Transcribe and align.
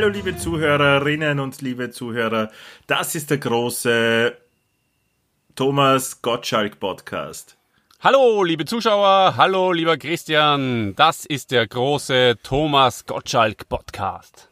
Hallo 0.00 0.12
liebe 0.12 0.34
Zuhörerinnen 0.34 1.40
und 1.40 1.60
liebe 1.60 1.90
Zuhörer, 1.90 2.50
das 2.86 3.14
ist 3.14 3.28
der 3.28 3.36
große 3.36 4.34
Thomas 5.54 6.22
Gottschalk 6.22 6.80
Podcast. 6.80 7.58
Hallo 8.00 8.42
liebe 8.42 8.64
Zuschauer, 8.64 9.34
hallo 9.36 9.72
lieber 9.72 9.98
Christian, 9.98 10.94
das 10.96 11.26
ist 11.26 11.50
der 11.50 11.66
große 11.66 12.38
Thomas 12.42 13.04
Gottschalk 13.04 13.68
Podcast. 13.68 14.48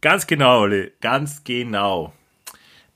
Ganz 0.00 0.26
genau, 0.26 0.60
Olli, 0.60 0.92
ganz 1.02 1.44
genau. 1.44 2.14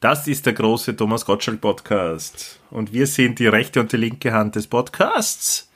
Das 0.00 0.26
ist 0.26 0.46
der 0.46 0.54
große 0.54 0.96
Thomas 0.96 1.26
Gottschalk 1.26 1.60
Podcast 1.60 2.60
und 2.70 2.94
wir 2.94 3.06
sind 3.06 3.40
die 3.40 3.46
rechte 3.46 3.80
und 3.80 3.92
die 3.92 3.98
linke 3.98 4.32
Hand 4.32 4.56
des 4.56 4.66
Podcasts 4.66 5.67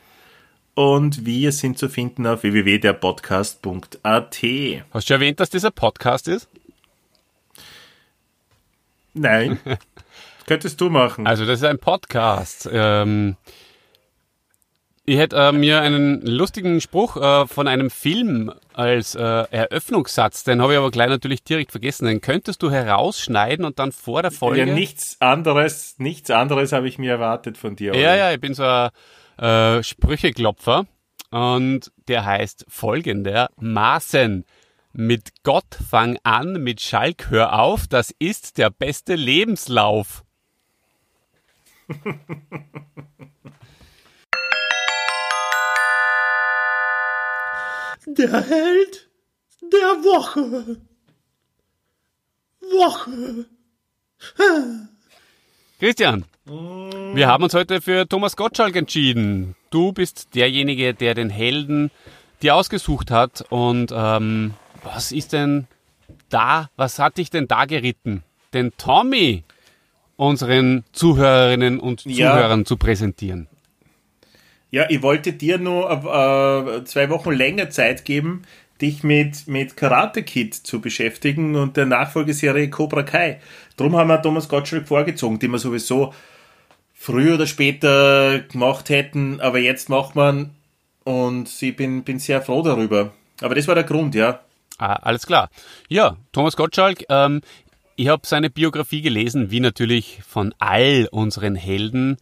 und 0.75 1.27
wir 1.27 1.53
sind 1.53 1.79
zu 1.79 1.89
finden 1.89 2.27
auf 2.27 2.43
www.derpodcast.at. 2.43 4.39
Hast 4.91 5.11
du 5.11 5.15
erwähnt, 5.15 5.41
dass 5.41 5.51
dieser 5.51 5.71
Podcast 5.71 6.29
ist? 6.29 6.49
Nein. 9.15 9.59
Könntest 10.47 10.81
du 10.81 10.91
machen. 10.91 11.27
Also, 11.27 11.45
das 11.47 11.61
ist 11.61 11.65
ein 11.65 11.79
Podcast. 11.79 12.69
Ähm, 12.73 13.37
ich 15.05 15.19
hätte 15.19 15.37
äh, 15.37 15.53
mir 15.53 15.81
einen 15.81 16.25
lustigen 16.25 16.81
Spruch 16.81 17.17
äh, 17.17 17.47
von 17.47 17.67
einem 17.67 17.91
Film 17.91 18.53
als 18.73 19.15
äh, 19.17 19.21
Eröffnungssatz, 19.21 20.45
den 20.45 20.63
habe 20.63 20.75
ich 20.75 20.79
aber 20.79 20.93
gleich 20.93 21.09
natürlich 21.09 21.43
direkt 21.43 21.73
vergessen. 21.73 22.07
Den 22.07 22.21
könntest 22.21 22.63
du 22.63 22.71
herausschneiden 22.71 23.65
und 23.65 23.79
dann 23.79 23.91
vor 23.91 24.23
der 24.23 24.31
Folge. 24.31 24.61
Ja, 24.61 24.67
nichts 24.67 25.17
anderes, 25.21 25.97
nichts 25.99 26.31
anderes 26.31 26.73
habe 26.73 26.87
ich 26.87 26.99
mir 26.99 27.11
erwartet 27.11 27.59
von 27.59 27.75
dir. 27.75 27.93
Oder? 27.93 28.01
Ja, 28.01 28.15
ja, 28.15 28.33
ich 28.33 28.41
bin 28.41 28.55
so 28.55 28.63
ein 28.63 28.91
äh, 29.39 29.83
Sprücheklopfer 29.83 30.87
und 31.31 31.91
der 32.09 32.25
heißt 32.25 32.67
folgender 32.69 33.51
Maßen. 33.57 34.45
Mit 34.93 35.43
Gott 35.43 35.79
fang 35.89 36.19
an, 36.23 36.63
mit 36.63 36.83
Schalk 36.83 37.31
hör 37.31 37.59
auf, 37.59 37.87
das 37.89 38.15
ist 38.19 38.59
der 38.59 38.69
beste 38.69 39.15
Lebenslauf. 39.15 40.23
der 48.07 48.43
Held 48.43 49.11
der 49.61 50.05
Woche. 50.05 50.77
Woche. 52.61 53.47
Christian, 55.79 56.25
wir 56.45 57.29
haben 57.29 57.45
uns 57.45 57.55
heute 57.55 57.81
für 57.81 58.09
Thomas 58.09 58.37
Gottschalk 58.37 58.75
entschieden. 58.75 59.55
Du 59.71 59.93
bist 59.93 60.35
derjenige, 60.35 60.93
der 60.93 61.15
den 61.15 61.31
Helden 61.31 61.91
dir 62.43 62.57
ausgesucht 62.57 63.11
hat. 63.11 63.45
Und 63.49 63.93
ähm, 63.95 64.55
was 64.83 65.13
ist 65.13 65.33
denn 65.33 65.67
da, 66.31 66.69
was 66.77 66.99
hat 66.99 67.19
dich 67.19 67.31
denn 67.31 67.47
da 67.47 67.65
geritten? 67.67 68.25
Den 68.55 68.73
Tommy 68.77 69.45
unseren 70.17 70.85
Zuhörerinnen 70.93 71.81
und 71.81 72.01
Zuhörern 72.01 72.61
ja. 72.61 72.65
zu 72.65 72.77
präsentieren. 72.77 73.49
Ja, 74.71 74.87
ich 74.89 75.03
wollte 75.03 75.33
dir 75.33 75.59
nur 75.59 75.91
äh, 75.91 76.85
zwei 76.85 77.11
Wochen 77.11 77.33
länger 77.33 77.71
Zeit 77.71 78.05
geben, 78.05 78.43
dich 78.81 79.03
mit, 79.03 79.47
mit 79.47 79.77
Karate 79.77 80.23
Kid 80.23 80.55
zu 80.55 80.81
beschäftigen 80.81 81.57
und 81.57 81.77
der 81.77 81.87
Nachfolgeserie 81.87 82.69
Cobra 82.71 83.03
Kai. 83.03 83.41
Drum 83.77 83.97
haben 83.97 84.09
wir 84.09 84.21
Thomas 84.23 84.49
Gottschalk 84.49 84.89
vorgezogen, 84.89 85.39
den 85.39 85.53
wir 85.53 85.59
sowieso 85.59 86.13
früher 87.03 87.35
oder 87.35 87.49
später 87.49 88.39
gemacht 88.39 88.89
hätten, 88.89 89.41
aber 89.41 89.59
jetzt 89.59 89.89
macht 89.89 90.15
man 90.15 90.51
und 91.03 91.51
ich 91.61 91.75
bin, 91.75 92.05
bin 92.05 92.21
sehr 92.21 92.41
froh 92.43 92.63
darüber. 92.63 93.13
Aber 93.41 93.57
das 93.57 93.67
war 93.67 93.75
der 93.75 93.83
Grund, 93.83 94.15
ja. 94.15 94.41
Ah, 94.79 94.95
alles 95.03 95.27
klar. 95.27 95.51
Ja, 95.89 96.17
Thomas 96.31 96.57
Gottschalk, 96.57 97.05
ähm, 97.09 97.41
ich 97.97 98.07
habe 98.07 98.23
seine 98.25 98.51
Biografie 98.51 99.03
gelesen, 99.03 99.51
wie 99.51 99.59
natürlich 99.59 100.21
von 100.27 100.55
all 100.61 101.09
unseren 101.11 101.57
Helden. 101.57 102.19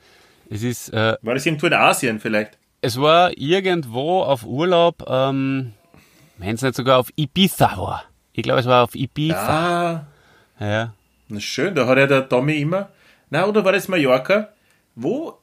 Es 0.48 0.62
ist. 0.62 0.88
Äh, 0.94 1.16
war 1.20 1.34
das 1.34 1.44
irgendwo 1.44 1.66
in 1.66 1.74
Asien 1.74 2.18
vielleicht? 2.18 2.56
Es 2.80 2.98
war 2.98 3.36
irgendwo 3.36 4.22
auf 4.22 4.46
Urlaub, 4.46 5.04
ähm, 5.06 5.74
wenn 6.38 6.54
es 6.54 6.62
nicht 6.62 6.74
sogar 6.74 6.98
auf 6.98 7.10
Ibiza 7.16 7.76
war. 7.76 8.04
Ich 8.32 8.42
glaube, 8.42 8.60
es 8.60 8.66
war 8.66 8.84
auf 8.84 8.94
Ibiza. 8.94 10.06
Ah. 10.58 10.64
Ja. 10.64 10.94
Na 11.28 11.40
schön, 11.40 11.74
da 11.74 11.86
hat 11.86 11.98
ja 11.98 12.06
der 12.06 12.28
Tommy 12.28 12.56
immer. 12.60 12.88
Na, 13.28 13.44
oder 13.46 13.62
war 13.62 13.72
das 13.72 13.86
Mallorca? 13.86 14.48
Wo 14.94 15.40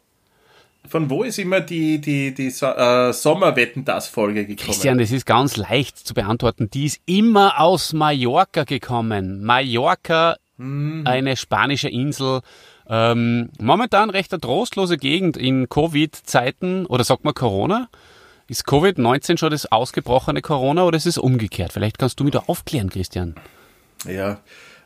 von 0.88 1.10
wo 1.10 1.24
ist 1.24 1.38
immer 1.38 1.62
die, 1.62 2.00
die, 2.00 2.34
die 2.34 2.48
äh, 2.48 3.14
Sommerwetten-Das-Folge 3.14 4.46
gekommen? 4.46 4.68
Christian, 4.68 4.98
das 4.98 5.12
ist 5.12 5.26
ganz 5.26 5.58
leicht 5.58 5.98
zu 5.98 6.14
beantworten. 6.14 6.70
Die 6.70 6.86
ist 6.86 7.02
immer 7.06 7.60
aus 7.60 7.94
Mallorca 7.94 8.64
gekommen. 8.64 9.44
Mallorca, 9.44 10.38
mhm. 10.58 11.04
eine 11.06 11.36
spanische 11.36 11.90
Insel. 11.90 12.42
Ähm, 12.90 13.50
momentan 13.60 14.10
recht 14.10 14.32
eine 14.32 14.40
trostlose 14.40 14.98
Gegend 14.98 15.36
in 15.36 15.68
Covid-Zeiten, 15.68 16.86
oder 16.86 17.04
sagt 17.04 17.26
man 17.26 17.34
Corona? 17.34 17.90
Ist 18.48 18.66
Covid-19 18.66 19.38
schon 19.38 19.52
das 19.52 19.70
ausgebrochene 19.70 20.42
Corona 20.42 20.86
oder 20.86 20.96
ist 20.96 21.06
es 21.06 21.18
umgekehrt? 21.18 21.74
Vielleicht 21.74 22.00
kannst 22.00 22.20
du 22.20 22.24
mich 22.24 22.32
da 22.32 22.44
aufklären, 22.48 22.90
Christian. 22.90 23.36
Ja, 24.08 24.40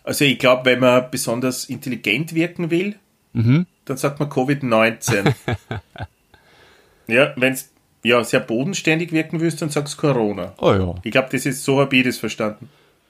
also 0.03 0.25
ich 0.25 0.39
glaube, 0.39 0.65
wenn 0.65 0.79
man 0.79 1.11
besonders 1.11 1.65
intelligent 1.65 2.33
wirken 2.33 2.71
will, 2.71 2.95
mhm 3.33 3.67
dann 3.91 3.97
sagt 3.97 4.19
man 4.19 4.29
Covid-19. 4.29 5.33
ja, 7.07 7.33
wenn 7.35 7.53
es 7.53 7.71
ja, 8.03 8.23
sehr 8.23 8.39
bodenständig 8.39 9.11
wirken 9.11 9.39
willst, 9.41 9.61
dann 9.61 9.69
sagst 9.69 9.95
du 9.95 10.01
Corona. 10.01 10.53
Oh 10.57 10.73
ja. 10.73 10.95
Ich 11.03 11.11
glaube, 11.11 11.27
das 11.31 11.45
ist 11.45 11.63
so 11.63 11.79
habe 11.79 11.95
ich 11.95 12.03
das 12.03 12.17
verstanden. 12.17 12.69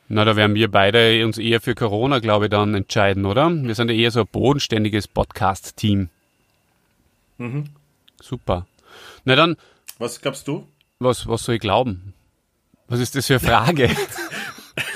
Na, 0.10 0.26
da 0.26 0.36
werden 0.36 0.56
wir 0.56 0.70
beide 0.70 1.24
uns 1.26 1.38
eher 1.38 1.62
für 1.62 1.76
Corona, 1.76 2.20
glaube 2.20 2.46
ich, 2.46 2.52
dann 2.52 2.74
entscheiden, 2.74 3.26
oder? 3.26 3.50
Wir 3.50 3.76
sind 3.76 3.90
ja 3.90 3.96
eher 3.96 4.12
so 4.12 4.22
ein 4.22 4.28
bodenständiges 4.30 5.08
Podcast-Team. 5.08 6.10
Mhm. 7.38 7.70
Super. 8.22 8.66
Na 9.24 9.36
dann. 9.36 9.56
Was 10.00 10.20
glaubst 10.20 10.48
du? 10.48 10.68
Was, 11.00 11.28
was 11.28 11.44
soll 11.44 11.56
ich 11.56 11.62
glauben? 11.62 12.14
Was 12.88 13.00
ist 13.00 13.16
das 13.16 13.28
für 13.28 13.36
eine 13.36 13.40
Frage? 13.40 13.90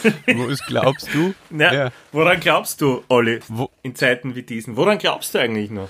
Was 0.27 0.65
glaubst 0.65 1.13
du? 1.13 1.33
Na, 1.49 1.73
ja. 1.73 1.91
Woran 2.11 2.39
glaubst 2.39 2.81
du, 2.81 3.03
Olli, 3.07 3.39
Wo? 3.47 3.69
in 3.83 3.95
Zeiten 3.95 4.35
wie 4.35 4.43
diesen? 4.43 4.77
Woran 4.77 4.97
glaubst 4.97 5.33
du 5.33 5.39
eigentlich 5.39 5.71
noch? 5.71 5.89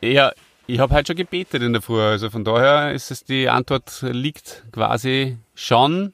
Ja, 0.00 0.32
ich 0.66 0.78
habe 0.78 0.94
heute 0.94 1.08
schon 1.08 1.16
gebetet 1.16 1.62
in 1.62 1.72
der 1.72 1.82
Früh, 1.82 2.00
also 2.00 2.30
von 2.30 2.44
daher 2.44 2.92
ist 2.92 3.10
es 3.10 3.24
die 3.24 3.48
Antwort 3.48 4.02
liegt 4.02 4.64
quasi 4.72 5.36
schon 5.54 6.12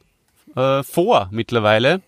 äh, 0.57 0.83
vor 0.83 1.29
mittlerweile. 1.31 2.01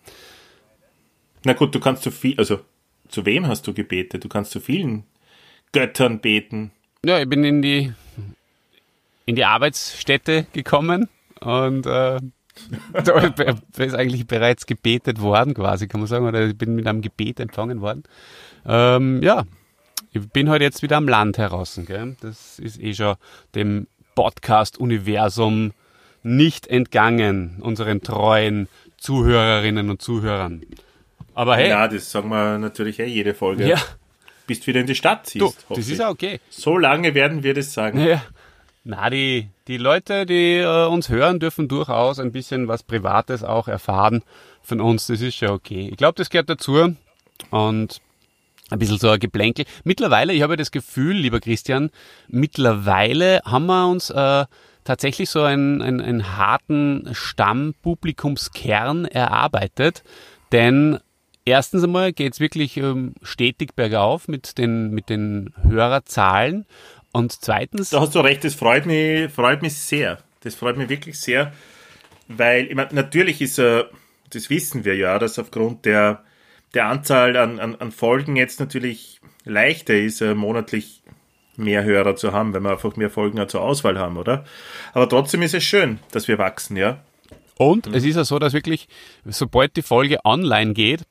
Na 1.45 1.53
gut, 1.53 1.73
du 1.73 1.79
kannst 1.79 2.03
zu 2.03 2.11
viel, 2.11 2.37
also 2.37 2.59
zu 3.07 3.25
wem 3.25 3.47
hast 3.47 3.65
du 3.67 3.73
gebetet? 3.73 4.23
Du 4.23 4.29
kannst 4.29 4.51
zu 4.51 4.59
vielen 4.59 5.03
Göttern 5.71 6.19
beten. 6.19 6.71
Ja, 7.05 7.19
ich 7.19 7.29
bin 7.29 7.43
in 7.43 7.61
die 7.61 7.93
in 9.25 9.35
die 9.35 9.45
Arbeitsstätte 9.45 10.47
gekommen 10.53 11.07
und 11.39 11.85
äh, 11.85 12.19
da 13.03 13.83
ist 13.83 13.95
eigentlich 13.95 14.27
bereits 14.27 14.65
gebetet 14.65 15.21
worden, 15.21 15.53
quasi, 15.53 15.87
kann 15.87 16.01
man 16.01 16.07
sagen, 16.07 16.27
oder 16.27 16.47
ich 16.47 16.57
bin 16.57 16.75
mit 16.75 16.87
einem 16.87 17.01
Gebet 17.01 17.39
empfangen 17.39 17.81
worden. 17.81 18.03
Ähm, 18.65 19.21
ja, 19.21 19.45
ich 20.11 20.27
bin 20.29 20.49
heute 20.49 20.63
jetzt 20.63 20.81
wieder 20.81 20.97
am 20.97 21.07
Land 21.07 21.37
heraus. 21.37 21.79
Gell? 21.85 22.15
Das 22.21 22.59
ist 22.59 22.81
eh 22.81 22.93
schon 22.93 23.15
dem 23.55 23.87
Podcast-Universum 24.15 25.71
nicht 26.23 26.67
entgangen, 26.67 27.57
unseren 27.61 28.01
treuen 28.01 28.67
Zuhörerinnen 28.97 29.89
und 29.89 30.01
Zuhörern. 30.01 30.63
Aber 31.33 31.55
hey. 31.55 31.69
Ja, 31.69 31.87
das 31.87 32.11
sagen 32.11 32.29
wir 32.29 32.57
natürlich 32.57 32.99
eh 32.99 33.05
jede 33.05 33.33
Folge. 33.33 33.67
Ja. 33.67 33.77
Bist 34.45 34.67
wieder 34.67 34.81
in 34.81 34.87
die 34.87 34.95
Stadt 34.95 35.27
ziehst. 35.27 35.65
Du, 35.69 35.75
das 35.75 35.87
ist 35.87 36.01
auch 36.01 36.09
okay. 36.09 36.39
So 36.49 36.77
lange 36.77 37.13
werden 37.13 37.43
wir 37.43 37.53
das 37.53 37.73
sagen. 37.73 37.99
Ja. 38.05 38.21
Na, 38.89 39.11
die, 39.11 39.47
die 39.67 39.77
Leute, 39.77 40.25
die 40.25 40.57
äh, 40.57 40.87
uns 40.87 41.09
hören, 41.09 41.39
dürfen 41.39 41.67
durchaus 41.67 42.17
ein 42.17 42.31
bisschen 42.31 42.67
was 42.67 42.81
Privates 42.81 43.43
auch 43.43 43.67
erfahren 43.67 44.23
von 44.63 44.81
uns. 44.81 45.05
Das 45.05 45.21
ist 45.21 45.39
ja 45.41 45.51
okay. 45.51 45.89
Ich 45.91 45.97
glaube, 45.97 46.15
das 46.15 46.31
gehört 46.31 46.49
dazu. 46.49 46.95
Und 47.51 48.01
ein 48.71 48.79
bisschen 48.79 48.97
so 48.97 49.09
ein 49.09 49.19
Geplänkel. 49.19 49.65
Mittlerweile, 49.83 50.33
ich 50.33 50.41
habe 50.41 50.57
das 50.57 50.71
Gefühl, 50.71 51.17
lieber 51.17 51.39
Christian, 51.39 51.91
mittlerweile 52.29 53.41
haben 53.45 53.67
wir 53.67 53.87
uns 53.87 54.09
äh, 54.09 54.45
tatsächlich 54.85 55.29
so 55.29 55.43
einen, 55.43 55.83
einen, 55.83 56.01
einen 56.01 56.35
harten 56.35 57.09
Stammpublikumskern 57.11 59.05
erarbeitet. 59.05 60.01
Denn 60.51 60.97
erstens 61.45 61.83
einmal 61.83 62.11
geht 62.11 62.33
es 62.33 62.39
wirklich 62.39 62.77
ähm, 62.77 63.13
stetig 63.21 63.75
bergauf 63.75 64.27
mit 64.27 64.57
den, 64.57 64.89
mit 64.89 65.09
den 65.09 65.53
Hörerzahlen. 65.61 66.65
Und 67.11 67.31
zweitens. 67.31 67.89
Da 67.89 68.01
hast 68.01 68.15
du 68.15 68.19
recht, 68.19 68.43
das 68.43 68.55
freut 68.55 68.85
mich, 68.85 69.31
freut 69.31 69.61
mich 69.61 69.75
sehr. 69.75 70.19
Das 70.41 70.55
freut 70.55 70.77
mich 70.77 70.89
wirklich 70.89 71.19
sehr, 71.19 71.53
weil, 72.27 72.67
ich 72.67 72.75
meine, 72.75 72.93
natürlich 72.93 73.41
ist, 73.41 73.59
äh, 73.59 73.83
das 74.29 74.49
wissen 74.49 74.85
wir 74.85 74.95
ja, 74.95 75.19
dass 75.19 75.37
aufgrund 75.37 75.85
der, 75.85 76.23
der 76.73 76.85
Anzahl 76.85 77.35
an, 77.35 77.59
an, 77.59 77.75
an 77.75 77.91
Folgen 77.91 78.35
jetzt 78.35 78.59
natürlich 78.59 79.19
leichter 79.43 79.95
ist, 79.95 80.21
äh, 80.21 80.35
monatlich 80.35 81.01
mehr 81.57 81.83
Hörer 81.83 82.15
zu 82.15 82.31
haben, 82.31 82.53
wenn 82.53 82.63
wir 82.63 82.71
einfach 82.71 82.95
mehr 82.95 83.09
Folgen 83.09 83.47
zur 83.49 83.61
Auswahl 83.61 83.99
haben, 83.99 84.17
oder? 84.17 84.45
Aber 84.93 85.09
trotzdem 85.09 85.41
ist 85.41 85.53
es 85.53 85.63
schön, 85.63 85.99
dass 86.11 86.27
wir 86.27 86.37
wachsen, 86.37 86.77
ja. 86.77 87.03
Und 87.57 87.87
mhm. 87.87 87.93
es 87.93 88.05
ist 88.05 88.15
ja 88.15 88.23
so, 88.23 88.39
dass 88.39 88.53
wirklich, 88.53 88.87
sobald 89.25 89.75
die 89.75 89.81
Folge 89.81 90.19
online 90.23 90.73
geht, 90.73 91.03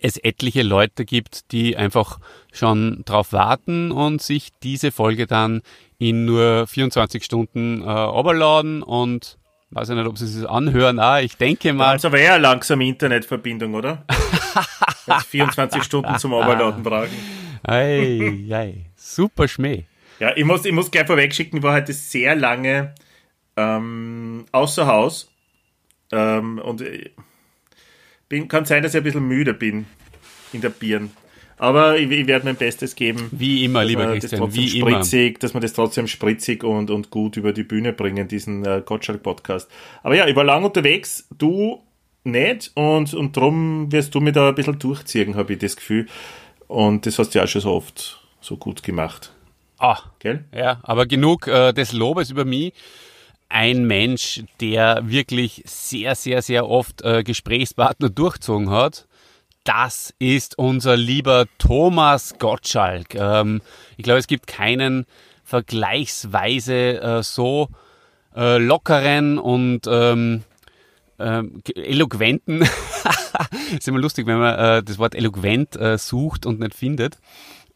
es 0.00 0.16
etliche 0.16 0.62
Leute 0.62 1.04
gibt, 1.04 1.52
die 1.52 1.76
einfach 1.76 2.20
schon 2.52 3.02
drauf 3.04 3.32
warten 3.32 3.90
und 3.92 4.22
sich 4.22 4.50
diese 4.62 4.92
Folge 4.92 5.26
dann 5.26 5.62
in 5.98 6.24
nur 6.24 6.66
24 6.66 7.24
Stunden 7.24 7.82
äh, 7.82 7.90
runterladen 7.90 8.82
und 8.82 9.38
weiß 9.70 9.90
ich 9.90 9.96
nicht, 9.96 10.06
ob 10.06 10.18
sie 10.18 10.24
es 10.24 10.44
anhören. 10.44 10.98
Ah, 10.98 11.20
ich 11.20 11.36
denke 11.36 11.72
mal. 11.72 11.94
Das 11.94 12.04
aber 12.04 12.18
eher 12.18 12.34
eine 12.34 12.42
langsame 12.42 12.86
Internetverbindung, 12.86 13.74
oder? 13.74 14.04
24 15.28 15.82
Stunden 15.82 16.18
zum 16.18 16.32
Overladen 16.32 16.82
brauchen. 16.82 17.16
Ei, 17.62 18.46
ei, 18.50 18.86
super 18.96 19.48
Schmäh. 19.48 19.84
Ja, 20.18 20.36
ich 20.36 20.44
muss, 20.44 20.64
ich 20.64 20.72
muss 20.72 20.90
gleich 20.90 21.06
vorweg 21.06 21.34
schicken, 21.34 21.58
ich 21.58 21.62
war 21.62 21.74
heute 21.74 21.92
sehr 21.92 22.34
lange 22.34 22.94
ähm, 23.56 24.44
außer 24.52 24.86
Haus 24.86 25.30
ähm, 26.12 26.58
und 26.58 26.82
äh, 26.82 27.10
bin, 28.28 28.48
kann 28.48 28.64
sein, 28.64 28.82
dass 28.82 28.94
ich 28.94 28.98
ein 28.98 29.04
bisschen 29.04 29.26
müde 29.26 29.54
bin 29.54 29.86
in 30.52 30.60
der 30.60 30.70
Birn. 30.70 31.10
Aber 31.60 31.98
ich, 31.98 32.10
ich 32.10 32.26
werde 32.26 32.46
mein 32.46 32.56
Bestes 32.56 32.96
geben. 32.96 33.28
Wie 33.32 33.66
immer, 33.66 33.84
lieber 33.84 34.06
Christian, 34.16 34.54
wie 34.54 34.66
spritzig, 34.66 35.28
immer. 35.28 35.38
Dass 35.40 35.52
wir 35.52 35.60
das 35.60 35.74
trotzdem 35.74 36.06
spritzig 36.06 36.64
und, 36.64 36.90
und 36.90 37.10
gut 37.10 37.36
über 37.36 37.52
die 37.52 37.64
Bühne 37.64 37.92
bringen, 37.92 38.28
diesen 38.28 38.64
äh, 38.64 38.82
Gottschalk-Podcast. 38.82 39.70
Aber 40.02 40.16
ja, 40.16 40.26
ich 40.26 40.34
war 40.34 40.44
lang 40.44 40.64
unterwegs, 40.64 41.28
du 41.36 41.82
nicht 42.24 42.70
und, 42.76 43.12
und 43.12 43.36
darum 43.36 43.92
wirst 43.92 44.14
du 44.14 44.20
mir 44.20 44.32
da 44.32 44.48
ein 44.48 44.54
bisschen 44.54 44.78
durchziehen, 44.78 45.36
habe 45.36 45.52
ich 45.52 45.58
das 45.58 45.76
Gefühl. 45.76 46.06
Und 46.66 47.04
das 47.04 47.18
hast 47.18 47.34
du 47.34 47.38
ja 47.38 47.44
auch 47.44 47.48
schon 47.48 47.60
so 47.60 47.72
oft 47.72 48.26
so 48.40 48.56
gut 48.56 48.82
gemacht. 48.82 49.30
Ah, 49.78 49.98
Gell? 50.18 50.46
ja, 50.56 50.80
aber 50.82 51.04
genug 51.04 51.46
äh, 51.46 51.74
des 51.74 51.92
Lobes 51.92 52.30
über 52.30 52.46
mich 52.46 52.72
ein 53.50 53.84
Mensch, 53.86 54.44
der 54.60 55.02
wirklich 55.02 55.62
sehr, 55.66 56.14
sehr, 56.14 56.40
sehr 56.40 56.66
oft 56.66 57.02
äh, 57.02 57.22
Gesprächspartner 57.22 58.08
durchzogen 58.08 58.70
hat. 58.70 59.08
Das 59.72 60.12
ist 60.18 60.58
unser 60.58 60.96
lieber 60.96 61.46
Thomas 61.58 62.34
Gottschalk. 62.40 63.14
Ähm, 63.14 63.62
ich 63.96 64.02
glaube, 64.02 64.18
es 64.18 64.26
gibt 64.26 64.48
keinen 64.48 65.06
vergleichsweise 65.44 67.00
äh, 67.00 67.22
so 67.22 67.68
äh, 68.34 68.58
lockeren 68.58 69.38
und 69.38 69.82
ähm, 69.86 70.42
äh, 71.18 71.42
eloquenten, 71.76 72.62
ist 73.78 73.86
immer 73.86 74.00
lustig, 74.00 74.26
wenn 74.26 74.40
man 74.40 74.58
äh, 74.58 74.82
das 74.82 74.98
Wort 74.98 75.14
eloquent 75.14 75.76
äh, 75.76 75.98
sucht 75.98 76.46
und 76.46 76.58
nicht 76.58 76.74
findet, 76.74 77.18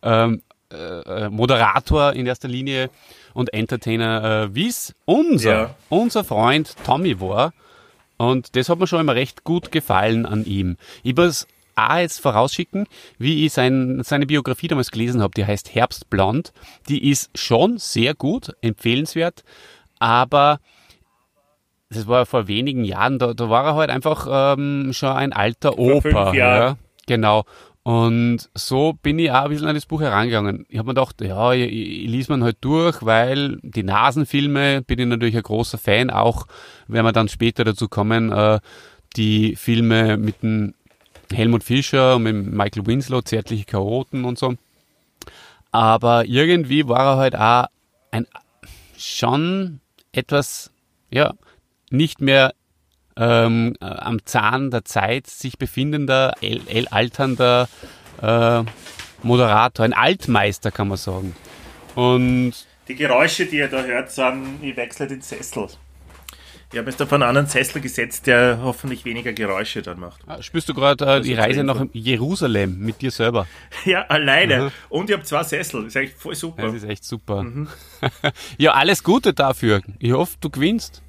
ähm, 0.02 0.42
äh, 0.72 1.28
Moderator 1.28 2.12
in 2.14 2.26
erster 2.26 2.48
Linie 2.48 2.90
und 3.34 3.54
Entertainer, 3.54 4.52
wie 4.52 4.66
es 4.66 4.96
unser, 5.04 5.52
ja. 5.52 5.74
unser 5.90 6.24
Freund 6.24 6.74
Tommy 6.84 7.20
war. 7.20 7.52
Und 8.16 8.56
das 8.56 8.68
hat 8.68 8.80
mir 8.80 8.88
schon 8.88 9.00
immer 9.00 9.14
recht 9.14 9.44
gut 9.44 9.70
gefallen 9.70 10.26
an 10.26 10.44
ihm. 10.44 10.76
Ich 11.04 11.14
muss 11.14 11.46
auch 11.76 11.96
jetzt 11.96 12.20
vorausschicken, 12.20 12.86
wie 13.18 13.46
ich 13.46 13.52
sein, 13.52 14.00
seine 14.04 14.26
Biografie 14.26 14.68
damals 14.68 14.90
gelesen 14.90 15.22
habe, 15.22 15.32
die 15.36 15.44
heißt 15.44 15.74
Herbstblond. 15.74 16.52
Die 16.88 17.10
ist 17.10 17.36
schon 17.36 17.78
sehr 17.78 18.14
gut, 18.14 18.52
empfehlenswert, 18.60 19.44
aber 19.98 20.60
das 21.90 22.06
war 22.06 22.26
vor 22.26 22.48
wenigen 22.48 22.84
Jahren, 22.84 23.18
da, 23.18 23.34
da 23.34 23.48
war 23.48 23.64
er 23.64 23.74
halt 23.76 23.90
einfach 23.90 24.26
ähm, 24.30 24.92
schon 24.92 25.10
ein 25.10 25.32
alter 25.32 25.78
Opa. 25.78 26.34
Ja, 26.34 26.76
genau. 27.06 27.44
Und 27.84 28.48
so 28.54 28.94
bin 28.94 29.18
ich 29.18 29.30
auch 29.30 29.44
ein 29.44 29.50
bisschen 29.50 29.68
an 29.68 29.74
das 29.74 29.84
Buch 29.84 30.00
herangegangen. 30.00 30.64
Ich 30.70 30.78
habe 30.78 30.86
mir 30.86 30.94
gedacht, 30.94 31.20
ja, 31.20 31.52
ich, 31.52 31.70
ich 31.70 32.08
lese 32.08 32.32
man 32.32 32.42
halt 32.42 32.56
durch, 32.62 33.04
weil 33.04 33.58
die 33.62 33.82
Nasenfilme 33.82 34.80
bin 34.80 34.98
ich 34.98 35.06
natürlich 35.06 35.36
ein 35.36 35.42
großer 35.42 35.76
Fan, 35.76 36.08
auch 36.08 36.46
wenn 36.88 37.04
wir 37.04 37.12
dann 37.12 37.28
später 37.28 37.62
dazu 37.62 37.88
kommen, 37.88 38.32
äh, 38.32 38.58
die 39.16 39.54
Filme 39.54 40.16
mit 40.16 40.42
dem 40.42 40.74
Helmut 41.32 41.64
Fischer 41.64 42.16
und 42.16 42.24
mit 42.24 42.34
Michael 42.52 42.86
Winslow, 42.86 43.22
Zärtliche 43.22 43.64
Chaoten 43.64 44.24
und 44.24 44.38
so. 44.38 44.54
Aber 45.72 46.24
irgendwie 46.24 46.86
war 46.86 47.14
er 47.14 47.16
halt 47.16 47.36
auch 47.36 47.66
ein 48.10 48.26
schon 48.96 49.80
etwas, 50.12 50.70
ja, 51.10 51.34
nicht 51.90 52.20
mehr 52.20 52.54
ähm, 53.16 53.76
äh, 53.80 53.84
am 53.84 54.24
Zahn 54.24 54.70
der 54.70 54.84
Zeit 54.84 55.26
sich 55.26 55.58
befindender, 55.58 56.34
el, 56.40 56.60
el 56.68 56.88
alternder 56.88 57.68
äh, 58.22 58.62
Moderator, 59.22 59.84
ein 59.84 59.92
Altmeister 59.92 60.70
kann 60.70 60.88
man 60.88 60.98
sagen. 60.98 61.34
Und 61.94 62.54
die 62.88 62.94
Geräusche, 62.94 63.46
die 63.46 63.56
ihr 63.56 63.68
da 63.68 63.82
hört, 63.82 64.10
sind, 64.10 64.58
ich 64.62 64.76
wechsle 64.76 65.06
den 65.06 65.22
Sessel. 65.22 65.68
Ich 66.74 66.78
habe 66.78 66.90
jetzt 66.90 67.00
auf 67.00 67.12
einen 67.12 67.22
anderen 67.22 67.46
Sessel 67.46 67.80
gesetzt, 67.80 68.26
der 68.26 68.58
hoffentlich 68.60 69.04
weniger 69.04 69.32
Geräusche 69.32 69.80
dann 69.80 70.00
macht. 70.00 70.22
Ah, 70.26 70.42
spürst 70.42 70.68
du 70.68 70.74
gerade 70.74 71.04
äh, 71.04 71.20
die 71.20 71.34
Reise 71.34 71.62
nach 71.62 71.86
Jerusalem 71.92 72.80
mit 72.80 73.00
dir 73.00 73.12
selber? 73.12 73.46
Ja, 73.84 74.02
alleine. 74.08 74.60
Mhm. 74.60 74.70
Und 74.88 75.08
ich 75.08 75.14
habe 75.14 75.22
zwei 75.22 75.44
Sessel. 75.44 75.84
Das 75.84 75.94
ist 75.94 75.96
echt 76.02 76.18
voll 76.18 76.34
super. 76.34 76.62
Das 76.62 76.74
ist 76.74 76.82
echt 76.82 77.04
super. 77.04 77.44
Mhm. 77.44 77.68
ja, 78.58 78.72
alles 78.72 79.04
Gute 79.04 79.32
dafür. 79.32 79.82
Ich 80.00 80.10
hoffe, 80.10 80.36
du 80.40 80.50
gewinnst. 80.50 81.00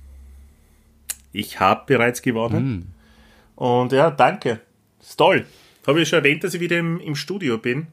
Ich 1.34 1.60
habe 1.60 1.82
bereits 1.88 2.22
gewonnen. 2.22 2.94
Mm. 3.58 3.60
Und 3.60 3.92
ja, 3.92 4.12
danke. 4.12 4.60
Ist 5.02 5.18
toll. 5.18 5.48
Habe 5.88 6.00
ich 6.00 6.10
schon 6.10 6.20
erwähnt, 6.20 6.44
dass 6.44 6.54
ich 6.54 6.60
wieder 6.60 6.78
im, 6.78 7.00
im 7.00 7.16
Studio 7.16 7.58
bin? 7.58 7.88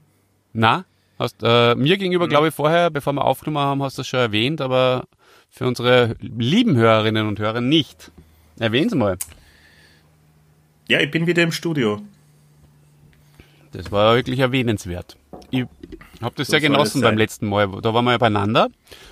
Na, 0.53 0.85
hast, 1.19 1.37
äh, 1.43 1.75
mir 1.75 1.97
gegenüber, 1.97 2.27
mhm. 2.27 2.31
glaube 2.31 2.49
ich, 2.49 2.55
vorher, 2.55 2.91
bevor 2.91 3.15
wir 3.15 3.25
aufgenommen 3.25 3.65
haben, 3.65 3.83
hast 3.83 3.97
du 3.97 4.01
das 4.01 4.09
schon 4.09 4.21
erwähnt, 4.21 4.61
aber 4.61 5.07
für 5.53 5.67
unsere 5.67 6.17
lieben 6.21 6.77
Hörerinnen 6.77 7.29
und 7.29 7.39
Hörer 7.39 7.61
nicht. 7.61 8.11
Erwähnen 8.59 8.89
Sie 8.89 8.97
mal. 8.97 9.19
Ja, 10.89 10.99
ich 11.01 11.11
bin 11.11 11.27
wieder 11.27 11.43
im 11.43 11.53
Studio. 11.53 12.01
Das 13.73 13.93
war 13.93 14.17
wirklich 14.17 14.39
erwähnenswert. 14.39 15.17
Ich 15.51 15.67
habe 16.21 16.35
das, 16.37 16.47
das 16.47 16.49
sehr 16.49 16.61
genossen 16.61 17.03
beim 17.03 17.19
letzten 17.19 17.49
Mal. 17.49 17.69
Da 17.83 17.93
waren 17.93 18.05
wir 18.05 18.13
ja 18.13 18.19
beieinander. 18.19 18.69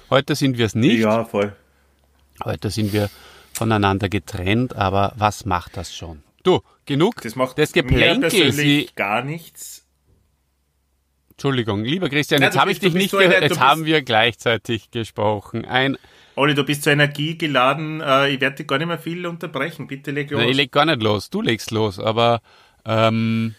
Heute 0.08 0.34
sind 0.34 0.56
wir 0.56 0.66
es 0.66 0.74
nicht. 0.74 1.00
Ja, 1.00 1.24
voll. 1.24 1.54
Heute 2.42 2.70
sind 2.70 2.94
wir 2.94 3.10
voneinander 3.52 4.08
getrennt, 4.08 4.74
aber 4.74 5.12
was 5.16 5.44
macht 5.44 5.76
das 5.76 5.94
schon? 5.94 6.22
Du, 6.42 6.60
genug 6.86 7.20
das 7.20 7.36
macht 7.36 7.58
des 7.58 7.72
Geplänkels. 7.72 8.56
Mir 8.56 8.86
gar 8.96 9.22
nichts. 9.22 9.86
Entschuldigung, 11.32 11.84
lieber 11.84 12.08
Christian, 12.08 12.42
jetzt 12.42 12.58
habe 12.58 12.70
ich 12.70 12.80
dich 12.80 12.94
nicht 12.94 13.12
gehört, 13.12 13.42
jetzt 13.42 13.60
haben 13.60 13.84
wir 13.84 14.02
gleichzeitig 14.02 14.90
gesprochen. 14.90 15.64
Ein 15.64 15.96
Olli, 16.36 16.54
du 16.54 16.64
bist 16.64 16.84
so 16.84 16.90
energiegeladen, 16.90 18.00
äh, 18.00 18.28
ich 18.28 18.40
werde 18.40 18.56
dich 18.56 18.66
gar 18.66 18.78
nicht 18.78 18.86
mehr 18.86 18.98
viel 18.98 19.26
unterbrechen, 19.26 19.86
bitte 19.86 20.10
leg 20.10 20.30
los. 20.30 20.40
Nein, 20.40 20.50
ich 20.50 20.56
leg 20.56 20.72
gar 20.72 20.84
nicht 20.86 21.02
los, 21.02 21.30
du 21.30 21.42
legst 21.42 21.70
los, 21.70 21.98
aber 21.98 22.40
ähm, 22.84 23.54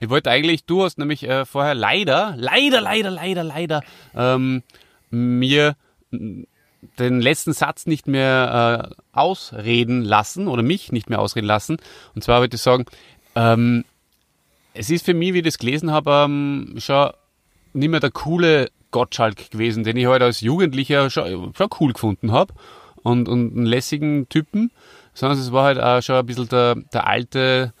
ich 0.00 0.08
wollte 0.08 0.30
eigentlich, 0.30 0.64
du 0.64 0.82
hast 0.82 0.98
nämlich 0.98 1.28
äh, 1.28 1.44
vorher 1.44 1.74
leider, 1.74 2.34
leider, 2.36 2.80
leider, 2.80 3.10
leider, 3.10 3.44
leider 3.44 3.82
ähm, 4.14 4.62
mir 5.10 5.76
den 6.10 7.20
letzten 7.20 7.52
Satz 7.52 7.86
nicht 7.86 8.06
mehr 8.06 8.90
äh, 8.90 9.02
ausreden 9.12 10.02
lassen 10.02 10.48
oder 10.48 10.62
mich 10.62 10.92
nicht 10.92 11.08
mehr 11.08 11.20
ausreden 11.20 11.46
lassen. 11.46 11.78
Und 12.14 12.22
zwar 12.22 12.40
würde 12.40 12.56
ich 12.56 12.62
sagen, 12.62 12.84
ähm, 13.34 13.84
es 14.74 14.90
ist 14.90 15.04
für 15.04 15.14
mich, 15.14 15.32
wie 15.32 15.38
ich 15.38 15.44
das 15.44 15.58
gelesen 15.58 15.90
habe, 15.90 16.24
ähm, 16.26 16.74
schon 16.78 17.10
nicht 17.72 17.88
mehr 17.88 18.00
der 18.00 18.10
coole 18.10 18.70
Gottschalk 18.94 19.50
gewesen, 19.50 19.82
den 19.82 19.96
ich 19.96 20.06
heute 20.06 20.12
halt 20.12 20.34
als 20.34 20.40
Jugendlicher 20.40 21.10
schon, 21.10 21.52
schon 21.52 21.68
cool 21.80 21.92
gefunden 21.92 22.30
habe 22.30 22.54
und, 23.02 23.28
und 23.28 23.56
einen 23.56 23.66
lässigen 23.66 24.28
Typen, 24.28 24.70
sondern 25.14 25.36
es 25.36 25.50
war 25.50 25.64
halt 25.64 25.80
auch 25.80 26.00
schon 26.00 26.14
ein 26.14 26.26
bisschen 26.26 26.48
der, 26.48 26.76
der 26.92 27.04
alte 27.04 27.72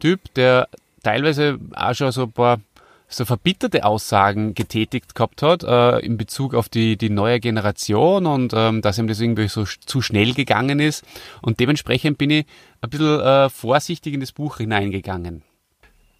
Typ, 0.00 0.34
der 0.34 0.68
teilweise 1.04 1.60
auch 1.76 1.94
schon 1.94 2.10
so 2.10 2.24
ein 2.24 2.32
paar 2.32 2.58
so 3.06 3.24
verbitterte 3.24 3.84
Aussagen 3.84 4.54
getätigt 4.54 5.14
gehabt 5.14 5.40
hat 5.40 5.62
äh, 5.62 6.00
in 6.00 6.16
Bezug 6.16 6.52
auf 6.52 6.68
die, 6.68 6.96
die 6.96 7.10
neue 7.10 7.38
Generation 7.38 8.26
und 8.26 8.52
ähm, 8.52 8.82
dass 8.82 8.98
ihm 8.98 9.06
das 9.06 9.20
irgendwie 9.20 9.46
so 9.46 9.64
zu 9.64 10.02
schnell 10.02 10.34
gegangen 10.34 10.80
ist. 10.80 11.04
Und 11.42 11.60
dementsprechend 11.60 12.18
bin 12.18 12.30
ich 12.30 12.46
ein 12.80 12.90
bisschen 12.90 13.20
äh, 13.20 13.48
vorsichtig 13.50 14.14
in 14.14 14.20
das 14.20 14.32
Buch 14.32 14.56
hineingegangen. 14.56 15.44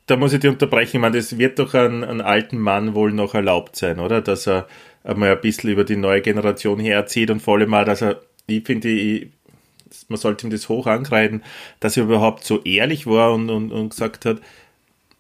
Da 0.07 0.17
muss 0.17 0.33
ich 0.33 0.41
dich 0.41 0.51
unterbrechen. 0.51 0.97
Ich 0.97 1.01
meine, 1.01 1.17
das 1.17 1.37
wird 1.39 1.59
doch 1.59 1.75
einem, 1.75 2.21
alten 2.21 2.59
Mann 2.59 2.95
wohl 2.95 3.13
noch 3.13 3.35
erlaubt 3.35 3.77
sein, 3.77 3.99
oder? 3.99 4.23
Dass 4.23 4.47
er 4.47 4.69
einmal 5.03 5.33
ein 5.33 5.41
bisschen 5.41 5.71
über 5.71 5.85
die 5.85 5.97
neue 5.97 6.23
Generation 6.23 6.79
herzieht 6.79 7.31
und 7.31 7.41
vor 7.41 7.57
allem 7.57 7.71
mal, 7.71 7.85
dass 7.85 8.03
er, 8.03 8.21
ich 8.47 8.65
finde, 8.65 9.29
man 10.09 10.19
sollte 10.19 10.47
ihm 10.47 10.51
das 10.51 10.69
hoch 10.69 10.87
ankreiden, 10.87 11.43
dass 11.81 11.97
er 11.97 12.05
überhaupt 12.05 12.45
so 12.45 12.63
ehrlich 12.63 13.07
war 13.07 13.33
und, 13.35 13.51
und, 13.51 13.73
und 13.73 13.91
gesagt 13.91 14.25
hat, 14.25 14.41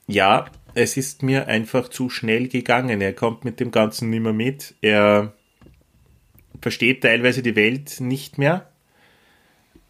ja, 0.06 0.46
es 0.74 0.96
ist 0.96 1.22
mir 1.22 1.48
einfach 1.48 1.88
zu 1.88 2.10
schnell 2.10 2.48
gegangen. 2.48 3.00
Er 3.00 3.12
kommt 3.12 3.44
mit 3.44 3.60
dem 3.60 3.70
Ganzen 3.70 4.10
nicht 4.10 4.22
mehr 4.22 4.32
mit. 4.32 4.74
Er 4.82 5.32
versteht 6.60 7.02
teilweise 7.02 7.42
die 7.42 7.56
Welt 7.56 8.00
nicht 8.00 8.38
mehr. 8.38 8.68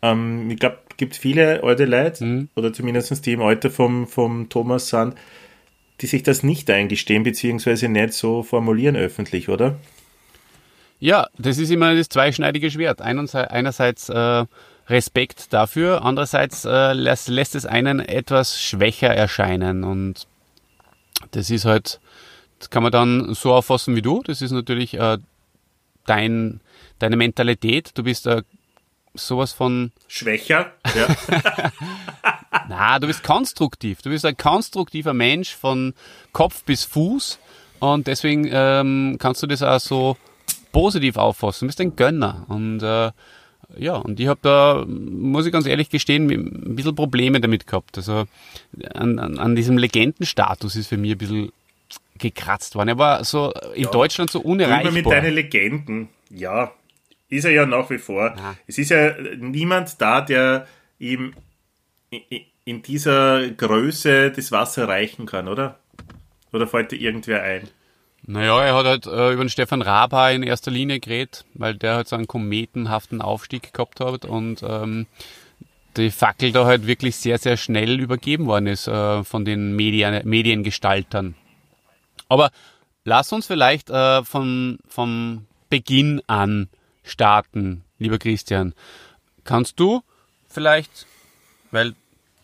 Ähm, 0.01 0.51
ich 0.51 0.59
glaube, 0.59 0.79
gibt 0.97 1.17
viele 1.17 1.63
alte 1.63 1.85
Leute, 1.85 2.25
mhm. 2.25 2.49
oder 2.55 2.73
zumindest 2.73 3.25
die 3.27 3.33
im 3.33 3.43
Alter 3.43 3.71
vom, 3.71 4.07
vom 4.07 4.49
Thomas 4.49 4.89
sind, 4.89 5.15
die 6.01 6.07
sich 6.07 6.23
das 6.23 6.43
nicht 6.43 6.71
eingestehen, 6.71 7.23
beziehungsweise 7.23 7.89
nicht 7.89 8.13
so 8.13 8.43
formulieren 8.43 8.97
öffentlich, 8.97 9.49
oder? 9.49 9.77
Ja, 10.99 11.29
das 11.39 11.59
ist 11.59 11.71
immer 11.71 11.95
das 11.95 12.09
zweischneidige 12.09 12.71
Schwert. 12.71 13.01
Einerseits 13.03 14.09
äh, 14.09 14.45
Respekt 14.89 15.53
dafür. 15.53 16.05
Andererseits 16.05 16.65
äh, 16.65 16.93
lässt, 16.93 17.29
lässt 17.29 17.55
es 17.55 17.67
einen 17.67 18.01
etwas 18.01 18.61
schwächer 18.61 19.15
erscheinen 19.15 19.85
und 19.85 20.27
das 21.31 21.51
ist 21.51 21.65
halt, 21.65 22.01
das 22.59 22.71
kann 22.71 22.83
man 22.83 22.93
dann 22.93 23.35
so 23.35 23.53
auffassen 23.53 23.97
wie 23.97 24.03
du. 24.03 24.23
Das 24.23 24.43
ist 24.43 24.53
natürlich 24.53 24.95
äh, 24.95 25.19
dein, 26.07 26.61
deine 26.99 27.17
Mentalität. 27.17 27.91
Du 27.95 28.05
bist 28.05 28.27
äh, 28.27 28.43
sowas 29.17 29.53
von 29.53 29.93
schwächer. 30.09 30.73
Ja. 30.95 31.73
Na, 32.69 32.99
du 32.99 33.07
bist 33.07 33.23
konstruktiv. 33.23 34.03
Du 34.03 34.11
bist 34.11 34.25
ein 34.25 34.37
konstruktiver 34.37 35.15
Mensch 35.15 35.55
von 35.55 35.95
Kopf 36.33 36.65
bis 36.65 36.85
Fuß 36.85 37.39
und 37.79 38.07
deswegen 38.07 38.49
ähm, 38.51 39.17
kannst 39.19 39.43
du 39.43 39.47
das 39.47 39.63
auch 39.63 39.81
so 39.81 40.17
positiv 40.73 41.17
auffassen. 41.17 41.67
Du 41.67 41.69
bist 41.69 41.81
ein 41.81 41.97
Gönner 41.97 42.45
und 42.49 42.83
äh, 42.83 43.11
ja, 43.77 43.97
und 43.97 44.21
ich 44.21 44.29
habe 44.29 44.41
da, 44.43 44.85
muss 44.87 45.47
ich 45.47 45.53
ganz 45.53 45.67
ehrlich 45.67 45.91
gestehen, 45.91 46.31
ein 46.31 46.77
bisschen 46.77 46.95
Probleme 46.95 47.41
damit 47.41 47.67
gehabt. 47.67 47.97
Also 47.97 48.25
an, 48.95 49.19
an, 49.19 49.39
an 49.39 49.57
diesem 49.57 49.77
Legendenstatus 49.77 50.77
ist 50.77 50.89
für 50.89 50.97
mich 50.97 51.13
ein 51.13 51.19
bisschen 51.19 51.53
gekratzt 52.19 52.75
worden. 52.75 52.91
Er 52.91 52.99
war 52.99 53.25
so 53.25 53.53
in 53.75 53.85
ja, 53.85 53.91
Deutschland 53.91 54.31
so 54.31 54.41
unerreichbar. 54.41 54.93
mit 54.93 55.07
deinen 55.07 55.35
Legenden, 55.35 56.09
ja, 56.31 56.73
ist 57.29 57.45
er 57.45 57.53
ja 57.53 57.67
nach 57.67 57.91
wie 57.91 57.99
vor. 57.99 58.35
Ja. 58.37 58.57
Es 58.67 58.79
ist 58.79 58.91
ja 58.91 59.15
niemand 59.39 60.01
da, 60.01 60.21
der 60.21 60.67
ihm 60.99 61.35
in 62.65 62.83
dieser 62.83 63.49
Größe 63.51 64.31
das 64.31 64.53
Wasser 64.53 64.89
reichen 64.89 65.27
kann, 65.27 65.49
oder? 65.49 65.79
Oder 66.53 66.67
fällt 66.67 66.93
dir 66.93 67.01
irgendwer 67.01 67.43
ein? 67.43 67.69
Naja, 68.29 68.61
er 68.65 68.75
hat 68.75 68.87
halt 68.87 69.07
äh, 69.07 69.33
über 69.33 69.45
den 69.45 69.51
Stefan 69.51 69.83
Raba 69.83 70.31
in 70.31 70.43
erster 70.43 70.71
Linie 70.71 70.99
geredet, 70.99 71.45
weil 71.55 71.75
der 71.77 71.95
halt 71.95 72.09
so 72.09 72.17
einen 72.17 72.27
kometenhaften 72.27 73.21
Aufstieg 73.21 73.73
gehabt 73.73 74.01
hat 74.01 74.25
und 74.25 74.65
ähm, 74.65 75.07
die 75.97 76.11
Fackel 76.11 76.51
da 76.51 76.67
halt 76.67 76.87
wirklich 76.87 77.17
sehr, 77.17 77.39
sehr 77.39 77.57
schnell 77.57 78.01
übergeben 78.01 78.47
worden 78.47 78.67
ist 78.67 78.89
äh, 78.89 79.23
von 79.23 79.45
den 79.45 79.77
Medien, 79.77 80.29
Mediengestaltern. 80.29 81.37
Aber 82.29 82.51
lass 83.05 83.33
uns 83.33 83.47
vielleicht 83.47 83.91
äh, 83.91 84.25
von, 84.25 84.79
vom 84.89 85.47
Beginn 85.71 86.21
an 86.27 86.69
starten, 87.07 87.85
lieber 87.99 88.19
Christian. 88.19 88.75
Kannst 89.45 89.81
du 89.81 90.03
vielleicht, 90.49 91.07
weil 91.71 91.95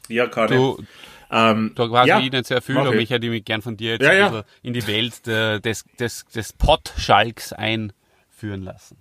ja, 0.09 0.27
kann 0.27 0.49
du, 0.49 0.79
ich. 0.79 0.87
Ähm, 1.31 1.73
da 1.75 1.89
quasi 1.89 2.09
ja, 2.09 2.21
ich 2.21 2.31
nicht 2.31 2.47
sehr 2.47 2.61
viel, 2.61 2.77
aber 2.77 2.95
ich 2.95 3.11
hätte 3.11 3.29
mich 3.29 3.45
gern 3.45 3.63
von 3.63 3.77
dir 3.77 3.93
jetzt 3.93 4.03
ja, 4.03 4.13
ja. 4.13 4.45
in 4.63 4.75
die 4.75 4.87
Welt 4.87 5.27
des, 5.27 5.85
des, 5.99 6.27
des 6.27 6.53
Pottschalks 6.53 7.53
einführen 7.53 8.63
lassen. 8.63 8.99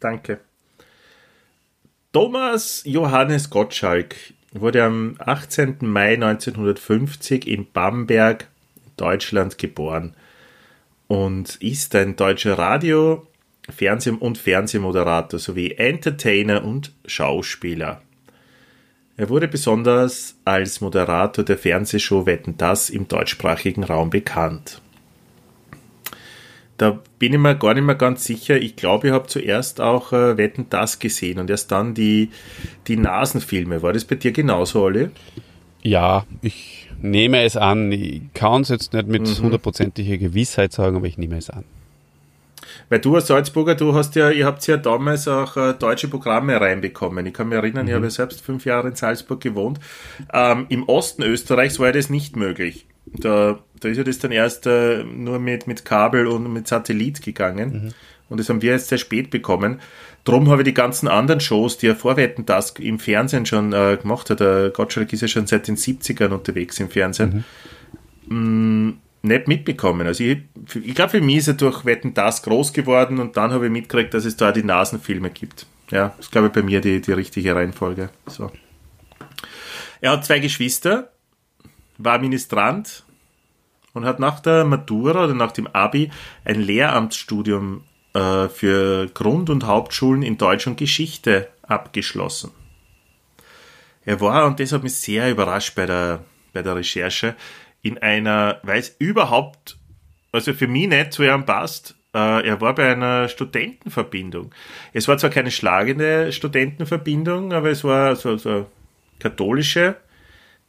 Danke. 0.00 0.40
Thomas 2.12 2.82
Johannes 2.86 3.50
Gottschalk 3.50 4.14
wurde 4.52 4.84
am 4.84 5.16
18. 5.18 5.78
Mai 5.80 6.14
1950 6.14 7.46
in 7.46 7.70
Bamberg, 7.70 8.48
Deutschland, 8.96 9.58
geboren 9.58 10.14
und 11.08 11.56
ist 11.56 11.94
ein 11.94 12.14
deutscher 12.14 12.56
Radio-, 12.56 13.26
Fernseh- 13.68 14.10
und 14.10 14.38
Fernsehmoderator 14.38 15.38
sowie 15.40 15.72
Entertainer 15.72 16.64
und 16.64 16.92
Schauspieler. 17.06 18.02
Er 19.16 19.28
wurde 19.28 19.48
besonders 19.48 20.36
als 20.44 20.80
Moderator 20.80 21.44
der 21.44 21.58
Fernsehshow 21.58 22.24
Wetten 22.24 22.56
das 22.56 22.88
im 22.88 23.08
deutschsprachigen 23.08 23.82
Raum 23.82 24.10
bekannt. 24.10 24.80
Da 26.76 27.00
bin 27.18 27.32
ich 27.32 27.40
mir 27.40 27.56
gar 27.56 27.74
nicht 27.74 27.82
mehr 27.82 27.96
ganz 27.96 28.24
sicher. 28.24 28.56
Ich 28.56 28.76
glaube, 28.76 29.08
ich 29.08 29.12
habe 29.12 29.26
zuerst 29.26 29.80
auch 29.80 30.12
äh, 30.12 30.36
Wetten 30.36 30.66
das 30.70 31.00
gesehen 31.00 31.40
und 31.40 31.50
erst 31.50 31.72
dann 31.72 31.94
die, 31.94 32.30
die 32.86 32.96
Nasenfilme. 32.96 33.82
War 33.82 33.92
das 33.92 34.04
bei 34.04 34.14
dir 34.14 34.30
genauso, 34.30 34.82
Olli? 34.82 35.08
Ja, 35.82 36.24
ich 36.40 36.87
nehme 37.00 37.42
es 37.44 37.56
an. 37.56 37.92
Ich 37.92 38.22
kann 38.34 38.62
es 38.62 38.68
jetzt 38.68 38.92
nicht 38.92 39.08
mit 39.08 39.22
mhm. 39.22 39.42
hundertprozentiger 39.42 40.16
mhm. 40.16 40.20
Gewissheit 40.20 40.72
sagen, 40.72 40.96
aber 40.96 41.06
ich 41.06 41.18
nehme 41.18 41.38
es 41.38 41.50
an. 41.50 41.64
Weil 42.88 43.00
du 43.00 43.14
als 43.14 43.26
Salzburger, 43.26 43.74
du 43.74 43.94
hast 43.94 44.14
ja, 44.14 44.30
ihr 44.30 44.46
habt 44.46 44.66
ja 44.66 44.76
damals 44.76 45.28
auch 45.28 45.56
äh, 45.56 45.74
deutsche 45.74 46.08
Programme 46.08 46.60
reinbekommen. 46.60 47.26
Ich 47.26 47.34
kann 47.34 47.48
mich 47.48 47.58
erinnern, 47.58 47.84
mhm. 47.84 47.88
ich 47.88 47.94
habe 47.94 48.06
ja 48.06 48.10
selbst 48.10 48.40
fünf 48.40 48.64
Jahre 48.64 48.88
in 48.88 48.94
Salzburg 48.94 49.40
gewohnt. 49.40 49.78
Ähm, 50.32 50.66
Im 50.68 50.88
Osten 50.88 51.22
Österreichs 51.22 51.78
war 51.78 51.92
das 51.92 52.10
nicht 52.10 52.36
möglich. 52.36 52.86
Da, 53.06 53.58
da 53.80 53.88
ist 53.88 53.96
ja 53.96 54.04
das 54.04 54.18
dann 54.18 54.32
erst 54.32 54.66
äh, 54.66 55.02
nur 55.02 55.38
mit, 55.38 55.66
mit 55.66 55.84
Kabel 55.84 56.26
und 56.26 56.52
mit 56.52 56.68
Satellit 56.68 57.22
gegangen. 57.22 57.84
Mhm. 57.84 57.94
Und 58.28 58.38
das 58.38 58.48
haben 58.48 58.62
wir 58.62 58.72
jetzt 58.72 58.88
sehr 58.88 58.98
spät 58.98 59.30
bekommen. 59.30 59.80
Drum 60.24 60.50
habe 60.50 60.62
ich 60.62 60.66
die 60.66 60.74
ganzen 60.74 61.08
anderen 61.08 61.40
Shows, 61.40 61.78
die 61.78 61.86
er 61.86 61.96
vorwetten 61.96 62.44
das 62.44 62.70
im 62.72 62.98
Fernsehen 62.98 63.46
schon 63.46 63.72
äh, 63.72 63.98
gemacht 64.00 64.28
hat. 64.30 64.40
Der 64.40 64.70
Gottschalk 64.70 65.12
ist 65.12 65.22
ja 65.22 65.28
schon 65.28 65.46
seit 65.46 65.68
den 65.68 65.76
70ern 65.76 66.28
unterwegs 66.28 66.78
im 66.80 66.90
Fernsehen. 66.90 67.44
Mhm. 68.26 68.88
Mm, 68.88 68.98
nicht 69.22 69.48
mitbekommen. 69.48 70.06
Also 70.06 70.24
ich, 70.24 70.38
ich 70.74 70.94
glaube, 70.94 71.10
für 71.10 71.20
mich 71.20 71.38
ist 71.38 71.48
er 71.48 71.54
durch 71.54 71.84
Wetten 71.84 72.14
das 72.14 72.42
groß 72.42 72.72
geworden 72.72 73.18
und 73.18 73.36
dann 73.36 73.52
habe 73.52 73.66
ich 73.66 73.72
mitgekriegt, 73.72 74.12
dass 74.14 74.24
es 74.24 74.36
da 74.36 74.52
die 74.52 74.62
Nasenfilme 74.62 75.30
gibt. 75.30 75.66
Ja, 75.90 76.08
das 76.16 76.26
ist, 76.26 76.32
glaube 76.32 76.48
ich, 76.48 76.52
bei 76.52 76.62
mir 76.62 76.80
die, 76.80 77.00
die 77.00 77.12
richtige 77.12 77.54
Reihenfolge. 77.54 78.10
So. 78.26 78.52
Er 80.00 80.12
hat 80.12 80.24
zwei 80.24 80.38
Geschwister, 80.38 81.10
war 81.96 82.18
Ministrant 82.18 83.04
und 83.94 84.04
hat 84.04 84.20
nach 84.20 84.40
der 84.40 84.64
Matura 84.64 85.24
oder 85.24 85.34
nach 85.34 85.52
dem 85.52 85.66
Abi 85.66 86.10
ein 86.44 86.60
Lehramtsstudium 86.60 87.82
äh, 88.14 88.48
für 88.48 89.06
Grund- 89.08 89.50
und 89.50 89.66
Hauptschulen 89.66 90.22
in 90.22 90.38
Deutsch 90.38 90.66
und 90.66 90.76
Geschichte 90.78 91.48
abgeschlossen. 91.62 92.52
Er 94.04 94.20
war, 94.20 94.46
und 94.46 94.58
das 94.58 94.72
hat 94.72 94.82
mich 94.82 94.94
sehr 94.94 95.30
überrascht 95.30 95.74
bei 95.74 95.86
der, 95.86 96.24
bei 96.52 96.62
der 96.62 96.76
Recherche, 96.76 97.36
in 97.82 97.98
einer, 97.98 98.60
weiß 98.62 98.96
überhaupt, 98.98 99.76
also 100.32 100.52
für 100.54 100.66
mich 100.66 100.88
nicht 100.88 101.12
zu 101.12 101.22
ihm 101.22 101.44
passt, 101.44 101.94
äh, 102.14 102.46
er 102.46 102.60
war 102.60 102.74
bei 102.74 102.90
einer 102.90 103.28
Studentenverbindung. 103.28 104.54
Es 104.92 105.08
war 105.08 105.18
zwar 105.18 105.30
keine 105.30 105.50
schlagende 105.50 106.32
Studentenverbindung, 106.32 107.52
aber 107.52 107.70
es 107.70 107.84
war 107.84 108.16
so, 108.16 108.36
so 108.36 108.66
katholische 109.18 109.96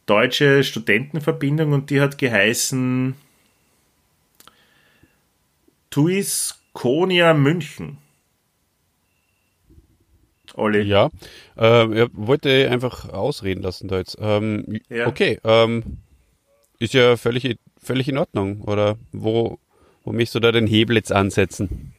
deutsche 0.06 0.64
Studentenverbindung 0.64 1.72
und 1.72 1.90
die 1.90 2.00
hat 2.00 2.18
geheißen 2.18 3.14
Tuiskonia 6.72 7.34
München. 7.34 7.98
Olli. 10.54 10.82
Ja, 10.82 11.10
äh, 11.56 12.00
er 12.00 12.08
wollte 12.12 12.68
einfach 12.70 13.08
ausreden 13.08 13.62
lassen 13.62 13.88
da 13.88 13.98
jetzt. 13.98 14.18
Ähm, 14.20 14.80
ja. 14.88 15.06
Okay, 15.06 15.38
ähm, 15.44 15.98
ist 16.78 16.94
ja 16.94 17.16
völlig, 17.16 17.58
völlig 17.80 18.08
in 18.08 18.18
Ordnung. 18.18 18.62
Oder 18.62 18.96
wo, 19.12 19.58
wo 20.04 20.12
möchtest 20.12 20.34
du 20.34 20.40
da 20.40 20.50
den 20.50 20.66
Hebel 20.66 20.96
jetzt 20.96 21.12
ansetzen? 21.12 21.94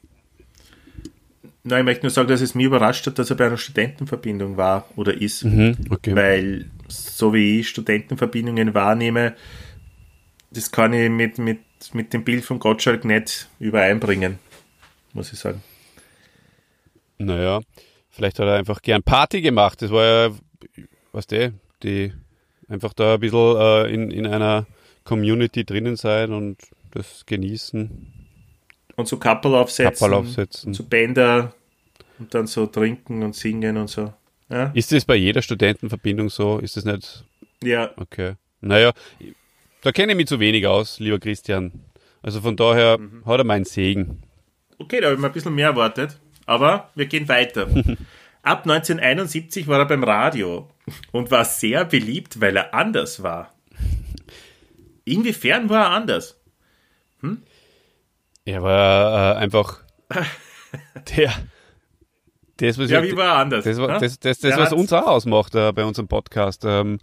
Nein, 1.64 1.80
ich 1.80 1.86
möchte 1.86 2.06
nur 2.06 2.10
sagen, 2.10 2.28
dass 2.28 2.42
es 2.42 2.56
mich 2.56 2.66
überrascht 2.66 3.06
hat, 3.08 3.20
dass 3.20 3.30
er 3.30 3.38
bei 3.38 3.46
einer 3.46 3.58
Studentenverbindung 3.58 4.58
war 4.58 4.86
oder 4.96 5.14
ist. 5.14 5.46
Mhm, 5.46 5.78
okay. 5.90 6.16
Weil, 6.16 6.66
so 6.88 7.34
wie 7.34 7.60
ich 7.60 7.70
Studentenverbindungen 7.70 8.74
wahrnehme, 8.74 9.36
das 10.50 10.72
kann 10.72 10.92
ich 10.92 11.10
mit, 11.10 11.38
mit, 11.38 11.60
mit 11.94 12.14
dem 12.14 12.24
Bild 12.24 12.44
von 12.44 12.60
Gottschalk 12.60 13.06
nicht 13.06 13.48
übereinbringen, 13.60 14.40
muss 15.14 15.32
ich 15.34 15.40
sagen. 15.40 15.64
Naja, 17.18 17.62
vielleicht 18.10 18.40
hat 18.40 18.48
er 18.48 18.56
einfach 18.56 18.82
gern 18.82 19.04
Party 19.04 19.42
gemacht. 19.42 19.82
Das 19.82 19.92
war 19.92 20.06
ja, 20.06 20.36
was 21.12 21.28
der, 21.28 21.54
die 21.84 22.14
einfach 22.68 22.94
da 22.94 23.16
ein 23.16 23.20
bisschen 23.20 23.58
äh, 23.58 23.94
in, 23.94 24.12
in 24.12 24.26
einer 24.26 24.66
Community 25.04 25.66
drinnen 25.66 25.96
sein 25.96 26.32
und 26.32 26.58
das 26.92 27.26
genießen. 27.26 28.14
Und 28.96 29.08
so 29.08 29.18
Kappel 29.18 29.56
aufsetzen. 29.56 30.00
Kappel 30.00 30.14
aufsetzen. 30.14 30.74
So 30.74 30.84
Bänder 30.84 31.54
und 32.20 32.34
dann 32.34 32.48
so 32.48 32.66
trinken 32.68 33.24
und 33.24 33.36
singen 33.36 33.78
und 33.78 33.90
so. 33.90 34.14
Ja? 34.50 34.72
Ist 34.74 34.92
das 34.92 35.06
bei 35.06 35.16
jeder 35.16 35.42
Studentenverbindung 35.42 36.30
so? 36.30 36.60
Ist 36.60 36.78
das 36.78 36.86
nicht? 36.86 37.26
Ja. 37.64 37.92
Okay. 37.98 38.36
Naja, 38.60 38.92
da 39.82 39.92
kenne 39.92 40.12
ich 40.12 40.18
mich 40.18 40.28
zu 40.28 40.40
wenig 40.40 40.68
aus, 40.68 41.00
lieber 41.00 41.20
Christian. 41.20 41.72
Also 42.22 42.42
von 42.42 42.56
daher 42.56 43.00
mhm. 43.00 43.26
hat 43.26 43.40
er 43.40 43.44
meinen 43.44 43.66
Segen. 43.66 44.22
Okay, 44.82 45.00
da 45.00 45.08
habe 45.08 45.16
ich 45.16 45.22
mal 45.22 45.28
ein 45.28 45.34
bisschen 45.34 45.54
mehr 45.54 45.68
erwartet. 45.68 46.20
Aber 46.46 46.90
wir 46.96 47.06
gehen 47.06 47.28
weiter. 47.30 47.68
Ab 48.44 48.64
1971 48.64 49.68
war 49.68 49.80
er 49.80 49.86
beim 49.86 50.04
Radio 50.04 50.68
und 51.12 51.30
war 51.30 51.46
sehr 51.46 51.86
beliebt, 51.86 52.42
weil 52.42 52.58
er 52.58 52.74
anders 52.74 53.22
war. 53.22 53.54
Inwiefern 55.06 55.70
war 55.70 55.86
er 55.86 55.90
anders? 55.92 56.42
Hm? 57.22 57.44
Er 58.46 58.64
war 58.64 59.36
äh, 59.36 59.38
einfach 59.38 59.82
der. 61.16 61.32
Das, 62.58 62.78
was 62.80 62.90
ja, 62.90 63.04
wie 63.04 63.16
war 63.16 63.28
er 63.28 63.36
anders? 63.36 63.64
Das, 63.64 63.78
das, 63.78 64.00
das, 64.00 64.20
das, 64.20 64.40
das 64.40 64.58
was 64.58 64.74
uns 64.74 64.92
auch 64.94 65.06
ausmacht 65.06 65.54
äh, 65.54 65.72
bei 65.72 65.84
unserem 65.84 66.08
Podcast. 66.08 66.64
Ähm, 66.66 67.00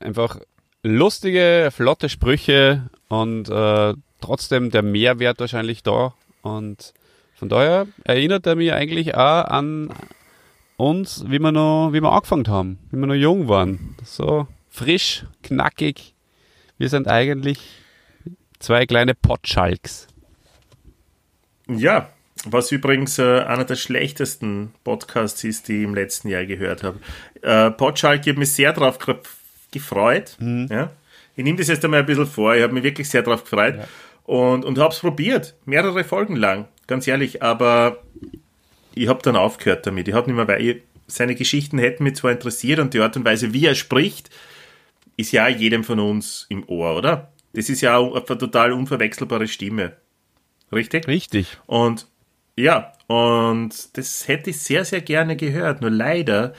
einfach 0.00 0.40
lustige, 0.82 1.70
flotte 1.72 2.08
Sprüche 2.08 2.90
und 3.08 3.48
äh, 3.48 3.94
trotzdem 4.20 4.70
der 4.70 4.82
Mehrwert 4.82 5.38
wahrscheinlich 5.38 5.84
da. 5.84 6.14
Und 6.46 6.94
Von 7.34 7.48
daher 7.50 7.86
erinnert 8.04 8.46
er 8.46 8.56
mich 8.56 8.72
eigentlich 8.72 9.14
auch 9.14 9.44
an 9.44 9.90
uns, 10.78 11.24
wie 11.28 11.38
wir 11.38 11.52
noch, 11.52 11.90
wie 11.92 12.00
wir 12.00 12.10
angefangen 12.10 12.48
haben, 12.48 12.78
wie 12.90 12.96
wir 12.96 13.06
noch 13.06 13.14
jung 13.14 13.48
waren. 13.48 13.94
So 14.04 14.46
frisch, 14.70 15.24
knackig. 15.42 16.14
Wir 16.78 16.88
sind 16.88 17.08
eigentlich 17.08 17.58
zwei 18.58 18.86
kleine 18.86 19.14
Potschalks. 19.14 20.06
Ja, 21.68 22.08
was 22.46 22.72
übrigens 22.72 23.18
äh, 23.18 23.40
einer 23.40 23.64
der 23.64 23.76
schlechtesten 23.76 24.72
Podcasts 24.84 25.42
ist, 25.44 25.68
die 25.68 25.78
ich 25.78 25.84
im 25.84 25.94
letzten 25.94 26.28
Jahr 26.28 26.46
gehört 26.46 26.82
habe. 26.82 27.00
Äh, 27.42 27.70
Potschalk, 27.70 28.22
ich 28.22 28.28
habe 28.28 28.38
mich 28.38 28.52
sehr 28.52 28.72
darauf 28.72 28.98
gefreut. 29.72 30.36
Mhm. 30.38 30.68
Ja? 30.70 30.90
Ich 31.34 31.44
nehme 31.44 31.58
das 31.58 31.68
jetzt 31.68 31.84
einmal 31.84 32.00
ein 32.00 32.06
bisschen 32.06 32.26
vor. 32.26 32.54
Ich 32.54 32.62
habe 32.62 32.72
mich 32.72 32.82
wirklich 32.82 33.10
sehr 33.10 33.22
darauf 33.22 33.42
gefreut 33.42 33.76
ja. 33.76 33.88
Und, 34.26 34.64
und 34.64 34.78
habe 34.78 34.92
es 34.92 35.00
probiert. 35.00 35.54
Mehrere 35.64 36.04
Folgen 36.04 36.36
lang, 36.36 36.66
ganz 36.86 37.06
ehrlich. 37.06 37.42
Aber 37.42 38.02
ich 38.94 39.08
habe 39.08 39.22
dann 39.22 39.36
aufgehört 39.36 39.86
damit. 39.86 40.08
Ich 40.08 40.14
habe 40.14 40.26
nicht 40.26 40.36
mehr, 40.36 40.48
weil 40.48 40.62
ich, 40.62 40.82
seine 41.06 41.36
Geschichten 41.36 41.78
hätten 41.78 42.02
mich 42.02 42.16
zwar 42.16 42.32
interessiert 42.32 42.80
und 42.80 42.92
die 42.92 43.00
Art 43.00 43.16
und 43.16 43.24
Weise, 43.24 43.52
wie 43.52 43.64
er 43.64 43.76
spricht, 43.76 44.30
ist 45.16 45.32
ja 45.32 45.48
jedem 45.48 45.84
von 45.84 46.00
uns 46.00 46.46
im 46.48 46.68
Ohr, 46.68 46.96
oder? 46.96 47.32
Das 47.52 47.70
ist 47.70 47.80
ja 47.80 47.96
auch 47.96 48.14
eine 48.14 48.38
total 48.38 48.72
unverwechselbare 48.72 49.48
Stimme. 49.48 49.96
Richtig? 50.72 51.06
Richtig. 51.06 51.58
Und 51.66 52.08
ja, 52.56 52.92
und 53.06 53.96
das 53.96 54.26
hätte 54.26 54.50
ich 54.50 54.60
sehr, 54.60 54.84
sehr 54.84 55.00
gerne 55.00 55.36
gehört. 55.36 55.80
Nur 55.80 55.90
leider, 55.90 56.54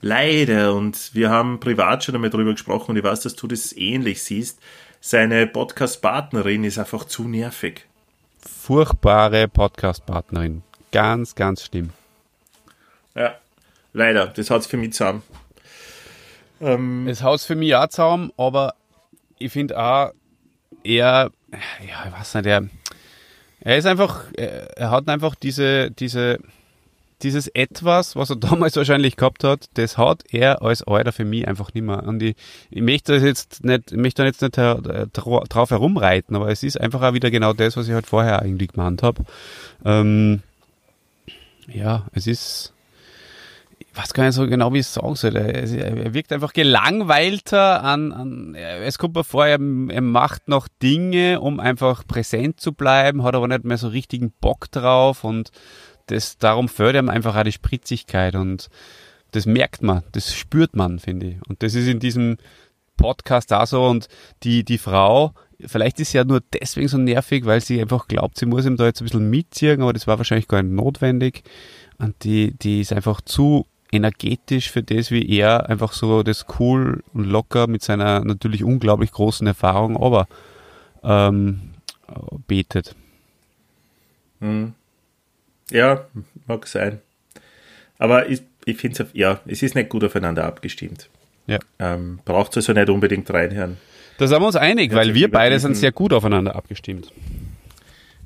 leider, 0.00 0.74
und 0.74 1.10
wir 1.14 1.30
haben 1.30 1.58
privat 1.58 2.04
schon 2.04 2.14
einmal 2.14 2.30
drüber 2.30 2.52
gesprochen 2.52 2.92
und 2.92 2.96
ich 2.96 3.04
weiß, 3.04 3.22
dass 3.22 3.34
du 3.34 3.48
das 3.48 3.76
ähnlich 3.76 4.22
siehst, 4.22 4.60
seine 5.04 5.48
Podcast-Partnerin 5.48 6.62
ist 6.62 6.78
einfach 6.78 7.04
zu 7.04 7.26
nervig. 7.26 7.86
Furchtbare 8.38 9.48
Podcast-Partnerin. 9.48 10.62
Ganz, 10.92 11.34
ganz 11.34 11.64
schlimm. 11.64 11.90
Ja, 13.16 13.34
leider. 13.92 14.28
Das 14.28 14.48
hat 14.48 14.60
es 14.60 14.68
für 14.68 14.76
mich 14.76 14.92
zusammen. 14.92 15.24
Ähm, 16.60 17.08
es 17.08 17.20
haut 17.20 17.40
für 17.40 17.56
mich 17.56 17.74
auch 17.74 17.88
zusammen, 17.88 18.32
aber 18.36 18.74
ich 19.38 19.50
finde 19.50 19.76
auch, 19.76 20.12
er, 20.84 21.32
ja, 21.80 22.06
ich 22.06 22.12
weiß 22.12 22.36
nicht, 22.36 22.46
er, 22.46 22.68
er 23.58 23.76
ist 23.76 23.86
einfach, 23.86 24.32
er 24.36 24.90
hat 24.90 25.08
einfach 25.08 25.34
diese, 25.34 25.90
diese, 25.90 26.38
dieses 27.22 27.48
Etwas, 27.48 28.16
was 28.16 28.30
er 28.30 28.36
damals 28.50 28.76
wahrscheinlich 28.76 29.16
gehabt 29.16 29.44
hat, 29.44 29.66
das 29.74 29.98
hat 29.98 30.24
er 30.30 30.62
als 30.62 30.82
Alter 30.82 31.12
für 31.12 31.24
mich 31.24 31.46
einfach 31.46 31.72
nicht 31.74 31.84
mehr. 31.84 32.02
Und 32.04 32.22
ich, 32.22 32.36
ich 32.70 32.82
möchte 32.82 33.12
das 33.14 33.22
jetzt 33.22 33.64
nicht, 33.64 33.92
ich 33.92 33.98
möchte 33.98 34.22
da 34.22 34.26
jetzt 34.26 34.42
nicht 34.42 34.56
drauf 34.56 35.70
herumreiten, 35.70 36.36
aber 36.36 36.50
es 36.50 36.62
ist 36.62 36.80
einfach 36.80 37.02
auch 37.02 37.14
wieder 37.14 37.30
genau 37.30 37.52
das, 37.52 37.76
was 37.76 37.88
ich 37.88 37.94
halt 37.94 38.06
vorher 38.06 38.42
eigentlich 38.42 38.72
gemeint 38.72 39.02
habe. 39.02 39.24
Ähm, 39.84 40.42
ja, 41.68 42.06
es 42.12 42.26
ist, 42.26 42.72
ich 43.78 43.86
weiß 43.94 44.14
gar 44.14 44.24
nicht 44.24 44.34
so 44.34 44.46
genau, 44.46 44.72
wie 44.72 44.78
ich 44.78 44.86
es 44.86 44.94
sagen 44.94 45.14
soll. 45.14 45.36
Er, 45.36 46.14
wirkt 46.14 46.32
einfach 46.32 46.52
gelangweilter 46.52 47.82
an, 47.82 48.12
an 48.12 48.54
es 48.54 48.98
kommt 48.98 49.14
mir 49.14 49.24
vor, 49.24 49.46
er, 49.46 49.58
er, 49.60 50.00
macht 50.00 50.48
noch 50.48 50.68
Dinge, 50.82 51.40
um 51.40 51.60
einfach 51.60 52.06
präsent 52.06 52.60
zu 52.60 52.72
bleiben, 52.72 53.22
hat 53.22 53.34
aber 53.34 53.48
nicht 53.48 53.64
mehr 53.64 53.78
so 53.78 53.88
richtigen 53.88 54.32
Bock 54.40 54.70
drauf 54.70 55.24
und 55.24 55.50
das, 56.06 56.38
darum 56.38 56.68
fördert 56.68 57.04
ihm 57.04 57.08
einfach 57.08 57.36
auch 57.36 57.44
die 57.44 57.52
Spritzigkeit 57.52 58.34
und 58.34 58.68
das 59.32 59.46
merkt 59.46 59.82
man, 59.82 60.02
das 60.12 60.34
spürt 60.34 60.76
man, 60.76 60.98
finde 60.98 61.26
ich. 61.26 61.36
Und 61.48 61.62
das 61.62 61.74
ist 61.74 61.88
in 61.88 62.00
diesem 62.00 62.36
Podcast 62.96 63.52
auch 63.52 63.66
so 63.66 63.86
und 63.86 64.08
die, 64.42 64.64
die 64.64 64.78
Frau, 64.78 65.32
vielleicht 65.66 66.00
ist 66.00 66.12
sie 66.12 66.18
ja 66.18 66.24
nur 66.24 66.40
deswegen 66.52 66.88
so 66.88 66.98
nervig, 66.98 67.46
weil 67.46 67.60
sie 67.60 67.80
einfach 67.80 68.08
glaubt, 68.08 68.38
sie 68.38 68.46
muss 68.46 68.66
ihm 68.66 68.76
da 68.76 68.86
jetzt 68.86 69.00
ein 69.00 69.04
bisschen 69.04 69.30
mitziehen, 69.30 69.82
aber 69.82 69.92
das 69.92 70.06
war 70.06 70.18
wahrscheinlich 70.18 70.48
gar 70.48 70.62
nicht 70.62 70.74
notwendig. 70.74 71.42
Und 71.98 72.24
die, 72.24 72.52
die 72.52 72.80
ist 72.80 72.92
einfach 72.92 73.20
zu 73.20 73.66
energetisch 73.90 74.70
für 74.70 74.82
das, 74.82 75.10
wie 75.10 75.28
er 75.28 75.68
einfach 75.68 75.92
so 75.92 76.22
das 76.22 76.46
cool 76.58 77.02
und 77.12 77.24
locker 77.24 77.66
mit 77.66 77.82
seiner 77.82 78.24
natürlich 78.24 78.64
unglaublich 78.64 79.12
großen 79.12 79.46
Erfahrung 79.46 79.96
aber 79.96 80.26
ähm, 81.02 81.72
betet. 82.46 82.94
Hm. 84.40 84.74
Ja, 85.72 86.06
mag 86.46 86.66
sein. 86.66 87.00
Aber 87.98 88.28
ich, 88.28 88.42
ich 88.64 88.76
finde 88.76 89.02
es, 89.02 89.08
ja, 89.14 89.40
es 89.46 89.62
ist 89.62 89.74
nicht 89.74 89.88
gut 89.88 90.04
aufeinander 90.04 90.44
abgestimmt. 90.44 91.08
Ja. 91.46 91.58
Ähm, 91.78 92.20
Braucht 92.24 92.52
es 92.52 92.68
also 92.68 92.78
nicht 92.78 92.90
unbedingt 92.90 93.30
reinhören. 93.32 93.78
Da 94.18 94.26
sind 94.26 94.40
wir 94.40 94.46
uns 94.46 94.56
einig, 94.56 94.94
weil 94.94 95.14
wir 95.14 95.30
beide 95.30 95.58
sind 95.58 95.76
sehr 95.76 95.92
gut 95.92 96.12
aufeinander 96.12 96.54
abgestimmt. 96.54 97.10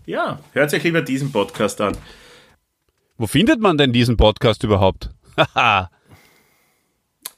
Ja, 0.04 0.40
hört 0.52 0.70
sich 0.70 0.82
lieber 0.82 1.02
diesen 1.02 1.32
Podcast 1.32 1.80
an. 1.80 1.96
Wo 3.16 3.26
findet 3.26 3.60
man 3.60 3.78
denn 3.78 3.92
diesen 3.92 4.16
Podcast 4.16 4.62
überhaupt? 4.64 5.10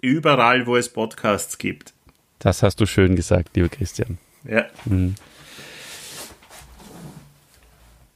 Überall, 0.00 0.66
wo 0.66 0.76
es 0.76 0.88
Podcasts 0.88 1.58
gibt. 1.58 1.92
Das 2.38 2.62
hast 2.62 2.80
du 2.80 2.86
schön 2.86 3.16
gesagt, 3.16 3.56
lieber 3.56 3.68
Christian. 3.68 4.18
Ja. 4.48 4.66
Mhm. 4.84 5.14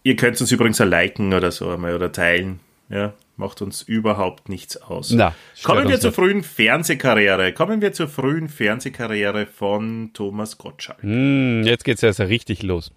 Ihr 0.03 0.17
könnt 0.17 0.41
uns 0.41 0.51
übrigens 0.51 0.81
auch 0.81 0.87
liken 0.87 1.33
oder 1.33 1.51
so 1.51 1.71
einmal 1.71 1.95
oder 1.95 2.11
teilen. 2.13 2.61
Ja, 2.89 3.15
macht 3.37 3.63
uns 3.63 3.83
überhaupt 3.83 4.49
nichts 4.49 4.77
aus. 4.77 5.13
Na, 5.13 5.35
Kommen 5.63 5.89
wir 5.89 5.99
zur 5.99 6.11
nicht. 6.11 6.17
frühen 6.17 6.43
Fernsehkarriere. 6.43 7.53
Kommen 7.53 7.81
wir 7.81 7.93
zur 7.93 8.09
frühen 8.09 8.49
Fernsehkarriere 8.49 9.47
von 9.47 10.11
Thomas 10.13 10.59
Gottschalk. 10.59 10.99
Mm, 11.03 11.63
jetzt 11.63 11.85
geht 11.85 11.97
es 11.97 12.05
also 12.05 12.25
richtig 12.25 12.63
los. 12.63 12.93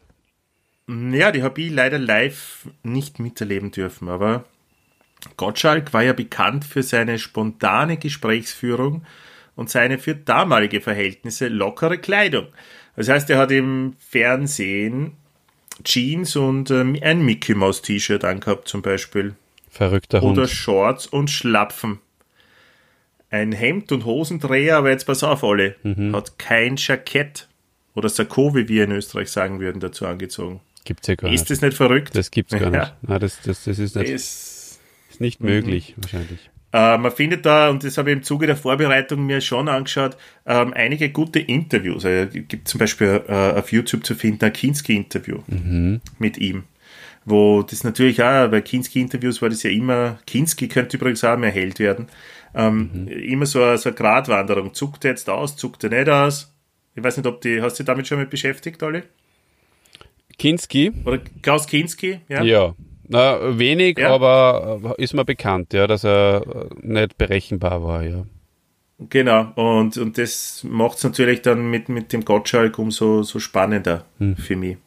Ja, 0.88 1.32
die 1.32 1.44
habe 1.44 1.62
ich 1.62 1.72
leider 1.72 1.98
live 1.98 2.68
nicht 2.84 3.20
miterleben 3.20 3.72
dürfen, 3.72 4.10
aber 4.10 4.46
Gottschalk 5.38 5.94
war 5.94 6.04
ja 6.04 6.14
bekannt 6.14 6.66
für 6.66 6.84
seine 6.84 7.18
spontane 7.18 7.98
Gesprächsführung 7.98 9.04
und 9.56 9.70
seine 9.70 9.98
für 9.98 10.14
damalige 10.16 10.82
Verhältnisse 10.82 11.48
lockere 11.48 11.98
Kleidung. 11.98 12.48
Das 12.96 13.10
heißt, 13.10 13.30
er 13.30 13.38
hat 13.40 13.52
im 13.52 13.94
Fernsehen 14.00 15.14
Jeans 15.84 16.36
und 16.36 16.72
ähm, 16.72 16.98
ein 17.02 17.24
Mickey 17.24 17.54
Mouse 17.54 17.82
T-Shirt 17.82 18.24
angehabt 18.24 18.68
zum 18.68 18.82
Beispiel. 18.82 19.36
Verrückter 19.70 20.22
Hund. 20.22 20.38
Oder 20.38 20.48
Shorts 20.48 21.06
und 21.06 21.30
Schlapfen. 21.30 22.00
Ein 23.30 23.52
Hemd 23.52 23.92
und 23.92 24.06
Hosendreher, 24.06 24.78
aber 24.78 24.92
jetzt 24.92 25.06
pass 25.06 25.24
auf, 25.24 25.44
alle. 25.44 25.76
Mhm. 25.84 26.16
Hat 26.16 26.40
kein 26.40 26.76
Jackett 26.78 27.50
oder 27.94 28.08
Sakko, 28.10 28.56
wie 28.56 28.68
wir 28.68 28.86
in 28.86 28.92
Österreich 28.92 29.30
sagen 29.30 29.60
würden, 29.60 29.80
dazu 29.80 30.06
angezogen. 30.06 30.62
Gibt's 30.86 31.08
ja 31.08 31.16
gar 31.16 31.30
nicht. 31.30 31.42
Ist 31.42 31.50
das 31.50 31.62
nicht 31.62 31.76
verrückt? 31.76 32.16
Das 32.16 32.32
gibt's 32.32 32.54
gar 32.54 32.72
ja. 32.72 32.80
nicht. 32.80 32.94
Nein, 33.02 33.20
das, 33.20 33.42
das, 33.42 33.64
das 33.66 33.80
ist 33.80 33.96
nicht. 33.96 34.10
Es, 34.10 34.80
ist 35.10 35.22
nicht 35.22 35.42
möglich, 35.42 35.96
mhm. 35.96 36.04
wahrscheinlich. 36.04 36.50
Äh, 36.76 36.98
man 36.98 37.12
findet 37.12 37.46
da, 37.46 37.70
und 37.70 37.86
das 37.86 37.98
habe 37.98 38.12
ich 38.12 38.18
im 38.18 38.24
Zuge 38.24 38.48
der 38.48 38.58
Vorbereitung 38.58 39.26
mir 39.26 39.40
schon 39.40 39.70
angeschaut, 39.70 40.18
ähm, 40.46 40.74
einige 40.74 41.10
gute 41.10 41.40
Interviews. 41.40 42.04
Also, 42.04 42.38
es 42.38 42.48
gibt 42.50 42.68
zum 42.68 42.80
Beispiel 42.80 43.24
äh, 43.30 43.58
auf 43.58 43.72
YouTube 43.72 44.06
zu 44.06 44.14
finden 44.14 44.44
ein 44.44 44.52
Kinski-Interview 44.52 45.40
mhm. 45.48 46.02
mit 46.20 46.38
ihm 46.38 46.66
wo 47.28 47.64
das 47.64 47.84
natürlich 47.84 48.22
auch, 48.22 48.48
bei 48.50 48.62
Kinski-Interviews 48.62 49.42
war 49.42 49.50
das 49.50 49.64
ja 49.64 49.72
immer, 49.72 50.20
Kinski 50.28 50.68
könnte 50.68 50.98
übrigens 50.98 51.24
auch 51.24 51.36
mehr 51.38 51.50
Held 51.50 51.80
werden, 51.80 52.06
ähm, 52.54 52.92
mhm. 52.94 53.08
immer 53.08 53.48
so 53.48 53.64
eine, 53.64 53.80
so 53.80 53.90
eine 53.90 53.96
Gratwanderung. 53.96 54.76
Zuckt 54.76 55.06
er 55.06 55.12
jetzt 55.12 55.28
aus, 55.28 55.58
zuckt 55.58 55.84
er 55.86 55.90
nicht 55.90 56.08
aus? 56.08 56.54
Ich 56.94 57.04
weiß 57.04 57.18
nicht, 57.18 57.26
ob 57.26 57.42
die, 57.42 57.64
hast 57.64 57.80
du 57.80 57.84
dich 57.84 57.88
damit 57.88 58.08
schon 58.08 58.20
mal 58.20 58.28
beschäftigt, 58.28 58.84
Olli? 58.84 59.02
Kinski? 60.38 60.92
Oder 61.04 61.20
Klaus 61.42 61.66
Kinski, 61.66 62.20
ja? 62.30 62.44
Ja. 62.44 62.76
Na, 63.08 63.58
wenig, 63.60 64.00
ja. 64.00 64.14
aber 64.14 64.96
ist 64.98 65.14
mir 65.14 65.26
bekannt, 65.26 65.74
ja, 65.74 65.88
dass 65.88 66.04
er 66.04 66.70
nicht 66.82 67.18
berechenbar 67.18 67.84
war, 67.84 68.04
ja. 68.04 68.26
Genau, 69.10 69.52
und, 69.56 69.98
und 69.98 70.18
das 70.18 70.64
macht 70.64 70.98
es 70.98 71.04
natürlich 71.04 71.42
dann 71.42 71.70
mit, 71.70 71.90
mit 71.90 72.14
dem 72.14 72.24
Gottschalk 72.24 72.80
umso 72.80 73.24
so 73.24 73.40
spannender 73.40 74.06
hm. 74.20 74.38
für 74.38 74.56
mich 74.56 74.78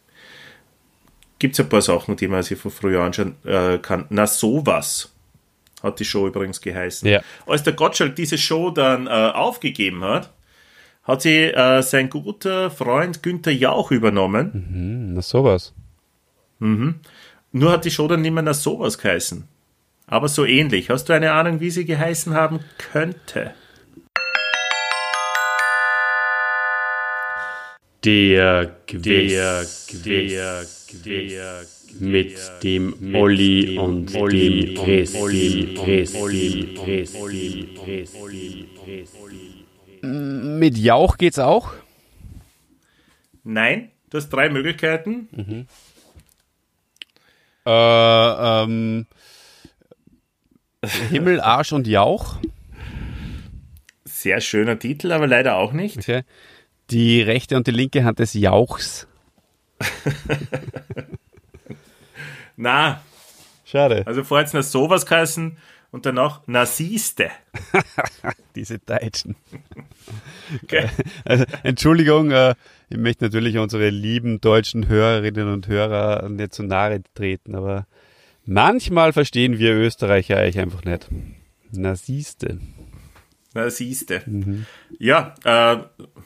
gibt 1.38 1.54
es 1.54 1.60
ein 1.60 1.68
paar 1.68 1.82
Sachen, 1.82 2.16
die 2.16 2.28
man 2.28 2.42
sich 2.42 2.58
von 2.58 2.70
früher 2.70 3.02
anschauen 3.02 3.36
äh, 3.44 3.78
kann. 3.78 4.06
Na, 4.10 4.26
sowas 4.26 5.12
hat 5.82 6.00
die 6.00 6.04
Show 6.04 6.26
übrigens 6.26 6.60
geheißen. 6.60 7.08
Ja. 7.08 7.20
Als 7.46 7.62
der 7.62 7.74
Gottschalk 7.74 8.16
diese 8.16 8.38
Show 8.38 8.70
dann 8.70 9.06
äh, 9.06 9.10
aufgegeben 9.10 10.02
hat, 10.02 10.32
hat 11.04 11.22
sie 11.22 11.44
äh, 11.44 11.82
sein 11.82 12.10
guter 12.10 12.70
Freund 12.70 13.22
Günther 13.22 13.52
Jauch 13.52 13.90
übernommen. 13.90 14.50
Mhm, 14.70 15.14
na 15.14 15.22
sowas. 15.22 15.72
Mhm. 16.58 16.96
Nur 17.52 17.72
hat 17.72 17.84
die 17.84 17.90
Show 17.90 18.06
dann 18.08 18.20
nicht 18.20 18.32
mehr 18.32 18.42
nach 18.42 18.54
sowas 18.54 18.98
geheißen. 18.98 19.48
Aber 20.06 20.28
so 20.28 20.44
ähnlich. 20.44 20.90
Hast 20.90 21.08
du 21.08 21.14
eine 21.14 21.32
Ahnung, 21.32 21.60
wie 21.60 21.70
sie 21.70 21.84
geheißen 21.86 22.34
haben 22.34 22.60
könnte? 22.76 23.54
Der 28.04 28.76
Quiz, 28.86 29.02
der 30.04 30.64
Quiz, 30.86 31.90
mit 31.98 32.38
dem 32.62 33.14
Olli 33.14 33.78
und 33.78 34.14
dem 34.14 34.74
Christi, 34.74 35.76
Mit 40.02 40.78
Jauch 40.78 41.16
geht's 41.16 41.38
auch? 41.38 41.72
Nein, 43.42 43.90
du 44.10 44.18
hast 44.18 44.28
drei 44.28 44.48
Möglichkeiten. 44.48 45.28
Mhm. 45.32 45.66
Äh, 47.68 48.62
ähm, 48.64 49.06
Himmel, 51.10 51.40
Arsch 51.42 51.72
und 51.72 51.86
Jauch. 51.86 52.36
Sehr 54.06 54.40
schöner 54.40 54.78
Titel, 54.78 55.12
aber 55.12 55.26
leider 55.26 55.56
auch 55.56 55.72
nicht. 55.72 55.98
Okay. 55.98 56.22
Die 56.90 57.20
rechte 57.20 57.56
und 57.56 57.66
die 57.66 57.72
linke 57.72 58.04
Hand 58.04 58.20
des 58.20 58.32
Jauchs. 58.32 59.06
Na, 62.56 63.02
Schade. 63.66 64.02
also 64.06 64.24
vorher 64.24 64.44
jetzt 64.44 64.54
noch 64.54 64.62
sowas 64.62 65.04
geheißen 65.04 65.58
und 65.90 66.06
danach 66.06 66.40
na 66.46 66.64
siehste. 66.64 67.30
Diese 68.56 68.78
Deutschen. 68.78 69.36
Okay. 70.64 70.88
Also, 71.24 71.44
Entschuldigung, 71.62 72.30
äh, 72.30 72.54
ich 72.90 72.96
möchte 72.96 73.24
natürlich 73.24 73.58
unsere 73.58 73.90
lieben 73.90 74.40
deutschen 74.40 74.88
Hörerinnen 74.88 75.52
und 75.52 75.68
Hörer 75.68 76.28
nicht 76.28 76.54
zu 76.54 76.62
nahe 76.62 77.02
treten, 77.14 77.54
aber 77.54 77.86
manchmal 78.46 79.12
verstehen 79.12 79.58
wir 79.58 79.74
Österreicher 79.74 80.38
euch 80.38 80.58
einfach 80.58 80.84
nicht. 80.84 81.08
Na 81.72 81.94
siehste. 81.94 82.58
Na 83.54 83.68
siehste. 83.70 84.22
Ja, 84.98 85.34
äh, 85.44 85.78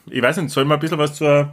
ich 0.09 0.21
weiß 0.21 0.37
nicht, 0.37 0.51
soll 0.51 0.65
mal 0.65 0.75
ein 0.75 0.79
bisschen 0.79 0.97
was 0.97 1.15
zur, 1.15 1.51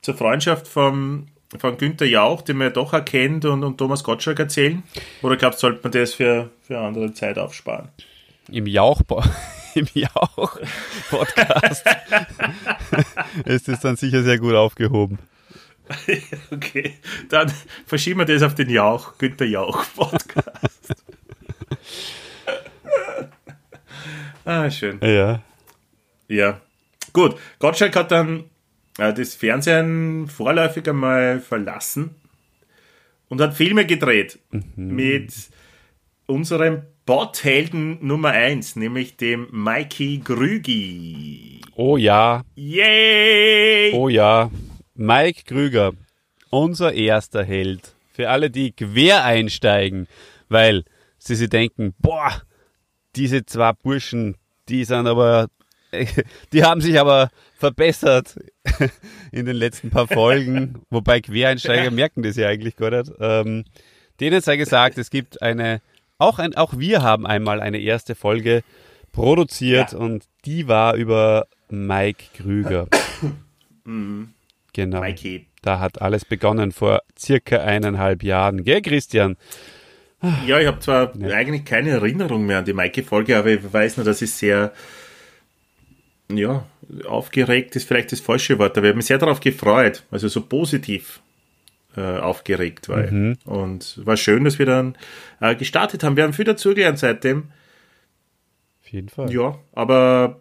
zur 0.00 0.14
Freundschaft 0.14 0.68
vom, 0.68 1.26
von 1.58 1.76
Günther 1.76 2.06
Jauch, 2.06 2.42
den 2.42 2.58
man 2.58 2.68
ja 2.68 2.72
doch 2.72 2.92
erkennt, 2.92 3.44
und, 3.44 3.64
und 3.64 3.78
Thomas 3.78 4.04
Gottschalk 4.04 4.38
erzählen? 4.38 4.82
Oder 5.22 5.36
glaubst 5.36 5.62
du, 5.62 5.66
sollte 5.66 5.80
man 5.82 5.92
das 5.92 6.14
für, 6.14 6.50
für 6.62 6.78
eine 6.78 6.86
andere 6.86 7.14
Zeit 7.14 7.38
aufsparen? 7.38 7.88
Im 8.50 8.66
Jauch, 8.66 9.02
im 9.74 9.86
Jauch 9.94 10.58
Podcast 11.10 11.84
ist 13.44 13.68
es 13.68 13.80
dann 13.80 13.96
sicher 13.96 14.22
sehr 14.22 14.38
gut 14.38 14.54
aufgehoben. 14.54 15.18
Okay, 16.50 16.94
dann 17.28 17.52
verschieben 17.86 18.20
wir 18.20 18.24
das 18.24 18.42
auf 18.42 18.54
den 18.54 18.70
Jauch, 18.70 19.18
Günther 19.18 19.46
Jauch 19.46 19.84
Podcast. 19.94 20.84
ah, 24.44 24.70
schön. 24.70 24.98
Ja. 25.02 25.42
Ja. 26.28 26.60
Gut, 27.12 27.36
Gottschalk 27.58 27.94
hat 27.96 28.10
dann 28.10 28.44
äh, 28.98 29.12
das 29.12 29.34
Fernsehen 29.34 30.28
vorläufig 30.28 30.88
einmal 30.88 31.40
verlassen 31.40 32.14
und 33.28 33.40
hat 33.40 33.54
Filme 33.54 33.84
gedreht 33.84 34.38
mit 34.76 35.32
unserem 36.26 36.82
Bothelden 37.04 37.98
Nummer 38.00 38.30
1, 38.30 38.76
nämlich 38.76 39.16
dem 39.16 39.48
Mikey 39.50 40.20
Grügi. 40.22 41.60
Oh 41.74 41.96
ja, 41.96 42.42
Yay! 42.54 43.92
oh 43.92 44.08
ja. 44.08 44.50
Mike 44.94 45.42
Krüger, 45.46 45.94
unser 46.50 46.92
erster 46.92 47.42
Held. 47.42 47.94
Für 48.12 48.30
alle, 48.30 48.50
die 48.50 48.70
quer 48.70 49.24
einsteigen, 49.24 50.06
weil 50.48 50.84
sie 51.18 51.34
sich 51.34 51.48
denken, 51.48 51.92
boah, 51.98 52.42
diese 53.16 53.44
zwei 53.46 53.72
Burschen, 53.72 54.36
die 54.68 54.84
sind 54.84 55.08
aber, 55.08 55.48
die 56.52 56.62
haben 56.62 56.80
sich 56.80 57.00
aber 57.00 57.30
verbessert 57.56 58.36
in 59.32 59.46
den 59.46 59.56
letzten 59.56 59.90
paar 59.90 60.06
Folgen, 60.06 60.82
wobei 60.88 61.20
Quereinsteiger 61.20 61.90
merken 61.90 62.22
das 62.22 62.36
ja 62.36 62.46
eigentlich 62.46 62.76
gar 62.76 62.90
nicht. 62.90 63.10
Ähm, 63.18 63.64
denen 64.20 64.40
sei 64.40 64.56
gesagt, 64.56 64.98
es 64.98 65.10
gibt 65.10 65.42
eine, 65.42 65.80
auch 66.22 66.38
ein, 66.38 66.54
auch 66.56 66.78
wir 66.78 67.02
haben 67.02 67.26
einmal 67.26 67.60
eine 67.60 67.78
erste 67.78 68.14
Folge 68.14 68.62
produziert 69.12 69.92
Ja. 69.92 69.98
und 69.98 70.24
die 70.44 70.68
war 70.68 70.94
über 70.94 71.46
Mike 71.68 72.24
Krüger. 72.34 72.88
Genau. 74.74 75.00
Mikey. 75.00 75.46
Da 75.60 75.80
hat 75.80 76.00
alles 76.00 76.24
begonnen 76.24 76.72
vor 76.72 77.02
circa 77.18 77.58
eineinhalb 77.58 78.22
Jahren. 78.22 78.64
Gell, 78.64 78.80
Christian? 78.80 79.36
Ja, 80.46 80.60
ich 80.60 80.66
habe 80.68 80.78
zwar 80.78 81.12
eigentlich 81.32 81.64
keine 81.64 81.90
Erinnerung 81.90 82.46
mehr 82.46 82.58
an 82.58 82.64
die 82.64 82.72
Mikey-Folge, 82.72 83.36
aber 83.36 83.48
ich 83.48 83.72
weiß 83.72 83.96
nur, 83.96 84.06
dass 84.06 84.22
ich 84.22 84.32
sehr 84.32 84.72
ja, 86.32 86.64
aufgeregt 87.06 87.76
ist 87.76 87.86
vielleicht 87.88 88.12
das 88.12 88.20
falsche 88.20 88.58
Wort, 88.58 88.78
aber 88.78 88.86
ich 88.86 88.90
habe 88.90 88.96
mich 88.98 89.06
sehr 89.06 89.18
darauf 89.18 89.40
gefreut, 89.40 90.04
also 90.10 90.28
so 90.28 90.40
positiv 90.40 91.20
äh, 91.96 92.18
aufgeregt 92.18 92.88
war. 92.88 93.04
ich. 93.04 93.46
Und 93.46 94.00
war 94.06 94.16
schön, 94.16 94.44
dass 94.44 94.58
wir 94.58 94.66
dann 94.66 94.96
äh, 95.40 95.54
gestartet 95.54 96.02
haben. 96.02 96.16
Wir 96.16 96.24
haben 96.24 96.32
viel 96.32 96.44
dazugelernt 96.44 96.98
seitdem. 96.98 97.50
Auf 98.82 98.88
jeden 98.92 99.08
Fall. 99.08 99.32
Ja, 99.32 99.58
aber 99.72 100.40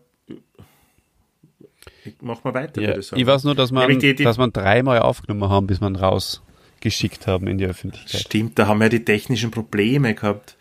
ich 2.05 2.15
mach 2.21 2.43
mal 2.43 2.53
weiter, 2.53 2.81
Ja, 2.81 2.87
würde 2.89 2.99
ich 3.01 3.07
sagen. 3.07 3.21
ich 3.21 3.27
weiß 3.27 3.43
nur, 3.43 3.55
dass 3.55 3.71
man, 3.71 3.87
die- 3.99 4.15
die- 4.15 4.23
dass 4.23 4.37
man 4.37 4.51
dreimal 4.51 4.99
aufgenommen 4.99 5.49
haben, 5.49 5.67
bis 5.67 5.79
man 5.81 5.95
rausgeschickt 5.95 7.27
haben 7.27 7.47
in 7.47 7.57
die 7.57 7.65
Öffentlichkeit. 7.65 8.21
Stimmt, 8.21 8.57
da 8.57 8.67
haben 8.67 8.79
wir 8.79 8.85
ja 8.85 8.89
die 8.89 9.05
technischen 9.05 9.51
Probleme 9.51 10.15
gehabt. 10.15 10.57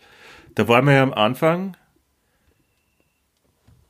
Da 0.55 0.67
waren 0.67 0.85
wir 0.85 0.93
ja 0.93 1.03
am 1.03 1.13
Anfang. 1.13 1.75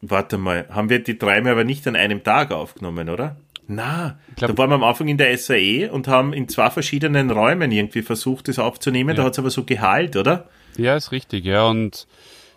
Warte 0.03 0.37
mal, 0.37 0.67
haben 0.69 0.89
wir 0.89 1.03
die 1.03 1.17
dreimal 1.17 1.51
aber 1.53 1.63
nicht 1.63 1.87
an 1.87 1.95
einem 1.95 2.23
Tag 2.23 2.51
aufgenommen, 2.51 3.09
oder? 3.09 3.35
Na, 3.67 4.19
da 4.37 4.57
waren 4.57 4.69
wir 4.69 4.75
am 4.75 4.83
Anfang 4.83 5.07
in 5.07 5.17
der 5.17 5.37
SAE 5.37 5.89
und 5.91 6.07
haben 6.07 6.33
in 6.33 6.49
zwei 6.49 6.69
verschiedenen 6.69 7.29
Räumen 7.31 7.71
irgendwie 7.71 8.01
versucht, 8.01 8.47
das 8.47 8.59
aufzunehmen. 8.59 9.15
Da 9.15 9.21
Ja. 9.21 9.25
hat 9.27 9.33
es 9.33 9.39
aber 9.39 9.49
so 9.49 9.63
gehalt, 9.63 10.15
oder? 10.17 10.49
Ja, 10.77 10.95
ist 10.95 11.11
richtig, 11.11 11.45
ja. 11.45 11.63
Und 11.65 12.07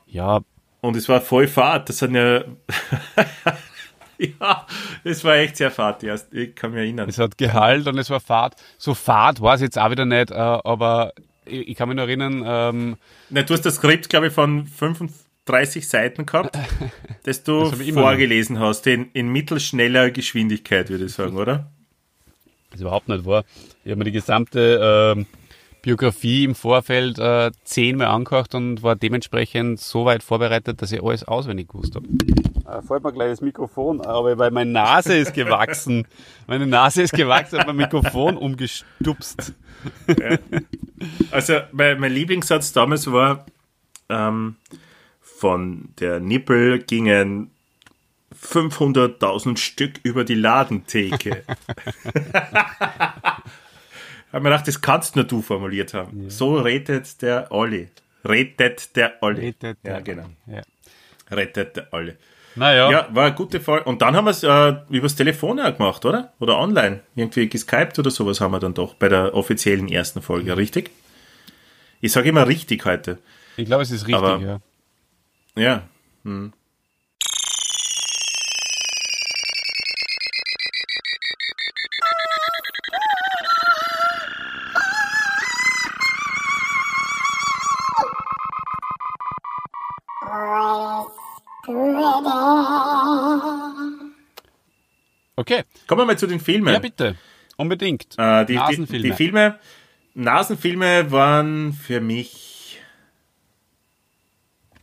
ja, 0.07 0.41
Und 0.81 0.97
es 0.97 1.09
war 1.09 1.21
voll 1.21 1.47
Fahrt. 1.47 1.89
Das 1.89 1.99
sind 1.99 2.15
ja. 2.15 2.45
ja, 4.19 4.67
es 5.03 5.25
war 5.25 5.37
echt 5.37 5.57
sehr 5.57 5.71
Fahrt. 5.71 6.03
Ja, 6.03 6.17
ich 6.31 6.55
kann 6.55 6.71
mich 6.73 6.79
erinnern. 6.81 7.09
es 7.09 7.19
hat 7.19 7.37
Gehalt 7.39 7.87
und 7.87 7.99
es 7.99 8.11
war 8.11 8.21
Fahrt. 8.21 8.55
So 8.79 8.95
Fahrt 8.95 9.41
war 9.41 9.55
es 9.55 9.61
jetzt 9.61 9.79
auch 9.79 9.91
wieder 9.91 10.05
nicht, 10.05 10.31
äh, 10.31 10.35
aber 10.35 11.13
ich, 11.47 11.77
kann 11.77 11.89
mich 11.89 11.97
noch 11.97 12.05
erinnern, 12.05 12.43
ähm, 12.47 12.97
Na, 13.31 13.43
du 13.43 13.53
hast 13.55 13.63
das 13.67 13.77
Skript, 13.77 14.09
glaube 14.09 14.29
ich, 14.29 14.33
von 14.33 14.67
35 15.47 15.89
Seiten 15.89 16.27
gehabt, 16.27 16.59
das 17.25 17.43
du 17.43 17.71
Das 17.71 17.79
immer 17.81 18.01
noch. 18.01 18.09
vorgelesen 18.09 18.59
hast, 18.59 18.87
in, 18.87 19.11
in 19.13 19.29
mittelschneller 19.29 20.11
Geschwindigkeit, 20.11 20.89
würde 20.91 21.05
ich 21.05 21.13
sagen, 21.13 21.37
oder? 21.37 21.71
das 22.71 22.81
überhaupt 22.81 23.09
nicht 23.09 23.25
war. 23.25 23.45
Ich 23.85 23.91
habe 23.93 23.99
mir 23.99 24.05
die 24.05 24.11
gesamte 24.13 25.15
ähm, 25.17 25.27
Biografie 25.83 26.43
im 26.43 26.57
Vorfeld 26.57 27.21
äh, 27.21 27.53
zehnmal 27.63 28.09
angehört 28.09 28.53
und 28.57 28.83
war 28.83 28.97
dementsprechend 28.97 29.79
so 29.79 30.07
weit 30.07 30.25
vorbereitet, 30.25 30.83
dass 30.83 30.91
ich 30.91 31.01
alles 31.01 31.23
auswendig 31.23 31.69
gewusst 31.69 31.95
habe. 31.95 32.07
Äh, 32.67 32.83
fällt 32.83 33.05
mir 33.05 33.13
gleich 33.13 33.31
das 33.31 33.43
Mikrofon, 33.43 34.01
aber 34.01 34.37
weil 34.39 34.51
meine 34.51 34.73
Nase 34.73 35.15
ist 35.17 35.35
gewachsen. 35.35 36.07
Meine 36.49 36.67
Nase 36.67 37.03
ist 37.03 37.13
gewachsen, 37.13 37.59
hat 37.59 37.67
mein 37.69 37.77
Mikrofon 37.77 38.37
umgestupst. 38.37 39.55
Also, 41.31 41.61
mein, 41.73 42.01
mein 42.01 42.13
Lieblingssatz 42.13 42.73
damals 42.73 43.11
war, 43.11 43.47
ähm, 44.09 44.57
von 45.39 45.89
der 45.99 46.21
Nippel 46.21 46.79
gingen 46.81 47.51
500.000 48.41 49.57
Stück 49.57 50.01
über 50.03 50.25
die 50.25 50.35
Ladentheke. 50.35 51.45
Hab 54.33 54.43
mir 54.43 54.51
gedacht, 54.51 54.67
das 54.67 54.81
kannst 54.81 55.15
nur 55.17 55.25
du 55.25 55.43
formuliert 55.43 55.95
haben. 55.95 56.29
So 56.29 56.57
redet 56.57 57.23
der 57.23 57.53
Olli. 57.53 57.89
Redet 58.29 58.97
der 58.97 59.23
Olli. 59.23 59.41
Redet 59.41 59.79
der 59.85 59.93
ja, 59.93 60.01
genau. 60.01 60.25
Ja. 60.47 60.63
Rettet 61.31 61.77
der 61.77 61.93
Olli. 61.93 62.15
Naja, 62.57 62.91
Ja, 62.91 63.09
war 63.13 63.27
eine 63.27 63.35
gute 63.35 63.61
Folge. 63.61 63.85
Und 63.85 64.03
dann 64.03 64.17
haben 64.17 64.25
wir 64.27 64.31
es 64.31 64.43
äh, 64.43 64.75
übers 64.91 65.15
Telefon 65.17 65.59
auch 65.61 65.77
gemacht, 65.77 66.05
oder? 66.05 66.33
Oder 66.41 66.59
online. 66.59 67.01
Irgendwie 67.15 67.49
geskypt 67.49 67.99
oder 67.99 68.11
sowas 68.11 68.41
haben 68.41 68.53
wir 68.53 68.61
dann 68.61 68.75
doch 68.75 68.95
bei 68.95 69.09
der 69.09 69.35
offiziellen 69.35 69.89
ersten 69.89 70.23
Folge, 70.23 70.57
richtig? 70.57 70.91
Ich 72.01 72.13
sage 72.13 72.29
immer 72.29 72.47
richtig 72.47 72.85
heute. 72.85 73.19
ich 73.57 73.67
glaube, 73.67 73.83
es 73.83 73.91
ist 73.91 74.03
richtig, 74.07 74.17
Aber- 74.17 74.39
ja. 74.41 74.61
Ja. 75.57 75.89
Okay, 95.37 95.65
Kommen 95.87 96.01
wir 96.01 96.07
mal 96.07 96.19
zu 96.19 96.27
den 96.27 96.41
Filmen. 96.41 96.73
ja 96.73 96.79
bitte, 96.81 97.17
unbedingt. 97.57 98.15
Äh, 98.19 98.45
die, 98.47 98.53
die, 98.53 98.59
Nasenfilme. 98.59 99.03
die 99.03 99.13
Filme, 99.13 99.59
Nasenfilme 100.15 101.11
waren 101.13 101.73
für 101.73 102.01
mich 102.01 102.44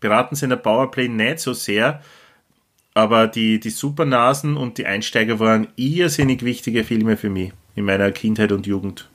beraten 0.01 0.35
sie 0.35 0.45
in 0.45 0.49
der 0.49 0.57
Powerplay 0.57 1.07
nicht 1.07 1.39
so 1.39 1.53
sehr, 1.53 2.01
aber 2.93 3.27
die, 3.27 3.61
die 3.61 3.69
Supernasen 3.69 4.57
und 4.57 4.77
die 4.77 4.85
Einsteiger 4.85 5.39
waren 5.39 5.69
irrsinnig 5.77 6.43
wichtige 6.43 6.83
Filme 6.83 7.15
für 7.15 7.29
mich 7.29 7.53
in 7.75 7.85
meiner 7.85 8.11
Kindheit 8.11 8.51
und 8.51 8.67
Jugend. 8.67 9.09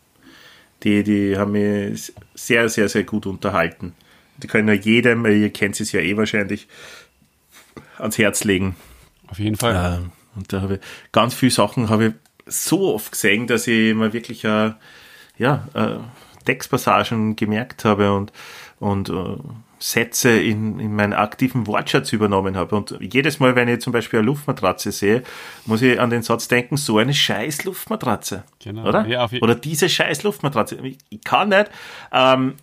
Die, 0.82 1.02
die 1.02 1.36
haben 1.36 1.52
mich 1.52 2.14
sehr, 2.34 2.70
sehr, 2.70 2.88
sehr 2.88 3.04
gut 3.04 3.26
unterhalten. 3.26 3.94
Die 4.38 4.46
können 4.46 4.66
nur 4.66 4.74
jedem, 4.74 5.26
ihr 5.26 5.50
kennt 5.50 5.78
es 5.80 5.92
ja 5.92 6.00
eh 6.00 6.16
wahrscheinlich, 6.16 6.68
ans 7.98 8.16
Herz 8.16 8.44
legen. 8.44 8.76
Auf 9.28 9.38
jeden 9.38 9.56
Fall. 9.56 10.00
Ähm, 10.00 10.12
und 10.36 10.52
da 10.52 10.62
habe 10.62 10.74
ich 10.74 10.80
ganz 11.12 11.34
viele 11.34 11.52
Sachen 11.52 11.88
habe 11.88 12.06
ich 12.06 12.12
so 12.46 12.94
oft 12.94 13.12
gesehen, 13.12 13.46
dass 13.46 13.66
ich 13.66 13.94
mir 13.94 14.12
wirklich 14.12 14.44
äh, 14.44 14.72
ja, 15.38 15.68
äh, 15.74 15.96
Textpassagen 16.44 17.36
gemerkt 17.36 17.84
habe 17.84 18.12
und, 18.12 18.32
und 18.78 19.08
äh, 19.08 19.36
Sätze 19.78 20.30
in, 20.30 20.80
in 20.80 20.94
meinen 20.94 21.12
aktiven 21.12 21.66
Wortschatz 21.66 22.12
übernommen 22.12 22.56
habe. 22.56 22.76
Und 22.76 22.96
jedes 23.00 23.40
Mal, 23.40 23.56
wenn 23.56 23.68
ich 23.68 23.80
zum 23.80 23.92
Beispiel 23.92 24.20
eine 24.20 24.26
Luftmatratze 24.26 24.90
sehe, 24.90 25.22
muss 25.66 25.82
ich 25.82 26.00
an 26.00 26.10
den 26.10 26.22
Satz 26.22 26.48
denken, 26.48 26.76
so 26.76 26.98
eine 26.98 27.12
scheiß 27.12 27.64
Luftmatratze. 27.64 28.44
Genau. 28.62 28.88
Oder? 28.88 29.06
Ja, 29.06 29.28
oder 29.40 29.54
diese 29.54 29.88
scheiß 29.88 30.22
Luftmatratze. 30.22 30.78
Ich, 31.10 31.22
kann 31.24 31.50
nicht 31.50 31.70
ähm, 32.12 32.54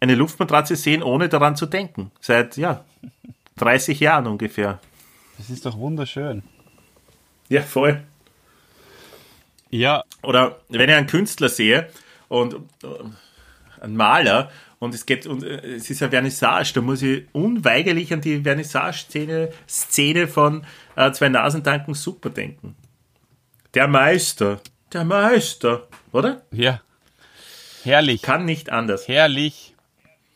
eine 0.00 0.14
Luftmatratze 0.14 0.76
sehen, 0.76 1.02
ohne 1.02 1.28
daran 1.28 1.56
zu 1.56 1.66
denken. 1.66 2.12
Seit, 2.20 2.56
ja, 2.56 2.84
30 3.56 3.98
Jahren 3.98 4.26
ungefähr. 4.26 4.78
Das 5.38 5.50
ist 5.50 5.66
doch 5.66 5.76
wunderschön. 5.76 6.44
Ja, 7.48 7.62
voll. 7.62 8.02
Ja. 9.70 10.04
Oder 10.22 10.60
wenn 10.68 10.88
ich 10.88 10.94
einen 10.94 11.08
Künstler 11.08 11.48
sehe 11.48 11.88
und 12.28 12.54
äh, 12.54 12.86
einen 13.80 13.96
Maler 13.96 14.50
und 14.84 14.94
es 14.94 15.06
geht 15.06 15.26
und 15.26 15.42
äh, 15.42 15.76
es 15.76 15.88
ist 15.88 16.02
eine 16.02 16.10
Vernissage, 16.10 16.72
da 16.74 16.80
muss 16.82 17.02
ich 17.02 17.24
unweigerlich 17.32 18.12
an 18.12 18.20
die 18.20 18.42
Vernissage-Szene 18.42 19.50
Szene 19.68 20.28
von 20.28 20.66
äh, 20.96 21.10
zwei 21.12 21.30
Nasentanken 21.30 21.94
super 21.94 22.30
denken. 22.30 22.76
Der 23.72 23.88
Meister, 23.88 24.60
der 24.92 25.04
Meister, 25.04 25.88
oder? 26.12 26.42
Ja. 26.52 26.80
Herrlich. 27.82 28.22
Kann 28.22 28.44
nicht 28.44 28.70
anders. 28.70 29.08
Herrlich. 29.08 29.74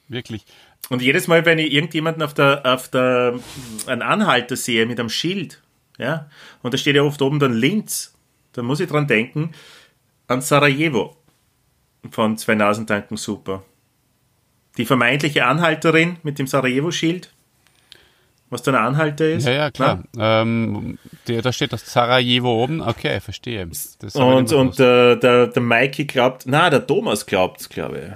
Wirklich. 0.08 0.44
Und 0.90 1.02
jedes 1.02 1.28
Mal, 1.28 1.44
wenn 1.44 1.58
ich 1.58 1.72
irgendjemanden 1.72 2.22
auf 2.22 2.34
der, 2.34 2.62
auf 2.64 2.88
der, 2.88 3.38
einen 3.86 4.02
Anhalter 4.02 4.56
sehe 4.56 4.86
mit 4.86 4.98
einem 4.98 5.10
Schild, 5.10 5.62
ja, 5.98 6.30
und 6.62 6.72
da 6.72 6.78
steht 6.78 6.96
ja 6.96 7.02
oft 7.02 7.20
oben 7.20 7.38
dann 7.38 7.52
Linz, 7.52 8.14
dann 8.52 8.64
muss 8.64 8.80
ich 8.80 8.88
dran 8.88 9.06
denken, 9.06 9.52
an 10.26 10.40
Sarajevo 10.40 11.16
von 12.10 12.38
Zwei 12.38 12.54
Nasentanken 12.54 13.16
Super. 13.16 13.64
Die 14.78 14.86
vermeintliche 14.86 15.44
Anhalterin 15.44 16.16
mit 16.22 16.38
dem 16.38 16.46
Sarajevo-Schild, 16.46 17.30
was 18.48 18.62
dann 18.62 18.74
Anhalter 18.74 19.28
ist. 19.28 19.46
Ja, 19.46 19.52
ja, 19.52 19.70
klar. 19.70 20.04
Ähm, 20.16 20.98
der, 21.26 21.42
da 21.42 21.52
steht 21.52 21.72
das 21.72 21.92
Sarajevo 21.92 22.62
oben. 22.62 22.80
Okay, 22.80 23.20
verstehe. 23.20 23.68
und 24.14 24.52
und 24.52 24.80
äh, 24.80 25.16
der, 25.16 25.48
der 25.48 25.62
Mikey 25.62 26.06
glaubt, 26.06 26.44
na, 26.46 26.70
der 26.70 26.86
Thomas 26.86 27.26
glaubt, 27.26 27.68
glaube 27.68 27.98
ich, 27.98 28.12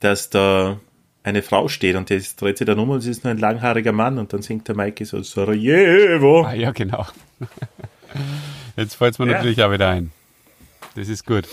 dass 0.00 0.30
da 0.30 0.78
eine 1.24 1.42
Frau 1.42 1.68
steht 1.68 1.96
und 1.96 2.08
der 2.10 2.20
dreht 2.36 2.58
sich 2.58 2.66
dann 2.66 2.78
um 2.78 2.90
und 2.90 2.98
es 2.98 3.06
ist 3.06 3.24
nur 3.24 3.32
ein 3.32 3.38
langhaariger 3.38 3.92
Mann 3.92 4.18
und 4.18 4.32
dann 4.32 4.42
singt 4.42 4.66
der 4.68 4.76
Mikey 4.76 5.04
so 5.04 5.22
Sarajevo. 5.22 6.44
Ah, 6.44 6.54
ja, 6.54 6.70
genau. 6.70 7.06
Jetzt 8.76 8.94
fällt 8.94 9.14
es 9.14 9.18
mir 9.18 9.26
ja. 9.26 9.32
natürlich 9.32 9.62
auch 9.62 9.72
wieder 9.72 9.88
ein. 9.88 10.12
Das 10.94 11.08
ist 11.08 11.26
gut. 11.26 11.44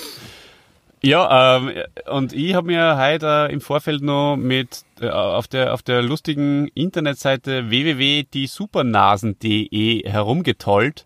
Ja, 1.06 1.58
ähm, 1.58 1.72
und 2.08 2.34
ich 2.34 2.56
habe 2.56 2.66
mir 2.66 2.98
heute 2.98 3.48
äh, 3.48 3.54
im 3.54 3.62
Vorfeld 3.62 4.02
noch 4.02 4.38
mit 4.38 4.82
äh, 5.00 5.08
auf 5.08 5.48
der 5.48 5.76
auf 5.76 5.84
der 5.84 6.02
lustigen 6.02 6.68
Internetseite 6.70 7.70
www.diesupernasen.de 7.70 10.10
herumgetollt 10.10 11.06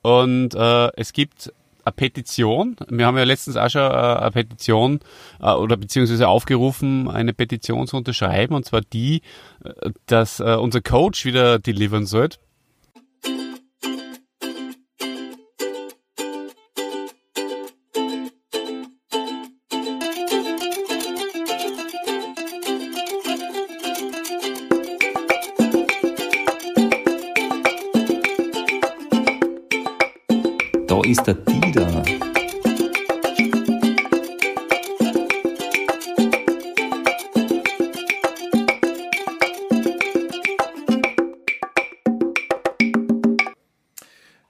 und 0.00 0.54
äh, 0.54 0.88
es 0.96 1.12
gibt 1.12 1.52
eine 1.84 1.92
Petition. 1.92 2.76
Wir 2.88 3.04
haben 3.04 3.18
ja 3.18 3.24
letztens 3.24 3.58
auch 3.58 3.68
schon 3.68 3.82
äh, 3.82 3.94
eine 3.94 4.30
Petition 4.30 5.00
äh, 5.42 5.50
oder 5.50 5.76
beziehungsweise 5.76 6.26
aufgerufen, 6.26 7.10
eine 7.10 7.34
Petition 7.34 7.86
zu 7.86 7.98
unterschreiben 7.98 8.54
und 8.54 8.64
zwar 8.64 8.80
die, 8.80 9.20
äh, 9.62 9.90
dass 10.06 10.40
äh, 10.40 10.54
unser 10.54 10.80
Coach 10.80 11.26
wieder 11.26 11.58
delivern 11.58 12.06
sollte. 12.06 12.38
Ist 31.24 31.26
der 31.26 31.34
Dieter? 31.34 32.04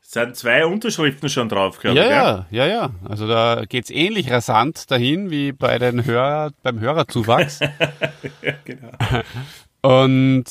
sind 0.03 0.37
zwei 0.37 0.65
Unterschriften 0.65 1.29
schon 1.29 1.49
drauf, 1.49 1.81
glaube 1.81 1.99
ja, 1.99 2.05
ich. 2.05 2.11
Ja, 2.11 2.47
ja, 2.51 2.67
ja. 2.67 2.91
Also 3.09 3.27
da 3.27 3.65
geht 3.69 3.85
es 3.85 3.91
ähnlich 3.91 4.31
rasant 4.31 4.91
dahin 4.91 5.31
wie 5.31 5.51
bei 5.53 5.79
den 5.79 6.05
Hörer, 6.05 6.53
beim 6.63 6.79
Hörerzuwachs. 6.79 7.61
ja, 8.43 8.55
genau. 8.65 8.91
Und 9.83 10.45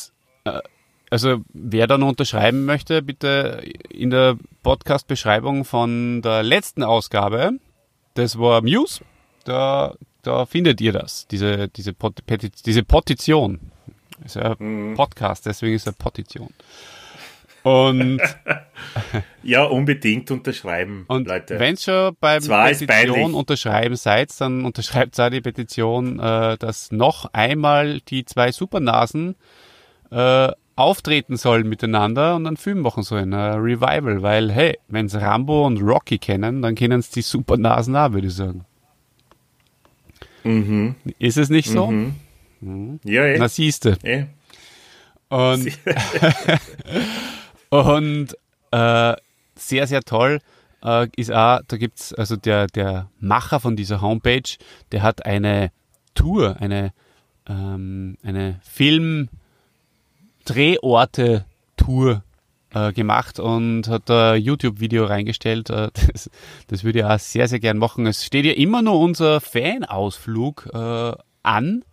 äh, 0.44 0.60
also 1.14 1.44
wer 1.54 1.86
dann 1.86 2.02
unterschreiben 2.02 2.66
möchte, 2.66 3.04
bitte 3.04 3.62
in 3.92 4.10
der 4.10 4.36
Podcast-Beschreibung 4.64 5.64
von 5.64 6.24
der 6.24 6.42
letzten 6.42 6.82
Ausgabe, 6.82 7.52
das 8.16 8.40
war 8.40 8.64
Muse, 8.64 9.02
da, 9.44 9.94
da 10.24 10.48
findet 10.48 10.82
ihr 10.82 10.92
das, 10.92 11.28
diese, 11.28 11.68
diese, 11.68 11.94
diese 12.66 12.84
Petition. 12.84 13.60
Das 14.24 14.36
ist 14.36 14.42
ja 14.42 14.56
mhm. 14.58 14.96
Podcast, 14.96 15.46
deswegen 15.46 15.76
ist 15.76 15.86
es 15.86 15.94
Petition. 15.94 16.50
Und 17.62 18.20
ja, 19.44 19.66
unbedingt 19.66 20.32
unterschreiben, 20.32 21.06
und 21.10 21.28
Leute. 21.28 21.60
Wenn 21.60 21.78
schon 21.78 22.18
beim 22.20 22.42
Zwar 22.42 22.70
Petition 22.70 23.36
unterschreiben 23.36 23.98
seid, 23.98 24.32
dann 24.42 24.66
unterschreibt 24.66 25.20
auch 25.20 25.30
die 25.30 25.42
Petition, 25.42 26.20
äh, 26.20 26.58
dass 26.58 26.92
noch 26.92 27.32
einmal 27.34 28.00
die 28.02 28.26
zwei 28.26 28.52
Supernasen 28.52 29.36
äh, 30.10 30.52
auftreten 30.76 31.38
sollen 31.38 31.70
miteinander 31.70 32.36
und 32.36 32.48
einen 32.48 32.58
Film 32.58 32.82
machen 32.82 33.04
sollen, 33.04 33.34
ein 33.34 33.60
Revival, 33.60 34.22
weil 34.22 34.52
hey, 34.52 34.80
wenn 34.88 35.08
sie 35.08 35.22
Rambo 35.22 35.66
und 35.66 35.82
Rocky 35.82 36.18
kennen, 36.18 36.62
dann 36.62 36.76
kennen 36.76 37.02
sie 37.02 37.12
die 37.16 37.22
Supernasen 37.22 37.96
auch, 37.96 38.12
würde 38.14 38.28
ich 38.28 38.36
sagen. 38.36 38.66
Mhm. 40.44 40.96
Ist 41.20 41.38
es 41.38 41.50
nicht 41.50 41.70
so? 41.70 41.88
Mhm. 41.88 42.16
Mhm. 42.62 43.00
Ja, 43.04 43.26
eh. 43.26 43.38
Na 43.38 43.48
siehste. 43.48 43.98
Eh. 44.04 44.26
Und, 45.30 45.68
und 47.70 48.38
äh, 48.72 49.16
sehr, 49.56 49.88
sehr 49.88 50.02
toll 50.02 50.40
äh, 50.84 51.08
ist 51.16 51.32
auch, 51.32 51.62
da 51.68 51.78
gibt's 51.78 52.14
also 52.14 52.36
der, 52.36 52.68
der 52.68 53.10
Macher 53.20 53.60
von 53.60 53.76
dieser 53.76 54.02
Homepage, 54.02 54.58
der 54.92 55.02
hat 55.02 55.26
eine 55.26 55.72
Tour, 56.16 56.58
eine, 56.60 56.94
ähm, 57.48 58.18
eine 58.24 58.60
Film- 58.64 59.30
Drehorte-Tour 60.46 62.24
äh, 62.74 62.92
gemacht 62.92 63.40
und 63.40 63.88
hat 63.88 64.04
da 64.06 64.36
YouTube-Video 64.36 65.06
reingestellt. 65.06 65.70
Äh, 65.70 65.90
das, 66.12 66.30
das 66.68 66.84
würde 66.84 67.00
ich 67.00 67.06
auch 67.06 67.20
sehr, 67.20 67.48
sehr 67.48 67.60
gern 67.60 67.78
machen. 67.78 68.06
Es 68.06 68.26
steht 68.26 68.46
ja 68.46 68.54
immer 68.54 68.82
noch 68.82 69.00
unser 69.00 69.42
Fanausflug 69.42 70.70
äh, 70.74 71.14
an. 71.44 71.86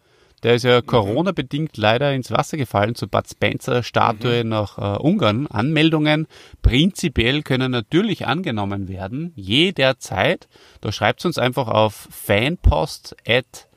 Der 0.43 0.55
ist 0.55 0.65
ja 0.65 0.81
mhm. 0.81 0.87
Corona-bedingt 0.87 1.77
leider 1.77 2.15
ins 2.15 2.31
Wasser 2.31 2.57
gefallen 2.57 2.95
zur 2.95 3.09
Bud 3.09 3.29
Spencer-Statue 3.29 4.43
mhm. 4.43 4.49
nach 4.49 4.79
äh, 4.79 4.99
Ungarn. 4.99 5.47
Anmeldungen 5.49 6.27
prinzipiell 6.63 7.43
können 7.43 7.71
natürlich 7.71 8.27
angenommen 8.27 8.89
werden, 8.89 9.33
jederzeit. 9.37 10.49
Da 10.81 10.93
schreibt 10.93 11.25
uns 11.27 11.37
einfach 11.37 11.69
auf 11.69 12.09
fanpost 12.11 13.17
at 13.29 13.69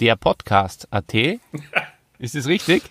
derpodcast.at. 0.00 1.14
Ist 2.18 2.34
das 2.34 2.46
richtig? 2.46 2.82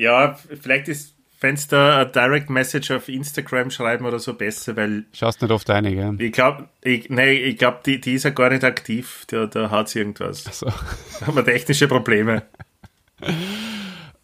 Ja, 0.00 0.34
vielleicht 0.34 0.88
ist, 0.88 1.14
wenn 1.40 1.56
es 1.56 1.68
da 1.68 2.00
eine 2.00 2.10
Direct 2.10 2.48
Message 2.48 2.90
auf 2.90 3.08
Instagram 3.08 3.70
schreiben 3.70 4.06
oder 4.06 4.18
so 4.18 4.32
besser, 4.32 4.74
weil. 4.76 5.04
Schaust 5.12 5.42
nicht 5.42 5.50
oft 5.50 5.68
eine, 5.68 5.94
gell? 5.94 6.16
Ich 6.18 6.32
glaube, 6.32 6.68
ich, 6.82 7.10
nee, 7.10 7.34
ich 7.34 7.58
glaube, 7.58 7.80
die, 7.84 8.00
die 8.00 8.14
ist 8.14 8.24
ja 8.24 8.30
gar 8.30 8.48
nicht 8.48 8.64
aktiv. 8.64 9.24
Da, 9.28 9.46
da 9.46 9.70
hat 9.70 9.90
sie 9.90 9.98
irgendwas. 9.98 10.44
Ach 10.48 10.52
so. 10.52 10.66
Da 11.20 11.26
haben 11.26 11.36
wir 11.36 11.44
technische 11.44 11.86
Probleme. 11.86 12.44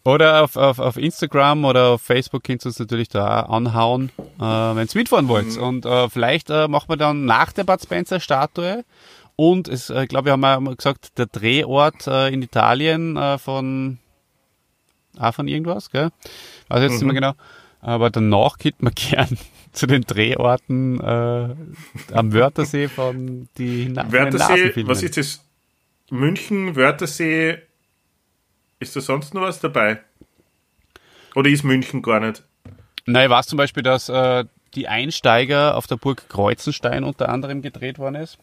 Oder 0.03 0.43
auf, 0.43 0.55
auf, 0.55 0.79
auf 0.79 0.97
Instagram 0.97 1.65
oder 1.65 1.89
auf 1.89 2.01
Facebook 2.01 2.43
könnt 2.43 2.63
ihr 2.63 2.67
uns 2.67 2.79
natürlich 2.79 3.09
da 3.09 3.41
anhauen, 3.41 4.09
äh, 4.39 4.41
wenn 4.41 4.87
ihr 4.87 4.95
mitfahren 4.95 5.27
wollt. 5.27 5.57
Mhm. 5.57 5.61
Und 5.61 5.85
äh, 5.85 6.09
vielleicht 6.09 6.49
äh, 6.49 6.67
machen 6.67 6.89
wir 6.89 6.97
dann 6.97 7.25
nach 7.25 7.51
der 7.51 7.65
Bud 7.65 7.83
Spencer 7.83 8.19
Statue 8.19 8.83
und 9.35 9.67
es, 9.67 9.91
äh, 9.91 10.07
glaube 10.07 10.29
ich, 10.29 10.31
haben 10.31 10.63
wir 10.63 10.75
gesagt, 10.75 11.19
der 11.19 11.27
Drehort 11.27 12.07
äh, 12.07 12.29
in 12.29 12.41
Italien 12.41 13.17
äh, 13.17 13.37
von 13.37 13.99
auch 15.19 15.33
von 15.33 15.47
irgendwas, 15.47 15.91
gell? 15.91 16.09
Weiß 16.67 16.81
jetzt 16.81 16.91
mhm. 16.93 16.97
nicht 16.97 17.05
mehr 17.05 17.13
genau. 17.13 17.33
Aber 17.81 18.09
danach 18.09 18.57
geht 18.57 18.81
man 18.81 18.93
gern 18.95 19.37
zu 19.71 19.87
den 19.87 20.01
Drehorten 20.01 20.99
äh, 20.99 21.55
am 22.13 22.33
Wörthersee 22.33 22.87
von 22.87 23.47
die 23.57 23.95
Wörthersee, 23.95 24.87
was 24.87 25.03
ist 25.03 25.17
das? 25.17 25.43
München, 26.09 26.75
Wörthersee, 26.75 27.59
ist 28.79 28.95
da 28.95 29.01
sonst 29.01 29.33
noch 29.33 29.41
was 29.41 29.59
dabei? 29.59 29.99
Oder 31.35 31.49
ist 31.49 31.63
München 31.63 32.01
gar 32.01 32.19
nicht? 32.19 32.43
Nein, 33.05 33.25
ich 33.25 33.29
weiß 33.29 33.47
zum 33.47 33.57
Beispiel, 33.57 33.83
dass 33.83 34.09
äh, 34.09 34.45
die 34.75 34.87
Einsteiger 34.87 35.75
auf 35.75 35.87
der 35.87 35.97
Burg 35.97 36.29
Kreuzenstein 36.29 37.03
unter 37.03 37.29
anderem 37.29 37.61
gedreht 37.61 37.99
worden 37.99 38.15
ist. 38.15 38.37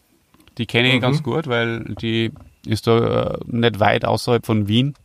Die 0.57 0.65
kenne 0.65 0.89
ich 0.89 0.95
mhm. 0.95 1.01
ganz 1.01 1.23
gut, 1.23 1.47
weil 1.47 1.83
die 2.01 2.31
Ist 2.65 2.87
da 2.87 3.33
äh, 3.33 3.37
nicht 3.45 3.79
weit 3.79 4.05
außerhalb 4.05 4.45
von 4.45 4.67
Wien. 4.67 4.95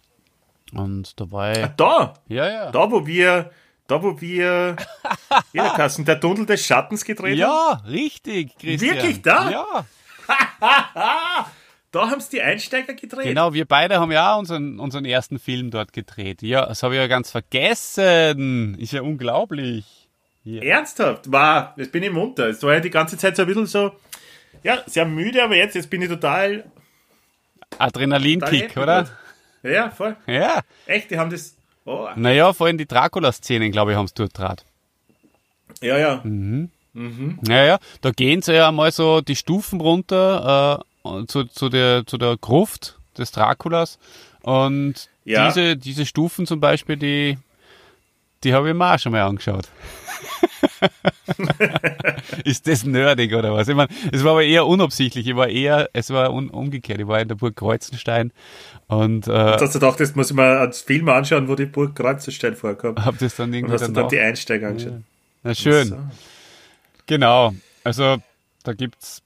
Und 0.75 1.19
da 1.19 1.31
war 1.31 1.53
ich, 1.53 1.67
Da, 1.77 2.15
ja, 2.29 2.49
ja. 2.49 2.71
da 2.71 2.91
wo 2.91 3.07
wir, 3.07 3.51
da 3.87 4.03
wo 4.03 4.21
wir, 4.21 4.77
ja, 5.53 5.69
Kassen, 5.71 6.05
der 6.05 6.21
Tunnel 6.21 6.47
des 6.47 6.65
Schattens 6.65 7.05
gedreht 7.05 7.41
haben. 7.43 7.51
Ja, 7.51 7.83
richtig, 7.89 8.57
Christian. 8.59 8.97
Wirklich 8.97 9.23
da? 9.23 9.51
Ja. 9.51 9.87
Da 11.93 12.09
haben 12.09 12.21
es 12.21 12.29
die 12.29 12.41
Einsteiger 12.41 12.95
gedreht. 12.95 13.25
Genau, 13.25 13.53
wir 13.53 13.65
beide 13.65 13.99
haben 13.99 14.13
ja 14.13 14.33
auch 14.33 14.39
unseren, 14.39 14.79
unseren 14.79 15.05
ersten 15.05 15.41
Film 15.41 15.73
dort 15.73 15.93
gedreht. 15.93 16.41
Ja, 16.41 16.67
das 16.67 16.85
habe 16.85 16.95
ich 16.95 17.01
ja 17.01 17.09
ganz 17.09 17.33
vergessen. 17.33 18.77
Ist 18.79 18.93
ja 18.93 19.03
unglaublich. 19.03 20.09
Ernsthaft? 20.45 21.33
Wow, 21.33 21.71
jetzt 21.77 21.91
bin 21.91 22.05
ich 22.05 22.13
munter. 22.13 22.47
Es 22.47 22.63
war 22.63 22.75
ja 22.75 22.81
die 22.81 22.91
ganze 22.91 23.19
Zeit 23.19 23.35
so 23.35 23.43
ein 23.43 23.49
bisschen 23.49 23.67
so, 23.67 23.91
ja, 24.63 24.79
sehr 24.87 25.05
müde, 25.05 25.43
aber 25.43 25.57
jetzt, 25.57 25.75
jetzt 25.75 25.91
bin 25.91 26.01
ich 26.01 26.09
total, 26.09 26.65
Adrenalinkick, 27.79 28.77
oder? 28.77 29.09
Gerade. 29.63 29.75
Ja, 29.75 29.91
voll. 29.91 30.17
Ja. 30.27 30.61
Echt, 30.87 31.11
die 31.11 31.19
haben 31.19 31.31
das, 31.31 31.55
oh, 31.85 32.09
Naja, 32.17 32.53
vor 32.53 32.67
allem 32.67 32.79
die 32.79 32.87
Dracula-Szenen, 32.87 33.73
glaube 33.73 33.93
ich, 33.93 33.97
haben 33.97 34.07
es 34.07 34.15
draht. 34.33 34.65
ja, 35.81 35.99
ja. 35.99 36.23
Naja, 37.43 37.79
da 38.01 38.11
gehen 38.11 38.43
sie 38.43 38.55
ja 38.55 38.73
mal 38.73 38.91
so 38.93 39.21
die 39.21 39.37
Stufen 39.37 39.81
runter 39.81 40.83
äh, 41.05 41.27
zu, 41.27 41.45
zu, 41.45 41.69
der, 41.69 42.05
zu 42.07 42.19
der 42.19 42.37
Gruft 42.37 42.99
des 43.17 43.31
Draculas. 43.31 43.99
Und 44.43 45.09
Ja. 45.25 45.47
diese, 45.47 45.77
diese 45.77 46.05
Stufen 46.07 46.47
zum 46.47 46.61
Beispiel, 46.61 46.97
die, 46.97 47.39
die 48.43 48.55
habe 48.55 48.69
ich 48.71 48.75
mir 48.75 48.95
auch 48.95 48.99
schon 48.99 49.13
mal 49.13 49.23
angeschaut. 49.23 49.69
Ist 52.45 52.67
das 52.67 52.85
nerdig 52.85 53.35
oder 53.35 53.53
was? 53.55 53.69
Ich 53.69 53.75
meine, 53.75 53.89
es 54.13 54.25
war 54.25 54.33
aber 54.33 54.43
eher 54.45 54.67
unabsichtlich. 54.67 55.27
Ich 55.27 55.37
war 55.37 55.49
eher, 55.49 55.89
es 55.93 56.11
war 56.11 56.33
un, 56.33 56.49
umgekehrt. 56.51 57.01
Ich 57.01 57.07
war 57.07 57.21
in 57.21 57.29
der 57.29 57.35
Burg 57.35 57.57
Kreuzenstein 57.57 58.33
und 58.89 59.27
äh, 59.29 59.33
hast 59.33 59.75
du 59.75 59.79
gedacht, 59.79 60.01
das 60.01 60.15
muss 60.15 60.31
ich 60.31 60.37
mal 60.37 60.59
als 60.59 60.81
Film 60.83 61.09
anschauen, 61.09 61.49
wo 61.49 61.55
die 61.55 61.67
Burg 61.67 61.95
Kreuzenstein 61.97 62.57
vorkommt. 62.57 62.99
habe 63.05 63.17
das 63.19 63.37
dann 63.37 63.51
Und 63.51 63.55
irgendwie 63.55 63.75
hast 63.75 63.89
du 63.89 63.93
dann 63.93 64.09
die 64.09 64.19
Einsteiger 64.19 64.69
angeschaut. 64.69 65.03
Na 65.43 65.55
schön. 65.55 65.89
So. 65.89 65.99
Genau. 67.07 67.55
Also 67.85 68.17
da 68.63 68.73
gibt's 68.73 69.23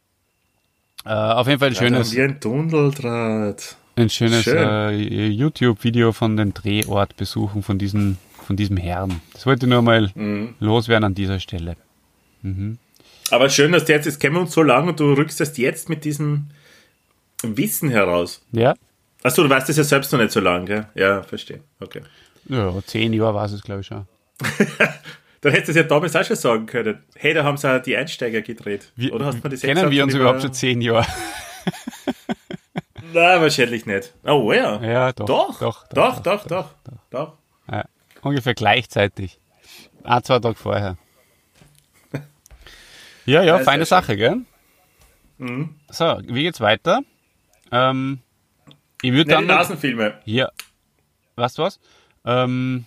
äh, 1.04 1.10
auf 1.10 1.46
jeden 1.48 1.58
Fall 1.58 1.68
ein 1.68 1.74
Ja, 1.74 1.80
schönes, 1.80 2.14
wir 2.14 2.24
ein 2.24 2.40
Tunneldraht. 2.40 3.76
ein 3.96 4.10
schönes 4.10 4.44
Schön. 4.44 4.56
äh, 4.56 4.90
YouTube-Video 5.28 6.12
von 6.12 6.36
den 6.36 6.54
Drehortbesuchen 6.54 7.62
von 7.62 7.78
diesem, 7.78 8.16
von 8.44 8.56
diesem 8.56 8.76
Herrn. 8.76 9.20
Das 9.32 9.46
wollte 9.46 9.66
ich 9.66 9.70
nur 9.70 9.82
mal 9.82 10.10
Mhm. 10.14 10.54
loswerden 10.60 11.04
an 11.04 11.14
dieser 11.14 11.40
Stelle. 11.40 11.76
Aber 13.30 13.48
schön, 13.48 13.72
dass 13.72 13.86
du 13.86 13.92
jetzt, 13.92 14.04
jetzt 14.04 14.20
kennen 14.20 14.34
wir 14.36 14.40
uns 14.42 14.52
so 14.52 14.62
lange 14.62 14.90
und 14.90 15.00
du 15.00 15.14
rückst 15.14 15.40
das 15.40 15.56
jetzt 15.56 15.88
mit 15.88 16.04
diesem 16.04 16.48
Wissen 17.42 17.88
heraus. 17.90 18.42
Ja. 18.52 18.74
Achso, 19.22 19.42
du 19.42 19.48
weißt 19.48 19.68
das 19.68 19.76
ja 19.78 19.84
selbst 19.84 20.12
noch 20.12 20.20
nicht 20.20 20.30
so 20.32 20.40
lange, 20.40 20.64
gell? 20.66 20.86
Ja, 20.94 21.22
verstehe. 21.22 21.60
Okay. 21.80 22.02
Ja, 22.48 22.74
zehn 22.86 23.12
Jahre 23.14 23.34
war 23.34 23.46
es, 23.46 23.62
glaube 23.62 23.80
ich 23.80 23.86
schon. 23.86 24.06
Dann 25.40 25.52
hättest 25.52 25.68
du 25.68 25.72
es 25.72 25.76
ja 25.76 25.82
damals 25.84 26.16
auch 26.16 26.24
schon 26.24 26.36
sagen 26.36 26.66
können. 26.66 26.98
Hey, 27.16 27.34
da 27.34 27.44
haben 27.44 27.56
sie 27.56 27.70
auch 27.70 27.80
die 27.82 27.96
Einsteiger 27.96 28.40
gedreht. 28.42 28.92
Wie, 28.96 29.10
Oder 29.12 29.26
hast 29.26 29.42
du 29.44 29.48
das 29.48 29.60
kennen 29.60 29.90
wir 29.90 30.04
uns 30.04 30.14
überhaupt 30.14 30.42
schon 30.42 30.52
zehn 30.54 30.80
Jahre? 30.80 31.06
Nein, 33.12 33.40
wahrscheinlich 33.40 33.86
nicht. 33.86 34.12
Oh, 34.24 34.52
ja. 34.52 34.82
Ja, 34.82 35.12
doch. 35.12 35.26
Doch, 35.26 35.58
Doch, 35.88 36.20
doch, 36.20 36.46
doch, 36.46 36.46
doch, 36.46 36.70
doch. 37.10 37.32
Ja, 37.70 37.84
ungefähr 38.24 38.54
gleichzeitig. 38.54 39.38
Ein, 40.02 40.22
zwei 40.22 40.38
Tage 40.38 40.56
vorher. 40.56 40.98
Ja, 43.26 43.42
ja, 43.42 43.56
ist 43.56 43.64
feine 43.64 43.86
Sache, 43.86 44.16
gell? 44.16 44.42
Mhm. 45.38 45.76
So, 45.88 46.20
wie 46.26 46.42
geht's 46.42 46.60
weiter? 46.60 47.00
Ähm, 47.72 48.20
ich 49.02 49.12
würde 49.12 49.24
die 49.24 49.30
dann. 49.30 49.46
Nasenfilme. 49.46 50.20
Ja. 50.24 50.50
Weißt 51.36 51.58
du 51.58 51.62
was? 51.62 51.80
Ähm, 52.24 52.86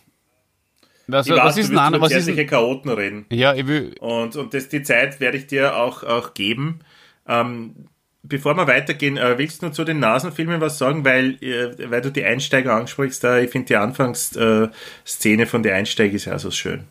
was, 1.07 1.29
weiß, 1.29 1.37
was 1.37 1.57
ist 1.57 1.69
denn 1.69 1.77
über 1.77 2.01
was 2.01 2.11
ist 2.11 2.47
Chaoten 2.47 2.91
reden. 2.91 3.25
Ja, 3.31 3.53
ich 3.53 3.65
will. 3.65 3.95
Und, 3.99 4.35
und 4.35 4.53
das, 4.53 4.69
die 4.69 4.83
Zeit 4.83 5.19
werde 5.19 5.37
ich 5.37 5.47
dir 5.47 5.75
auch, 5.75 6.03
auch 6.03 6.33
geben. 6.33 6.79
Ähm, 7.27 7.87
bevor 8.23 8.55
wir 8.55 8.67
weitergehen, 8.67 9.17
äh, 9.17 9.37
willst 9.37 9.61
du 9.61 9.67
nur 9.67 9.73
zu 9.73 9.83
den 9.83 9.99
Nasenfilmen 9.99 10.61
was 10.61 10.77
sagen? 10.77 11.05
Weil, 11.05 11.41
äh, 11.43 11.89
weil 11.89 12.01
du 12.01 12.11
die 12.11 12.23
Einsteiger 12.23 12.73
ansprichst, 12.75 13.23
da 13.23 13.39
ich 13.39 13.51
finde 13.51 13.67
die 13.67 13.75
Anfangsszene 13.75 14.71
äh, 14.71 15.07
Szene 15.07 15.45
von 15.45 15.63
den 15.63 15.73
Einsteiger 15.73 16.15
ist 16.15 16.25
ja 16.25 16.37
so 16.39 16.51
schön. 16.51 16.85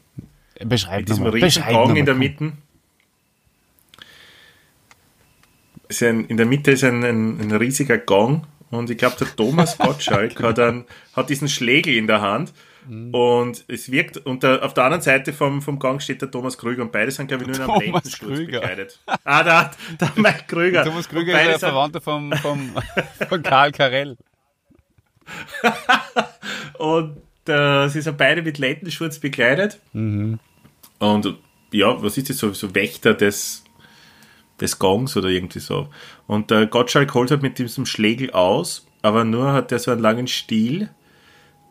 Beschreib 0.65 1.01
Mit 1.01 1.09
diesem 1.11 1.25
nochmal. 1.25 1.41
riesen 1.41 1.63
Beschreib 1.63 1.75
Gong 1.75 1.83
nochmal, 1.83 1.99
in 1.99 2.07
der. 2.07 2.15
Mitte. 2.15 2.53
Ist 5.89 6.03
ein, 6.03 6.25
in 6.25 6.37
der 6.37 6.47
Mitte 6.47 6.73
ist 6.73 6.83
ein, 6.85 7.05
ein, 7.05 7.41
ein 7.41 7.53
riesiger 7.53 7.99
Gong 7.99 8.47
und 8.71 8.91
ich 8.91 8.99
glaube, 8.99 9.17
der 9.21 9.29
Thomas 9.37 9.79
Gottschalk 9.79 10.43
hat, 10.43 10.59
einen, 10.59 10.85
hat 11.15 11.31
diesen 11.31 11.49
Schlägel 11.49 11.95
in 11.95 12.07
der 12.07 12.21
Hand 12.21 12.53
Mhm. 12.89 13.15
und 13.15 13.65
es 13.69 13.91
wirkt, 13.91 14.19
und 14.19 14.43
der, 14.43 14.65
auf 14.65 14.75
der 14.75 14.85
anderen 14.85 15.03
Seite 15.03 15.33
vom, 15.33 15.63
vom 15.63 15.79
Gang 15.79 16.01
steht 16.01 16.23
der 16.23 16.31
Thomas 16.31 16.57
Krüger 16.57 16.83
und 16.83 16.93
beide 16.93 17.11
sind, 17.11 17.29
glaube 17.29 17.45
ich, 17.45 17.49
nur 17.49 17.57
in 17.57 17.71
einem 17.71 17.81
Thomas 17.87 18.19
Krüger. 18.19 18.61
bekleidet. 18.61 19.01
Ah, 19.25 19.43
da, 19.43 19.71
der 20.01 20.13
Mike 20.17 20.45
Krüger. 20.47 20.85
Thomas 20.85 21.07
Und 21.07 21.13
Krüger 21.13 21.41
ist 21.43 21.63
der 21.63 21.71
Verwandter 21.71 22.01
vom, 22.01 22.33
vom, 22.35 22.71
von 23.29 23.43
Karl 23.43 23.73
Karell. 23.73 24.17
Und 26.79 27.17
äh, 27.49 27.89
sie 27.89 28.01
sind 28.01 28.19
beide 28.19 28.43
mit 28.43 28.59
Lendenschurz 28.59 29.19
bekleidet. 29.19 29.81
Mhm. 29.93 30.39
Und 30.99 31.35
ja, 31.73 32.01
was 32.03 32.17
ist 32.17 32.31
das 32.31 32.39
so, 32.39 32.53
so 32.53 32.75
Wächter 32.75 33.15
des, 33.15 33.65
des 34.61 34.79
Gongs 34.79 35.17
oder 35.17 35.29
irgendwie 35.29 35.59
so. 35.59 35.89
Und 36.27 36.51
der 36.51 36.67
Gottschalk 36.67 37.13
holt 37.15 37.31
halt 37.31 37.43
mit 37.43 37.59
diesem 37.59 37.87
Schlägel 37.87 38.31
aus, 38.31 38.87
aber 39.03 39.25
nur 39.25 39.53
hat 39.53 39.73
er 39.73 39.79
so 39.79 39.91
einen 39.91 40.01
langen 40.01 40.27
Stiel, 40.27 40.91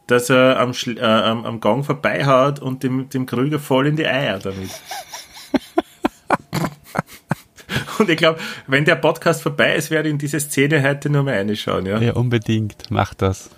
dass 0.08 0.30
er 0.30 0.60
am, 0.60 0.72
Schl- 0.72 1.00
äh, 1.00 1.04
am, 1.04 1.46
am 1.46 1.60
Gong 1.60 1.84
vorbeihaut 1.84 2.60
und 2.60 2.84
dem, 2.84 3.10
dem 3.10 3.26
Krüger 3.26 3.60
voll 3.60 3.88
in 3.88 3.96
die 3.96 4.06
Eier 4.06 4.40
damit. 4.40 4.70
und 8.00 8.10
ich 8.10 8.18
glaube, 8.18 8.40
wenn 8.68 8.86
der 8.86 8.96
Podcast 8.96 9.42
vorbei 9.42 9.76
ist, 9.76 9.92
werde 9.92 10.10
ich 10.10 10.14
in 10.14 10.18
diese 10.20 10.40
Szene 10.40 10.82
heute 10.84 11.10
nur 11.10 11.24
mal 11.24 11.36
reinschauen. 11.36 11.86
Ja? 11.86 12.00
Ja, 12.00 12.14
unbedingt. 12.14 12.84
Mach 12.90 13.14
das. 13.14 13.50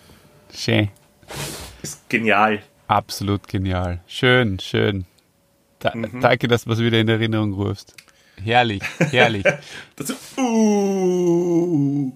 Schön. 0.54 0.90
Ist 1.82 2.08
genial. 2.10 2.60
Absolut 2.88 3.48
genial. 3.48 4.00
Schön, 4.08 4.60
schön. 4.60 5.06
Da, 5.80 5.94
Danke, 6.22 6.48
dass 6.48 6.64
du 6.64 6.72
es 6.72 6.80
wieder 6.80 7.00
in 7.00 7.08
Erinnerung 7.10 7.54
rufst. 7.54 7.94
Herrlich, 8.44 8.82
herrlich. 9.12 9.44
Das, 9.96 10.14
uh, 10.38 12.12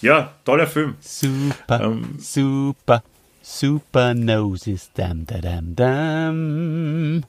ja, 0.00 0.32
toller 0.44 0.66
Film. 0.66 0.96
super, 1.00 1.80
Ähm. 1.80 2.16
super, 2.18 3.02
super 3.42 4.14
Noses. 4.14 4.90
Dam, 4.94 5.26
da, 5.26 5.38
dam, 5.38 5.74
dam. 5.76 7.24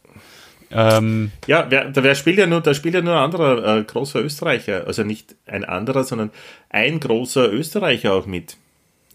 Ähm, 0.72 1.32
Ja, 1.48 1.66
wer, 1.70 1.92
da 1.92 2.04
wer 2.04 2.16
spielt 2.16 2.38
ja 2.38 2.48
nur, 2.48 2.62
da 2.62 2.74
spielt 2.74 2.96
ja 2.96 3.02
nur 3.02 3.14
ein 3.16 3.24
anderer 3.24 3.78
äh, 3.78 3.84
großer 3.84 4.22
Österreicher, 4.24 4.88
also 4.88 5.04
nicht 5.04 5.36
ein 5.46 5.64
anderer, 5.64 6.04
sondern 6.04 6.32
ein 6.70 7.00
großer 7.00 7.52
Österreicher 7.52 8.14
auch 8.14 8.26
mit. 8.26 8.58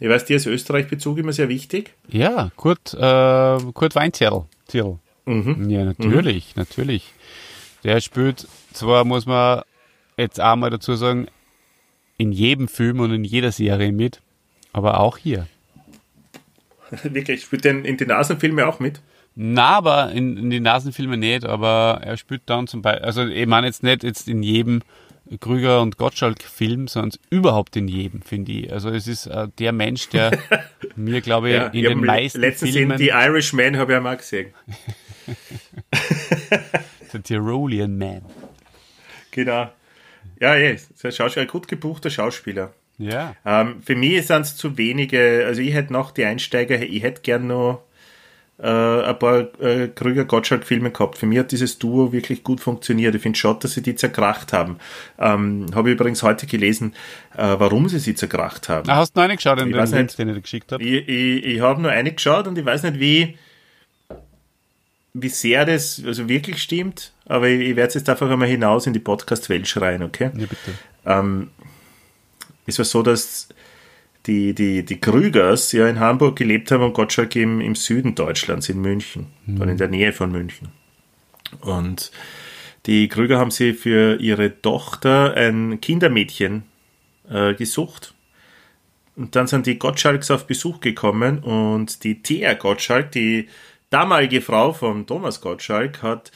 Ich 0.00 0.08
weiß, 0.08 0.26
dir 0.26 0.36
ist 0.36 0.46
Österreich-Bezug 0.46 1.18
immer 1.18 1.32
sehr 1.32 1.48
wichtig. 1.48 1.94
ja, 2.08 2.50
Kurt, 2.54 2.94
äh, 2.94 3.58
Kurt 3.72 3.94
Weinzierl. 3.96 4.44
Zierl. 4.68 4.98
Mhm. 5.24 5.68
Ja, 5.68 5.84
natürlich, 5.84 6.54
natürlich. 6.54 7.12
Der 7.82 8.00
spielt 8.00 8.46
zwar, 8.72 9.04
muss 9.04 9.26
man 9.26 9.62
jetzt 10.16 10.40
auch 10.40 10.56
mal 10.56 10.70
dazu 10.70 10.94
sagen, 10.94 11.26
in 12.16 12.32
jedem 12.32 12.68
Film 12.68 13.00
und 13.00 13.12
in 13.12 13.24
jeder 13.24 13.50
Serie 13.50 13.92
mit, 13.92 14.20
aber 14.72 15.00
auch 15.00 15.16
hier. 15.18 15.46
Wirklich, 17.02 17.42
spielt 17.42 17.64
den 17.64 17.84
in 17.84 17.96
den 17.96 18.08
Nasenfilmen 18.08 18.64
auch 18.64 18.80
mit. 18.80 19.00
Na, 19.34 19.76
aber 19.76 20.10
in, 20.10 20.36
in 20.36 20.50
den 20.50 20.64
Nasenfilmen 20.64 21.20
nicht, 21.20 21.44
aber 21.44 22.00
er 22.02 22.16
spielt 22.16 22.42
dann 22.46 22.66
zum 22.66 22.82
Beispiel, 22.82 23.04
also 23.04 23.26
ich 23.26 23.46
meine 23.46 23.68
jetzt 23.68 23.82
nicht 23.82 24.02
jetzt 24.02 24.28
in 24.28 24.42
jedem 24.42 24.82
Krüger 25.40 25.82
und 25.82 25.98
Gottschalk-Film, 25.98 26.88
sondern 26.88 27.20
überhaupt 27.30 27.76
in 27.76 27.86
jedem, 27.86 28.22
finde 28.22 28.52
ich. 28.52 28.72
Also 28.72 28.88
es 28.90 29.06
ist 29.06 29.26
äh, 29.26 29.48
der 29.58 29.72
Mensch, 29.72 30.08
der 30.08 30.38
mir, 30.96 31.20
glaube 31.20 31.50
ich, 31.50 31.54
Ja, 31.54 31.66
in 31.66 31.74
ich 31.74 31.86
den 31.86 32.00
meisten 32.00 32.40
letztens 32.40 32.72
Filmen, 32.72 32.92
in 32.92 32.98
The 32.98 33.08
Irishman 33.08 33.76
habe 33.76 33.92
ich 33.92 33.98
auch 33.98 34.02
mal 34.02 34.16
gesehen. 34.16 34.54
der 37.12 37.22
Tyrolean 37.22 37.96
Man. 37.96 38.22
Genau. 39.30 39.70
Ja, 40.40 40.56
ja, 40.56 40.70
ist 40.70 41.04
ein, 41.04 41.12
Schauspieler, 41.12 41.46
ein 41.46 41.50
gut 41.50 41.68
gebuchter 41.68 42.10
Schauspieler. 42.10 42.72
Ja. 42.98 43.34
Ähm, 43.44 43.80
für 43.82 43.94
mich 43.94 44.26
sind 44.26 44.42
es 44.42 44.56
zu 44.56 44.76
wenige, 44.76 45.44
also 45.46 45.60
ich 45.60 45.72
hätte 45.72 45.92
noch 45.92 46.10
die 46.10 46.24
Einsteiger, 46.24 46.80
ich 46.82 47.02
hätte 47.02 47.22
gern 47.22 47.46
noch 47.46 47.82
äh, 48.60 48.66
ein 48.66 49.18
paar 49.18 49.60
äh, 49.60 49.88
Krüger-Gottschalk-Filme 49.88 50.90
gehabt. 50.90 51.16
Für 51.16 51.26
mich 51.26 51.38
hat 51.38 51.52
dieses 51.52 51.78
Duo 51.78 52.12
wirklich 52.12 52.42
gut 52.42 52.60
funktioniert. 52.60 53.14
Ich 53.14 53.22
finde 53.22 53.38
schon, 53.38 53.58
dass 53.60 53.74
sie 53.74 53.82
die 53.82 53.94
zerkracht 53.94 54.52
haben. 54.52 54.78
Ähm, 55.18 55.66
Habe 55.74 55.90
ich 55.90 55.94
übrigens 55.94 56.24
heute 56.24 56.46
gelesen, 56.46 56.94
äh, 57.36 57.54
warum 57.58 57.88
sie 57.88 58.00
sie 58.00 58.16
zerkracht 58.16 58.68
haben. 58.68 58.84
Na, 58.88 58.96
hast 58.96 59.16
du 59.16 59.20
noch 59.20 59.28
nicht 59.28 59.38
geschaut 59.38 59.60
in 59.60 59.68
den 59.68 59.76
weiß 59.76 59.92
nicht. 59.92 60.18
den 60.18 60.28
ich 60.28 60.34
dir 60.34 60.40
geschickt 60.40 60.72
habe? 60.72 60.82
Ich, 60.82 61.08
ich, 61.08 61.44
ich 61.44 61.60
habe 61.60 61.80
nur 61.80 61.92
eine 61.92 62.12
geschaut 62.12 62.48
und 62.48 62.58
ich 62.58 62.64
weiß 62.64 62.82
nicht, 62.82 62.98
wie, 62.98 63.38
wie 65.14 65.28
sehr 65.28 65.64
das 65.64 66.02
also 66.04 66.28
wirklich 66.28 66.60
stimmt, 66.60 67.12
aber 67.26 67.48
ich, 67.48 67.60
ich 67.60 67.76
werde 67.76 67.88
es 67.88 67.94
jetzt 67.94 68.10
einfach 68.10 68.28
einmal 68.28 68.48
hinaus 68.48 68.88
in 68.88 68.92
die 68.92 68.98
Podcast-Welt 68.98 69.68
schreien, 69.68 70.02
okay? 70.02 70.30
Ja, 70.34 70.46
bitte. 70.46 70.72
Ähm, 71.06 71.50
es 72.68 72.78
war 72.78 72.84
so, 72.84 73.02
dass 73.02 73.48
die, 74.26 74.54
die, 74.54 74.84
die 74.84 75.00
Krügers 75.00 75.72
ja 75.72 75.88
in 75.88 76.00
Hamburg 76.00 76.36
gelebt 76.36 76.70
haben 76.70 76.82
und 76.82 76.92
Gottschalk 76.92 77.34
im, 77.36 77.60
im 77.60 77.74
Süden 77.74 78.14
Deutschlands, 78.14 78.68
in 78.68 78.80
München, 78.80 79.26
mhm. 79.46 79.62
in 79.62 79.78
der 79.78 79.88
Nähe 79.88 80.12
von 80.12 80.30
München. 80.30 80.68
Und 81.60 82.12
die 82.84 83.08
Krüger 83.08 83.38
haben 83.38 83.50
sie 83.50 83.72
für 83.72 84.20
ihre 84.20 84.60
Tochter 84.60 85.34
ein 85.34 85.80
Kindermädchen 85.80 86.64
äh, 87.30 87.54
gesucht. 87.54 88.14
Und 89.16 89.34
dann 89.34 89.46
sind 89.46 89.66
die 89.66 89.78
Gottschalks 89.78 90.30
auf 90.30 90.46
Besuch 90.46 90.80
gekommen 90.80 91.38
und 91.38 92.04
die 92.04 92.22
Thea 92.22 92.54
Gottschalk, 92.54 93.10
die 93.12 93.48
damalige 93.90 94.42
Frau 94.42 94.74
von 94.74 95.06
Thomas 95.06 95.40
Gottschalk, 95.40 96.02
hat 96.02 96.30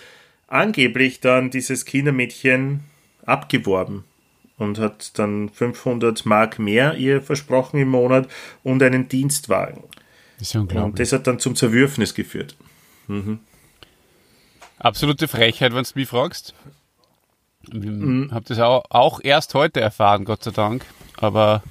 angeblich 0.49 1.21
dann 1.21 1.51
dieses 1.51 1.85
Kindermädchen 1.85 2.81
abgeworben 3.25 4.05
und 4.63 4.79
hat 4.79 5.19
dann 5.19 5.49
500 5.49 6.25
Mark 6.25 6.59
mehr 6.59 6.95
ihr 6.95 7.21
versprochen 7.21 7.81
im 7.81 7.89
Monat 7.89 8.29
und 8.63 8.83
einen 8.83 9.09
Dienstwagen. 9.09 9.85
Das 10.39 10.49
ist 10.49 10.55
ja 10.55 10.61
unglaublich. 10.61 10.91
Und 10.91 10.99
das 10.99 11.13
hat 11.13 11.27
dann 11.27 11.39
zum 11.39 11.55
Zerwürfnis 11.57 12.15
geführt. 12.15 12.57
Mhm. 13.09 13.41
Absolute 14.79 15.29
Frechheit, 15.29 15.75
wenn 15.75 15.85
du 15.85 15.91
mich 15.95 16.09
fragst. 16.09 16.55
Ich 17.69 17.75
mhm. 17.75 18.31
habe 18.33 18.45
das 18.49 18.59
auch, 18.59 18.85
auch 18.91 19.21
erst 19.23 19.55
heute 19.55 19.81
erfahren, 19.81 20.25
Gott 20.25 20.43
sei 20.43 20.51
Dank. 20.51 20.85
Aber 21.17 21.63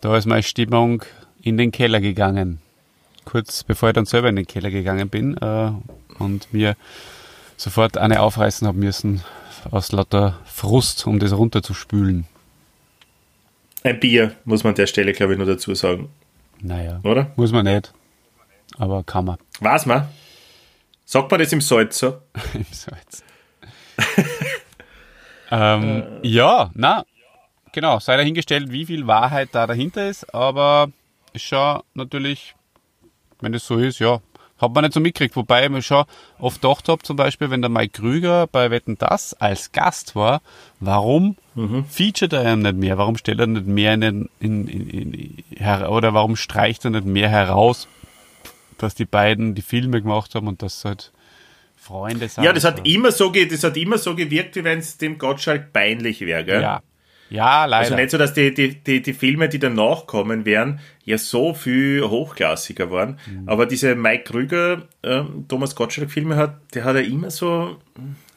da 0.00 0.16
ist 0.16 0.26
meine 0.26 0.42
Stimmung 0.42 1.04
in 1.40 1.56
den 1.56 1.70
Keller 1.70 2.00
gegangen. 2.00 2.60
Kurz 3.24 3.62
bevor 3.62 3.90
ich 3.90 3.94
dann 3.94 4.06
selber 4.06 4.28
in 4.28 4.36
den 4.36 4.46
Keller 4.46 4.70
gegangen 4.70 5.08
bin 5.08 5.36
äh, 5.36 5.72
und 6.18 6.52
mir 6.52 6.76
sofort 7.56 7.98
eine 7.98 8.20
aufreißen 8.20 8.66
habe 8.66 8.78
müssen, 8.78 9.22
aus 9.70 9.92
lauter 9.92 10.38
Frust, 10.44 11.06
um 11.06 11.18
das 11.18 11.32
runterzuspülen. 11.32 12.26
Ein 13.82 14.00
Bier, 14.00 14.34
muss 14.44 14.62
man 14.62 14.72
an 14.72 14.76
der 14.76 14.86
Stelle, 14.86 15.12
glaube 15.12 15.32
ich, 15.32 15.38
nur 15.38 15.46
dazu 15.46 15.74
sagen. 15.74 16.10
Naja. 16.60 17.00
Oder? 17.02 17.30
Muss 17.36 17.52
man 17.52 17.64
nicht. 17.64 17.92
Aber 18.78 19.02
kann 19.02 19.24
man. 19.24 19.38
Was 19.60 19.86
man? 19.86 20.08
Sagt 21.04 21.30
man 21.30 21.40
das 21.40 21.52
im 21.52 21.60
Salz 21.60 21.98
so? 21.98 22.18
Im 22.54 22.66
Salz. 22.70 23.24
ähm, 25.50 26.02
äh. 26.22 26.28
Ja, 26.28 26.70
na, 26.74 27.04
genau. 27.72 27.98
Sei 27.98 28.16
dahingestellt, 28.16 28.70
wie 28.70 28.86
viel 28.86 29.06
Wahrheit 29.06 29.48
da 29.52 29.66
dahinter 29.66 30.08
ist, 30.08 30.32
aber 30.34 30.90
schon 31.34 31.82
natürlich, 31.94 32.54
wenn 33.40 33.52
das 33.52 33.66
so 33.66 33.78
ist, 33.78 33.98
ja, 33.98 34.20
hat 34.60 34.74
man 34.74 34.84
nicht 34.84 34.94
so 34.94 35.00
mitgekriegt, 35.00 35.36
wobei 35.36 35.64
ich 35.64 35.70
mir 35.70 35.82
schon 35.82 36.04
oft 36.38 36.60
gedacht 36.60 36.88
habe, 36.88 37.02
zum 37.02 37.16
Beispiel, 37.16 37.50
wenn 37.50 37.62
der 37.62 37.70
Mike 37.70 38.00
Krüger 38.00 38.46
bei 38.46 38.70
Wetten 38.70 38.98
Das 38.98 39.34
als 39.34 39.72
Gast 39.72 40.14
war, 40.14 40.42
warum 40.80 41.36
mhm. 41.54 41.84
featuret 41.86 42.32
er 42.32 42.56
nicht 42.56 42.76
mehr? 42.76 42.98
Warum 42.98 43.16
stellt 43.16 43.40
er 43.40 43.46
nicht 43.46 43.66
mehr 43.66 43.94
in, 43.94 44.00
den, 44.00 44.28
in, 44.38 44.68
in, 44.68 45.14
in, 45.50 45.86
oder 45.86 46.12
warum 46.14 46.36
streicht 46.36 46.84
er 46.84 46.90
nicht 46.90 47.06
mehr 47.06 47.28
heraus, 47.28 47.88
dass 48.78 48.94
die 48.94 49.06
beiden 49.06 49.54
die 49.54 49.62
Filme 49.62 50.02
gemacht 50.02 50.34
haben 50.34 50.46
und 50.46 50.62
das 50.62 50.84
halt 50.84 51.12
Freunde 51.76 52.28
sind? 52.28 52.44
Ja, 52.44 52.52
das 52.52 52.64
hat 52.64 52.86
immer 52.86 53.12
so, 53.12 53.30
das 53.30 53.64
hat 53.64 53.76
immer 53.78 53.96
so 53.96 54.14
gewirkt, 54.14 54.56
wie 54.56 54.64
wenn 54.64 54.78
es 54.78 54.98
dem 54.98 55.16
Gottschalk 55.16 55.72
peinlich 55.72 56.20
wäre, 56.20 56.44
gell? 56.44 56.62
Ja. 56.62 56.82
Ja, 57.30 57.64
leider. 57.64 57.84
Also 57.84 57.94
nicht 57.94 58.10
so, 58.10 58.18
dass 58.18 58.34
die, 58.34 58.52
die, 58.52 58.74
die, 58.74 59.00
die 59.00 59.12
Filme, 59.12 59.48
die 59.48 59.60
danach 59.60 60.06
kommen 60.06 60.44
werden, 60.44 60.80
ja 61.04 61.16
so 61.16 61.54
viel 61.54 62.02
hochklassiger 62.02 62.90
waren. 62.90 63.18
Mhm. 63.26 63.48
Aber 63.48 63.66
diese 63.66 63.94
Mike 63.94 64.24
Krüger, 64.24 64.82
äh, 65.02 65.22
Thomas 65.48 65.74
Gottschalk-Filme 65.76 66.36
hat, 66.36 66.56
der 66.74 66.84
hat 66.84 66.96
ja 66.96 67.02
immer 67.02 67.30
so 67.30 67.76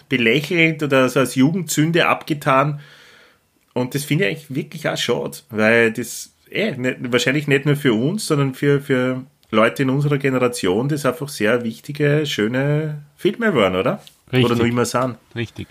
belächelt 0.09 0.83
oder 0.83 1.09
so 1.09 1.19
als 1.19 1.35
Jugendsünde 1.35 2.07
abgetan. 2.07 2.79
Und 3.73 3.95
das 3.95 4.05
finde 4.05 4.25
ich 4.25 4.29
eigentlich 4.29 4.55
wirklich 4.55 4.87
auch 4.87 4.97
schade, 4.97 5.37
weil 5.49 5.91
das 5.91 6.35
eh, 6.51 6.71
nicht, 6.77 6.97
wahrscheinlich 7.11 7.47
nicht 7.47 7.65
nur 7.65 7.75
für 7.75 7.93
uns, 7.93 8.27
sondern 8.27 8.53
für, 8.53 8.79
für 8.79 9.23
Leute 9.49 9.83
in 9.83 9.89
unserer 9.89 10.19
Generation, 10.19 10.87
das 10.87 11.05
einfach 11.05 11.29
sehr 11.29 11.63
wichtige, 11.63 12.25
schöne 12.27 13.03
Filme 13.15 13.55
waren, 13.55 13.75
oder? 13.75 14.03
Richtig. 14.31 14.45
Oder 14.45 14.55
noch 14.55 14.65
immer 14.65 14.85
sind. 14.85 15.17
Richtig. 15.35 15.67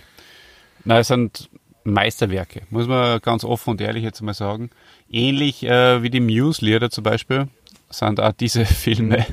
Na, 0.84 0.98
es 0.98 1.08
sind 1.08 1.48
Meisterwerke, 1.84 2.62
muss 2.70 2.86
man 2.86 3.20
ganz 3.20 3.44
offen 3.44 3.70
und 3.70 3.80
ehrlich 3.80 4.04
jetzt 4.04 4.20
mal 4.22 4.34
sagen. 4.34 4.70
Ähnlich 5.10 5.64
äh, 5.64 6.02
wie 6.02 6.10
die 6.10 6.20
Muse-Lieder 6.20 6.90
zum 6.90 7.04
Beispiel 7.04 7.48
sind 7.90 8.20
auch 8.20 8.32
diese 8.32 8.64
Filme 8.66 9.26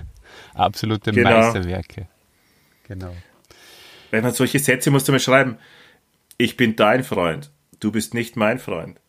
absolute 0.54 1.12
genau. 1.12 1.30
Meisterwerke. 1.30 2.08
Genau. 2.88 3.16
Wenn 4.12 4.24
man 4.24 4.34
solche 4.34 4.60
Sätze 4.60 4.92
musst 4.92 5.08
du 5.08 5.12
mal 5.12 5.20
schreiben. 5.20 5.58
Ich 6.38 6.58
bin 6.58 6.76
dein 6.76 7.04
Freund, 7.04 7.52
du 7.80 7.92
bist 7.92 8.14
nicht 8.14 8.36
mein 8.36 8.60
Freund. 8.60 9.00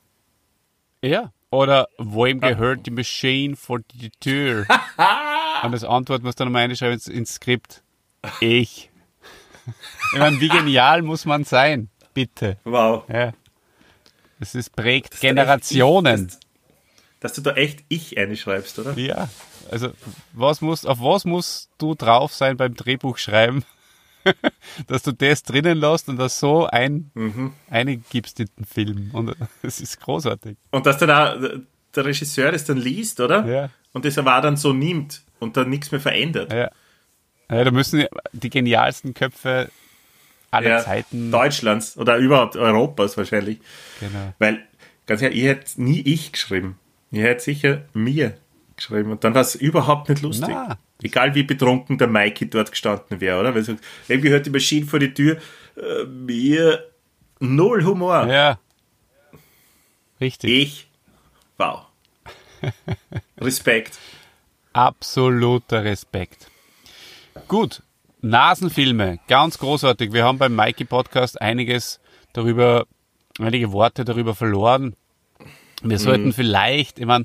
Ja, 1.03 1.33
oder 1.51 1.89
wem 1.99 2.43
ah. 2.43 2.51
gehört 2.51 2.87
die 2.87 2.91
Machine 2.91 3.57
vor 3.57 3.81
die 3.95 4.11
Tür? 4.11 4.67
und 5.63 5.73
das 5.73 5.85
Antwort 5.85 6.23
muss 6.23 6.35
dann 6.35 6.53
mal 6.53 6.61
einschreiben 6.61 6.95
ins, 6.95 7.07
ins 7.07 7.35
Skript. 7.35 7.83
Ich. 8.41 8.91
Ich 10.13 10.19
meine, 10.19 10.41
wie 10.41 10.49
genial 10.49 11.03
muss 11.03 11.25
man 11.25 11.45
sein? 11.45 11.90
Bitte. 12.15 12.57
Wow. 12.65 13.05
Ja. 13.09 13.33
Das 14.39 14.55
ist 14.55 14.75
prägt 14.75 15.15
das 15.15 15.21
Generationen. 15.21 16.27
Dass, 16.27 16.41
dass, 17.21 17.33
du 17.35 17.43
da 17.43 17.53
echt 17.55 17.85
ich 17.89 18.19
einschreibst, 18.19 18.79
oder? 18.79 18.97
Ja. 18.99 19.29
Also, 19.71 19.91
was 20.33 20.61
muss, 20.61 20.87
auf 20.87 21.01
was 21.01 21.25
musst 21.25 21.71
du 21.79 21.95
drauf 21.95 22.33
sein 22.35 22.57
beim 22.57 22.75
Drehbuch 22.75 23.19
schreiben, 23.19 23.65
dass 24.87 25.03
du 25.03 25.13
das 25.13 25.43
drinnen 25.43 25.79
lässt 25.79 26.09
und 26.09 26.17
das 26.17 26.41
so 26.41 26.67
ein, 26.67 27.11
mhm. 27.15 27.53
eingibst 27.69 28.41
in 28.41 28.49
den 28.59 28.65
Film. 28.65 29.11
Und 29.13 29.37
das 29.63 29.81
ist 29.81 30.01
großartig. 30.01 30.57
Und 30.71 30.87
dass 30.87 30.99
dann 30.99 31.11
auch 31.11 31.61
der 31.95 32.05
Regisseur 32.05 32.53
das 32.53 32.65
dann 32.65 32.79
liest, 32.79 33.21
oder? 33.21 33.45
Ja. 33.47 33.71
Und 33.93 34.05
das 34.05 34.17
aber 34.19 34.41
dann 34.41 34.57
so 34.57 34.73
nimmt 34.73 35.23
und 35.39 35.57
dann 35.57 35.69
nichts 35.69 35.91
mehr 35.91 36.01
verändert. 36.01 36.53
Ja. 36.53 36.71
Ja, 37.51 37.65
da 37.65 37.71
müssen 37.73 38.07
die 38.33 38.51
genialsten 38.51 39.13
Köpfe 39.13 39.71
aller 40.51 40.69
ja, 40.69 40.81
Zeiten. 40.81 41.31
Deutschlands 41.31 41.97
oder 41.97 42.17
überhaupt 42.17 42.57
Europas 42.57 43.17
wahrscheinlich. 43.17 43.59
Genau. 44.01 44.35
Weil, 44.39 44.67
ganz 45.07 45.23
ehrlich, 45.23 45.39
ihr 45.39 45.51
hättet 45.51 45.79
nie 45.79 46.01
ich 46.01 46.33
geschrieben. 46.33 46.79
Ihr 47.11 47.25
hättet 47.25 47.43
sicher 47.43 47.83
mir 47.93 48.37
geschrieben. 48.77 49.11
Und 49.13 49.25
dann 49.25 49.35
war 49.35 49.43
es 49.43 49.55
überhaupt 49.55 50.09
nicht 50.09 50.23
lustig. 50.23 50.49
Na. 50.51 50.79
Egal 51.03 51.35
wie 51.35 51.43
betrunken 51.43 51.99
der 51.99 52.09
Mikey 52.09 52.51
dort 52.51 52.71
gestanden 52.71 53.21
wäre, 53.21 53.41
oder? 53.41 53.55
Weil 53.55 53.63
so, 53.63 53.77
wem 54.07 54.21
gehört 54.21 54.47
die 54.47 54.51
Maschine 54.51 54.87
vor 54.87 54.99
die 54.99 55.15
Tür? 55.15 55.39
Äh, 55.77 56.05
mir 56.05 56.91
null 57.39 57.85
Humor. 57.85 58.27
Ja. 58.27 58.59
Richtig. 60.21 60.51
Ich. 60.51 60.89
Wow. 61.57 61.87
Respekt. 63.41 63.99
Absoluter 64.73 65.85
Respekt. 65.85 66.49
Gut, 67.49 67.83
Nasenfilme, 68.23 69.19
ganz 69.29 69.59
großartig. 69.59 70.13
Wir 70.13 70.25
haben 70.25 70.39
beim 70.39 70.55
Mikey 70.55 70.85
Podcast 70.85 71.41
einiges 71.41 72.01
darüber, 72.33 72.87
einige 73.39 73.73
Worte 73.73 74.05
darüber 74.05 74.35
verloren. 74.35 74.95
Wir 75.83 75.99
mhm. 75.99 76.03
sollten 76.03 76.33
vielleicht, 76.33 76.99
ich 76.99 77.07
meine, 77.07 77.25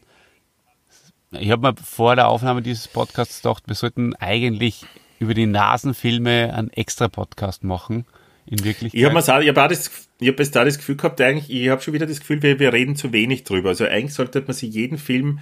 ich 1.32 1.52
habe 1.52 1.68
mir 1.68 1.76
vor 1.76 2.16
der 2.16 2.30
Aufnahme 2.30 2.62
dieses 2.62 2.88
Podcasts 2.88 3.42
gedacht, 3.42 3.64
wir 3.68 3.76
sollten 3.76 4.16
eigentlich 4.16 4.86
über 5.20 5.34
die 5.34 5.48
Nasenfilme 5.48 6.54
einen 6.54 6.70
extra 6.70 7.08
Podcast 7.08 7.64
machen. 7.64 8.06
In 8.48 8.64
Wirklichkeit. 8.64 8.94
Ich 8.94 9.04
habe 9.06 9.16
hab 9.20 9.58
auch 9.58 9.68
das, 9.68 10.08
ich 10.20 10.28
hab 10.28 10.38
da 10.38 10.66
das 10.66 10.78
Gefühl 10.78 10.98
gehabt, 10.98 11.20
eigentlich, 11.20 11.50
ich 11.50 11.68
habe 11.70 11.82
schon 11.82 11.96
wieder 11.96 12.06
das 12.06 12.20
Gefühl, 12.20 12.44
wir, 12.44 12.60
wir 12.60 12.74
reden 12.74 12.96
zu 12.96 13.12
wenig 13.12 13.44
drüber. 13.44 13.70
Also 13.70 13.86
eigentlich 13.86 14.14
sollte 14.14 14.40
man 14.42 14.54
sich 14.54 14.72
jeden 14.72 15.00
Film 15.00 15.40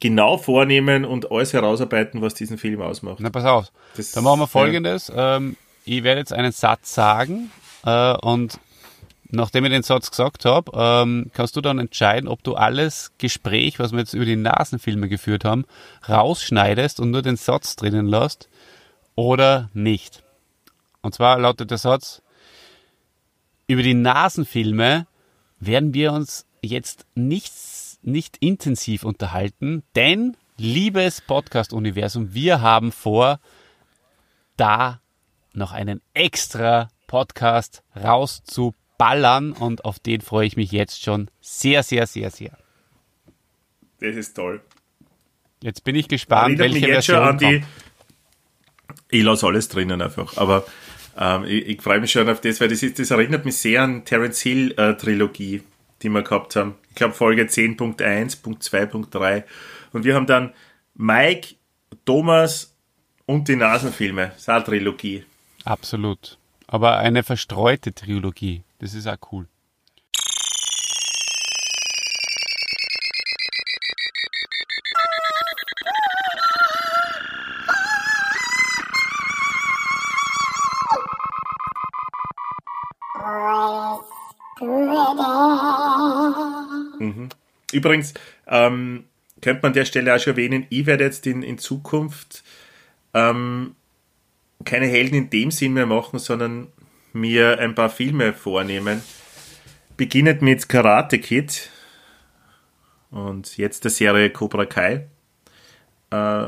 genau 0.00 0.38
vornehmen 0.38 1.04
und 1.04 1.30
alles 1.30 1.52
herausarbeiten, 1.52 2.22
was 2.22 2.34
diesen 2.34 2.58
Film 2.58 2.80
ausmacht. 2.82 3.18
Na, 3.20 3.30
pass 3.30 3.44
auf. 3.44 3.72
Das, 3.96 4.12
Dann 4.12 4.24
machen 4.24 4.40
wir 4.40 4.46
folgendes. 4.46 5.08
Ja. 5.08 5.36
Ähm, 5.36 5.56
ich 5.84 6.02
werde 6.02 6.20
jetzt 6.20 6.32
einen 6.32 6.52
Satz 6.52 6.94
sagen 6.94 7.50
äh, 7.84 8.14
und 8.18 8.58
nachdem 9.30 9.64
ich 9.64 9.70
den 9.70 9.82
Satz 9.82 10.10
gesagt 10.10 10.44
habe, 10.44 10.70
ähm, 10.74 11.30
kannst 11.34 11.56
du 11.56 11.60
dann 11.60 11.78
entscheiden, 11.78 12.28
ob 12.28 12.42
du 12.42 12.54
alles 12.54 13.12
Gespräch, 13.18 13.78
was 13.78 13.92
wir 13.92 13.98
jetzt 13.98 14.14
über 14.14 14.24
die 14.24 14.36
Nasenfilme 14.36 15.08
geführt 15.08 15.44
haben, 15.44 15.64
rausschneidest 16.08 17.00
und 17.00 17.10
nur 17.10 17.22
den 17.22 17.36
Satz 17.36 17.76
drinnen 17.76 18.06
lässt 18.06 18.48
oder 19.14 19.70
nicht. 19.74 20.22
Und 21.02 21.14
zwar 21.14 21.38
lautet 21.38 21.70
der 21.70 21.78
Satz, 21.78 22.22
über 23.66 23.82
die 23.82 23.94
Nasenfilme 23.94 25.06
werden 25.60 25.94
wir 25.94 26.12
uns 26.12 26.46
jetzt 26.62 27.06
nichts 27.14 27.73
nicht 28.06 28.36
intensiv 28.40 29.04
unterhalten, 29.04 29.82
denn, 29.96 30.36
liebes 30.56 31.20
Podcast-Universum, 31.20 32.34
wir 32.34 32.60
haben 32.60 32.92
vor, 32.92 33.40
da 34.56 35.00
noch 35.52 35.72
einen 35.72 36.00
extra 36.12 36.88
Podcast 37.06 37.82
rauszuballern 37.96 39.52
und 39.52 39.84
auf 39.84 39.98
den 39.98 40.20
freue 40.20 40.46
ich 40.46 40.56
mich 40.56 40.72
jetzt 40.72 41.02
schon 41.02 41.30
sehr, 41.40 41.82
sehr, 41.82 42.06
sehr, 42.06 42.30
sehr. 42.30 42.56
Das 44.00 44.16
ist 44.16 44.34
toll. 44.34 44.60
Jetzt 45.62 45.84
bin 45.84 45.94
ich 45.94 46.08
gespannt, 46.08 46.58
welche 46.58 46.86
Version 46.86 47.38
die, 47.38 47.60
kommt. 47.60 47.66
Ich 49.10 49.22
lasse 49.22 49.46
alles 49.46 49.68
drinnen 49.68 50.02
einfach, 50.02 50.36
aber 50.36 50.66
ähm, 51.16 51.44
ich, 51.44 51.66
ich 51.66 51.82
freue 51.82 52.00
mich 52.00 52.12
schon 52.12 52.28
auf 52.28 52.40
das, 52.40 52.60
weil 52.60 52.68
das, 52.68 52.82
ist, 52.82 52.98
das 52.98 53.10
erinnert 53.10 53.44
mich 53.44 53.56
sehr 53.56 53.82
an 53.82 54.04
Terence 54.04 54.40
Hill 54.40 54.74
äh, 54.76 54.94
Trilogie, 54.94 55.62
die 56.02 56.08
wir 56.08 56.22
gehabt 56.22 56.56
haben 56.56 56.74
Ich 56.94 56.98
glaube 56.98 57.14
Folge 57.14 57.42
10.1, 57.42 58.40
Punkt 58.40 58.62
2, 58.62 58.86
Punkt 58.86 59.12
3. 59.12 59.44
Und 59.92 60.04
wir 60.04 60.14
haben 60.14 60.26
dann 60.26 60.52
Mike, 60.94 61.56
Thomas 62.04 62.72
und 63.26 63.48
die 63.48 63.56
Nasenfilme. 63.56 64.28
Das 64.28 64.42
ist 64.42 64.48
eine 64.48 64.62
Trilogie. 64.62 65.24
Absolut. 65.64 66.38
Aber 66.68 66.98
eine 66.98 67.24
verstreute 67.24 67.92
Trilogie. 67.92 68.62
Das 68.78 68.94
ist 68.94 69.08
auch 69.08 69.16
cool. 69.32 69.48
Übrigens, 87.74 88.14
ähm, 88.46 89.04
könnte 89.42 89.62
man 89.62 89.70
an 89.70 89.74
der 89.74 89.84
Stelle 89.84 90.14
auch 90.14 90.18
schon 90.18 90.34
erwähnen, 90.34 90.66
ich 90.70 90.86
werde 90.86 91.04
jetzt 91.04 91.26
in, 91.26 91.42
in 91.42 91.58
Zukunft 91.58 92.44
ähm, 93.12 93.74
keine 94.64 94.86
Helden 94.86 95.16
in 95.16 95.30
dem 95.30 95.50
Sinn 95.50 95.74
mehr 95.74 95.86
machen, 95.86 96.18
sondern 96.18 96.68
mir 97.12 97.58
ein 97.58 97.74
paar 97.74 97.90
Filme 97.90 98.32
vornehmen. 98.32 99.02
Beginnend 99.96 100.42
mit 100.42 100.68
Karate 100.68 101.18
Kid 101.18 101.70
und 103.10 103.56
jetzt 103.56 103.84
der 103.84 103.90
Serie 103.90 104.30
Cobra 104.30 104.66
Kai. 104.66 105.06
Äh, 106.10 106.46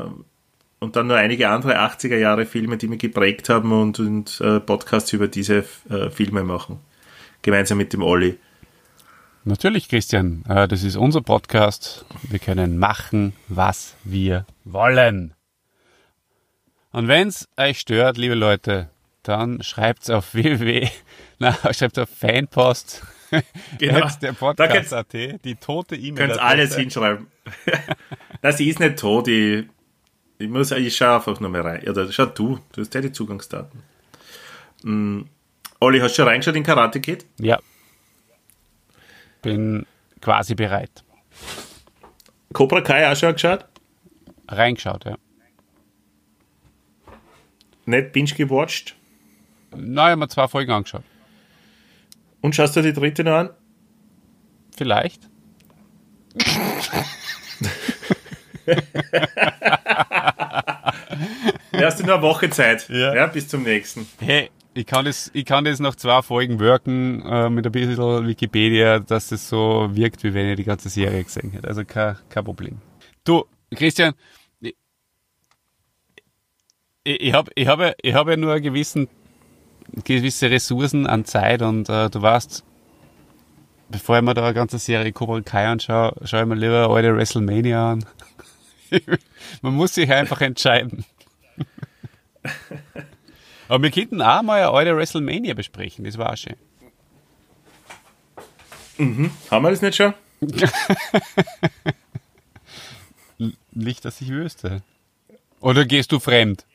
und 0.79 0.95
dann 0.95 1.07
nur 1.07 1.17
einige 1.17 1.49
andere 1.49 1.79
80er 1.79 2.17
Jahre 2.17 2.45
Filme, 2.45 2.77
die 2.77 2.87
mich 2.87 2.99
geprägt 2.99 3.49
haben 3.49 3.71
und, 3.71 3.99
und 3.99 4.39
äh, 4.41 4.59
Podcasts 4.59 5.11
über 5.13 5.27
diese 5.27 5.65
äh, 5.89 6.09
Filme 6.09 6.43
machen. 6.43 6.79
Gemeinsam 7.41 7.77
mit 7.77 7.93
dem 7.93 8.03
Olli. 8.03 8.37
Natürlich, 9.47 9.87
Christian. 9.87 10.43
Äh, 10.49 10.67
das 10.67 10.83
ist 10.83 10.97
unser 10.97 11.21
Podcast. 11.21 12.03
Wir 12.23 12.37
können 12.37 12.77
machen, 12.77 13.31
was 13.47 13.95
wir 14.03 14.45
wollen. 14.65 15.35
Und 16.91 17.07
wenn 17.07 17.29
es 17.29 17.47
euch 17.55 17.79
stört, 17.79 18.17
liebe 18.17 18.35
Leute, 18.35 18.89
dann 19.23 19.63
schreibt's 19.63 20.09
auf 20.09 20.33
www, 20.33 20.89
na, 21.39 21.55
schreibt 21.73 21.97
auf 21.97 22.09
Fanpost. 22.09 23.03
Genau. 23.77 24.07
der 24.21 24.31
Podcast.at, 24.31 25.13
die 25.13 25.55
tote 25.55 25.97
E-Mail. 25.97 26.27
Könnt 26.27 26.39
alles 26.39 26.75
hinschreiben. 26.77 27.27
Sie 28.51 28.69
ist 28.69 28.79
nicht 28.79 28.99
tot, 28.99 29.27
ich, 29.27 29.65
ich 30.37 30.47
muss, 30.47 30.71
ich 30.71 30.95
schau 30.95 31.15
einfach 31.15 31.39
nur 31.41 31.49
mal 31.49 31.59
rein. 31.59 31.87
Oder 31.89 32.09
schau 32.11 32.25
du, 32.25 32.59
du 32.71 32.81
hast 32.81 32.93
ja 32.95 33.01
die 33.01 33.11
Zugangsdaten. 33.11 33.83
Mm. 34.83 35.23
Olli, 35.81 35.99
hast 35.99 36.13
du 36.13 36.21
schon 36.21 36.27
reingeschaut 36.29 36.55
in 36.55 36.63
Karate 36.63 37.01
Kid? 37.01 37.25
Ja. 37.37 37.59
Bin 39.41 39.85
quasi 40.21 40.55
bereit. 40.55 41.03
Cobra 42.53 42.81
Kai 42.81 43.11
auch 43.11 43.15
schon 43.15 43.33
geschaut? 43.33 43.65
Reingeschaut, 44.47 45.05
ja. 45.05 45.17
Nicht 47.85 48.11
binge 48.11 48.33
gewatcht? 48.33 48.95
Na, 49.75 50.07
ich 50.07 50.11
habe 50.11 50.17
mir 50.17 50.27
zwei 50.27 50.47
Folgen 50.47 50.71
angeschaut. 50.71 51.03
Und 52.41 52.55
schaust 52.55 52.75
du 52.75 52.81
die 52.81 52.93
dritte 52.93 53.23
noch 53.23 53.33
an? 53.33 53.49
Vielleicht. 54.75 55.29
Du 61.71 61.85
hast 61.85 62.03
nur 62.03 62.15
eine 62.15 62.23
Woche 62.23 62.49
Zeit. 62.49 62.89
Ja. 62.89 63.13
ja 63.13 63.27
bis 63.27 63.47
zum 63.47 63.63
nächsten. 63.63 64.07
Hey, 64.19 64.49
ich 64.77 64.85
kann 64.85 65.05
das, 65.05 65.31
ich 65.33 65.43
kann 65.43 65.65
das 65.65 65.79
nach 65.79 65.95
zwei 65.95 66.21
Folgen 66.21 66.59
wirken 66.59 67.23
äh, 67.23 67.49
mit 67.49 67.65
ein 67.65 67.71
bisschen 67.71 68.27
Wikipedia, 68.27 68.99
dass 68.99 69.29
das 69.29 69.49
so 69.49 69.89
wirkt, 69.91 70.23
wie 70.23 70.35
wenn 70.35 70.47
ihr 70.47 70.55
die 70.55 70.63
ganze 70.63 70.89
Serie 70.89 71.23
gesehen 71.23 71.49
hättet. 71.49 71.67
Also 71.67 71.83
kein, 71.83 72.15
kein 72.29 72.43
Problem. 72.43 72.77
Du, 73.23 73.45
Christian, 73.73 74.13
ich, 74.61 74.75
ich 77.03 77.33
habe 77.33 77.51
ich 77.55 77.67
hab, 77.67 77.79
ich 77.99 78.13
hab 78.13 78.27
ja 78.27 78.37
nur 78.37 78.59
gewissen, 78.59 79.09
gewisse 80.03 80.51
Ressourcen 80.51 81.07
an 81.07 81.25
Zeit 81.25 81.63
und 81.63 81.89
äh, 81.89 82.11
du 82.11 82.21
weißt, 82.21 82.63
bevor 83.89 84.17
ich 84.17 84.23
mir 84.23 84.35
da 84.35 84.43
eine 84.43 84.53
ganze 84.53 84.77
Serie 84.77 85.11
Cobra 85.11 85.41
Kai 85.41 85.67
anschaue, 85.67 86.13
schaue 86.23 86.41
ich 86.41 86.47
mir 86.47 86.55
lieber 86.55 86.87
alte 86.89 87.15
WrestleMania 87.15 87.93
an. 87.93 88.05
Man 89.63 89.73
muss 89.73 89.95
sich 89.95 90.11
einfach 90.11 90.41
entscheiden. 90.41 91.03
Aber 93.67 93.83
wir 93.83 93.91
könnten 93.91 94.21
auch 94.21 94.41
mal 94.41 94.61
eine 94.61 94.69
alte 94.69 94.95
WrestleMania 94.95 95.53
besprechen, 95.53 96.05
das 96.05 96.17
war 96.17 96.31
auch 96.31 96.37
schön. 96.37 96.55
Haben 98.97 99.63
wir 99.63 99.69
das 99.69 99.81
nicht 99.81 99.95
schon? 99.95 100.13
Nicht, 103.71 104.05
dass 104.05 104.21
ich 104.21 104.29
wüsste. 104.29 104.81
Oder 105.59 105.85
gehst 105.85 106.11
du 106.11 106.19
fremd 106.19 106.65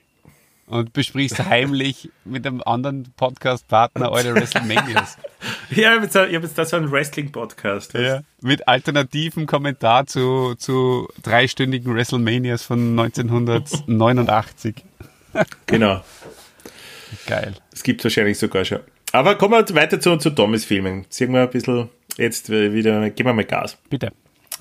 und 0.66 0.93
besprichst 0.93 1.45
heimlich 1.47 2.11
mit 2.24 2.47
einem 2.47 2.62
anderen 2.64 3.12
Podcast-Partner 3.16 4.12
alte 4.12 4.34
WrestleManias? 4.34 5.18
Ja, 5.70 5.97
ich 5.97 6.12
habe 6.14 6.26
jetzt, 6.26 6.59
da 6.59 6.66
so 6.66 6.76
einen 6.76 6.93
Wrestling-Podcast. 6.93 7.95
Mit 8.43 8.68
alternativen 8.68 9.47
Kommentar 9.47 10.07
zu, 10.07 10.55
zu 10.57 11.09
dreistündigen 11.22 11.95
WrestleManias 11.95 12.62
von 12.62 12.90
1989. 12.90 14.84
Genau. 15.64 16.05
Geil. 17.26 17.54
Es 17.72 17.82
gibt 17.82 18.02
wahrscheinlich 18.04 18.38
sogar 18.38 18.64
schon. 18.64 18.80
Aber 19.12 19.36
kommen 19.36 19.54
wir 19.54 19.74
weiter 19.74 20.00
zu, 20.00 20.16
zu 20.16 20.30
Tommys 20.30 20.64
Filmen. 20.64 21.04
Ziehen 21.10 21.32
wir 21.32 21.42
ein 21.42 21.50
bisschen 21.50 21.90
jetzt 22.16 22.50
wieder, 22.50 23.10
geben 23.10 23.28
wir 23.28 23.34
mal 23.34 23.44
Gas. 23.44 23.78
Bitte. 23.90 24.12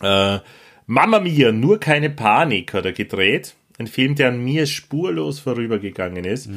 Äh, 0.02 0.39
Mama 0.88 1.20
Mia, 1.20 1.52
nur 1.52 1.80
keine 1.80 2.10
Panik 2.10 2.74
hat 2.74 2.86
er 2.86 2.91
gedreht. 2.91 3.56
Ein 3.78 3.88
Film, 3.88 4.16
der 4.16 4.30
an 4.30 4.43
mir 4.43 4.66
spurlos 4.66 5.39
vorübergegangen 5.39 6.26
ist. 6.26 6.49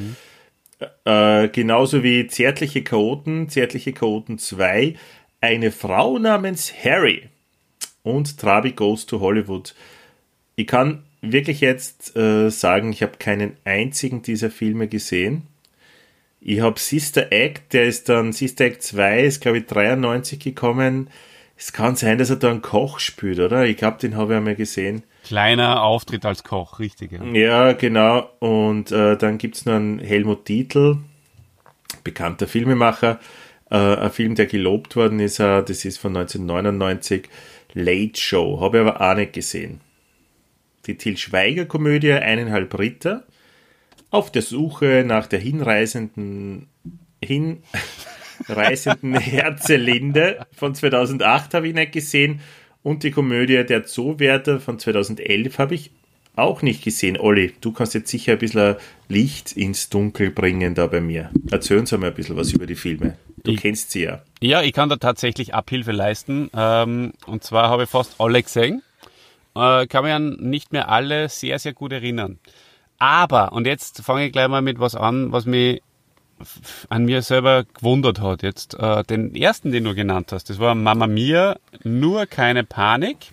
Äh, 1.04 1.48
genauso 1.48 2.02
wie 2.02 2.26
Zärtliche 2.26 2.82
Chaoten, 2.82 3.48
Zärtliche 3.48 3.92
Chaoten 3.92 4.38
2, 4.38 4.94
eine 5.40 5.70
Frau 5.70 6.18
namens 6.18 6.72
Harry 6.84 7.28
und 8.02 8.38
Trabi 8.38 8.72
Goes 8.72 9.06
to 9.06 9.20
Hollywood. 9.20 9.74
Ich 10.56 10.66
kann 10.66 11.04
wirklich 11.20 11.60
jetzt 11.60 12.16
äh, 12.16 12.50
sagen, 12.50 12.92
ich 12.92 13.02
habe 13.02 13.18
keinen 13.18 13.56
einzigen 13.64 14.22
dieser 14.22 14.50
Filme 14.50 14.88
gesehen. 14.88 15.42
Ich 16.46 16.60
habe 16.60 16.78
Sister 16.78 17.32
Act, 17.32 17.72
der 17.72 17.84
ist 17.84 18.10
dann, 18.10 18.32
Sister 18.34 18.66
Act 18.66 18.82
2 18.82 19.22
ist 19.22 19.40
glaube 19.40 19.58
ich 19.58 19.66
93 19.66 20.38
gekommen. 20.38 21.08
Es 21.56 21.72
kann 21.72 21.96
sein, 21.96 22.18
dass 22.18 22.28
er 22.28 22.36
da 22.36 22.50
einen 22.50 22.60
Koch 22.60 22.98
spielt, 22.98 23.38
oder? 23.38 23.64
Ich 23.64 23.78
glaube, 23.78 23.96
den 23.98 24.14
habe 24.14 24.34
ich 24.34 24.36
einmal 24.36 24.54
gesehen. 24.54 25.04
Kleiner 25.24 25.82
Auftritt 25.82 26.26
als 26.26 26.44
Koch, 26.44 26.80
richtig. 26.80 27.12
Ja. 27.12 27.24
Ja, 27.24 27.72
genau. 27.72 28.28
Und 28.40 28.92
äh, 28.92 29.16
dann 29.16 29.38
gibt 29.38 29.56
es 29.56 29.64
noch 29.64 29.76
einen 29.76 30.00
Helmut 30.00 30.46
Dietl, 30.46 30.98
bekannter 32.02 32.46
Filmemacher. 32.46 33.20
Äh, 33.70 33.76
ein 33.76 34.10
Film, 34.10 34.34
der 34.34 34.44
gelobt 34.44 34.96
worden 34.96 35.20
ist, 35.20 35.38
äh, 35.38 35.62
das 35.62 35.86
ist 35.86 35.96
von 35.96 36.14
1999, 36.14 37.26
Late 37.72 38.20
Show. 38.20 38.60
Habe 38.60 38.78
ich 38.78 38.86
aber 38.86 39.00
auch 39.00 39.16
nicht 39.16 39.32
gesehen. 39.32 39.80
Die 40.84 40.98
Til 40.98 41.16
Schweiger-Komödie 41.16 42.12
Eineinhalb 42.12 42.78
Ritter. 42.78 43.24
Auf 44.14 44.30
der 44.30 44.42
Suche 44.42 45.02
nach 45.04 45.26
der 45.26 45.40
hinreisenden, 45.40 46.68
hinreisenden 47.20 49.14
Herzelinde 49.18 50.46
von 50.54 50.72
2008 50.72 51.52
habe 51.54 51.66
ich 51.66 51.74
nicht 51.74 51.90
gesehen. 51.90 52.40
Und 52.84 53.02
die 53.02 53.10
Komödie 53.10 53.64
Der 53.64 53.84
Zoowärter 53.86 54.60
von 54.60 54.78
2011 54.78 55.58
habe 55.58 55.74
ich 55.74 55.90
auch 56.36 56.62
nicht 56.62 56.84
gesehen. 56.84 57.18
Olli, 57.18 57.54
du 57.60 57.72
kannst 57.72 57.94
jetzt 57.94 58.08
sicher 58.08 58.32
ein 58.34 58.38
bisschen 58.38 58.76
Licht 59.08 59.50
ins 59.56 59.88
Dunkel 59.88 60.30
bringen 60.30 60.76
da 60.76 60.86
bei 60.86 61.00
mir. 61.00 61.30
Erzähl 61.50 61.78
uns 61.78 61.92
einmal 61.92 62.10
ein 62.10 62.14
bisschen 62.14 62.36
was 62.36 62.52
über 62.52 62.66
die 62.66 62.76
Filme. 62.76 63.16
Du 63.42 63.50
Ich- 63.50 63.60
kennst 63.62 63.90
sie 63.90 64.04
ja. 64.04 64.22
Ja, 64.40 64.62
ich 64.62 64.72
kann 64.74 64.88
da 64.90 64.96
tatsächlich 64.96 65.54
Abhilfe 65.54 65.90
leisten. 65.90 66.50
Ähm, 66.56 67.14
und 67.26 67.42
zwar 67.42 67.68
habe 67.68 67.82
ich 67.82 67.88
fast 67.88 68.14
alle 68.20 68.40
gesehen. 68.40 68.80
Äh, 69.56 69.88
kann 69.88 70.04
mich 70.04 70.12
an 70.12 70.36
nicht 70.40 70.72
mehr 70.72 70.88
alle 70.88 71.28
sehr, 71.28 71.58
sehr 71.58 71.72
gut 71.72 71.92
erinnern. 71.92 72.38
Aber, 73.04 73.52
und 73.52 73.66
jetzt 73.66 74.00
fange 74.00 74.24
ich 74.24 74.32
gleich 74.32 74.48
mal 74.48 74.62
mit 74.62 74.80
was 74.80 74.94
an, 74.94 75.30
was 75.30 75.44
mich 75.44 75.82
an 76.88 77.04
mir 77.04 77.20
selber 77.20 77.64
gewundert 77.64 78.18
hat. 78.18 78.42
Jetzt 78.42 78.72
äh, 78.80 79.02
den 79.02 79.34
ersten, 79.34 79.72
den 79.72 79.84
du 79.84 79.94
genannt 79.94 80.32
hast, 80.32 80.48
das 80.48 80.58
war 80.58 80.74
Mama 80.74 81.06
Mia, 81.06 81.58
nur 81.82 82.24
keine 82.24 82.64
Panik. 82.64 83.32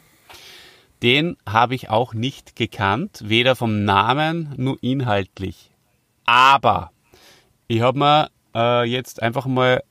Den 1.02 1.38
habe 1.48 1.74
ich 1.74 1.90
auch 1.90 2.14
nicht 2.14 2.58
gekannt, 2.58 3.22
weder 3.24 3.56
vom 3.56 3.86
Namen 3.86 4.54
nur 4.58 4.78
inhaltlich. 4.82 5.72
Aber 6.26 6.92
ich 7.70 7.80
habe 7.80 7.98
mir 7.98 8.30
äh, 8.54 8.84
jetzt 8.84 9.22
einfach 9.22 9.46
mal 9.46 9.84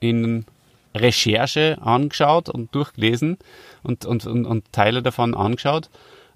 in 0.00 0.46
Recherche 0.94 1.76
angeschaut 1.82 2.48
und 2.48 2.74
durchgelesen 2.74 3.36
und, 3.82 4.06
und, 4.06 4.24
und, 4.26 4.46
und 4.46 4.72
Teile 4.72 5.02
davon 5.02 5.34
angeschaut. 5.34 5.90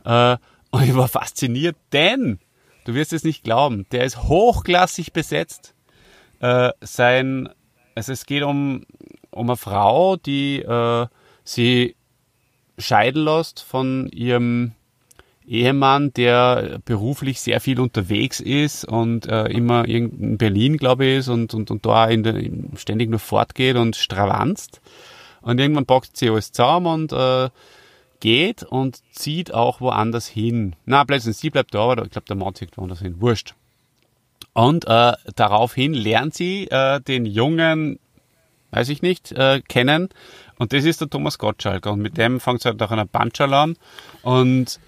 Äh, 0.05 0.37
und 0.71 0.83
ich 0.83 0.95
war 0.95 1.09
fasziniert, 1.09 1.77
denn, 1.95 2.39
du 2.85 2.95
wirst 2.95 3.13
es 3.13 3.25
nicht 3.25 3.45
glauben, 3.45 3.87
der 3.93 4.05
ist 4.05 4.25
hochklassig 4.25 5.13
besetzt. 5.13 5.75
Äh, 6.41 6.71
sein, 6.81 7.49
also 7.95 8.13
es 8.13 8.27
geht 8.27 8.43
um, 8.43 8.85
um 9.31 9.49
eine 9.51 9.57
Frau, 9.57 10.17
die 10.17 10.61
äh, 10.61 11.07
sie 11.45 11.97
scheiden 12.79 13.25
lässt 13.25 13.61
von 13.61 14.09
ihrem 14.09 14.73
Ehemann, 15.47 16.13
der 16.13 16.81
beruflich 16.85 17.41
sehr 17.41 17.61
viel 17.61 17.81
unterwegs 17.81 18.41
ist 18.41 18.85
und 18.85 19.27
äh, 19.27 19.47
immer 19.47 19.87
in 19.87 20.39
Berlin, 20.39 20.77
glaube 20.77 21.05
ich, 21.05 21.19
ist 21.19 21.29
und, 21.29 21.53
und, 21.55 21.71
und 21.71 21.85
da 21.85 22.07
in 22.07 22.23
der, 22.23 22.41
ständig 22.77 23.11
nur 23.11 23.19
fortgeht 23.19 23.77
und 23.77 23.97
stravanzt. 23.97 24.81
Und 25.41 25.59
irgendwann 25.59 25.87
packt 25.87 26.17
sie 26.17 26.31
alles 26.31 26.53
zusammen 26.53 26.87
und 26.87 27.13
äh, 27.13 27.51
geht 28.23 28.63
und 28.63 29.01
zieht 29.11 29.53
auch 29.53 29.81
woanders 29.81 30.29
hin. 30.29 30.77
Na, 30.87 31.05
plötzlich 31.05 31.37
sie 31.37 31.51
bleibt 31.51 31.75
da, 31.75 31.81
aber 31.81 32.05
ich 32.05 32.11
glaube, 32.11 32.27
der 32.29 32.37
Mann 32.37 32.55
zieht 32.55 32.77
woanders 32.79 33.01
hin. 33.01 33.21
Wurscht. 33.21 33.55
Und 34.55 34.87
äh, 34.87 35.15
daraufhin 35.35 35.93
lernt 35.93 36.33
sie 36.33 36.69
äh, 36.71 37.01
den 37.01 37.27
jungen, 37.27 37.99
weiß 38.71 38.91
ich 38.91 39.03
nicht, 39.03 39.33
äh, 39.33 39.61
kennen. 39.61 40.09
Und 40.57 40.73
das 40.73 40.85
ist 40.85 41.01
der 41.01 41.11
Thomas 41.11 41.39
Gottschalk. 41.39 41.85
Und 41.87 42.01
mit 42.01 42.17
dem 42.17 42.39
fängt 42.39 42.61
es 42.61 42.65
halt 42.65 42.79
nach 42.79 42.93
einer 42.93 43.07
Bandschal 43.07 43.53
an. 43.55 43.77
Und 44.23 44.79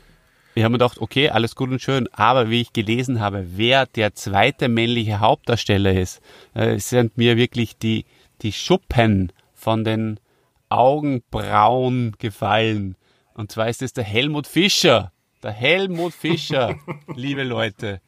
ich 0.54 0.62
habe 0.62 0.70
mir 0.70 0.78
gedacht, 0.78 0.98
okay, 1.00 1.30
alles 1.30 1.56
gut 1.56 1.70
und 1.70 1.82
schön. 1.82 2.08
Aber 2.12 2.50
wie 2.50 2.60
ich 2.60 2.72
gelesen 2.72 3.18
habe, 3.18 3.46
wer 3.56 3.86
der 3.86 4.14
zweite 4.14 4.68
männliche 4.68 5.18
Hauptdarsteller 5.18 5.92
ist, 5.92 6.20
äh, 6.54 6.78
sind 6.78 7.18
mir 7.18 7.36
wirklich 7.36 7.78
die, 7.78 8.04
die 8.42 8.52
Schuppen 8.52 9.32
von 9.54 9.82
den 9.82 10.20
Augenbrauen 10.68 12.14
gefallen. 12.18 12.94
Und 13.34 13.50
zwar 13.50 13.68
ist 13.68 13.82
es 13.82 13.92
der 13.92 14.04
Helmut 14.04 14.46
Fischer. 14.46 15.12
Der 15.42 15.50
Helmut 15.50 16.14
Fischer, 16.14 16.76
liebe 17.14 17.42
Leute. 17.42 18.00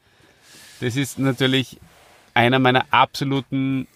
Das 0.79 0.95
ist 0.95 1.19
natürlich 1.19 1.79
einer 2.33 2.59
meiner 2.59 2.85
absoluten 2.91 3.87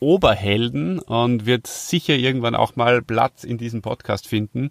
Oberhelden 0.00 1.00
und 1.00 1.46
wird 1.46 1.66
sicher 1.66 2.14
irgendwann 2.14 2.54
auch 2.54 2.76
mal 2.76 3.02
Platz 3.02 3.44
in 3.44 3.58
diesem 3.58 3.82
Podcast 3.82 4.28
finden. 4.28 4.70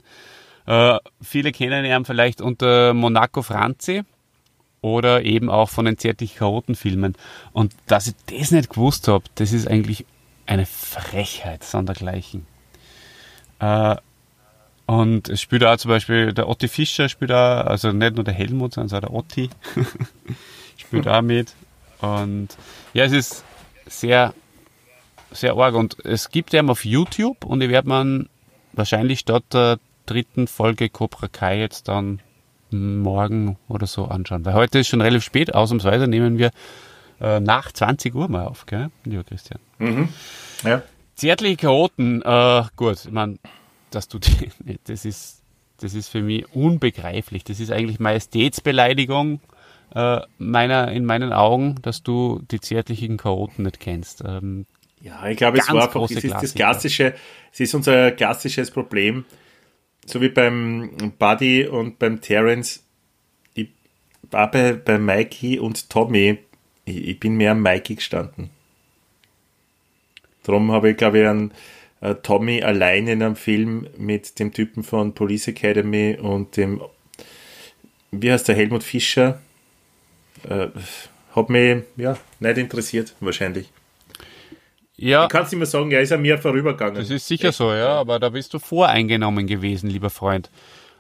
Äh, 0.65 0.99
viele 1.21 1.51
kennen 1.51 1.83
ihn 1.83 2.05
vielleicht 2.05 2.41
unter 2.41 2.93
Monaco 2.93 3.41
Franzi 3.41 4.03
oder 4.81 5.23
eben 5.23 5.49
auch 5.49 5.69
von 5.69 5.85
den 5.85 5.97
zärtlich 5.97 6.35
Chaoten-Filmen. 6.35 7.15
Und 7.51 7.73
dass 7.87 8.07
ich 8.07 8.15
das 8.27 8.51
nicht 8.51 8.69
gewusst 8.69 9.07
habe, 9.07 9.25
das 9.35 9.51
ist 9.51 9.67
eigentlich 9.67 10.05
eine 10.45 10.65
Frechheit 10.65 11.63
sondergleichen. 11.63 12.45
Äh, 13.59 13.97
und 14.87 15.27
es 15.27 15.41
spielt 15.41 15.65
auch 15.65 15.75
zum 15.75 15.89
Beispiel 15.89 16.33
der 16.33 16.47
Otti 16.47 16.69
Fischer 16.69 17.09
spielt 17.09 17.31
auch, 17.31 17.65
also 17.65 17.91
nicht 17.91 18.15
nur 18.15 18.23
der 18.23 18.33
Helmut, 18.33 18.73
sondern 18.73 18.95
auch 18.95 19.01
der 19.01 19.13
Otti 19.13 19.49
spielt 20.77 21.07
auch 21.09 21.21
mit. 21.21 21.53
Und 21.99 22.49
ja, 22.93 23.03
es 23.03 23.11
ist 23.11 23.43
sehr, 23.85 24.33
sehr 25.31 25.55
arg. 25.57 25.75
Und 25.75 26.03
es 26.05 26.29
gibt 26.29 26.53
ihn 26.53 26.69
auf 26.69 26.85
YouTube 26.85 27.43
und 27.43 27.61
ich 27.61 27.69
werde 27.69 27.89
man 27.89 28.29
wahrscheinlich 28.71 29.19
statt 29.19 29.43
der 29.51 29.77
dritten 30.05 30.47
Folge 30.47 30.87
Cobra 30.87 31.27
Kai 31.27 31.59
jetzt 31.59 31.89
dann 31.89 32.21
morgen 32.71 33.57
oder 33.67 33.87
so 33.87 34.05
anschauen. 34.05 34.45
Weil 34.45 34.53
heute 34.53 34.79
ist 34.79 34.87
schon 34.87 35.01
relativ 35.01 35.25
spät, 35.25 35.53
ausnahmsweise 35.53 36.07
nehmen 36.07 36.37
wir 36.37 36.51
äh, 37.19 37.41
nach 37.41 37.73
20 37.73 38.15
Uhr 38.15 38.29
mal 38.29 38.47
auf, 38.47 38.65
gell, 38.67 38.89
lieber 39.03 39.25
Christian? 39.25 39.59
Mhm. 39.79 40.07
Ja. 40.63 40.81
Zärtliche 41.15 41.57
Chaoten, 41.57 42.21
äh, 42.21 42.63
gut, 42.77 43.03
ich 43.03 43.11
meine, 43.11 43.37
dass 43.97 44.07
du 44.07 44.19
die, 44.19 44.51
das 44.85 45.05
ist, 45.05 45.41
das 45.79 45.93
ist 45.93 46.07
für 46.07 46.21
mich 46.21 46.45
unbegreiflich. 46.53 47.43
Das 47.43 47.59
ist 47.59 47.71
eigentlich 47.71 47.99
Majestätsbeleidigung 47.99 49.41
äh, 49.93 50.19
meiner, 50.37 50.91
in 50.91 51.03
meinen 51.03 51.33
Augen, 51.33 51.75
dass 51.81 52.03
du 52.03 52.41
die 52.51 52.61
zärtlichen 52.61 53.17
Chaoten 53.17 53.63
nicht 53.65 53.79
kennst. 53.79 54.23
Ähm, 54.25 54.65
ja, 55.01 55.27
ich 55.27 55.37
glaube, 55.37 55.57
es 55.57 55.71
war 55.71 55.83
einfach, 55.83 56.03
es 56.03 56.23
ist 56.23 56.31
das 56.31 56.53
klassische, 56.53 57.15
es 57.51 57.59
ist 57.59 57.73
unser 57.73 58.11
klassisches 58.11 58.71
Problem, 58.71 59.25
so 60.05 60.21
wie 60.21 60.29
beim 60.29 61.13
Buddy 61.17 61.67
und 61.67 61.99
beim 61.99 62.21
Terence. 62.21 62.83
Ich 63.53 63.69
war 64.29 64.49
bei, 64.51 64.73
bei 64.73 64.97
Mikey 64.99 65.59
und 65.59 65.89
Tommy, 65.89 66.39
ich, 66.85 67.07
ich 67.07 67.19
bin 67.19 67.35
mehr 67.35 67.51
am 67.51 67.61
Mikey 67.61 67.95
gestanden. 67.95 68.49
Darum 70.43 70.71
habe 70.71 70.91
ich, 70.91 70.97
glaube 70.97 71.19
ich, 71.19 71.27
einen 71.27 71.51
äh, 72.01 72.15
Tommy 72.15 72.61
allein 72.61 73.07
in 73.07 73.23
einem 73.23 73.35
Film 73.35 73.87
mit 73.97 74.39
dem 74.39 74.53
Typen 74.53 74.83
von 74.83 75.13
Police 75.13 75.47
Academy 75.47 76.17
und 76.19 76.57
dem, 76.57 76.81
wie 78.11 78.31
heißt 78.31 78.47
der, 78.47 78.55
Helmut 78.55 78.83
Fischer, 78.83 79.39
äh, 80.47 80.67
hat 81.35 81.49
mich 81.49 81.83
ja, 81.95 82.17
nicht 82.39 82.57
interessiert, 82.57 83.15
wahrscheinlich. 83.19 83.71
Ja. 84.95 85.23
Ich 85.23 85.29
kann 85.29 85.43
es 85.43 85.51
nicht 85.51 85.59
mehr 85.59 85.67
sagen, 85.67 85.91
er 85.91 86.01
ist 86.01 86.11
an 86.11 86.21
mir 86.21 86.39
vorübergegangen. 86.39 86.95
Das 86.95 87.09
ist 87.09 87.27
sicher 87.27 87.49
Echt? 87.49 87.57
so, 87.57 87.71
ja, 87.71 87.89
aber 87.89 88.19
da 88.19 88.29
bist 88.29 88.53
du 88.53 88.59
voreingenommen 88.59 89.45
gewesen, 89.45 89.89
lieber 89.89 90.09
Freund. 90.09 90.49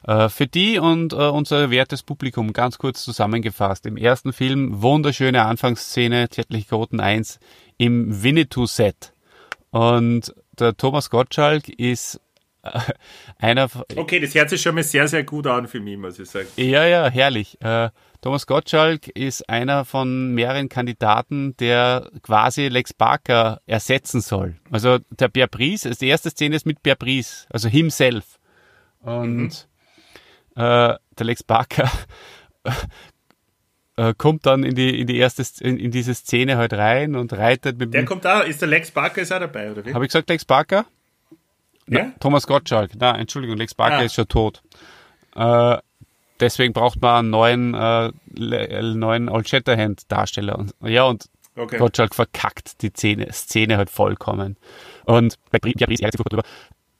Äh, 0.03 0.29
für 0.29 0.45
die 0.45 0.77
und 0.77 1.13
äh, 1.13 1.15
unser 1.15 1.71
wertes 1.71 2.03
Publikum 2.03 2.53
ganz 2.53 2.77
kurz 2.77 3.03
zusammengefasst. 3.03 3.87
Im 3.87 3.97
ersten 3.97 4.33
Film 4.33 4.81
wunderschöne 4.83 5.43
Anfangsszene, 5.45 6.29
Zärtlich 6.29 6.67
Quoten 6.67 6.99
1 6.99 7.39
im 7.77 8.23
Winnetou-Set. 8.23 9.13
Und 9.71 10.33
der 10.59 10.75
Thomas 10.75 11.09
Gottschalk 11.09 11.69
ist 11.69 12.19
äh, 12.63 12.79
einer. 13.39 13.69
Okay, 13.95 14.19
das 14.19 14.35
hört 14.35 14.49
sich 14.49 14.61
schon 14.61 14.75
mal 14.75 14.83
sehr, 14.83 15.07
sehr 15.07 15.23
gut 15.23 15.47
an 15.47 15.67
für 15.67 15.79
mich, 15.79 15.97
muss 15.97 16.19
ich 16.19 16.29
sagen. 16.29 16.47
Ja, 16.55 16.85
ja, 16.85 17.09
herrlich. 17.09 17.59
Äh, 17.61 17.89
Thomas 18.21 18.47
Gottschalk 18.47 19.07
ist 19.09 19.47
einer 19.47 19.85
von 19.85 20.33
mehreren 20.33 20.69
Kandidaten, 20.69 21.55
der 21.57 22.09
quasi 22.23 22.67
Lex 22.67 22.93
Barker 22.93 23.61
ersetzen 23.67 24.21
soll. 24.21 24.55
Also 24.71 24.97
der 25.11 25.27
Bear 25.27 25.47
Brice, 25.47 25.85
also 25.85 25.99
die 25.99 26.07
erste 26.07 26.31
Szene 26.31 26.55
ist 26.55 26.65
mit 26.65 26.81
Bear 26.81 26.95
Brice, 26.95 27.45
also 27.49 27.69
himself. 27.69 28.39
Und 29.01 29.67
mhm. 30.55 30.61
äh, 30.61 30.95
der 31.17 31.25
Lex 31.25 31.43
Barker 31.43 31.91
äh, 33.97 34.13
kommt 34.15 34.45
dann 34.45 34.63
in 34.63 34.75
die, 34.75 35.01
in 35.01 35.07
die 35.07 35.17
erste, 35.17 35.43
in, 35.63 35.77
in, 35.77 35.91
diese 35.91 36.13
Szene 36.13 36.57
halt 36.57 36.73
rein 36.73 37.15
und 37.15 37.33
reitet 37.33 37.77
mit 37.79 37.93
Der 37.93 38.05
kommt 38.05 38.23
da, 38.25 38.41
ist 38.41 38.61
der 38.61 38.69
Lex 38.69 38.91
Barker 38.91 39.21
ist 39.21 39.33
auch 39.33 39.39
dabei, 39.39 39.71
oder 39.71 39.85
wie? 39.85 39.93
Habe 39.93 40.05
ich 40.05 40.09
gesagt 40.09 40.29
Lex 40.29 40.45
Barker? 40.45 40.85
Ja? 41.87 42.05
Na, 42.05 42.13
Thomas 42.19 42.45
Gottschalk. 42.45 42.91
Na, 42.97 43.17
Entschuldigung, 43.17 43.57
Lex 43.57 43.73
Barker 43.73 43.97
ah. 43.97 44.03
ist 44.03 44.13
schon 44.13 44.27
tot. 44.27 44.61
Äh, 45.35 45.77
deswegen 46.39 46.73
braucht 46.73 47.01
man 47.01 47.15
einen 47.15 47.29
neuen, 47.31 47.73
äh, 47.73 48.81
neuen 48.93 49.29
Old 49.29 49.49
Shatterhand 49.49 50.03
Darsteller. 50.11 50.59
Und, 50.59 50.73
ja, 50.81 51.05
und 51.05 51.25
okay. 51.55 51.77
Gottschalk 51.77 52.13
verkackt 52.13 52.81
die 52.83 52.89
Szene, 52.89 53.31
Szene 53.31 53.77
halt 53.77 53.89
vollkommen. 53.89 54.57
Und 55.05 55.35
bei 55.49 55.59
Bri 55.59 55.73
ja, 55.77 55.87
ärgert 55.87 56.11
sich 56.11 56.21
drüber. 56.23 56.43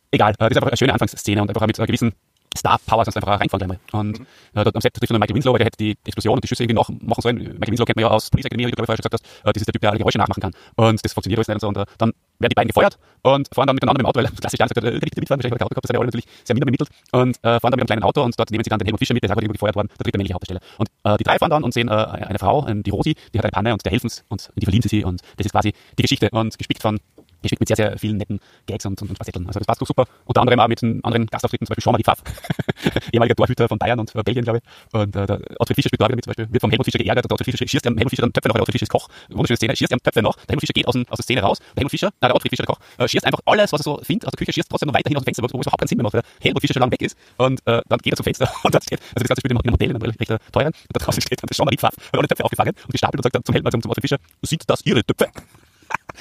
Egal, 0.10 0.32
äh, 0.32 0.36
das 0.40 0.52
ist 0.52 0.58
einfach 0.58 0.70
eine 0.70 0.78
schöne 0.78 0.94
Anfangsszene 0.94 1.42
und 1.42 1.50
einfach 1.50 1.68
mit 1.68 1.78
einer 1.80 1.88
gewissen 1.88 2.14
Star 2.56 2.78
Power 2.86 3.06
sonst 3.06 3.18
einfach 3.18 3.40
reinfahren 3.40 3.68
gleich 3.68 3.80
mal. 3.92 4.00
Und 4.00 4.20
mhm. 4.20 4.26
äh, 4.56 4.64
dort 4.64 4.76
am 4.76 4.82
Set 4.82 4.94
trifft 4.94 5.12
man 5.12 5.20
Michael 5.20 5.36
Winslow, 5.36 5.54
weil 5.54 5.60
der 5.60 5.68
hätte 5.68 5.78
die 5.78 5.96
Explosion 6.06 6.36
und 6.36 6.44
die 6.44 6.48
Schüsse 6.48 6.64
irgendwie 6.64 6.76
noch 6.76 6.90
machen 6.90 7.22
sollen. 7.22 7.38
Michael 7.38 7.72
Winslow 7.72 7.86
kennt 7.86 7.98
man 7.98 8.04
ja 8.04 8.10
aus 8.10 8.30
Police 8.30 8.46
Academy, 8.46 8.68
wie 8.68 8.72
du 8.72 8.76
glaube 8.76 8.84
ich 8.84 8.98
vorher 8.98 9.04
schon 9.04 9.10
gesagt 9.10 9.24
hast. 9.24 9.50
Äh, 9.50 9.54
das 9.54 9.62
ist 9.62 9.68
der 9.68 9.74
Typ, 9.74 9.82
der 9.82 9.90
alle 9.92 10.00
Geräusche 10.00 10.18
nachmachen 10.18 10.42
kann. 10.42 10.54
Und 10.76 11.04
das 11.04 11.14
funktioniert 11.14 11.40
alles 11.40 11.48
nicht 11.48 11.56
und 11.56 11.62
so. 11.62 11.68
Und 11.68 11.78
äh, 11.78 11.86
dann 11.98 12.14
werden 12.40 12.50
die 12.50 12.56
beiden 12.56 12.68
gefeuert 12.68 12.98
und 13.24 13.48
fahren 13.54 13.68
dann 13.68 13.76
miteinander 13.76 14.00
mit 14.00 14.06
dem 14.06 14.10
Auto, 14.10 14.20
weil 14.20 14.26
das 14.42 14.54
klassisch 14.54 14.58
dann 14.58 14.70
sagt, 14.70 14.84
äh, 14.84 14.92
nicht 14.94 15.18
mitfahren, 15.18 15.40
wahrscheinlich, 15.40 15.58
der 15.58 15.66
Auto 15.66 15.76
das 15.76 15.88
sind 15.88 15.96
ja 15.96 16.00
alle 16.00 16.08
natürlich 16.08 16.28
sehr 16.44 16.54
minder 16.54 16.66
bemittelt. 16.66 16.90
Und 17.12 17.38
äh, 17.38 17.60
fahren 17.60 17.72
dann 17.72 17.72
mit 17.72 17.82
einem 17.82 17.88
kleinen 17.88 18.04
Auto 18.04 18.24
und 18.24 18.38
dort 18.38 18.52
nehmen 18.52 18.64
sie 18.64 18.70
dann 18.70 18.80
den 18.80 18.86
Helmut 18.86 19.00
Fischer 19.00 19.14
mit, 19.14 19.24
der 19.24 19.30
ist 19.30 19.36
irgendwo 19.36 19.54
gefeuert 19.54 19.76
worden, 19.76 19.90
der 19.90 20.04
dritte 20.04 20.18
männliche 20.18 20.34
Hauptdarsteller. 20.34 20.62
Und 20.78 20.90
äh, 21.04 21.18
die 21.18 21.24
drei 21.24 21.38
fahren 21.38 21.52
dann 21.52 21.64
und 21.64 21.74
sehen 21.74 21.90
äh, 21.90 21.92
eine 21.92 22.40
Frau, 22.40 22.66
äh, 22.68 22.76
die 22.82 22.90
Rosi, 22.90 23.16
die 23.34 23.38
hat 23.40 23.46
eine 23.46 23.52
Panne 23.52 23.74
und 23.74 23.84
der 23.86 23.92
helfen 23.92 24.10
und 24.30 24.50
in 24.56 24.60
die 24.60 24.66
verlieben 24.66 24.84
sie 24.84 24.98
sich 24.98 25.06
und 25.06 25.22
das 25.38 25.46
ist 25.46 25.52
quasi 25.52 25.74
die 25.98 26.02
Geschichte 26.02 26.30
und 26.32 26.58
gespickt 26.58 26.82
von 26.82 27.00
geschickt 27.42 27.60
mit 27.60 27.68
sehr, 27.68 27.76
sehr 27.76 27.98
vielen 27.98 28.18
netten 28.18 28.40
Gags 28.66 28.86
und, 28.86 29.02
und, 29.02 29.10
und 29.10 29.18
Facetten. 29.18 29.46
Also 29.48 29.60
das 29.60 29.68
passt 29.68 29.82
doch 29.82 29.88
super. 29.88 30.06
Unter 30.26 30.42
anderem 30.42 30.60
auch 30.60 30.68
mit 30.68 30.82
einem 30.84 31.00
anderen 31.04 31.28
Gastauftritten, 31.28 31.68
zum 31.68 31.72
Beispiel 31.72 31.84
Jean-Marie 31.84 32.04
Pfaff, 32.04 32.24
ehemaliger 33.14 33.36
Torhüter 33.36 33.68
von 33.68 33.78
Bayern 33.78 34.00
und 34.00 34.14
äh, 34.16 34.24
Belgien, 34.24 34.44
glaube 34.44 34.60
ich. 34.60 34.94
Und 34.94 35.16
äh, 35.16 35.26
der 35.26 35.40
Ottfried 35.60 35.76
Fischer 35.76 35.90
spielt 35.90 36.02
da 36.02 36.06
wieder 36.06 36.16
mit, 36.16 36.24
zum 36.26 36.32
Beispiel, 36.32 36.52
wird 36.52 36.62
vom 36.62 36.70
Helmut 36.70 36.86
Fischer 36.86 37.00
geärgert, 37.00 37.26
der 37.26 37.32
Ottfried 37.32 37.52
Fischer 37.52 37.68
schießt 37.68 37.88
am 37.88 37.98
Helmut 37.98 38.10
Fischer 38.10 38.24
dann 38.24 38.34
Töpfe 38.34 38.48
noch, 38.50 38.56
der 38.56 38.62
Ottfried 38.62 38.74
Fischer 38.74 38.84
ist 38.84 38.92
Koch, 38.92 39.08
wunderschöne 39.30 39.58
Szene, 39.58 39.76
schießt 39.76 39.94
am 39.94 40.00
Töpfe 40.00 40.22
noch, 40.22 40.36
der 40.36 40.48
Helmut 40.50 40.62
Fischer 40.62 40.74
geht 40.74 40.88
aus, 40.88 40.96
aus 40.96 41.18
der 41.18 41.24
Szene 41.24 41.42
raus, 41.42 41.60
der 41.60 41.78
Helmut 41.78 41.92
Fischer, 41.92 42.10
nein, 42.22 42.30
der 42.30 42.36
Ottfried 42.36 42.50
Fischer, 42.52 42.64
der 42.64 42.76
Koch, 42.76 42.80
äh, 42.98 43.08
schießt 43.08 43.26
einfach 43.26 43.40
alles, 43.46 43.72
was 43.72 43.82
er 43.82 43.84
so 43.84 44.00
findet 44.04 44.28
aus 44.28 44.32
der 44.32 44.38
Küche, 44.38 44.54
schießt 44.54 44.70
trotzdem 44.70 44.88
noch 44.88 44.96
weiterhin 44.96 45.18
aus 45.18 45.24
dem 45.24 45.26
Fenster, 45.26 45.44
wo, 45.44 45.48
es 45.48 45.54
überhaupt 45.54 45.80
keinen 45.80 45.88
Sinn 45.88 45.98
mehr 45.98 46.04
macht, 46.04 46.14
weil 46.14 46.22
der 46.22 46.30
Helmut 46.42 46.62
Fischer 46.62 46.74
schon 46.74 46.82
lange 46.82 46.92
weg 46.92 47.02
ist 47.02 47.18
und 47.38 47.60
äh, 47.66 47.82
dann 47.88 48.00
geht 48.00 48.14
er 48.14 48.18
zum 48.18 48.24
Fenster 48.24 48.52
und 48.64 48.74
dann 48.74 48.82
steht, 48.82 49.00
also 49.00 49.24
das 49.24 49.28
ganze 49.28 49.42
Spiel 49.42 49.52
im 49.52 49.74
Hotel, 49.74 49.90
in 49.90 49.96
einem 49.96 50.02
recht 50.04 50.30
teuren, 50.52 50.68
und 50.68 50.94
da 50.94 51.00
draußen 51.00 51.22
steht 51.26 51.42
dann 51.42 51.48
der 51.48 51.56
Jean-Marie 51.56 51.78
Pfaff, 51.78 51.94
hat 51.96 52.20
alle 52.20 52.28
Töpfe 52.28 52.44
aufgefangen 52.44 52.74
und 52.86 52.92
gestapelt 52.92 53.20
und 53.20 53.24
sagt 53.24 53.36
dann 53.36 53.44
zum 53.44 53.54
Helmut, 53.54 53.72
zum, 53.72 53.82
zum 53.82 53.92
Ottfried 53.92 54.10
Fischer, 54.10 54.18
sind 54.44 54.64
das 54.68 54.86
ihre 54.86 55.04
Töpfe? 55.04 55.28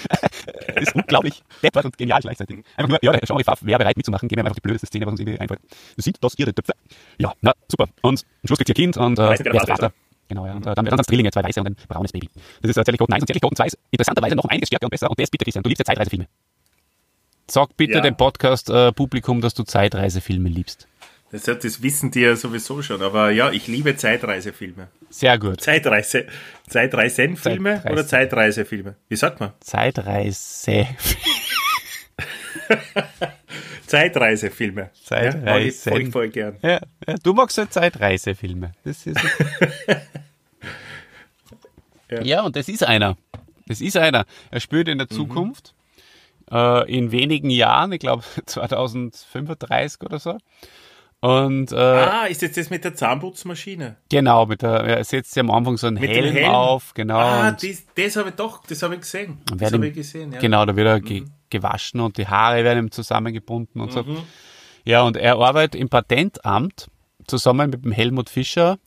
Das 0.09 0.77
ist 0.77 0.95
unglaublich 0.95 1.43
deppert 1.63 1.85
und 1.85 1.97
genial 1.97 2.21
gleichzeitig. 2.21 2.65
Einfach 2.77 2.89
nur, 2.89 2.99
ja, 3.03 3.13
der 3.13 3.45
Pfaff 3.45 3.65
wäre 3.65 3.79
bereit 3.79 3.97
mitzumachen, 3.97 4.29
geben 4.29 4.41
wir 4.41 4.45
einfach 4.45 4.57
die 4.57 4.61
blödeste 4.61 4.87
Szene, 4.87 5.07
was 5.07 5.13
uns 5.13 5.21
irgendwie 5.21 5.41
einfällt. 5.41 5.61
Sind 5.97 6.17
das 6.21 6.35
ihre 6.39 6.55
Töpfe? 6.55 6.73
Ja, 7.19 7.33
na, 7.41 7.53
super. 7.69 7.89
Und 8.03 8.25
am 8.43 8.47
Schluss 8.47 8.59
kriegt 8.59 8.69
ihr 8.69 8.75
Kind 8.75 8.97
und 8.97 9.19
äh, 9.19 9.35
ist 9.35 9.43
Vater? 9.67 9.93
Genau, 10.29 10.47
ja. 10.47 10.55
Und 10.55 10.67
äh, 10.67 10.75
dann 10.75 10.85
werden 10.85 10.97
dann 10.97 11.07
Drillinge, 11.07 11.31
zwei 11.31 11.45
weiße 11.45 11.61
und 11.61 11.69
ein 11.69 11.77
braunes 11.89 12.13
Baby. 12.13 12.29
Das 12.63 12.71
ist 12.71 12.77
äh, 12.77 12.85
Zärtlich 12.85 13.01
1 13.01 13.23
und 13.23 13.27
Zärtlich 13.27 13.43
2 13.43 13.67
ist 13.67 13.79
interessanterweise 13.91 14.35
noch 14.37 14.45
um 14.45 14.51
einiges 14.51 14.69
stärker 14.69 14.87
und 14.87 14.91
besser. 14.91 15.09
Und 15.09 15.19
das 15.21 15.31
bitte, 15.31 15.45
Christian, 15.45 15.63
du 15.63 15.69
liebst 15.69 15.81
ja 15.81 15.85
Zeitreisefilme. 15.85 16.27
Sag 17.49 17.77
bitte 17.77 17.95
ja. 17.95 18.01
dem 18.01 18.17
Podcast-Publikum, 18.17 19.39
äh, 19.39 19.41
dass 19.41 19.55
du 19.55 19.63
Zeitreisefilme 19.63 20.49
liebst. 20.49 20.89
Das, 21.45 21.59
das 21.59 21.83
wissen 21.83 22.11
die 22.11 22.21
ja 22.21 22.37
sowieso 22.37 22.83
schon, 22.83 23.03
aber 23.03 23.31
ja, 23.31 23.51
ich 23.51 23.67
liebe 23.67 23.97
Zeitreisefilme. 23.97 24.89
Sehr 25.11 25.39
gut. 25.39 25.61
Zeitreise, 25.61 26.27
Zeitreisenfilme 26.69 27.75
Zeitreise. 27.75 27.93
oder 27.93 28.07
Zeitreisefilme? 28.07 28.97
Wie 29.09 29.17
sagt 29.17 29.41
man? 29.41 29.53
Zeitreise. 29.61 30.87
Zeitreisefilme. 33.87 34.91
Zeitreise. 35.05 35.91
Ja, 35.91 35.97
ich 35.97 36.11
voll 36.11 36.29
gern. 36.29 36.57
Ja, 36.63 36.81
ja, 37.07 37.15
du 37.23 37.33
magst 37.33 37.59
halt 37.59 37.73
Zeitreisefilme. 37.73 38.73
Das 38.85 39.07
ist 39.07 39.21
ja. 42.11 42.23
ja, 42.23 42.43
und 42.43 42.57
das 42.57 42.69
ist 42.69 42.83
einer. 42.85 43.17
Das 43.67 43.81
ist 43.81 43.97
einer. 43.97 44.27
Er 44.51 44.61
spielt 44.61 44.89
in 44.89 44.99
der 44.99 45.09
Zukunft, 45.09 45.75
äh, 46.51 46.91
in 46.93 47.13
wenigen 47.13 47.51
Jahren, 47.51 47.93
ich 47.93 48.01
glaube 48.01 48.25
2035 48.47 50.03
oder 50.03 50.19
so. 50.19 50.39
Und, 51.21 51.73
äh, 51.73 51.77
ah, 51.77 52.27
ist 52.27 52.43
jetzt 52.43 52.57
das 52.57 52.71
mit 52.71 52.85
der 52.85 52.95
Zahnputzmaschine? 52.95 53.97
Genau, 54.11 54.47
mit 54.47 54.63
der, 54.63 54.71
er 54.71 55.05
setzt 55.05 55.33
sich 55.33 55.41
am 55.41 55.51
Anfang 55.51 55.77
so 55.77 55.87
einen 55.87 55.97
Helm, 55.97 56.35
Helm? 56.35 56.51
auf, 56.51 56.93
genau. 56.95 57.19
Ah, 57.19 57.53
das, 57.53 57.85
das 57.95 58.17
habe 58.17 58.29
ich 58.29 58.35
doch, 58.35 58.65
das 58.67 58.83
habe 58.83 58.95
ich 58.95 59.01
gesehen. 59.01 59.39
Das 59.57 59.73
habe 59.73 59.89
ich 59.89 59.95
gesehen, 59.95 60.33
ja. 60.33 60.39
Genau, 60.39 60.65
da 60.67 60.77
wird 60.77 60.87
er 60.87 61.01
ge 61.01 61.25
gewaschen 61.49 62.01
und 62.01 62.19
die 62.19 62.27
Haare 62.27 62.65
werden 62.65 62.87
ihm 62.87 62.91
zusammengebunden 62.91 63.81
und 63.81 63.93
so. 63.93 64.05
Ja, 64.85 65.03
und 65.03 65.17
er 65.17 65.37
arbeitet 65.37 65.81
im 65.81 65.89
Patentamt 65.89 66.89
zusammen 67.27 67.71
mit 67.71 67.85
dem 67.85 67.93
Helmut 67.93 68.29
Fischer. 68.29 68.79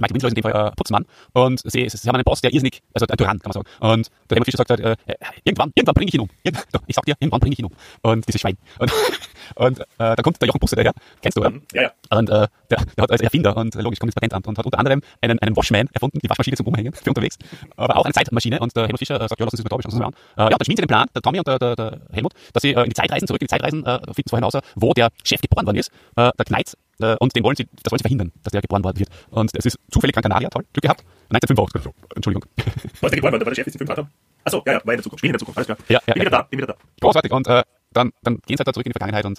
Michael 0.00 0.14
Winslow 0.14 0.28
ist 0.28 0.36
in 0.36 0.42
dem 0.42 0.50
Fall 0.50 0.68
äh, 0.68 0.70
Putzmann. 0.76 1.04
Und 1.32 1.60
sie, 1.64 1.88
sie 1.88 2.08
haben 2.08 2.16
einen 2.16 2.24
Boss, 2.24 2.40
der 2.40 2.52
irrsinnig, 2.52 2.82
also 2.94 3.06
ein 3.06 3.16
Tyrann, 3.16 3.38
kann 3.38 3.52
man 3.54 3.64
sagen. 3.64 3.66
Und 3.80 4.10
der 4.30 4.36
Helmut 4.36 4.46
Fischer 4.46 4.58
sagt 4.58 4.70
halt, 4.70 4.80
äh, 4.80 4.96
äh, 5.06 5.14
irgendwann, 5.44 5.72
irgendwann 5.74 5.94
bringe 5.94 6.08
ich 6.08 6.14
ihn 6.14 6.20
um. 6.20 6.28
Irgend, 6.42 6.64
doch, 6.72 6.82
ich 6.86 6.94
sag 6.94 7.04
dir, 7.04 7.14
irgendwann 7.18 7.40
bringe 7.40 7.52
ich 7.52 7.58
ihn 7.58 7.66
um. 7.66 7.72
Und 8.02 8.26
dieses 8.26 8.40
Schwein. 8.40 8.56
Und, 8.78 8.92
und 9.56 9.80
äh, 9.80 9.84
da 9.96 10.16
kommt 10.16 10.40
der 10.40 10.46
Jochen 10.46 10.60
Busse 10.60 10.76
daher. 10.76 10.92
Kennst 11.22 11.36
du, 11.36 11.40
oder? 11.40 11.52
Ja, 11.72 11.82
ja. 11.82 11.92
Und 12.10 12.30
äh, 12.30 12.46
der, 12.70 12.84
der 12.96 13.02
hat 13.02 13.10
als 13.10 13.20
Erfinder 13.20 13.56
und 13.56 13.74
äh, 13.74 13.80
logisch 13.80 13.98
kommt 13.98 14.08
ins 14.08 14.14
Patentamt 14.14 14.46
und 14.46 14.58
hat 14.58 14.64
unter 14.64 14.78
anderem 14.78 15.02
einen, 15.20 15.38
einen 15.38 15.56
Washman 15.56 15.88
erfunden, 15.92 16.18
die 16.22 16.28
Waschmaschine 16.28 16.56
zum 16.56 16.66
Umhängen 16.66 16.92
für 16.92 17.10
unterwegs, 17.10 17.36
aber 17.76 17.96
auch 17.96 18.04
eine 18.04 18.14
Zeitmaschine. 18.14 18.60
Und 18.60 18.74
der 18.76 18.84
Helmut 18.84 18.98
Fischer 18.98 19.20
äh, 19.20 19.28
sagt, 19.28 19.40
ja, 19.40 19.44
lass 19.44 19.54
uns 19.54 19.62
das 19.62 19.70
mal 19.70 19.76
da, 19.76 19.82
schauen 19.82 19.92
wir 19.92 20.06
uns 20.06 20.16
mal 20.36 20.42
an. 20.42 20.48
Äh, 20.48 20.52
ja, 20.52 20.58
dann 20.58 20.64
schmieden 20.64 20.76
sie 20.76 20.82
den 20.82 20.88
Plan, 20.88 21.08
der 21.14 21.22
Tommy 21.22 21.38
und 21.38 21.46
der, 21.46 21.58
der, 21.58 21.76
der 21.76 22.00
Helmut, 22.12 22.32
dass 22.52 22.62
sie 22.62 22.74
äh, 22.74 22.82
in 22.82 22.90
die 22.90 22.94
Zeit 22.94 23.10
reisen, 23.10 23.26
zurück 23.26 23.40
in 23.40 23.46
die 23.46 23.50
Zeit 23.50 23.62
reisen, 23.62 23.84
äh, 23.84 23.98
finden 24.12 24.28
zwar 24.28 24.38
hinaus, 24.38 24.54
wo 24.76 24.92
der 24.92 25.08
Chef 25.24 25.40
geboren 25.40 25.66
worden 25.66 25.78
ist, 25.78 25.90
äh, 26.16 26.30
der 26.38 26.44
Kneitz, 26.44 26.76
äh, 27.00 27.16
und 27.20 27.34
den 27.36 27.42
wollen 27.44 27.56
sie, 27.56 27.66
das 27.82 27.90
wollen 27.90 27.98
sie 27.98 28.02
verhindern, 28.02 28.32
dass 28.42 28.52
der 28.52 28.60
geboren 28.60 28.84
worden 28.84 28.98
wird. 28.98 29.08
Und 29.30 29.50
es 29.54 29.66
ist 29.66 29.78
zufällig 29.90 30.14
Gran 30.14 30.22
Canaria, 30.22 30.48
toll, 30.50 30.64
Glück 30.72 30.82
gehabt. 30.82 31.04
1985, 31.30 31.92
Entschuldigung. 32.14 32.44
Was 33.00 33.10
der 33.10 33.16
geboren 33.16 33.32
war, 33.32 33.38
da 33.38 33.46
war 33.46 33.54
der 33.54 33.64
Chef, 33.64 33.72
den 33.72 33.78
Film 33.78 33.88
haben. 33.90 34.08
Achso, 34.44 34.62
ja, 34.66 34.72
ja, 34.74 34.80
war 34.84 34.94
in 34.94 34.98
der 34.98 35.02
Zukunft, 35.02 35.20
spiel 35.20 35.28
in 35.30 35.32
der 35.34 35.38
Zukunft, 35.40 35.58
alles 35.58 35.66
klar. 35.66 35.78
Ja, 35.88 36.00
ja, 36.06 36.14
bin 36.14 36.20
wieder 36.22 36.32
ja. 36.32 36.38
da, 36.38 36.42
bin 36.44 36.58
wieder 36.58 36.66
da. 36.68 36.76
Großartig. 37.00 37.32
Und 37.32 37.46
äh, 37.48 37.62
dann, 37.92 38.12
dann 38.22 38.34
gehen 38.46 38.56
sie 38.56 38.58
halt 38.58 38.68
da 38.68 38.72
zurück 38.72 38.86
in 38.86 38.90
die 38.92 38.98
Vergangenheit 38.98 39.24
und 39.26 39.38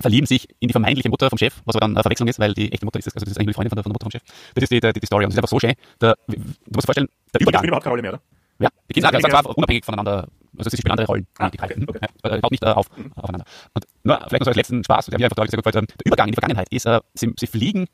verlieben 0.00 0.26
sich 0.26 0.48
in 0.58 0.68
die 0.68 0.72
vermeintliche 0.72 1.08
Mutter 1.10 1.28
vom 1.28 1.38
Chef, 1.38 1.60
was 1.64 1.76
aber 1.76 1.80
dann 1.80 1.92
eine 1.92 2.02
Verwechslung 2.02 2.28
ist, 2.28 2.38
weil 2.40 2.54
die 2.54 2.72
echte 2.72 2.84
Mutter 2.86 2.98
ist, 2.98 3.06
es- 3.06 3.14
also 3.14 3.24
das 3.24 3.32
ist 3.32 3.38
eigentlich 3.38 3.54
die 3.54 3.54
Freundin 3.54 3.70
von 3.70 3.76
der, 3.76 3.82
von 3.84 3.90
der 3.92 3.94
Mutter 3.94 4.04
vom 4.06 4.10
Chef. 4.10 4.22
Das 4.54 4.62
ist 4.64 4.72
die, 4.72 4.80
die, 4.80 4.92
die 5.00 5.06
Story 5.06 5.24
und 5.24 5.30
das 5.30 5.34
ist 5.34 5.38
einfach 5.38 5.48
so 5.50 5.60
schön. 5.60 5.74
Der, 6.00 6.16
du 6.26 6.34
musst 6.36 6.58
dir 6.66 6.82
vorstellen, 6.86 7.08
der 7.32 7.40
Ich 7.40 7.42
Übergang. 7.42 7.60
spiele 7.60 7.68
überhaupt 7.68 7.84
keine 7.84 7.92
Rolle 7.92 8.02
mehr, 8.02 8.12
oder? 8.14 8.22
Ja, 8.58 8.68
die 8.88 8.94
Kinder 8.94 9.10
sind 9.12 9.30
zwar 9.30 9.56
unabhängig 9.56 9.84
voneinander, 9.84 10.28
also 10.58 10.70
sie 10.70 10.76
spielen 10.76 10.92
andere 10.92 11.06
Rollen, 11.06 11.26
Ah, 11.38 11.50
die 11.50 11.56
drei. 11.58 11.66
okay, 11.66 11.80
Mhm. 11.80 11.86
okay. 11.88 11.98
Ja, 12.24 12.30
äh, 12.30 12.40
baut 12.40 12.50
nicht 12.50 12.62
äh, 12.62 12.66
auf, 12.68 12.86
aufeinander. 13.16 13.46
Und 13.74 13.84
nur 14.04 14.16
vielleicht 14.16 14.32
noch 14.40 14.44
so 14.44 14.50
als 14.50 14.56
letzten 14.56 14.84
Spaß, 14.84 15.06
der 15.06 15.18
mir 15.18 15.24
einfach 15.26 15.36
sehr 15.36 15.56
gut 15.58 15.64
gefällt, 15.64 15.74
der 15.90 16.06
Übergang 16.06 16.28
in 16.28 16.32
die 16.32 16.36
Vergangenheit 16.36 16.68
ist, 16.70 16.86
äh, 16.86 17.00
sie, 17.14 17.32
sie 17.38 17.46
fliegen, 17.46 17.84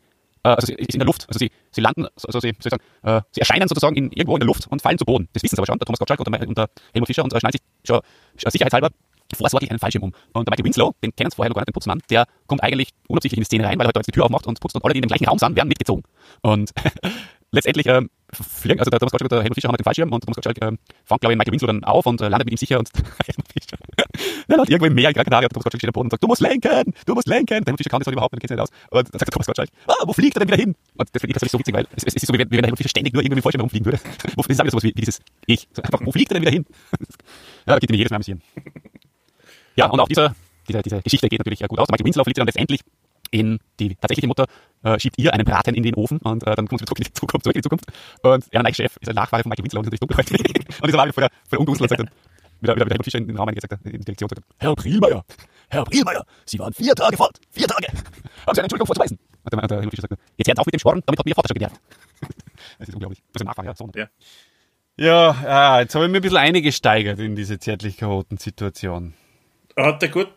äh, 0.43 0.49
also 0.51 0.67
sie 0.67 0.75
ist 0.75 0.95
in 0.95 0.99
der 1.01 1.07
Luft, 1.07 1.27
also 1.29 1.39
sie, 1.39 1.51
sie 1.73 1.81
landen, 1.81 2.07
also 2.15 2.41
sie, 2.41 2.55
soll 2.59 2.71
ich 2.71 2.71
sagen, 2.71 2.83
äh, 3.03 3.21
sie 3.33 3.41
erscheinen 3.41 3.69
sozusagen 3.69 3.97
in, 3.97 4.11
irgendwo 4.13 4.35
in 4.37 4.41
der 4.41 4.47
Luft 4.47 4.67
und 4.69 4.83
fallen 4.83 4.99
zu 4.99 5.05
Boden. 5.05 5.29
Das 5.33 5.43
wissen 5.43 5.57
sie 5.57 5.61
aber 5.61 5.67
schon, 5.67 5.79
der 5.79 5.87
Thomas 5.87 5.99
Gottschalk 5.99 6.21
und 6.21 6.33
der, 6.33 6.49
und 6.49 6.57
der 6.59 6.69
Helmut 6.93 7.07
Fischer 7.07 7.25
und 7.25 7.33
äh, 7.33 7.41
schneiden 7.41 7.59
sich 7.59 7.63
schon 7.87 7.99
äh, 8.01 8.51
sicherheitshalber 8.51 8.91
vorsorglich 9.37 9.71
einen 9.71 9.79
Fallschirm 9.79 10.05
um. 10.05 10.13
Und 10.33 10.49
der 10.49 10.53
Michael 10.53 10.65
Winslow, 10.65 10.95
den 11.03 11.15
kennen 11.15 11.31
sie 11.31 11.37
vorher 11.37 11.51
noch 11.51 11.55
gar 11.57 11.61
nicht, 11.61 11.69
den 11.69 11.75
Putzmann, 11.75 12.01
der 12.09 12.25
kommt 12.47 12.63
eigentlich 12.63 12.91
unabsichtlich 13.09 13.37
in 13.37 13.43
die 13.43 13.47
Szene 13.47 13.65
rein, 13.65 13.79
weil 13.79 13.87
er 13.87 13.93
da 13.93 14.01
jetzt 14.01 14.07
die 14.07 14.13
Tür 14.13 14.25
aufmacht 14.25 14.47
und 14.47 14.59
putzt 14.59 14.75
und 14.75 14.83
alle, 14.83 14.95
die 14.95 14.99
in 14.99 15.03
dem 15.03 15.09
gleichen 15.09 15.27
Raum 15.27 15.39
sind, 15.39 15.55
werden 15.55 15.69
mitgezogen. 15.69 16.03
Und 16.41 16.71
letztendlich 17.53 17.87
ähm, 17.87 18.09
fliegen, 18.33 18.79
also 18.79 18.91
der 18.91 18.99
Thomas 18.99 19.13
Gottschalk 19.13 19.31
und 19.31 19.33
der 19.33 19.43
Helmut 19.43 19.55
Fischer 19.57 19.69
halt 19.69 19.81
den 19.81 19.85
Fallschirm 19.85 20.13
und 20.13 20.21
Thomas 20.23 20.37
Gottschalk 20.37 20.59
ähm, 20.63 20.79
fängt, 21.05 21.21
glaube 21.21 21.33
ich, 21.33 21.39
Michael 21.39 21.53
Winslow 21.53 21.67
dann 21.69 21.85
auf 21.85 22.07
und 22.07 22.21
äh, 22.21 22.29
landet 22.29 22.47
mit 22.47 22.53
ihm 22.53 22.57
sicher 22.59 22.79
und 22.79 22.91
Helmut 23.27 23.49
Fischer, 23.53 23.77
der 24.49 24.57
landet 24.57 24.71
irgendwo 24.71 24.87
im 24.87 24.95
Meer 24.95 25.09
in 25.09 25.15
Gran 25.15 25.25
Canaria, 25.25 25.49
Thomas 25.49 25.65
Gottschalk 25.65 25.81
steht 25.81 25.89
am 25.89 25.93
Boden 25.93 26.07
und 26.07 26.11
sagt, 26.11 26.23
du 26.23 26.27
musst 26.29 26.41
lenken, 26.43 26.93
du 27.07 27.15
musst 27.15 27.29
lenken. 27.29 27.65
Der 27.65 27.67
Helmut 27.67 27.79
Fischer 27.79 27.91
kann 27.91 28.01
das 28.01 28.07
halt 28.07 28.15
überhaupt 28.15 28.33
nicht, 28.35 28.41
kennt 28.43 28.51
sich 28.51 28.57
nicht 28.57 28.63
aus. 28.63 28.71
Und 28.91 29.13
dann 29.13 29.19
sagt 29.19 29.29
der 29.29 29.33
Thomas 29.33 29.47
Gottschalk, 29.47 29.71
ah, 29.87 29.95
wo 30.07 30.13
fliegt 30.13 30.37
er 30.37 30.41
denn 30.41 30.49
wieder 30.49 30.61
hin? 30.61 30.75
Und 30.97 31.09
das 31.13 31.21
finde 31.21 31.31
ich 31.31 31.35
persönlich 31.35 31.53
so 31.53 31.59
witzig, 31.59 31.75
weil 31.75 31.87
es, 31.97 32.05
es 32.05 32.15
ist 32.15 32.27
so, 32.27 32.33
wie 32.35 32.39
wenn, 32.39 32.49
wie 32.51 32.57
wenn 32.57 32.63
der 32.63 32.69
Helmut 32.69 32.79
Fischer 32.79 32.91
ständig 32.91 33.15
nur 33.15 33.23
irgendwie 33.23 33.37
mit 33.37 33.43
dem 33.43 33.45
Fallschirm 33.45 33.61
rumfliegen 33.63 33.87
würde. 33.87 33.99
Wo- 34.37 34.43
Das 34.43 34.51
ist 34.59 34.71
sowas 34.71 34.83
wie, 34.85 34.89
wie 34.95 35.01
dieses 35.01 35.21
Ich. 35.47 35.69
So 35.73 35.83
einfach, 35.83 36.01
wo 36.05 36.13
fliegt 36.13 36.31
er 36.33 36.35
denn 36.35 36.43
wieder 36.43 36.53
hin? 36.53 36.67
ja, 37.67 37.75
da 37.75 37.79
geht 37.79 37.91
mir 37.91 37.97
jedes 37.97 38.11
Mal 38.11 38.17
amüsieren. 38.17 38.43
Ja, 39.77 39.87
und 39.87 40.01
auch 40.01 40.09
dieser, 40.09 40.35
diese, 40.69 40.83
diese 40.83 41.01
Geschichte 41.03 41.29
geht 41.29 41.39
natürlich 41.41 41.63
äh, 41.63 41.67
gut 41.67 41.79
aus. 41.79 41.89
Michael 41.89 42.05
Winslow 42.07 42.25
sich 42.25 42.35
dann 42.35 42.47
letztendlich 42.47 42.81
in 43.31 43.59
die 43.79 43.95
tatsächliche 43.95 44.27
Mutter, 44.27 44.47
äh, 44.83 44.99
schiebt 44.99 45.19
ihr 45.19 45.33
einen 45.33 45.45
Braten 45.45 45.75
in 45.75 45.83
den 45.83 45.95
Ofen 45.95 46.19
und 46.19 46.47
äh, 46.47 46.55
dann 46.55 46.69
kommt 46.69 46.81
sie 46.81 46.87
zurück 46.87 46.99
in 46.99 47.05
die 47.05 47.13
Zukunft, 47.13 47.45
zurück 47.45 47.57
in 47.57 47.61
die 47.61 47.65
Zukunft. 47.65 47.87
Und 48.23 48.45
er, 48.51 48.63
der 48.63 48.75
Chef, 48.75 48.97
ist 49.01 49.09
ein 49.09 49.15
Nachfahre 49.15 49.43
von 49.43 49.51
Michael 49.51 49.65
Winslow 49.65 49.81
und 49.81 49.87
ist 49.87 50.01
natürlich 50.01 50.29
dunkelhäutig. 50.29 50.81
und 50.81 50.87
dieser 50.87 50.99
war 50.99 51.13
voll 51.13 51.23
der, 51.23 51.31
voll 51.31 51.51
der 51.53 51.61
Ungustel 51.61 51.85
und 51.85 51.89
sagt 51.89 52.01
dann, 52.01 52.11
wieder, 52.61 52.75
wieder, 52.75 52.87
wieder 52.87 52.95
Helmut 52.95 53.05
Fischer 53.05 53.19
in 53.19 53.29
den 53.29 53.37
Raum 53.37 53.49
eingeht, 53.49 53.63
sagt 53.63 53.73
er, 53.73 53.87
in 53.87 53.99
die 53.99 54.05
Direktion, 54.05 54.29
sagt 54.29 54.43
er, 54.43 54.67
Herr 54.67 54.75
Prielmeier, 54.75 55.25
Herr 55.69 55.85
Prielmeier, 55.85 56.25
Sie 56.45 56.59
waren 56.59 56.73
vier 56.73 56.95
Tage 56.95 57.17
fort, 57.17 57.39
vier 57.51 57.67
Tage. 57.67 57.87
Haben 57.89 58.05
Sie 58.05 58.51
eine 58.51 58.63
Entschuldigung 58.63 58.87
vorzuweisen? 58.87 59.19
Und 59.45 59.53
der, 59.53 59.67
der 59.67 59.77
Helmut 59.79 59.91
Fischer 59.91 60.09
sagt, 60.09 60.21
jetzt 60.37 60.49
hört 60.49 60.59
auf 60.59 60.67
mit 60.67 60.75
dem 60.75 60.81
Schworn, 60.81 61.03
damit 61.07 61.19
hat 61.19 61.27
mir 61.27 61.33
Ihr 61.33 61.35
Vater 61.35 61.49
schon 61.49 61.59
genervt. 61.59 61.81
das 62.79 62.89
ist 62.89 62.95
unglaublich. 62.95 63.23
Also 63.35 63.45
Nachfahre, 63.45 63.69
ja, 63.69 63.75
so. 63.75 63.89
Ja. 63.95 64.09
Ja, 65.01 65.31
ah, 65.47 65.81
jetzt 65.81 65.95
habe 65.95 66.07
ich 66.07 66.11
mir 66.11 66.19
ein 66.19 66.23
bisschen 66.23 66.39
eingesteigert 66.39 67.21
in 67.21 67.37
diese 67.37 67.61
zärtlich 67.61 67.99
chaoten 67.99 68.37
Situation. 68.39 69.15
Hat 69.77 70.03
er 70.03 70.09
gut 70.09 70.33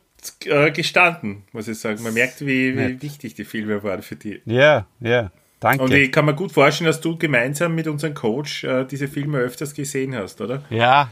äh, 0.46 0.72
gestanden, 0.72 1.44
muss 1.52 1.68
ich 1.68 1.80
sagen. 1.80 2.04
Man 2.04 2.14
merkt, 2.14 2.42
wie, 2.42 2.78
wie 2.78 3.02
wichtig 3.02 3.36
die 3.36 3.46
Filme 3.46 3.84
waren 3.84 4.02
für 4.02 4.16
die. 4.16 4.42
Ja, 4.46 4.88
ja, 5.00 5.32
danke. 5.60 5.84
Und 5.84 5.94
ich 5.94 6.12
kann 6.12 6.26
mir 6.26 6.36
gut 6.36 6.52
vorstellen, 6.52 6.88
dass 6.88 7.02
du 7.02 7.18
gemeinsam 7.18 7.76
mit 7.76 7.88
unserem 7.88 8.14
Coach 8.14 8.64
äh, 8.64 8.86
diese 8.86 9.08
Filme 9.08 9.40
öfters 9.40 9.74
gesehen 9.74 10.16
hast, 10.16 10.42
oder? 10.42 10.64
ja. 10.70 11.12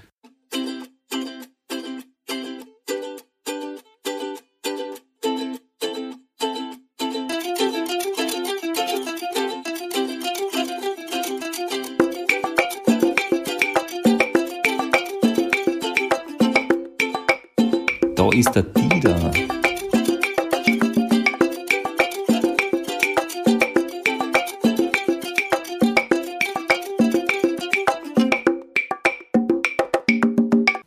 Ist 18.40 18.56
der 18.56 18.64
Dieter. 18.64 19.32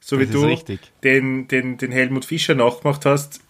So 0.01 0.19
wie 0.19 0.27
du 0.27 0.45
richtig. 0.45 0.81
den, 1.05 1.49
den, 1.49 1.77
den 1.77 1.93
Helmut 1.93 2.25
Fischer 2.25 2.55
nachgemacht 2.55 3.05
hast. 3.05 3.41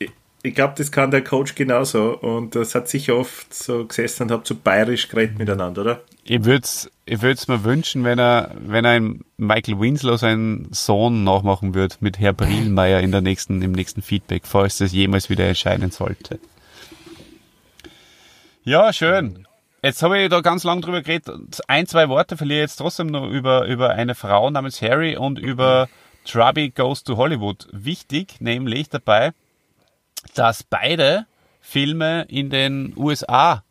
Ich, 0.42 0.54
glaube, 0.54 0.74
das 0.76 0.90
kann 0.90 1.10
der 1.10 1.22
Coach 1.22 1.54
genauso. 1.54 2.18
Und 2.18 2.54
das 2.54 2.74
hat 2.74 2.88
sicher 2.88 3.16
oft 3.16 3.54
so 3.54 3.84
gesessen 3.86 4.24
und 4.24 4.30
habt 4.32 4.46
so 4.46 4.56
bayerisch 4.56 5.08
geredet 5.08 5.38
miteinander, 5.38 5.82
oder? 5.82 6.00
Ich 6.24 6.44
würde 6.44 6.64
es 6.64 6.90
ich 7.04 7.20
würd's 7.20 7.48
mir 7.48 7.64
wünschen, 7.64 8.04
wenn 8.04 8.18
er, 8.18 8.52
wenn 8.60 8.84
er 8.84 8.96
in 8.96 9.24
Michael 9.36 9.80
Winslow 9.80 10.16
seinen 10.16 10.72
Sohn 10.72 11.24
nachmachen 11.24 11.74
würde 11.74 11.96
mit 12.00 12.18
Herr 12.18 12.32
Brielmeier 12.32 13.00
in 13.00 13.10
der 13.10 13.20
nächsten, 13.20 13.60
im 13.60 13.72
nächsten 13.72 14.02
Feedback, 14.02 14.46
falls 14.46 14.78
das 14.78 14.92
jemals 14.92 15.28
wieder 15.28 15.44
erscheinen 15.44 15.90
sollte. 15.90 16.38
Ja, 18.64 18.92
schön. 18.92 19.48
Jetzt 19.82 20.02
habe 20.04 20.20
ich 20.20 20.28
da 20.28 20.40
ganz 20.40 20.62
lang 20.62 20.80
drüber 20.80 21.02
geredet. 21.02 21.60
Ein, 21.66 21.88
zwei 21.88 22.08
Worte 22.08 22.36
verliere 22.36 22.60
ich 22.60 22.70
jetzt 22.70 22.76
trotzdem 22.76 23.08
noch 23.08 23.28
über, 23.28 23.66
über 23.66 23.90
eine 23.90 24.14
Frau 24.14 24.48
namens 24.48 24.80
Harry 24.80 25.16
und 25.16 25.40
über 25.40 25.88
Trubby 26.24 26.70
Goes 26.70 27.02
to 27.02 27.16
Hollywood. 27.16 27.66
Wichtig, 27.72 28.40
nämlich 28.40 28.88
dabei, 28.90 29.32
dass 30.34 30.62
beide 30.62 31.26
Filme 31.60 32.22
in 32.28 32.50
den 32.50 32.92
USA 32.96 33.62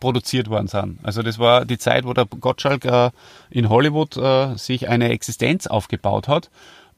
produziert 0.00 0.48
worden 0.48 0.68
sind. 0.68 0.98
Also 1.02 1.22
das 1.22 1.38
war 1.38 1.64
die 1.64 1.78
Zeit, 1.78 2.04
wo 2.04 2.12
der 2.12 2.26
Gottschalk 2.26 2.84
äh, 2.84 3.10
in 3.50 3.68
Hollywood 3.68 4.16
äh, 4.16 4.54
sich 4.56 4.88
eine 4.88 5.10
Existenz 5.10 5.66
aufgebaut 5.66 6.28
hat 6.28 6.50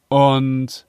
und 0.08 0.86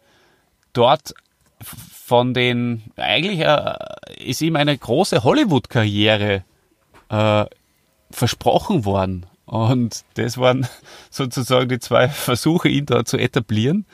dort 0.74 1.14
von 1.62 2.34
den 2.34 2.84
eigentlich 2.98 3.40
äh, 3.40 3.76
ist 4.18 4.42
ihm 4.42 4.56
eine 4.56 4.78
große 4.78 5.24
Hollywood-Karriere 5.24 6.44
äh, 7.10 7.46
versprochen 8.10 8.84
worden 8.84 9.26
und 9.46 10.04
das 10.16 10.38
waren 10.38 10.68
sozusagen 11.10 11.70
die 11.70 11.80
zwei 11.80 12.10
Versuche, 12.10 12.68
ihn 12.68 12.86
da 12.86 13.06
zu 13.06 13.18
etablieren 13.18 13.86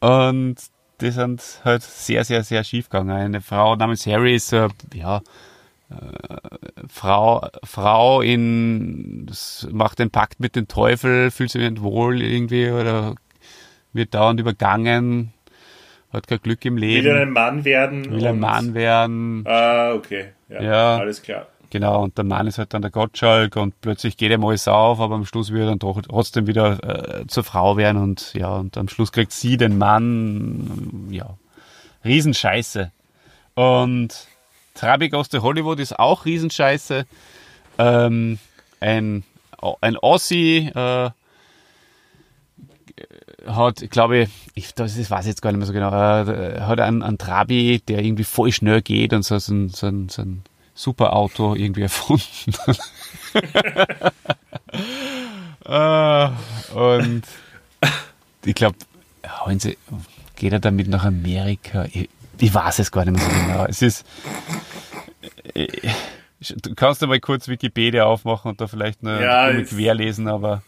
und 0.00 0.56
die 1.00 1.10
sind 1.10 1.42
halt 1.64 1.82
sehr, 1.82 2.24
sehr, 2.24 2.42
sehr 2.44 2.64
schief 2.64 2.88
gegangen. 2.88 3.10
Eine 3.10 3.40
Frau 3.40 3.76
namens 3.76 4.06
Harry 4.06 4.34
ist, 4.34 4.52
äh, 4.52 4.68
ja, 4.94 5.20
Frau, 6.88 7.48
Frau 7.64 8.20
in, 8.20 9.30
macht 9.70 9.98
den 9.98 10.10
Pakt 10.10 10.38
mit 10.38 10.54
dem 10.54 10.68
Teufel, 10.68 11.30
fühlt 11.30 11.50
sich 11.50 11.62
nicht 11.62 11.82
wohl 11.82 12.20
irgendwie 12.20 12.70
oder 12.70 13.14
wird 13.94 14.12
dauernd 14.14 14.38
übergangen, 14.38 15.32
hat 16.12 16.26
kein 16.26 16.40
Glück 16.42 16.64
im 16.66 16.76
Leben, 16.76 17.06
Will 17.06 17.16
ein 17.22 17.30
Mann 17.30 17.64
werden. 17.64 18.10
will 18.10 18.26
ein 18.26 18.38
Mann 18.38 18.74
werden. 18.74 19.44
Ah, 19.46 19.92
okay. 19.94 20.26
Ja, 20.50 20.62
Ja. 20.62 20.96
alles 20.98 21.22
klar. 21.22 21.46
Genau, 21.70 22.02
und 22.02 22.16
der 22.16 22.24
Mann 22.24 22.46
ist 22.46 22.56
halt 22.56 22.72
dann 22.72 22.80
der 22.80 22.90
Gottschalk 22.90 23.56
und 23.56 23.78
plötzlich 23.82 24.16
geht 24.16 24.32
ihm 24.32 24.44
alles 24.44 24.68
auf, 24.68 25.00
aber 25.00 25.16
am 25.16 25.26
Schluss 25.26 25.52
wird 25.52 25.64
er 25.64 25.66
dann 25.66 25.78
doch 25.78 26.00
trotzdem 26.00 26.46
wieder 26.46 27.20
äh, 27.20 27.26
zur 27.26 27.44
Frau 27.44 27.76
werden 27.76 28.00
und 28.00 28.32
ja, 28.32 28.56
und 28.56 28.78
am 28.78 28.88
Schluss 28.88 29.12
kriegt 29.12 29.32
sie 29.32 29.58
den 29.58 29.76
Mann, 29.76 31.08
ja, 31.10 31.36
Riesenscheiße. 32.04 32.90
Und 33.54 34.28
Trabi 34.74 35.10
Goes 35.10 35.28
to 35.28 35.42
Hollywood 35.42 35.78
ist 35.78 35.98
auch 35.98 36.24
Riesenscheiße. 36.24 37.04
Ähm, 37.78 38.38
ein, 38.80 39.24
ein 39.80 39.96
Aussie 39.96 40.70
äh, 40.74 41.10
hat, 43.46 43.90
glaube 43.90 44.28
ich, 44.54 44.74
das 44.74 44.96
ist, 44.96 45.10
weiß 45.10 45.26
ich 45.26 45.30
jetzt 45.30 45.42
gar 45.42 45.52
nicht 45.52 45.58
mehr 45.58 45.66
so 45.66 45.72
genau, 45.72 45.90
äh, 45.90 46.60
hat 46.60 46.80
einen, 46.80 47.02
einen 47.02 47.18
Trabi, 47.18 47.82
der 47.86 48.02
irgendwie 48.02 48.24
voll 48.24 48.52
schnell 48.52 48.80
geht 48.80 49.12
und 49.12 49.22
so, 49.22 49.38
so, 49.38 49.68
so, 49.68 49.86
ein, 49.86 50.08
so 50.08 50.22
ein 50.22 50.42
super 50.78 51.12
Auto 51.14 51.54
irgendwie 51.56 51.82
erfunden. 51.82 52.54
äh, 55.64 56.28
und 56.74 57.22
ich 58.44 58.54
glaube, 58.54 58.76
geht 60.36 60.52
er 60.52 60.60
damit 60.60 60.88
nach 60.88 61.04
Amerika? 61.04 61.84
Ich, 61.92 62.08
ich 62.38 62.54
weiß 62.54 62.78
es 62.78 62.92
gar 62.92 63.04
nicht 63.04 63.16
mehr 63.16 63.24
so 63.24 63.40
genau. 63.46 63.64
Es 63.66 63.82
ist, 63.82 64.06
du 65.54 66.74
kannst 66.76 67.02
du 67.02 67.06
mal 67.08 67.18
kurz 67.20 67.48
Wikipedia 67.48 68.04
aufmachen 68.04 68.52
und 68.52 68.60
da 68.60 68.68
vielleicht 68.68 69.00
eine 69.02 69.20
Ja, 69.22 69.50
ja, 69.50 69.58
es- 69.58 69.70
querlesen, 69.70 70.28
aber 70.28 70.62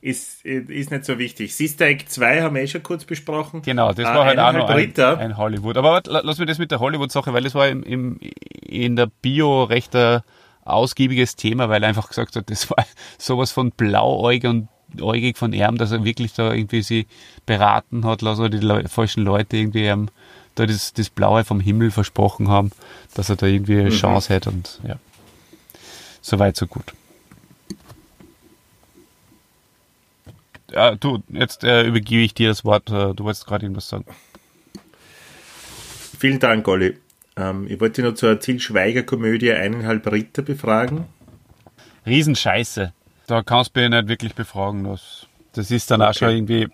Ist, 0.00 0.44
ist 0.44 0.90
nicht 0.90 1.04
so 1.04 1.18
wichtig. 1.18 1.54
Sister 1.56 1.86
Act 1.86 2.10
2 2.10 2.42
haben 2.42 2.54
wir 2.54 2.62
eh 2.62 2.68
schon 2.68 2.82
kurz 2.82 3.04
besprochen. 3.04 3.62
genau, 3.62 3.92
das 3.92 4.06
Ah, 4.06 4.14
war 4.14 4.24
halt 4.26 4.38
auch 4.38 4.52
noch 4.52 4.68
ein, 4.68 4.94
ein 4.96 5.36
Hollywood. 5.36 5.76
Aber 5.76 6.02
lass 6.06 6.38
mir 6.38 6.46
das 6.46 6.58
mit 6.58 6.70
der 6.70 6.78
Hollywood-Sache, 6.80 7.32
weil 7.32 7.42
das 7.42 7.54
war 7.54 7.68
im, 7.68 7.82
im, 7.82 8.20
in 8.62 8.94
der 8.96 9.06
Bio 9.06 9.64
recht 9.64 9.96
ein 9.96 10.22
ausgiebiges 10.64 11.34
Thema, 11.36 11.68
weil 11.68 11.82
er 11.82 11.88
einfach 11.88 12.08
gesagt 12.08 12.36
hat, 12.36 12.48
das 12.50 12.70
war 12.70 12.84
sowas 13.18 13.50
von 13.50 13.70
blauäugig 13.72 14.48
und 14.48 14.68
äugig 15.00 15.36
von 15.36 15.52
ihm, 15.52 15.76
dass 15.78 15.90
er 15.92 16.04
wirklich 16.04 16.32
da 16.32 16.52
irgendwie 16.52 16.82
sie 16.82 17.06
beraten 17.44 18.04
hat 18.06 18.22
lassen, 18.22 18.40
oder 18.42 18.50
die 18.58 18.64
Leu 18.66 18.84
falschen 18.88 19.22
Leute 19.24 19.56
irgendwie 19.56 19.86
ihm 19.86 20.08
da 20.54 20.64
das, 20.66 20.92
das 20.92 21.10
Blaue 21.10 21.44
vom 21.44 21.60
Himmel 21.60 21.90
versprochen 21.90 22.48
haben, 22.48 22.70
dass 23.14 23.28
er 23.30 23.36
da 23.36 23.46
irgendwie 23.46 23.74
Mhm. 23.74 23.80
eine 23.80 23.90
Chance 23.90 24.34
hat 24.34 24.46
und 24.46 24.80
ja. 24.86 24.96
Soweit, 26.20 26.56
so 26.56 26.66
gut. 26.66 26.94
Ja, 30.70 30.94
du, 30.94 31.22
jetzt 31.30 31.64
äh, 31.64 31.84
übergebe 31.84 32.22
ich 32.22 32.34
dir 32.34 32.48
das 32.48 32.64
Wort. 32.64 32.90
Äh, 32.90 33.14
du 33.14 33.24
wolltest 33.24 33.46
gerade 33.46 33.64
irgendwas 33.64 33.88
sagen. 33.88 34.04
Vielen 36.18 36.38
Dank, 36.40 36.66
Olli. 36.68 36.98
Ähm, 37.36 37.66
ich 37.68 37.80
wollte 37.80 38.02
noch 38.02 38.14
zur 38.14 38.38
Til 38.40 38.60
Schweiger-Komödie 38.60 39.52
eineinhalb 39.52 40.06
Ritter 40.10 40.42
befragen. 40.42 41.06
Riesenscheiße. 42.06 42.92
Da 43.26 43.42
kannst 43.42 43.76
du 43.76 43.80
mich 43.80 43.90
nicht 43.90 44.08
wirklich 44.08 44.34
befragen. 44.34 44.84
Das, 44.84 45.26
das 45.52 45.70
ist 45.70 45.90
dann 45.90 46.02
auch 46.02 46.08
Okay. 46.08 46.18
schon 46.18 46.30
irgendwie, 46.30 46.68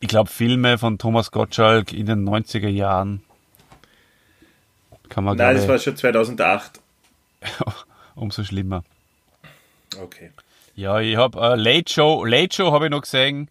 ich 0.00 0.08
glaube, 0.08 0.30
Filme 0.30 0.78
von 0.78 0.98
Thomas 0.98 1.30
Gottschalk 1.30 1.92
in 1.92 2.06
den 2.06 2.24
90er 2.28 2.68
Jahren. 2.68 3.22
Kann 5.08 5.24
man 5.24 5.36
Nein, 5.36 5.56
das 5.56 5.68
war 5.68 5.78
schon 5.78 5.96
2008. 5.96 6.80
umso 8.14 8.42
schlimmer. 8.42 8.82
Okay. 10.00 10.30
Ja, 10.76 11.00
ich 11.00 11.16
habe 11.16 11.40
äh, 11.40 11.56
Late 11.56 11.90
Show, 11.90 12.24
Late 12.26 12.54
Show 12.54 12.70
habe 12.70 12.84
ich 12.84 12.90
noch 12.90 13.00
gesehen. 13.00 13.50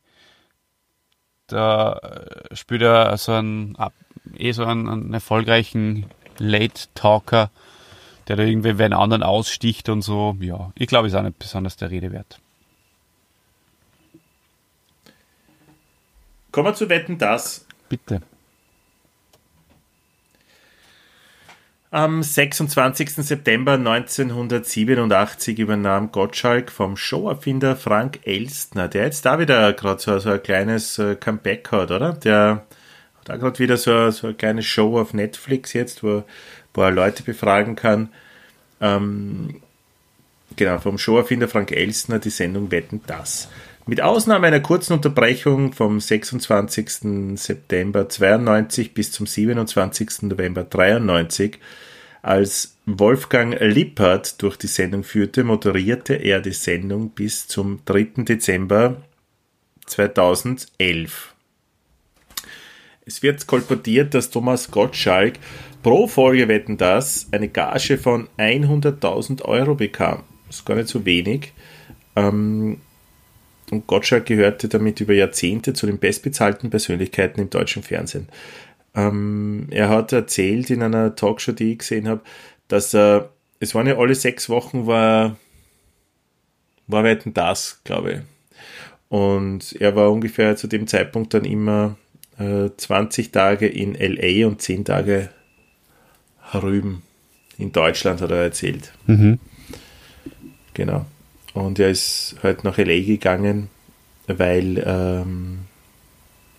Da 1.47 1.93
äh, 1.97 2.55
spielt 2.55 2.83
er 2.83 3.17
so 3.17 3.31
einen, 3.31 3.75
eh 4.37 4.51
so 4.51 4.63
einen, 4.63 4.87
einen 4.87 5.13
erfolgreichen 5.13 6.05
Late 6.37 6.87
Talker, 6.93 7.49
der 8.27 8.35
da 8.35 8.43
irgendwie 8.43 8.77
wen 8.77 8.93
anderen 8.93 9.23
aussticht 9.23 9.89
und 9.89 10.03
so. 10.03 10.37
Ja, 10.39 10.71
ich 10.75 10.87
glaube, 10.87 11.07
ist 11.07 11.15
auch 11.15 11.23
nicht 11.23 11.39
besonders 11.39 11.77
der 11.77 11.89
Rede 11.89 12.11
wert. 12.11 12.39
Kommen 16.51 16.67
wir 16.67 16.75
zu 16.75 16.89
Wetten, 16.89 17.17
das. 17.17 17.65
Bitte. 17.89 18.21
Am 21.95 22.23
26. 22.23 23.11
September 23.25 23.75
1987 23.75 25.59
übernahm 25.59 26.11
Gottschalk 26.11 26.69
vom 26.69 26.97
Showerfinder 26.97 27.77
Frank 27.77 28.19
Elstner, 28.27 28.89
der 28.89 29.05
jetzt 29.05 29.25
da 29.25 29.39
wieder 29.39 29.71
gerade 29.71 30.01
so, 30.01 30.19
so 30.19 30.31
ein 30.31 30.43
kleines 30.43 30.99
äh, 30.99 31.15
Comeback 31.15 31.71
hat, 31.71 31.91
oder? 31.91 32.11
Der 32.11 32.65
hat 33.19 33.31
auch 33.31 33.39
gerade 33.39 33.59
wieder 33.59 33.77
so, 33.77 34.11
so 34.11 34.27
eine 34.27 34.35
kleine 34.35 34.61
Show 34.61 34.99
auf 34.99 35.13
Netflix 35.13 35.71
jetzt, 35.71 36.03
wo, 36.03 36.25
wo 36.73 36.81
er 36.81 36.91
Leute 36.91 37.23
befragen 37.23 37.77
kann. 37.77 38.09
Ähm, 38.81 39.61
genau, 40.57 40.79
vom 40.79 40.97
Showerfinder 40.97 41.47
Frank 41.47 41.71
Elstner 41.71 42.19
die 42.19 42.29
Sendung 42.29 42.71
Wetten, 42.71 43.03
das. 43.07 43.47
Mit 43.87 44.01
Ausnahme 44.01 44.47
einer 44.47 44.61
kurzen 44.61 44.93
Unterbrechung 44.93 45.71
vom 45.71 45.99
26. 45.99 47.37
September 47.37 48.09
92 48.09 48.95
bis 48.95 49.11
zum 49.11 49.27
27. 49.27 50.23
November 50.23 50.63
93 50.63 51.59
als 52.23 52.77
Wolfgang 52.87 53.55
Lippert 53.59 54.41
durch 54.41 54.57
die 54.57 54.65
Sendung 54.65 55.03
führte, 55.03 55.43
moderierte 55.43 56.15
er 56.15 56.41
die 56.41 56.53
Sendung 56.53 57.11
bis 57.11 57.47
zum 57.47 57.81
3. 57.85 58.23
Dezember 58.23 59.03
2011. 59.85 61.35
Es 63.05 63.21
wird 63.21 63.45
kolportiert, 63.45 64.15
dass 64.15 64.31
Thomas 64.31 64.71
Gottschalk 64.71 65.35
pro 65.83 66.07
Folge 66.07 66.47
Wetten 66.47 66.77
das 66.77 67.27
eine 67.31 67.49
Gage 67.49 67.99
von 67.99 68.27
100.000 68.39 69.43
Euro 69.43 69.75
bekam. 69.75 70.23
Das 70.47 70.57
ist 70.57 70.65
gar 70.65 70.73
nicht 70.73 70.87
so 70.87 71.05
wenig. 71.05 71.53
Ähm, 72.15 72.81
und 73.71 73.87
Gottschalk 73.87 74.25
gehörte 74.25 74.67
damit 74.67 75.01
über 75.01 75.13
Jahrzehnte 75.13 75.73
zu 75.73 75.85
den 75.85 75.97
bestbezahlten 75.97 76.69
Persönlichkeiten 76.69 77.41
im 77.41 77.49
deutschen 77.49 77.83
Fernsehen. 77.83 78.27
Ähm, 78.93 79.67
er 79.71 79.89
hat 79.89 80.13
erzählt 80.13 80.69
in 80.69 80.81
einer 80.83 81.15
Talkshow, 81.15 81.51
die 81.51 81.73
ich 81.73 81.79
gesehen 81.79 82.07
habe, 82.07 82.21
dass 82.67 82.93
er, 82.93 83.31
es 83.59 83.75
waren 83.75 83.87
ja 83.87 83.97
alle 83.97 84.15
sechs 84.15 84.49
Wochen, 84.49 84.87
war, 84.87 85.37
war 86.87 87.03
Wetten 87.03 87.33
das, 87.33 87.81
glaube 87.83 88.11
ich. 88.11 88.19
Und 89.09 89.75
er 89.79 89.95
war 89.95 90.11
ungefähr 90.11 90.55
zu 90.55 90.67
dem 90.67 90.87
Zeitpunkt 90.87 91.33
dann 91.33 91.45
immer 91.45 91.97
äh, 92.37 92.69
20 92.75 93.31
Tage 93.31 93.67
in 93.67 93.95
LA 93.95 94.47
und 94.47 94.61
10 94.61 94.85
Tage 94.85 95.29
herüben 96.51 97.03
in 97.57 97.71
Deutschland, 97.71 98.21
hat 98.21 98.31
er 98.31 98.43
erzählt. 98.43 98.91
Genau. 100.73 101.05
Und 101.55 101.79
er 101.79 101.89
ist 101.89 102.35
halt 102.43 102.65
nach 102.65 102.77
LA 102.77 102.99
gegangen, 102.99 103.69
weil 104.27 104.83
ähm, 104.85 105.59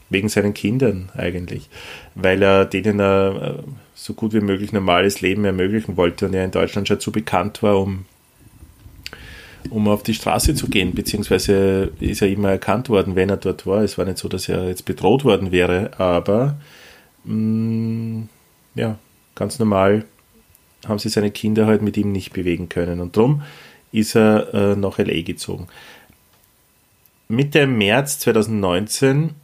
wegen 0.09 0.31
seinen 0.31 0.55
Kindern 0.55 1.11
eigentlich, 1.15 1.69
weil 2.15 2.43
er 2.43 2.65
denen 2.65 3.01
ein 3.01 3.37
äh, 3.37 3.55
so 3.95 4.15
gut 4.15 4.33
wie 4.33 4.41
möglich 4.41 4.73
normales 4.73 5.21
Leben 5.21 5.45
ermöglichen 5.45 5.99
wollte 5.99 6.27
und 6.27 6.35
er 6.35 6.45
in 6.45 6.51
Deutschland 6.51 6.89
schon 6.89 6.99
zu 6.99 7.13
bekannt 7.13 7.63
war, 7.63 7.79
um, 7.79 8.07
um 9.69 9.87
auf 9.87 10.03
die 10.03 10.15
Straße 10.15 10.55
zu 10.55 10.69
gehen, 10.69 10.95
beziehungsweise 10.95 11.93
ist 12.01 12.23
er 12.23 12.29
immer 12.29 12.51
erkannt 12.51 12.89
worden, 12.89 13.17
wenn 13.17 13.29
er 13.29 13.37
dort 13.37 13.67
war. 13.67 13.83
Es 13.83 13.99
war 13.99 14.07
nicht 14.07 14.19
so, 14.19 14.29
dass 14.29 14.49
er 14.49 14.67
jetzt 14.69 14.87
bedroht 14.87 15.25
worden 15.25 15.53
wäre, 15.53 15.91
aber 15.99 16.57
mh, 17.25 18.29
ja, 18.77 18.99
ganz 19.35 19.59
normal 19.59 20.07
haben 20.89 20.99
sie 20.99 21.11
seine 21.11 21.31
Kinder 21.31 21.67
halt 21.67 21.83
mit 21.83 21.99
ihm 21.99 22.13
nicht 22.13 22.33
bewegen 22.33 22.71
können 22.71 23.01
und 23.01 23.15
drum 23.15 23.43
ist 23.93 24.17
er 24.17 24.55
äh, 24.55 24.77
nach 24.77 24.99
LA 24.99 25.23
gezogen. 25.23 25.69
Mitte 27.29 27.67
März 27.67 28.21
2019 28.21 29.35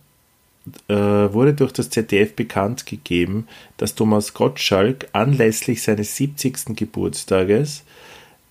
äh, 0.88 0.94
wurde 0.94 1.54
durch 1.54 1.72
das 1.72 1.90
ZDF 1.90 2.36
bekannt 2.36 2.86
gegeben, 2.86 3.48
dass 3.76 3.96
Thomas 3.96 4.34
Gottschalk 4.34 5.08
anlässlich 5.12 5.82
seines 5.82 6.16
70. 6.16 6.76
Geburtstages 6.76 7.84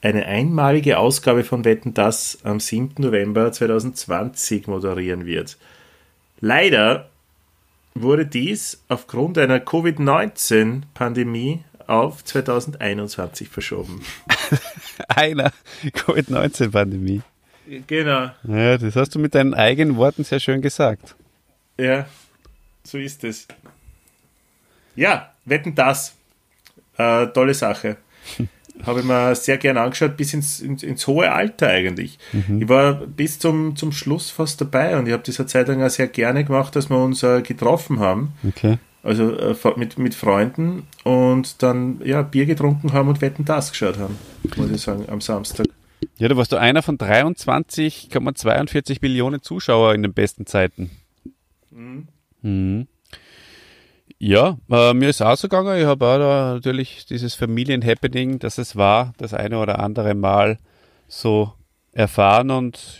eine 0.01 0.25
einmalige 0.25 0.97
Ausgabe 0.97 1.43
von 1.43 1.63
Wetten 1.63 1.93
Das 1.93 2.39
am 2.43 2.59
7. 2.59 2.95
November 2.97 3.51
2020 3.51 4.67
moderieren 4.67 5.25
wird. 5.25 5.57
Leider 6.41 7.09
wurde 7.93 8.25
dies 8.25 8.81
aufgrund 8.87 9.37
einer 9.37 9.59
Covid-19-Pandemie 9.59 11.59
auf 11.91 12.23
2021 12.23 13.49
verschoben. 13.49 14.01
Einer 15.07 15.51
Covid-19-Pandemie. 15.93 17.21
Genau. 17.87 18.31
Ja, 18.43 18.77
das 18.77 18.95
hast 18.95 19.15
du 19.15 19.19
mit 19.19 19.35
deinen 19.35 19.53
eigenen 19.53 19.97
Worten 19.97 20.23
sehr 20.23 20.39
schön 20.39 20.61
gesagt. 20.61 21.15
Ja, 21.77 22.05
so 22.83 22.97
ist 22.97 23.23
es. 23.23 23.47
Ja, 24.95 25.33
wetten 25.45 25.75
das. 25.75 26.15
Äh, 26.97 27.27
tolle 27.27 27.53
Sache. 27.53 27.97
Habe 28.85 29.01
ich 29.01 29.05
mir 29.05 29.35
sehr 29.35 29.57
gern 29.57 29.77
angeschaut, 29.77 30.17
bis 30.17 30.33
ins, 30.33 30.59
ins, 30.59 30.81
ins 30.81 31.05
hohe 31.05 31.31
Alter 31.31 31.67
eigentlich. 31.67 32.17
Ich 32.59 32.67
war 32.67 32.93
bis 32.93 33.37
zum, 33.37 33.75
zum 33.75 33.91
Schluss 33.91 34.31
fast 34.31 34.59
dabei 34.59 34.97
und 34.97 35.07
ich 35.07 35.13
habe 35.13 35.23
eine 35.23 35.45
Zeit 35.45 35.67
lang 35.67 35.83
auch 35.83 35.89
sehr 35.89 36.07
gerne 36.07 36.43
gemacht, 36.43 36.75
dass 36.75 36.89
wir 36.89 36.97
uns 36.97 37.21
äh, 37.21 37.41
getroffen 37.43 37.99
haben. 37.99 38.33
Okay. 38.47 38.79
Also 39.03 39.35
äh, 39.35 39.55
mit, 39.77 39.97
mit 39.97 40.13
Freunden 40.13 40.87
und 41.03 41.63
dann 41.63 42.01
ja, 42.05 42.21
Bier 42.21 42.45
getrunken 42.45 42.93
haben 42.93 43.09
und 43.09 43.21
Wetten 43.21 43.45
das 43.45 43.71
geschaut 43.71 43.97
haben, 43.97 44.17
muss 44.55 44.69
ich 44.69 44.81
sagen, 44.81 45.05
am 45.09 45.21
Samstag. 45.21 45.65
Ja, 46.17 46.27
da 46.27 46.37
warst 46.37 46.51
du 46.51 46.57
einer 46.57 46.83
von 46.83 46.97
23,42 46.97 48.99
Millionen 49.01 49.41
Zuschauer 49.41 49.95
in 49.95 50.03
den 50.03 50.13
besten 50.13 50.45
Zeiten. 50.45 50.91
Mhm. 51.71 52.87
Ja, 54.19 54.57
äh, 54.69 54.93
mir 54.93 55.09
ist 55.09 55.23
auch 55.23 55.35
so 55.35 55.47
gegangen. 55.47 55.79
Ich 55.79 55.85
habe 55.85 56.05
auch 56.05 56.19
da 56.19 56.53
natürlich 56.53 57.07
dieses 57.07 57.33
Familienhappening, 57.33 58.37
dass 58.37 58.59
es 58.59 58.75
war, 58.75 59.13
das 59.17 59.33
eine 59.33 59.57
oder 59.57 59.79
andere 59.79 60.13
Mal 60.13 60.59
so 61.07 61.53
erfahren 61.91 62.51
und 62.51 62.99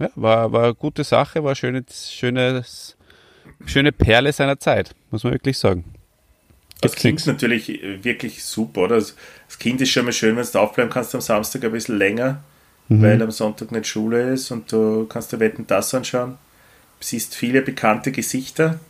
ja, 0.00 0.10
war, 0.16 0.50
war 0.50 0.64
eine 0.64 0.74
gute 0.74 1.04
Sache, 1.04 1.44
war 1.44 1.50
eine 1.50 1.56
schöne, 1.56 1.84
schönes, 1.88 2.96
schöne 3.66 3.92
Perle 3.92 4.32
seiner 4.32 4.58
Zeit, 4.58 4.94
muss 5.10 5.24
man 5.24 5.32
wirklich 5.32 5.58
sagen. 5.58 5.84
Das 6.82 6.96
klingt 6.96 7.24
natürlich 7.26 7.82
äh, 7.82 8.04
wirklich 8.04 8.44
super, 8.44 8.82
oder? 8.82 8.96
Das 8.96 9.16
Kind 9.58 9.80
ist 9.80 9.90
schon 9.90 10.04
mal 10.04 10.12
schön, 10.12 10.36
wenn 10.36 10.44
du 10.44 10.58
aufbleiben 10.58 10.92
kannst 10.92 11.14
am 11.14 11.20
Samstag 11.20 11.64
ein 11.64 11.72
bisschen 11.72 11.96
länger, 11.96 12.42
mhm. 12.88 13.02
weil 13.02 13.22
am 13.22 13.30
Sonntag 13.30 13.70
nicht 13.70 13.86
Schule 13.86 14.32
ist 14.32 14.50
und 14.50 14.70
du 14.72 15.06
kannst 15.06 15.32
dir 15.32 15.40
Wetten 15.40 15.66
das 15.66 15.94
anschauen. 15.94 16.38
Siehst 16.98 17.34
viele 17.34 17.62
bekannte 17.62 18.10
Gesichter, 18.12 18.80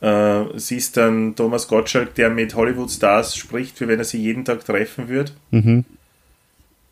äh, 0.00 0.44
siehst 0.56 0.96
dann 0.96 1.36
Thomas 1.36 1.68
Gottschalk, 1.68 2.14
der 2.14 2.30
mit 2.30 2.54
Hollywood-Stars 2.54 3.36
spricht, 3.36 3.80
wie 3.80 3.88
wenn 3.88 3.98
er 3.98 4.04
sie 4.04 4.20
jeden 4.20 4.44
Tag 4.44 4.64
treffen 4.64 5.08
würde. 5.08 5.32
Mhm. 5.52 5.84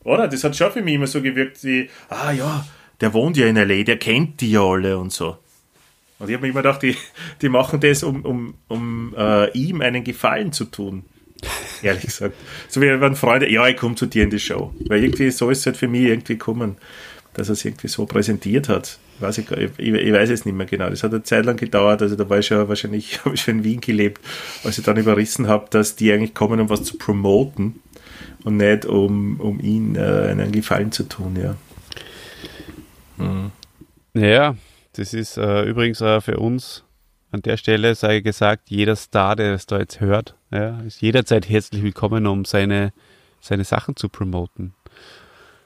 Oder? 0.05 0.29
Das 0.29 0.45
hat 0.45 0.57
schon 0.57 0.71
für 0.71 0.83
mich 0.83 0.95
immer 0.95 1.09
so 1.09 1.21
gewirkt 1.21 1.63
wie, 1.65 1.91
ah 2.09 2.31
ja, 2.31 2.65
der 3.01 3.13
wohnt 3.13 3.37
ja 3.37 3.47
in 3.47 3.57
L.A., 3.57 3.83
der 3.83 3.99
kennt 3.99 4.41
die 4.41 4.53
ja 4.53 4.61
alle 4.61 4.99
und 4.99 5.13
so. 5.13 5.37
Und 6.19 6.29
ich 6.29 6.35
habe 6.35 6.47
mir 6.47 6.51
immer 6.53 6.63
gedacht, 6.63 6.83
die, 6.83 6.97
die 7.43 7.49
machen 7.49 7.81
das, 7.81 8.03
um, 8.03 8.25
um, 8.25 8.55
um 8.69 9.15
äh, 9.17 9.51
ihm 9.53 9.81
einen 9.81 10.05
Gefallen 10.05 10.53
zu 10.53 10.65
tun. 10.65 11.05
Ehrlich 11.83 12.05
gesagt. 12.05 12.35
So 12.69 12.81
wie 12.81 13.01
wenn 13.01 13.17
Freunde, 13.17 13.51
ja, 13.51 13.67
ich 13.69 13.77
komme 13.77 13.95
zu 13.95 14.07
dir 14.07 14.25
in 14.25 14.31
die 14.31 14.41
Show. 14.41 14.75
Weil 14.87 15.05
irgendwie 15.05 15.31
so 15.31 15.51
ist 15.51 15.61
es 15.61 15.67
halt 15.67 15.77
für 15.77 15.89
mich 15.89 16.03
irgendwie 16.03 16.35
gekommen, 16.35 16.77
dass 17.35 17.49
er 17.49 17.53
es 17.53 17.65
irgendwie 17.65 17.89
so 17.89 18.07
präsentiert 18.07 18.69
hat 18.69 18.99
weiß 19.21 19.39
ich, 19.39 19.51
ich, 19.51 19.79
ich, 19.79 20.13
weiß 20.13 20.31
es 20.31 20.45
nicht 20.45 20.55
mehr 20.55 20.67
genau. 20.67 20.91
Das 20.91 21.03
hat 21.03 21.13
eine 21.13 21.23
Zeit 21.23 21.45
lang 21.47 21.57
gedauert, 21.57 22.03
also 22.03 22.17
da 22.17 22.29
war 22.29 22.39
ich 22.39 22.47
schon 22.47 22.69
wahrscheinlich, 22.69 23.21
habe 23.25 23.35
ich 23.35 23.43
schon 23.43 23.59
in 23.59 23.65
Wien 23.65 23.81
gelebt, 23.81 24.21
als 24.65 24.79
ich 24.79 24.85
dann 24.85 24.97
überrissen 24.97 25.49
habe, 25.49 25.67
dass 25.71 25.97
die 25.97 26.13
eigentlich 26.13 26.35
kommen, 26.35 26.61
um 26.61 26.69
was 26.69 26.85
zu 26.85 26.99
promoten 26.99 27.81
und 28.45 28.59
nicht 28.59 28.85
um, 28.85 29.41
um 29.41 29.61
ihn 29.61 29.97
äh, 29.97 30.29
einen 30.31 30.53
Gefallen 30.53 30.93
zu 30.93 31.05
tun, 31.05 31.37
ja. 31.41 31.57
Mhm. 33.17 33.51
Ja, 34.15 34.57
das 34.97 35.13
ist 35.13 35.37
äh, 35.37 35.63
übrigens 35.63 36.01
äh, 36.01 36.21
für 36.21 36.39
uns 36.39 36.85
an 37.31 37.43
der 37.43 37.57
Stelle, 37.57 37.95
sei 37.95 38.21
gesagt, 38.21 38.71
jeder 38.71 38.97
Star, 38.97 39.37
der 39.37 39.55
es 39.55 39.67
da 39.67 39.79
jetzt 39.79 40.01
hört, 40.01 40.37
ja, 40.51 40.81
ist 40.81 41.03
jederzeit 41.03 41.49
herzlich 41.49 41.83
willkommen, 41.83 42.27
um 42.27 42.45
seine, 42.45 42.93
seine 43.41 43.65
Sachen 43.65 43.97
zu 43.97 44.09
promoten. 44.09 44.75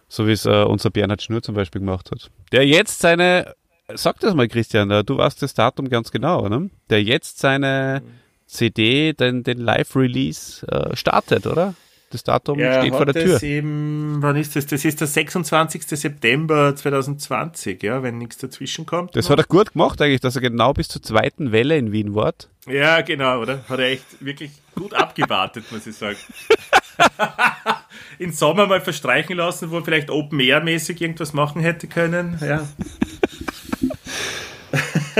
So 0.08 0.26
wie 0.26 0.32
es 0.32 0.46
äh, 0.46 0.64
unser 0.64 0.90
Bernhard 0.90 1.22
Schnur 1.22 1.42
zum 1.42 1.54
Beispiel 1.54 1.80
gemacht 1.80 2.10
hat. 2.10 2.30
Der 2.50 2.66
jetzt 2.66 2.98
seine, 2.98 3.54
sag 3.94 4.18
das 4.18 4.34
mal 4.34 4.48
Christian, 4.48 4.90
äh, 4.90 5.04
du 5.04 5.18
weißt 5.18 5.40
das 5.42 5.54
Datum 5.54 5.88
ganz 5.88 6.10
genau, 6.10 6.48
ne? 6.48 6.70
Der 6.88 7.02
jetzt 7.02 7.38
seine 7.38 8.02
CD, 8.46 9.12
den, 9.12 9.44
den 9.44 9.58
Live-Release 9.58 10.66
äh, 10.66 10.96
startet, 10.96 11.46
oder? 11.46 11.74
Das 12.10 12.24
Datum 12.24 12.58
ja, 12.58 12.80
steht 12.80 12.92
vor 12.92 13.06
der 13.06 13.14
Tür. 13.14 13.40
Eben, 13.40 14.16
wann 14.18 14.34
ist 14.34 14.56
das? 14.56 14.66
Das 14.66 14.84
ist 14.84 15.00
der 15.00 15.06
26. 15.06 15.86
September 15.86 16.74
2020, 16.74 17.80
ja, 17.84 18.02
wenn 18.02 18.18
nichts 18.18 18.36
dazwischen 18.38 18.84
kommt. 18.84 19.14
Das 19.14 19.30
hat 19.30 19.38
er 19.38 19.44
gut 19.44 19.74
gemacht 19.74 20.02
eigentlich, 20.02 20.20
dass 20.20 20.34
er 20.34 20.42
genau 20.42 20.72
bis 20.72 20.88
zur 20.88 21.04
zweiten 21.04 21.52
Welle 21.52 21.78
in 21.78 21.92
Wien 21.92 22.16
war. 22.16 22.34
Ja, 22.66 23.02
genau, 23.02 23.40
oder? 23.40 23.62
Hat 23.68 23.78
er 23.78 23.90
echt 23.92 24.04
wirklich 24.18 24.50
gut 24.74 24.92
abgewartet, 24.92 25.70
muss 25.70 25.86
ich 25.86 25.94
sagen. 25.94 26.16
in 28.18 28.32
Sommer 28.32 28.66
mal 28.66 28.80
verstreichen 28.80 29.36
lassen, 29.36 29.70
wo 29.70 29.76
er 29.76 29.84
vielleicht 29.84 30.10
Open 30.10 30.40
Air 30.40 30.64
mäßig 30.64 31.00
irgendwas 31.00 31.32
machen 31.32 31.62
hätte 31.62 31.86
können. 31.86 32.36
Ja. 32.40 32.66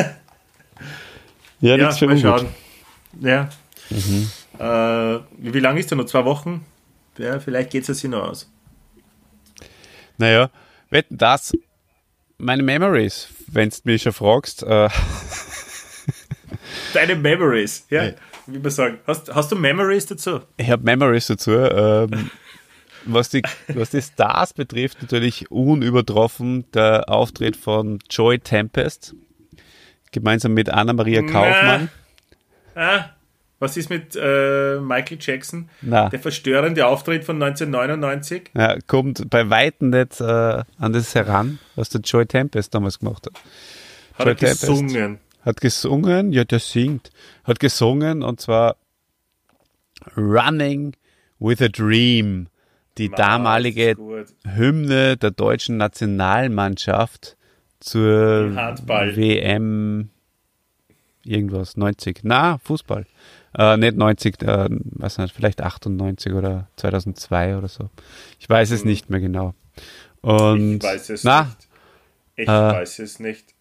ja, 1.61 1.76
ja 1.76 2.07
mal 2.07 2.18
schauen. 2.18 2.49
Ja. 3.20 3.49
Mhm. 3.91 4.28
Äh, 4.59 5.20
wie 5.38 5.61
lange 5.61 5.78
ist 5.78 5.93
er 5.93 5.97
noch? 5.97 6.07
Zwei 6.07 6.24
Wochen? 6.24 6.66
Ja, 7.19 7.41
vielleicht 7.41 7.71
geht 7.71 7.89
es 7.89 7.99
sich 7.99 8.11
noch 8.11 8.23
aus. 8.23 8.51
Naja, 10.19 10.51
wetten 10.91 11.19
das, 11.19 11.53
meine 12.39 12.63
Memories, 12.63 13.29
wenn 13.47 13.71
du 13.71 13.77
mich 13.85 14.03
schon 14.03 14.13
fragst. 14.13 14.63
Äh 14.63 14.89
Deine 16.95 17.17
Memories, 17.17 17.87
ja. 17.91 18.05
ja. 18.05 18.13
Wie 18.47 18.59
man 18.59 18.71
sagen. 18.71 18.99
Hast, 19.07 19.35
hast 19.35 19.53
du 19.53 19.57
Memories 19.57 20.07
dazu? 20.07 20.41
Ich 20.57 20.71
habe 20.71 20.83
Memories 20.83 21.29
dazu. 21.29 21.53
Ähm, 21.53 22.31
was, 23.05 23.31
die, 23.31 23.43
was 23.69 23.91
die 23.91 24.03
Stars 24.03 24.53
betrifft, 24.53 25.03
natürlich 25.03 25.51
unübertroffen 25.51 26.71
der 26.73 27.09
Auftritt 27.09 27.57
von 27.57 27.99
Joy 28.11 28.39
Tempest, 28.39 29.15
gemeinsam 30.13 30.55
mit 30.55 30.69
Anna-Maria 30.69 31.23
Kaufmann. 31.23 31.91
Ah, 32.75 33.11
was 33.61 33.77
ist 33.77 33.91
mit 33.91 34.17
äh, 34.21 34.81
Michael 34.81 35.19
Jackson? 35.21 35.69
Na. 35.83 36.09
Der 36.09 36.19
verstörende 36.19 36.87
Auftritt 36.87 37.25
von 37.25 37.41
1999? 37.41 38.51
Ja, 38.57 38.79
kommt 38.87 39.29
bei 39.31 39.49
Weitem 39.51 39.91
nicht 39.91 40.21
äh, 40.21 40.25
an 40.79 40.93
das 40.93 41.15
heran, 41.15 41.59
was 41.77 41.91
der 41.91 42.01
Joy 42.01 42.27
Tempest 42.27 42.75
damals 42.75 42.99
gemacht 42.99 43.27
hat. 43.27 43.35
Hat 44.15 44.27
Joy 44.27 44.33
er 44.33 44.37
Tempest 44.37 44.63
gesungen? 44.63 45.19
Hat 45.43 45.61
gesungen, 45.61 46.33
ja, 46.33 46.45
der 46.45 46.59
singt. 46.59 47.11
Hat 47.45 47.61
gesungen 47.61 48.23
und 48.23 48.41
zwar 48.41 48.77
Running 50.17 50.95
with 51.39 51.61
a 51.61 51.69
Dream 51.69 52.49
die 52.99 53.09
Mann, 53.09 53.17
damalige 53.17 53.95
Hymne 54.45 55.17
der 55.17 55.31
deutschen 55.31 55.77
Nationalmannschaft 55.77 57.37
zur 57.79 58.55
WM 58.55 60.11
irgendwas, 61.25 61.77
90. 61.77 62.21
Na, 62.23 62.59
Fußball. 62.59 63.07
Äh, 63.57 63.77
nicht 63.77 63.97
90, 63.97 64.43
äh, 64.43 64.69
was 64.71 65.19
nicht, 65.19 65.35
vielleicht 65.35 65.61
98 65.61 66.33
oder 66.33 66.69
2002 66.77 67.57
oder 67.57 67.69
so. 67.69 67.91
Ich 68.39 68.49
weiß 68.49 68.71
es 68.71 68.83
hm. 68.83 68.89
nicht 68.89 69.11
mehr 69.11 69.21
genau. 69.21 69.55
Und, 70.21 70.77
ich 70.77 70.83
weiß 70.83 71.11
es 71.11 71.25
na, 71.25 71.43
nicht. 71.45 71.69
Ich 72.37 72.49
äh, 72.49 72.53
weiß 72.53 72.99
es 73.01 73.19
nicht. 73.19 73.55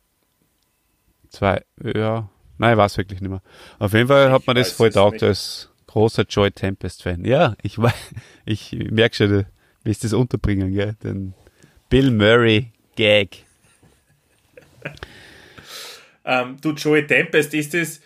Zwei, 1.30 1.64
ja, 1.84 2.30
nein, 2.58 2.74
ich 2.74 2.78
weiß 2.78 2.98
wirklich 2.98 3.22
nicht 3.22 3.30
mehr. 3.30 3.42
Auf 3.78 3.94
jeden 3.94 4.08
Fall 4.08 4.32
hat 4.32 4.46
man 4.48 4.56
das 4.56 4.72
voll 4.72 4.90
taugt 4.92 5.24
als 5.24 5.70
großer 5.88 6.24
Joy 6.24 6.52
Tempest-Fan. 6.52 7.26
Ja, 7.26 7.56
ich, 7.62 7.78
ich 8.46 8.72
merke 8.74 9.16
schon, 9.16 9.46
wie 9.84 9.92
ist 9.92 10.04
das 10.04 10.14
unterbringen, 10.14 10.72
gell? 10.74 10.96
Den 11.04 11.34
Bill 11.90 12.12
Murray-Gag. 12.12 13.44
ähm, 16.26 16.58
du, 16.62 16.72
Joey 16.74 17.08
Tempest, 17.08 17.54
ist 17.54 17.74
das, 17.74 18.02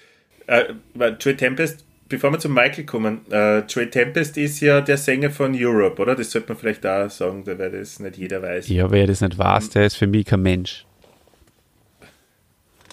äh, 0.48 0.74
Joey 1.20 1.36
Tempest, 1.36 1.86
bevor 2.10 2.32
wir 2.32 2.40
zu 2.40 2.50
Michael 2.50 2.86
kommen, 2.86 3.22
äh, 3.32 3.60
Joey 3.60 3.90
Tempest 3.90 4.38
ist 4.38 4.60
ja 4.60 4.82
der 4.82 4.98
Sänger 4.98 5.30
von 5.30 5.54
Europe, 5.56 6.02
oder? 6.02 6.16
Das 6.16 6.32
sollte 6.32 6.50
man 6.50 6.58
vielleicht 6.58 6.86
auch 6.86 7.10
sagen, 7.10 7.46
weil 7.46 7.72
das 7.72 8.00
nicht 8.00 8.18
jeder 8.18 8.42
weiß. 8.42 8.68
Ja, 8.70 8.90
wer 8.92 9.08
das 9.08 9.22
nicht 9.22 9.38
weiß, 9.38 9.70
der 9.70 9.86
ist 9.86 9.96
für 9.96 10.08
mich 10.08 10.26
kein 10.26 10.42
Mensch. 10.42 10.86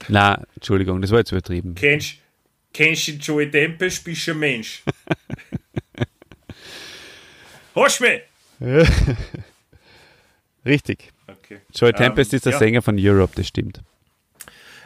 Na, 0.08 0.42
Entschuldigung, 0.54 1.00
das 1.00 1.10
war 1.10 1.18
jetzt 1.18 1.32
übertrieben. 1.32 1.74
Kennst, 1.74 2.16
Kennst 2.72 3.08
du 3.08 3.12
Joey 3.12 3.50
Tempest, 3.50 4.04
bist 4.04 4.26
du 4.26 4.32
ein 4.32 4.38
Mensch. 4.38 4.82
Hast 7.74 8.00
mich! 8.00 8.22
Richtig. 10.64 11.10
Okay. 11.26 11.58
Joey 11.74 11.92
Tempest 11.92 12.32
um, 12.32 12.34
ähm, 12.34 12.36
ist 12.36 12.46
der 12.46 12.52
ja. 12.52 12.58
Sänger 12.58 12.82
von 12.82 12.96
Europe, 12.98 13.32
das 13.34 13.48
stimmt. 13.48 13.80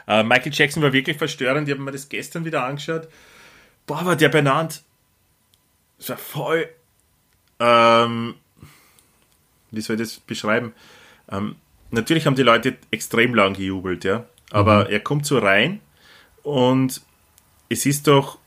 Uh, 0.06 0.22
Michael 0.22 0.52
Jackson 0.52 0.82
war 0.82 0.92
wirklich 0.92 1.16
verstörend. 1.16 1.68
Ich 1.68 1.74
habe 1.74 1.82
mir 1.82 1.92
das 1.92 2.08
gestern 2.08 2.44
wieder 2.44 2.64
angeschaut. 2.64 3.08
Boah, 3.86 4.04
war 4.04 4.16
der 4.16 4.28
benannt. 4.28 4.82
Das 5.98 6.10
war 6.10 6.16
voll. 6.16 6.68
Ähm, 7.58 8.34
wie 9.70 9.80
soll 9.80 9.96
ich 9.96 10.02
das 10.02 10.20
beschreiben? 10.20 10.72
Ähm, 11.30 11.56
natürlich 11.90 12.26
haben 12.26 12.36
die 12.36 12.42
Leute 12.42 12.76
extrem 12.90 13.34
lang 13.34 13.54
gejubelt, 13.54 14.04
ja. 14.04 14.26
Aber 14.50 14.84
mhm. 14.84 14.90
er 14.90 15.00
kommt 15.00 15.26
so 15.26 15.38
rein 15.38 15.80
und 16.42 17.00
es 17.68 17.86
ist 17.86 18.06
doch 18.06 18.38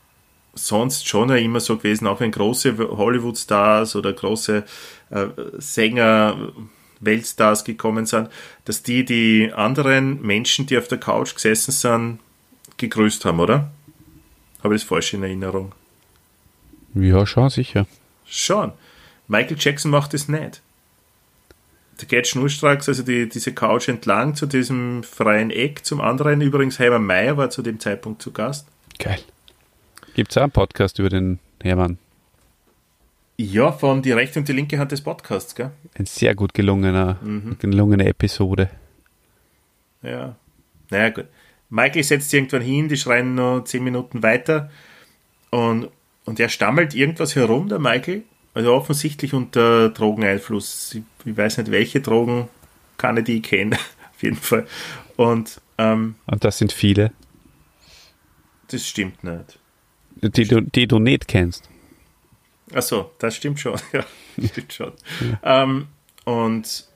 sonst 0.54 1.06
schon 1.06 1.30
immer 1.30 1.60
so 1.60 1.76
gewesen, 1.76 2.06
auch 2.06 2.20
wenn 2.20 2.30
große 2.30 2.76
Hollywood-Stars 2.78 3.96
oder 3.96 4.12
große 4.12 4.64
äh, 5.10 5.26
Sänger, 5.58 6.52
Weltstars 7.00 7.64
gekommen 7.64 8.06
sind, 8.06 8.28
dass 8.64 8.82
die 8.82 9.04
die 9.04 9.52
anderen 9.54 10.22
Menschen, 10.22 10.66
die 10.66 10.78
auf 10.78 10.88
der 10.88 10.98
Couch 10.98 11.34
gesessen 11.34 11.72
sind, 11.72 12.18
gegrüßt 12.76 13.24
haben, 13.24 13.40
oder? 13.40 13.70
Habe 14.62 14.74
ich 14.74 14.82
das 14.82 14.88
falsch 14.88 15.14
in 15.14 15.22
Erinnerung? 15.22 15.72
Ja, 16.94 17.26
schon, 17.26 17.50
sicher. 17.50 17.86
Schon. 18.26 18.72
Michael 19.28 19.56
Jackson 19.58 19.90
macht 19.90 20.14
das 20.14 20.28
nicht. 20.28 20.62
Der 22.00 22.08
geht 22.08 22.28
schnurstracks, 22.28 22.88
also 22.88 23.02
die, 23.02 23.28
diese 23.28 23.52
Couch 23.52 23.88
entlang 23.88 24.34
zu 24.34 24.46
diesem 24.46 25.02
freien 25.02 25.50
Eck, 25.50 25.84
zum 25.84 26.00
anderen. 26.00 26.40
Übrigens, 26.40 26.78
Heimer 26.78 27.00
Meyer 27.00 27.36
war 27.36 27.50
zu 27.50 27.62
dem 27.62 27.80
Zeitpunkt 27.80 28.22
zu 28.22 28.32
Gast. 28.32 28.68
Geil. 28.98 29.18
Gibt 30.14 30.30
es 30.30 30.38
auch 30.38 30.42
einen 30.42 30.52
Podcast 30.52 30.98
über 30.98 31.08
den 31.08 31.40
Hermann? 31.60 31.98
Ja, 33.40 33.70
von 33.70 34.02
die 34.02 34.10
rechte 34.10 34.40
und 34.40 34.48
die 34.48 34.52
linke 34.52 34.78
Hand 34.80 34.90
des 34.90 35.00
Podcasts, 35.00 35.54
gell? 35.54 35.70
Ein 35.94 36.06
sehr 36.06 36.34
gut 36.34 36.54
gelungener, 36.54 37.18
mhm. 37.22 37.56
gelungene 37.60 38.06
Episode. 38.06 38.68
Ja. 40.02 40.34
Naja, 40.90 41.10
gut. 41.10 41.26
Michael 41.70 42.02
setzt 42.02 42.34
irgendwann 42.34 42.62
hin, 42.62 42.88
die 42.88 42.96
schreien 42.96 43.36
nur 43.36 43.64
zehn 43.64 43.84
Minuten 43.84 44.24
weiter 44.24 44.70
und, 45.50 45.88
und 46.24 46.40
er 46.40 46.48
stammelt 46.48 46.94
irgendwas 46.94 47.36
herum, 47.36 47.68
der 47.68 47.78
Michael. 47.78 48.24
Also 48.54 48.74
offensichtlich 48.74 49.34
unter 49.34 49.90
Drogeneinfluss. 49.90 50.96
Ich, 50.96 51.02
ich 51.24 51.36
weiß 51.36 51.58
nicht, 51.58 51.70
welche 51.70 52.00
Drogen, 52.00 52.48
kann 52.96 53.18
ich 53.18 53.24
die 53.24 53.40
kennen, 53.40 53.74
auf 54.14 54.22
jeden 54.22 54.36
Fall. 54.36 54.66
Und, 55.16 55.60
ähm, 55.78 56.16
und 56.26 56.42
das 56.42 56.58
sind 56.58 56.72
viele. 56.72 57.12
Das 58.66 58.84
stimmt 58.84 59.22
nicht. 59.22 59.60
Die 60.16 60.44
du, 60.44 60.60
die 60.60 60.88
du 60.88 60.98
nicht 60.98 61.28
kennst. 61.28 61.68
Achso, 62.72 63.10
das 63.18 63.36
stimmt 63.36 63.60
schon. 63.60 63.78
ja, 63.92 64.04
stimmt 64.46 64.72
schon. 64.72 64.92
Ähm, 65.42 65.88
und 66.24 66.86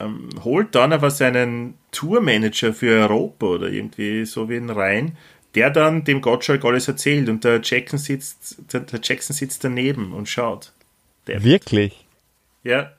ähm, 0.00 0.28
holt 0.42 0.74
dann 0.74 0.92
aber 0.92 1.10
seinen 1.10 1.74
Tourmanager 1.92 2.72
für 2.74 3.02
Europa 3.02 3.46
oder 3.46 3.68
irgendwie 3.68 4.24
so 4.24 4.48
wie 4.48 4.58
rein, 4.58 5.16
der 5.54 5.70
dann 5.70 6.04
dem 6.04 6.20
Gottschalk 6.20 6.64
alles 6.64 6.88
erzählt 6.88 7.28
und 7.28 7.44
der 7.44 7.60
Jackson 7.62 7.98
sitzt, 7.98 8.56
der, 8.72 8.80
der 8.80 9.00
Jackson 9.02 9.36
sitzt 9.36 9.64
daneben 9.64 10.12
und 10.12 10.28
schaut. 10.28 10.72
Der 11.26 11.44
Wirklich? 11.44 12.06
Ja. 12.64 12.92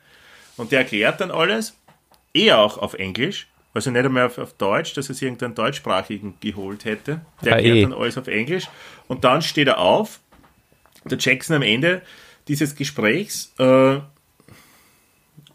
Und 0.55 0.71
der 0.71 0.79
erklärt 0.79 1.19
dann 1.19 1.31
alles, 1.31 1.75
eh 2.33 2.51
auch 2.53 2.77
auf 2.77 2.93
Englisch, 2.93 3.47
also 3.73 3.89
nicht 3.89 4.05
einmal 4.05 4.27
auf, 4.27 4.37
auf 4.37 4.53
Deutsch, 4.53 4.93
dass 4.93 5.09
er 5.09 5.15
sich 5.15 5.23
irgendeinen 5.23 5.55
deutschsprachigen 5.55 6.35
geholt 6.39 6.85
hätte. 6.85 7.21
Der 7.43 7.53
ah, 7.53 7.55
erklärt 7.55 7.77
eh. 7.77 7.81
dann 7.81 7.93
alles 7.93 8.17
auf 8.17 8.27
Englisch. 8.27 8.69
Und 9.07 9.23
dann 9.23 9.41
steht 9.41 9.67
er 9.67 9.79
auf, 9.79 10.19
der 11.05 11.17
Jackson 11.17 11.55
am 11.55 11.61
Ende 11.61 12.01
dieses 12.47 12.75
Gesprächs, 12.75 13.53
äh, 13.57 13.99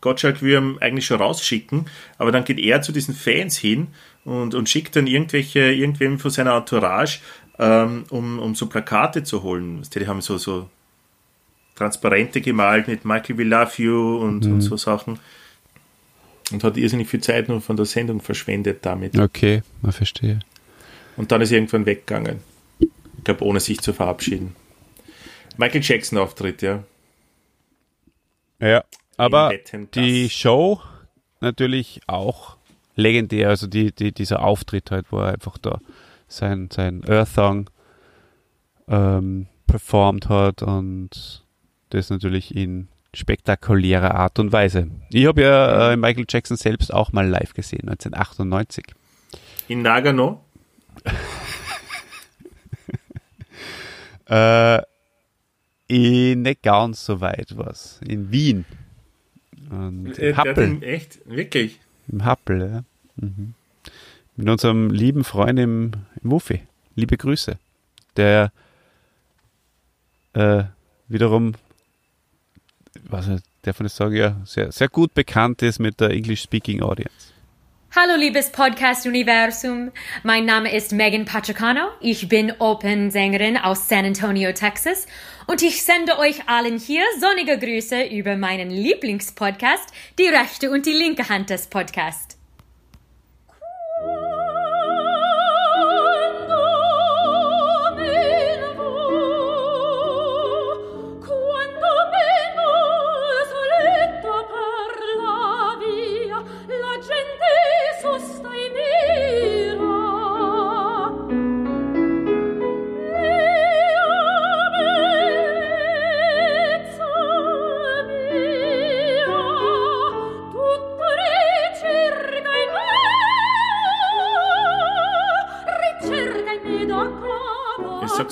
Gottschalk 0.01 0.43
will 0.43 0.55
ihn 0.55 0.79
eigentlich 0.81 1.07
schon 1.07 1.21
rausschicken, 1.21 1.87
aber 2.19 2.33
dann 2.33 2.45
geht 2.45 2.59
er 2.59 2.83
zu 2.83 2.93
diesen 2.93 3.15
Fans 3.15 3.57
hin 3.57 3.89
und, 4.25 4.55
und 4.55 4.69
schickt 4.69 4.97
dann 4.97 5.07
irgendwelche, 5.07 5.73
irgendwem 5.73 6.19
von 6.19 6.31
seiner 6.31 6.57
Entourage, 6.57 7.21
ähm, 7.59 8.05
um, 8.11 8.39
um 8.39 8.55
so 8.55 8.67
Plakate 8.67 9.25
zu 9.25 9.43
holen. 9.43 9.83
Die 9.83 10.07
haben 10.07 10.21
so, 10.21 10.39
so 10.39 10.69
Transparente 11.75 12.41
gemalt 12.41 12.89
mit 12.89 13.05
Michael 13.05 13.39
We 13.39 13.45
Love 13.45 13.83
You 13.83 14.19
und, 14.19 14.47
mhm. 14.47 14.55
und 14.55 14.61
so 14.61 14.77
Sachen. 14.77 15.19
Und 16.51 16.65
hat 16.65 16.77
irrsinnig 16.77 17.09
viel 17.09 17.21
Zeit 17.21 17.49
nur 17.49 17.61
von 17.61 17.77
der 17.77 17.85
Sendung 17.85 18.21
verschwendet 18.21 18.79
damit. 18.83 19.19
Okay, 19.19 19.63
man 19.83 19.93
verstehe. 19.93 20.41
Und 21.17 21.31
dann 21.31 21.43
ist 21.43 21.51
er 21.51 21.59
irgendwann 21.59 21.85
weggegangen. 21.85 22.39
Ich 22.79 22.89
glaube, 23.25 23.45
ohne 23.45 23.61
sich 23.61 23.81
zu 23.81 23.93
verabschieden. 23.93 24.55
Michael 25.59 25.83
Jackson 25.83 26.19
Auftritt, 26.19 26.63
ja. 26.63 26.85
Ja, 28.61 28.85
aber 29.17 29.53
die 29.95 30.31
Show 30.31 30.81
natürlich 31.41 32.01
auch 32.07 32.57
legendär. 32.95 33.49
Also 33.49 33.67
die, 33.67 33.93
die, 33.93 34.13
dieser 34.13 34.43
Auftritt 34.43 34.93
halt, 34.93 35.07
wo 35.11 35.19
er 35.19 35.35
einfach 35.35 35.59
da 35.59 35.81
sein, 36.29 36.69
sein 36.73 37.03
Earth 37.09 37.29
Song 37.29 37.69
ähm, 38.89 39.49
performt 39.67 40.29
hat 40.29 40.63
und 40.63 41.45
das 41.91 42.11
natürlich 42.11 42.55
in 42.55 42.87
spektakulärer 43.13 44.15
Art 44.15 44.39
und 44.39 44.53
Weise. 44.53 44.89
Ich 45.11 45.27
habe 45.27 45.43
ja 45.43 45.93
äh, 45.93 45.97
Michael 45.97 46.27
Jackson 46.29 46.57
selbst 46.57 46.95
auch 46.95 47.13
mal 47.13 47.27
live 47.27 47.53
gesehen, 47.53 47.89
1998. 47.89 48.85
In 49.67 49.83
Nagano? 49.83 50.45
äh, 54.27 54.83
in 55.89 56.43
nicht 56.43 56.63
ganz 56.63 57.05
so 57.05 57.21
weit 57.21 57.57
was. 57.57 58.01
In 58.07 58.31
Wien. 58.31 58.65
Und 59.71 60.19
äh, 60.19 60.35
Happel. 60.35 60.83
Echt? 60.83 61.19
Wirklich? 61.27 61.81
Im 62.09 62.25
Happel, 62.25 62.61
ja. 62.61 62.85
Mhm. 63.17 63.55
Mit 64.37 64.49
unserem 64.49 64.91
lieben 64.91 65.25
Freund 65.25 65.59
im, 65.59 65.93
im 66.23 66.31
Wuffi. 66.31 66.63
Liebe 66.95 67.17
Grüße. 67.17 67.59
Der 68.17 68.53
äh, 70.35 70.65
wiederum, 71.09 71.55
was 73.05 73.29
der 73.65 73.75
von 73.75 73.85
der 73.85 73.91
Sage 73.91 74.19
ja 74.19 74.41
sehr, 74.45 74.71
sehr 74.73 74.89
gut 74.89 75.15
bekannt 75.15 75.63
ist 75.63 75.79
mit 75.79 76.01
der 76.01 76.11
English-Speaking 76.11 76.83
Audience. 76.83 77.33
Hallo 77.97 78.17
liebes 78.17 78.51
Podcast-Universum, 78.53 79.93
mein 80.23 80.45
Name 80.45 80.71
ist 80.77 80.93
Megan 80.93 81.25
Pachacano, 81.25 81.89
ich 82.01 82.29
bin 82.29 82.53
Open-Sängerin 82.59 83.57
aus 83.57 83.89
San 83.89 84.05
Antonio, 84.05 84.53
Texas. 84.53 85.07
Und 85.47 85.63
ich 85.63 85.83
sende 85.83 86.19
euch 86.19 86.47
allen 86.51 86.79
hier 86.79 87.03
sonnige 87.19 87.59
Grüße 87.59 88.05
über 88.09 88.37
meinen 88.37 88.69
Lieblingspodcast, 88.69 89.91
die 90.19 90.27
rechte 90.27 90.71
und 90.71 90.85
die 90.85 90.93
linke 90.93 91.31
Hand 91.31 91.49
des 91.49 91.67
Podcasts. 91.69 92.37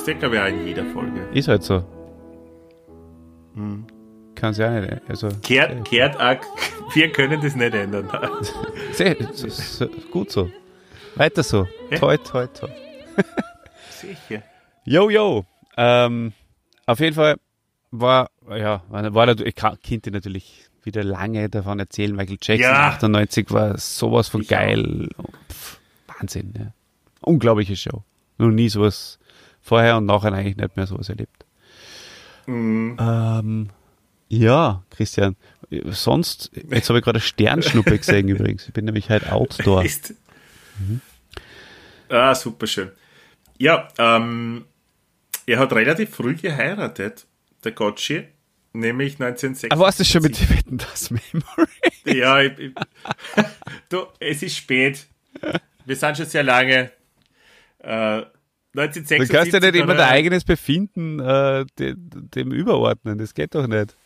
Stecker 0.07 0.31
wäre 0.31 0.51
in 0.51 0.65
jeder 0.65 0.85
Folge. 0.85 1.21
Ist 1.35 1.49
halt 1.49 1.65
so. 1.65 1.83
Hm. 3.55 3.85
Kann 4.37 4.53
es 4.53 4.59
ja 4.59 4.81
nicht. 4.81 5.03
Also, 5.09 5.31
kehrt, 5.43 5.73
äh, 5.73 5.83
kehrt 5.83 6.17
auch, 6.21 6.95
wir 6.95 7.11
können 7.11 7.41
das 7.41 7.57
nicht 7.57 7.75
ändern. 7.75 8.09
Sehr, 8.93 9.17
so, 9.35 9.89
gut 10.13 10.31
so. 10.31 10.49
Weiter 11.17 11.43
so. 11.43 11.67
Ja? 11.91 11.99
Toi, 11.99 12.19
toi, 12.19 12.47
toi. 12.47 12.69
Sicher. 13.91 14.45
Yo, 14.85 15.11
yo. 15.11 15.45
Ähm, 15.77 16.33
auf 16.87 17.01
jeden 17.01 17.17
Fall 17.17 17.35
war, 17.91 18.31
ja, 18.49 18.85
war 18.89 19.27
natürlich, 19.27 19.57
ich 19.57 19.83
könnte 19.83 20.13
natürlich 20.13 20.69
wieder 20.85 21.03
lange 21.03 21.49
davon 21.49 21.81
erzählen. 21.81 22.15
Michael 22.15 22.39
Jackson 22.41 22.71
ja. 22.71 22.91
98 22.91 23.51
war 23.51 23.77
sowas 23.77 24.29
von 24.29 24.43
ich 24.43 24.49
geil. 24.49 25.09
Pff, 25.51 25.81
Wahnsinn, 26.07 26.55
ja. 26.57 26.73
Unglaubliche 27.23 27.75
Show. 27.75 28.05
Noch 28.39 28.51
nie 28.51 28.69
sowas 28.69 29.19
vorher 29.67 29.97
und 29.97 30.07
nachher 30.07 30.33
eigentlich 30.33 30.57
nicht 30.57 30.77
mehr 30.77 30.87
sowas 30.87 31.09
erlebt. 31.09 31.45
Mhm. 32.47 32.97
Ähm, 33.01 33.71
ja, 34.29 34.85
Christian, 34.91 35.37
sonst, 35.87 36.51
jetzt 36.71 36.89
habe 36.89 37.01
ich 37.01 37.05
gerade 37.05 37.21
Sternschnuppe 37.21 37.99
gesehen 37.99 38.29
übrigens. 38.29 38.67
Ich 38.69 38.73
bin 38.73 38.85
nämlich 38.85 39.11
halt 39.11 39.31
Outdoor. 39.31 39.85
Mhm. 40.79 41.01
Ah, 42.11 42.35
super 42.35 42.67
schön. 42.67 42.91
Ja, 43.57 43.89
ähm, 43.97 44.67
er 45.47 45.59
hat 45.59 45.73
relativ 45.73 46.11
früh 46.11 46.35
geheiratet, 46.35 47.25
der 47.65 47.73
Gotchi, 47.73 48.25
nämlich 48.75 49.15
1966. 49.15 49.73
Aber 49.73 49.87
was 49.87 49.99
ist 49.99 50.11
schon 50.11 50.21
mit 50.21 50.39
dem 50.39 50.51
Wetten, 50.51 50.77
das 50.77 51.11
Memory? 51.11 51.71
Ja, 52.05 52.43
ich, 52.43 52.59
ich, 52.59 52.73
du, 53.89 54.05
es 54.21 54.43
ist 54.43 54.59
spät. 54.59 55.07
Wir 55.87 55.97
sind 55.97 56.19
schon 56.19 56.27
sehr 56.27 56.43
lange. 56.43 56.91
Äh, 57.79 58.23
1976. 58.79 59.29
Du 59.29 59.35
kannst 59.35 59.53
ja 59.53 59.61
nicht 59.61 59.75
immer 59.75 59.95
dein 59.95 60.09
eigenes 60.09 60.45
Befinden 60.45 61.21
äh, 61.21 61.65
dem, 61.79 62.11
dem 62.35 62.53
überordnen. 62.53 63.19
Das 63.19 63.35
geht 63.35 63.55
doch 63.55 63.67
nicht. 63.67 63.97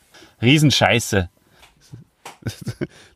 Riesenscheiße. 0.42 1.28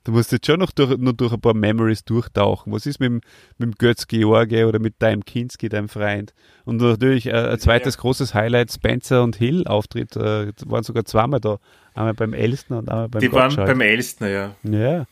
Du 0.04 0.12
musst 0.12 0.32
jetzt 0.32 0.46
schon 0.46 0.60
noch 0.60 0.70
durch, 0.72 0.98
nur 0.98 1.14
durch 1.14 1.32
ein 1.32 1.40
paar 1.40 1.54
Memories 1.54 2.04
durchtauchen. 2.04 2.72
Was 2.72 2.84
ist 2.84 3.00
mit 3.00 3.08
dem, 3.08 3.20
mit 3.58 3.72
dem 3.72 3.74
Götz 3.76 4.06
George 4.06 4.66
oder 4.66 4.78
mit 4.78 4.94
deinem 4.98 5.24
Kinski, 5.24 5.68
deinem 5.68 5.88
Freund? 5.88 6.34
Und 6.64 6.76
natürlich 6.78 7.26
äh, 7.26 7.32
ein 7.32 7.58
zweites 7.58 7.94
ja. 7.94 8.00
großes 8.02 8.34
Highlight, 8.34 8.72
Spencer 8.72 9.22
und 9.22 9.36
Hill 9.36 9.66
Auftritt, 9.66 10.16
äh, 10.16 10.52
waren 10.66 10.82
sogar 10.82 11.04
zweimal 11.04 11.40
da. 11.40 11.58
Einmal 11.94 12.14
beim 12.14 12.34
Elstner 12.34 12.78
und 12.78 12.88
einmal 12.88 13.08
beim 13.08 13.20
Die 13.20 13.28
Gottschalk. 13.28 13.56
waren 13.56 13.66
beim 13.66 13.80
Elstner, 13.80 14.28
ja. 14.28 14.56
Ja, 14.64 15.06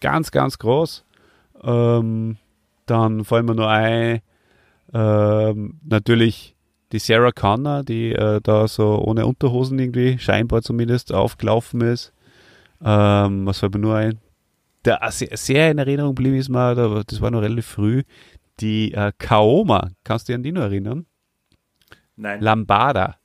ganz, 0.00 0.30
ganz 0.30 0.58
groß. 0.58 1.04
Ähm, 1.62 2.38
dann 2.86 3.24
fallen 3.24 3.46
wir 3.46 3.54
noch 3.54 3.68
ein, 3.68 4.20
ähm, 4.94 5.80
natürlich 5.84 6.54
die 6.92 7.00
Sarah 7.00 7.32
Connor, 7.32 7.82
die 7.82 8.12
äh, 8.12 8.40
da 8.40 8.68
so 8.68 9.02
ohne 9.04 9.26
Unterhosen 9.26 9.78
irgendwie, 9.78 10.18
scheinbar 10.18 10.62
zumindest, 10.62 11.12
aufgelaufen 11.12 11.80
ist. 11.80 12.12
Ähm, 12.84 13.46
was 13.46 13.58
fällt 13.58 13.74
mir 13.74 13.80
nur 13.80 13.96
ein? 13.96 14.20
Der 14.84 15.00
sehr, 15.10 15.36
sehr 15.36 15.70
in 15.70 15.78
Erinnerung 15.78 16.14
blieb 16.14 16.34
ist 16.34 16.48
mir, 16.48 17.02
das 17.06 17.20
war 17.20 17.30
noch 17.30 17.42
relativ 17.42 17.66
früh, 17.66 18.02
die 18.60 18.92
äh, 18.92 19.12
Kaoma. 19.18 19.90
Kannst 20.04 20.28
du 20.28 20.32
dich 20.32 20.36
an 20.36 20.42
die 20.42 20.52
noch 20.52 20.62
erinnern? 20.62 21.06
Nein. 22.16 22.40
Lambada. 22.40 23.16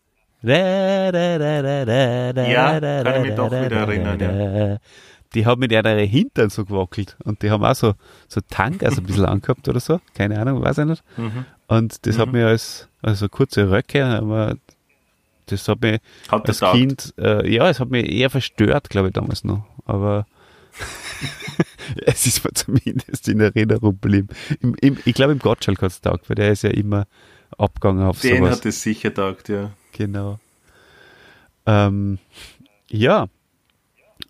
Ja, 2.50 2.80
kann 3.04 3.16
ich 3.16 3.30
mich 3.30 3.36
doch 3.36 3.52
wieder 3.52 3.76
erinnern, 3.76 4.20
ja. 4.20 4.78
die 5.34 5.46
haben 5.46 5.60
mit 5.60 5.72
ihrer 5.72 5.90
Hintern 5.90 6.50
so 6.50 6.64
gewackelt 6.64 7.18
und 7.26 7.44
die 7.44 7.52
haben 7.52 7.64
auch 7.64 7.76
so, 7.76 7.94
so 8.28 8.40
Tangas 8.50 8.98
ein 8.98 9.04
bisschen 9.04 9.26
angehabt 9.28 9.68
oder 9.68 9.82
so, 9.82 10.00
keine 10.14 10.40
Ahnung, 10.40 10.62
weiß 10.64 10.78
ich 10.80 10.86
nicht. 10.86 11.04
Mhm. 11.18 11.46
Und 11.70 12.08
das 12.08 12.18
hat 12.18 12.32
mir 12.32 12.48
als, 12.48 12.88
also 13.04 13.30
kurze 13.30 13.70
Röcke, 13.70 14.04
aber 14.04 14.58
das 15.46 15.68
hat 15.68 15.82
mich 15.82 16.00
Hat 16.28 16.48
als. 16.48 16.60
Kind, 16.60 17.14
äh, 17.20 17.48
ja, 17.48 17.70
es 17.70 17.80
hat 17.80 17.92
mich 17.92 18.10
eher 18.10 18.32
verstört, 18.32 18.90
glaube 18.90 19.10
ich, 19.10 19.14
damals 19.14 19.44
noch. 19.44 19.68
Aber 19.86 20.26
es 22.06 22.26
ist 22.26 22.44
mir 22.44 22.54
zumindest 22.54 23.28
in 23.28 23.40
Erinnerung 23.40 24.00
geblieben. 24.02 24.30
Im, 24.62 24.74
im, 24.82 24.98
ich 25.06 25.14
glaube, 25.14 25.34
im 25.34 25.40
Gottschalk 25.40 25.80
hat 25.84 25.92
es 25.92 26.02
taugt, 26.02 26.28
weil 26.28 26.36
der 26.36 26.52
ist 26.52 26.64
ja 26.64 26.72
immer 26.72 27.06
abgegangen 27.56 28.04
auf 28.04 28.20
Den 28.20 28.38
sowas. 28.38 28.58
hat 28.58 28.66
es 28.66 28.82
sicher 28.82 29.14
taugt, 29.14 29.48
ja. 29.50 29.70
Genau. 29.92 30.40
Ähm, 31.68 32.18
ja. 32.90 33.28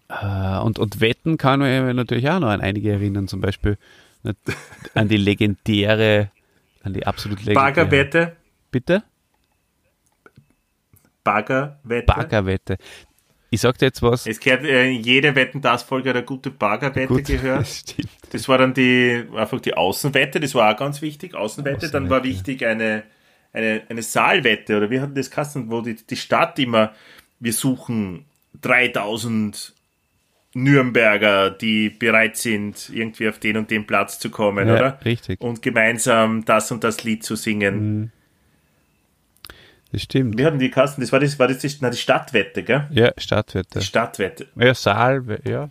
Äh, 0.10 0.60
und, 0.60 0.78
und 0.78 1.00
Wetten 1.00 1.38
kann 1.38 1.62
man 1.62 1.96
natürlich 1.96 2.30
auch 2.30 2.42
noch 2.42 2.50
an 2.50 2.60
einige 2.60 2.92
erinnern, 2.92 3.30
zum 3.30 3.40
Beispiel 3.40 3.78
an 4.94 5.08
die 5.08 5.16
legendäre, 5.16 6.32
an 6.84 6.94
die 6.94 7.06
absolut 7.06 7.40
legendäre. 7.40 7.66
Baggerwette. 7.66 8.36
Bitte? 8.72 9.04
Baggerwette. 11.24 12.06
Baggerwette. 12.06 12.78
Ich 13.52 13.62
sag 13.62 13.78
dir 13.78 13.88
jetzt 13.88 14.02
was. 14.02 14.28
Es 14.28 14.40
gehört 14.40 14.64
äh, 14.64 14.92
in 14.92 15.02
jede 15.02 15.36
Wetten 15.36 15.62
das 15.62 15.84
Folge 15.84 16.12
eine 16.12 16.24
gute 16.24 16.52
Baggerwette 16.52 17.08
Gut, 17.08 17.26
gehört. 17.26 17.62
das 17.62 17.80
stimmt. 17.80 18.10
Das 18.32 18.48
war 18.48 18.60
dann 18.60 18.74
die 18.74 19.26
einfach 19.36 19.60
die 19.60 19.74
Außenwette, 19.74 20.40
das 20.40 20.54
war 20.54 20.74
auch 20.74 20.78
ganz 20.78 21.02
wichtig. 21.02 21.34
Außenwette, 21.34 21.90
dann 21.90 22.10
war 22.10 22.20
Außenwette, 22.20 22.38
wichtig 22.38 22.66
eine, 22.66 23.04
eine, 23.54 23.82
eine 23.90 24.04
Saalwette 24.04 24.78
oder 24.78 24.90
wie 24.92 25.00
hat 25.00 25.18
das 25.18 25.32
Kassen, 25.32 25.72
wo 25.72 25.82
die, 25.82 25.96
die 25.96 26.16
Stadt 26.16 26.60
immer, 26.60 26.94
wir 27.40 27.54
suchen 27.54 28.26
3000 28.62 29.74
Nürnberger, 30.54 31.52
die 31.52 31.90
bereit 31.90 32.36
sind, 32.38 32.90
irgendwie 32.90 33.30
auf 33.30 33.38
den 33.40 33.58
und 33.58 33.70
den 33.70 33.86
Platz 33.86 34.18
zu 34.20 34.30
kommen, 34.32 34.68
Ja, 34.68 34.74
oder? 34.76 35.00
richtig. 35.06 35.40
Und 35.42 35.62
gemeinsam 35.62 36.44
das 36.46 36.72
und 36.72 36.84
das 36.84 37.04
Lied 37.04 37.24
zu 37.24 37.36
singen. 37.36 38.12
Das 39.92 40.02
stimmt. 40.04 40.38
Wie 40.38 40.46
hatten 40.46 40.60
die 40.60 40.70
Kassen? 40.72 41.02
Das 41.02 41.12
war 41.12 41.20
das, 41.20 41.38
war 41.40 41.48
das 41.48 41.60
die, 41.60 41.72
na, 41.82 41.90
die 41.90 41.98
Stadtwette, 41.98 42.64
gell? 42.64 42.88
Ja, 42.92 43.12
Stadtwette. 43.18 43.80
Die 43.80 43.86
Stadtwette. 43.86 44.48
Ja, 44.56 44.74
Saal, 44.74 45.24
ja, 45.46 45.70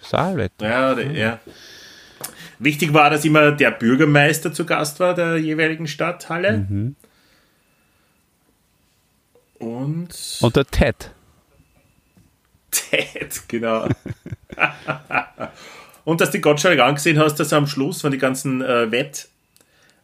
Saalwette. 0.00 0.64
Ja, 0.64 0.94
der, 0.94 1.10
ja. 1.12 1.40
Wichtig 2.58 2.92
war, 2.92 3.10
dass 3.10 3.24
immer 3.24 3.52
der 3.52 3.70
Bürgermeister 3.70 4.52
zu 4.52 4.64
Gast 4.66 5.00
war 5.00 5.14
der 5.14 5.36
jeweiligen 5.38 5.86
Stadthalle. 5.86 6.94
Und 9.58 10.08
Und 10.40 10.56
der 10.56 10.64
Ted. 10.66 11.10
Ted, 12.74 13.42
genau. 13.48 13.88
Und 16.04 16.20
dass 16.20 16.30
du 16.30 16.40
Gottschalk 16.40 16.80
angesehen 16.80 17.18
hast, 17.18 17.36
dass 17.36 17.52
am 17.52 17.66
Schluss, 17.66 18.04
wenn 18.04 18.12
die 18.12 18.18
ganzen 18.18 18.62
äh, 18.62 18.90
Wett 18.90 19.28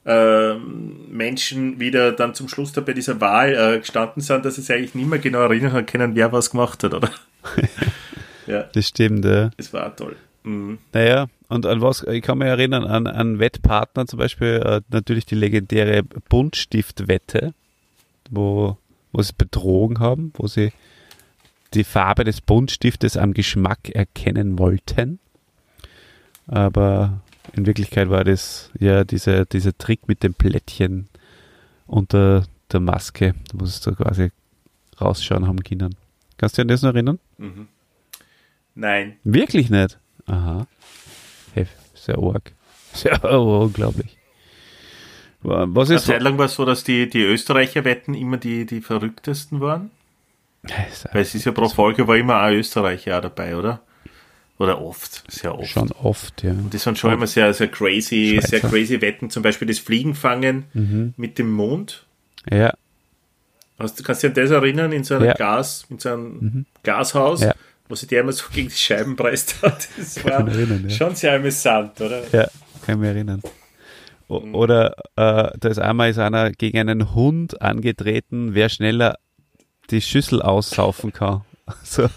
äh, 0.06 0.54
Menschen 0.54 1.78
wieder 1.78 2.12
dann 2.12 2.34
zum 2.34 2.48
Schluss 2.48 2.72
da 2.72 2.80
bei 2.80 2.94
dieser 2.94 3.20
Wahl 3.20 3.54
äh, 3.54 3.78
gestanden 3.80 4.22
sind, 4.22 4.44
dass 4.44 4.54
sie 4.54 4.62
sich 4.62 4.74
eigentlich 4.74 4.94
nicht 4.94 5.08
mehr 5.08 5.18
genau 5.18 5.42
erinnern 5.42 5.84
können, 5.84 6.14
wer 6.14 6.32
was 6.32 6.50
gemacht 6.50 6.82
hat, 6.84 6.94
oder? 6.94 7.10
ja, 8.46 8.62
Das 8.72 8.88
stimmt, 8.88 9.24
ja. 9.24 9.50
das 9.56 9.72
war 9.72 9.94
toll. 9.94 10.16
Mhm. 10.42 10.78
Naja, 10.92 11.26
und 11.48 11.66
an 11.66 11.82
was, 11.82 12.02
ich 12.04 12.22
kann 12.22 12.38
mich 12.38 12.48
erinnern, 12.48 12.84
an, 12.84 13.06
an 13.06 13.38
Wettpartner 13.38 14.06
zum 14.06 14.18
Beispiel, 14.18 14.62
äh, 14.64 14.80
natürlich 14.88 15.26
die 15.26 15.34
legendäre 15.34 16.02
Buntstiftwette, 16.02 17.52
wo, 18.30 18.78
wo 19.12 19.22
sie 19.22 19.34
betrogen 19.36 19.98
haben, 20.00 20.32
wo 20.36 20.46
sie 20.46 20.72
die 21.74 21.84
Farbe 21.84 22.24
des 22.24 22.40
Buntstiftes 22.40 23.16
am 23.16 23.34
Geschmack 23.34 23.90
erkennen 23.90 24.58
wollten. 24.58 25.18
Aber 26.46 27.20
in 27.54 27.66
Wirklichkeit 27.66 28.10
war 28.10 28.24
das 28.24 28.70
ja 28.78 29.04
dieser, 29.04 29.44
dieser 29.44 29.76
Trick 29.76 30.08
mit 30.08 30.22
dem 30.22 30.34
Plättchen 30.34 31.08
unter 31.86 32.44
der 32.72 32.80
Maske, 32.80 33.34
wo 33.52 33.64
sie 33.66 33.80
da 33.84 33.92
quasi 33.92 34.30
rausschauen 35.00 35.46
haben 35.46 35.62
können. 35.62 35.96
Kannst 36.38 36.56
du 36.56 36.62
dich 36.62 36.64
an 36.64 36.68
das 36.68 36.82
noch 36.82 36.94
erinnern? 36.94 37.18
Nein. 38.74 39.16
Wirklich 39.24 39.70
nicht? 39.70 39.98
Aha. 40.26 40.66
Hey, 41.54 41.66
sehr 41.94 42.18
arg. 42.18 42.52
Sehr 42.92 43.22
unglaublich. 43.22 44.18
Was 45.42 45.88
Eine 45.88 45.96
ist 45.98 46.06
Zeit 46.06 46.22
lang 46.22 46.38
war 46.38 46.46
es 46.46 46.54
so, 46.54 46.64
dass 46.64 46.82
die, 46.82 47.08
die 47.08 47.22
Österreicher-Wetten 47.22 48.14
immer 48.14 48.36
die, 48.36 48.66
die 48.66 48.80
verrücktesten 48.80 49.60
waren. 49.60 49.92
Weil 51.12 51.22
es 51.22 51.34
ist 51.34 51.44
ja 51.46 51.52
pro 51.52 51.68
Folge 51.68 52.06
war 52.06 52.16
immer 52.16 52.40
ein 52.40 52.54
Österreicher 52.54 53.16
auch 53.18 53.22
dabei, 53.22 53.56
oder? 53.56 53.80
Oder 54.58 54.80
oft, 54.82 55.24
sehr 55.32 55.58
oft. 55.58 55.70
schon 55.70 55.90
oft, 55.92 56.42
ja. 56.42 56.52
Das 56.70 56.82
sind 56.82 56.98
schon 56.98 57.12
immer 57.14 57.26
sehr, 57.26 57.54
sehr 57.54 57.68
crazy, 57.68 58.32
Schweizer. 58.34 58.48
sehr 58.48 58.60
crazy 58.60 59.00
Wetten. 59.00 59.30
Zum 59.30 59.42
Beispiel 59.42 59.66
das 59.66 59.78
Fliegenfangen 59.78 61.12
mit 61.16 61.38
dem 61.38 61.50
Mond. 61.50 62.04
Ja, 62.50 62.74
Hast, 63.78 63.98
du 63.98 64.02
kannst 64.02 64.22
dich 64.22 64.28
an 64.28 64.34
das 64.34 64.50
erinnern, 64.50 64.92
in 64.92 65.04
so 65.04 65.14
einem 65.14 65.24
Ja. 65.24 65.32
Gas, 65.32 65.86
in 65.88 65.98
so 65.98 66.10
einem 66.10 66.66
Gashaus, 66.82 67.40
Ja. 67.40 67.54
wo 67.88 67.94
sich 67.94 68.06
der 68.10 68.20
immer 68.20 68.32
so 68.32 68.44
gegen 68.52 68.68
die 68.68 68.74
Scheiben 68.74 69.16
presst 69.16 69.62
hat. 69.62 69.88
Das 69.96 70.22
war 70.22 70.42
mich 70.42 70.54
erinnern, 70.54 70.84
ja. 70.86 70.90
schon 70.94 71.14
sehr 71.14 71.32
amüsant, 71.36 71.98
oder? 71.98 72.20
ja, 72.30 72.46
kann 72.84 72.96
ich 72.96 72.96
mich 72.96 73.08
erinnern. 73.08 73.40
O 74.28 74.40
Mhm. 74.40 74.54
oder 74.54 74.92
äh, 75.16 75.50
da 75.58 75.68
ist 75.70 75.78
einmal 75.78 76.10
ist 76.10 76.18
einer 76.18 76.50
gegen 76.52 76.78
einen 76.78 77.14
Hund 77.14 77.62
angetreten, 77.62 78.52
wer 78.54 78.68
schneller 78.68 79.16
die 79.90 80.00
Schüssel 80.00 80.42
aussaufen 80.42 81.12
kann. 81.12 81.42
So, 81.84 82.08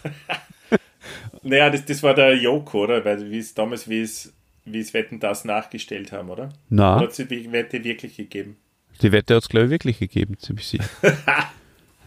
Naja, 1.44 1.70
das, 1.70 1.86
das 1.86 2.02
war 2.02 2.16
der 2.16 2.36
Joko, 2.36 2.86
oder? 2.86 3.06
Weil 3.06 3.30
wie 3.30 3.38
es 3.38 3.54
damals, 3.54 3.88
wie 3.88 4.02
es, 4.02 4.34
wie 4.66 4.80
es 4.80 4.96
Wetten 4.96 5.20
das 5.20 5.46
nachgestellt 5.46 6.12
haben, 6.12 6.32
oder? 6.32 6.50
na, 6.70 7.00
hat 7.00 7.12
es 7.12 7.18
die 7.18 7.52
Wette 7.52 7.84
wirklich 7.84 8.18
gegeben? 8.18 8.58
die 9.02 9.12
Wette 9.12 9.36
hat 9.36 9.44
es 9.44 9.50
glaube 9.50 9.66
ich 9.66 9.72
wirklich 9.72 10.00
gegeben, 10.00 10.40
ziemlich 10.40 10.68
sicher. 10.68 10.86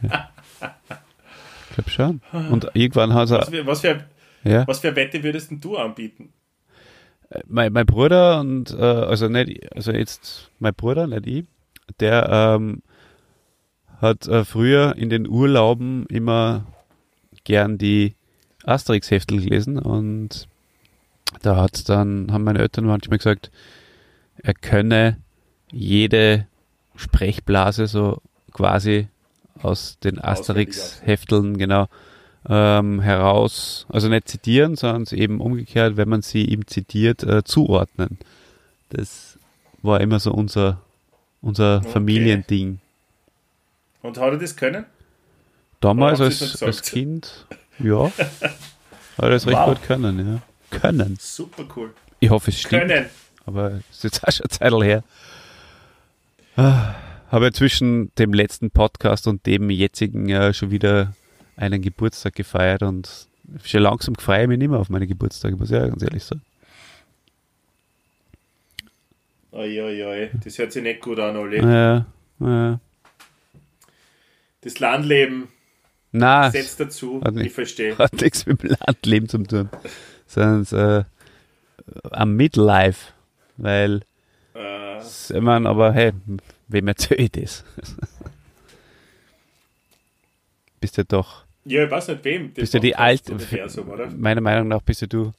ja. 0.02 0.30
Ich 1.68 1.84
glaube 1.84 1.90
schon. 1.90 2.20
Und 2.51 2.70
irgendwann 2.72 3.12
hat 3.12 3.28
Was 3.28 3.48
er, 3.48 3.52
für, 3.52 3.66
was, 3.66 3.80
für, 3.82 4.05
ja. 4.44 4.66
was 4.66 4.80
für 4.80 4.97
Wette 4.97 5.22
würdest 5.22 5.51
denn 5.51 5.60
du 5.60 5.76
anbieten? 5.76 6.32
mein, 7.47 7.72
mein 7.72 7.86
Bruder 7.86 8.40
und 8.40 8.70
äh, 8.70 8.82
also 8.82 9.28
nicht, 9.28 9.74
also 9.74 9.93
jetzt 9.93 10.51
mein 10.59 10.74
Bruder, 10.74 11.06
nicht 11.06 11.26
ich, 11.26 11.44
der 12.01 12.56
ähm, 12.59 12.82
hat 14.01 14.27
äh, 14.27 14.44
früher 14.44 14.97
in 14.97 15.10
den 15.10 15.28
Urlauben 15.28 16.06
immer 16.06 16.66
gern 17.44 17.78
die 17.78 18.14
Asterix-Heftel 18.64 19.40
gelesen 19.40 19.78
und 19.78 20.48
da 21.43 21.56
hat 21.56 21.89
dann, 21.89 22.32
haben 22.32 22.44
meine 22.44 22.59
Eltern 22.59 22.86
manchmal 22.86 23.18
gesagt, 23.18 23.51
er 24.43 24.55
könne 24.55 25.18
jede 25.70 26.47
Sprechblase 26.94 27.86
so 27.86 28.20
quasi 28.52 29.09
aus 29.62 29.98
den 29.98 30.23
Asterix-Hefteln, 30.23 31.56
genau, 31.59 31.86
ähm, 32.48 33.01
heraus, 33.01 33.86
also 33.89 34.09
nicht 34.09 34.28
zitieren, 34.28 34.77
sondern 34.77 35.18
eben 35.18 35.40
umgekehrt, 35.40 35.97
wenn 35.97 36.09
man 36.09 36.23
sie 36.23 36.44
ihm 36.44 36.66
zitiert, 36.66 37.23
äh, 37.23 37.43
zuordnen. 37.44 38.18
Das 38.90 39.39
war 39.82 40.01
immer 40.01 40.20
so 40.20 40.32
unser, 40.32 40.81
unser 41.40 41.78
Okay. 41.78 41.89
Familiending. 41.89 42.81
Und 44.07 44.19
hat 44.19 44.33
er 44.33 44.39
das 44.39 44.57
können? 44.57 44.85
Damals 45.81 46.20
als, 46.20 46.62
als? 46.62 46.83
Kind, 46.83 47.47
ja, 47.78 48.05
hat 48.11 48.15
er 49.19 49.31
das 49.31 49.47
recht 49.47 49.57
Wow. 49.57 49.69
gut 49.69 49.83
können, 49.83 50.41
ja. 50.70 50.78
Können. 50.78 51.16
Super 51.20 51.65
cool. 51.77 51.93
Ich 52.20 52.31
hoffe, 52.31 52.51
es 52.51 52.61
stimmt. 52.61 52.89
Können. 52.89 53.07
aber 53.45 53.81
es 53.91 53.97
ist 53.99 54.05
jetzt 54.05 54.27
auch 54.27 54.33
schon 54.33 54.47
eine 54.69 54.81
Zeit 54.81 54.83
her. 54.85 55.05
Ah, 56.57 56.95
Habe 57.31 57.47
ja 57.47 57.53
zwischen 57.53 58.11
dem 58.16 58.33
letzten 58.33 58.70
Podcast 58.70 59.27
und 59.27 59.45
dem 59.47 59.69
jetzigen 59.70 60.28
ja 60.28 60.53
schon 60.55 60.70
wieder 60.70 61.12
einen 61.57 61.83
Geburtstag 61.83 62.35
gefeiert 62.35 62.83
und 62.83 63.27
schon 63.65 63.83
langsam 63.83 64.15
freue 64.15 64.43
ich 64.43 64.49
mich 64.49 64.59
nicht 64.59 64.69
mehr 64.70 64.78
auf 64.78 64.89
meine 64.91 65.07
Geburtstage, 65.07 65.57
muss 65.57 65.70
ich 65.70 65.77
ja 65.77 65.87
ganz 65.87 66.03
ehrlich 66.03 66.24
sagen. 66.24 66.43
Oi, 69.53 69.81
oi, 69.81 70.05
oi. 70.05 70.31
Das 70.45 70.59
hört 70.59 70.73
sich 70.73 70.83
nicht 70.83 71.01
gut 71.01 71.19
an, 71.19 71.37
Olli. 71.37 71.59
Ja, 71.62 72.07
ja. 72.41 72.81
Das 74.62 74.78
Landleben 74.81 75.49
Na, 76.12 76.51
setzt 76.51 76.81
dazu. 76.81 77.20
hat 77.24 77.35
nicht- 77.35 77.47
Ich 77.47 77.53
verstehe. 77.53 77.97
hat 77.99 78.12
nichts 78.20 78.47
mit 78.47 78.62
dem 78.62 78.77
Landleben 78.87 79.28
zu 79.28 79.39
tun, 79.43 79.69
sondern 80.27 81.01
äh, 81.01 81.05
am 82.11 82.35
Midlife, 82.35 83.12
weil 83.57 84.03
Äh, 84.55 84.99
ich 85.01 85.41
meine, 85.41 85.69
aber 85.69 85.93
hey, 85.93 86.12
wem 86.69 86.89
erzähle 86.89 87.23
ich 87.24 87.31
das? 87.33 87.65
Bist 90.81 90.97
ja 90.97 91.05
doch 91.05 91.45
ja, 91.69 91.85
ich 91.85 91.91
weiß 91.91 92.07
nicht 92.09 92.24
wem. 92.24 92.53
Bist 92.53 92.74
du 92.74 92.78
die 92.78 92.95
alte- 92.95 93.37
meiner 94.16 94.41
Meinung 94.41 94.69
nach 94.69 94.83
bist 94.83 95.01
ja 95.01 95.09
du 95.09 95.33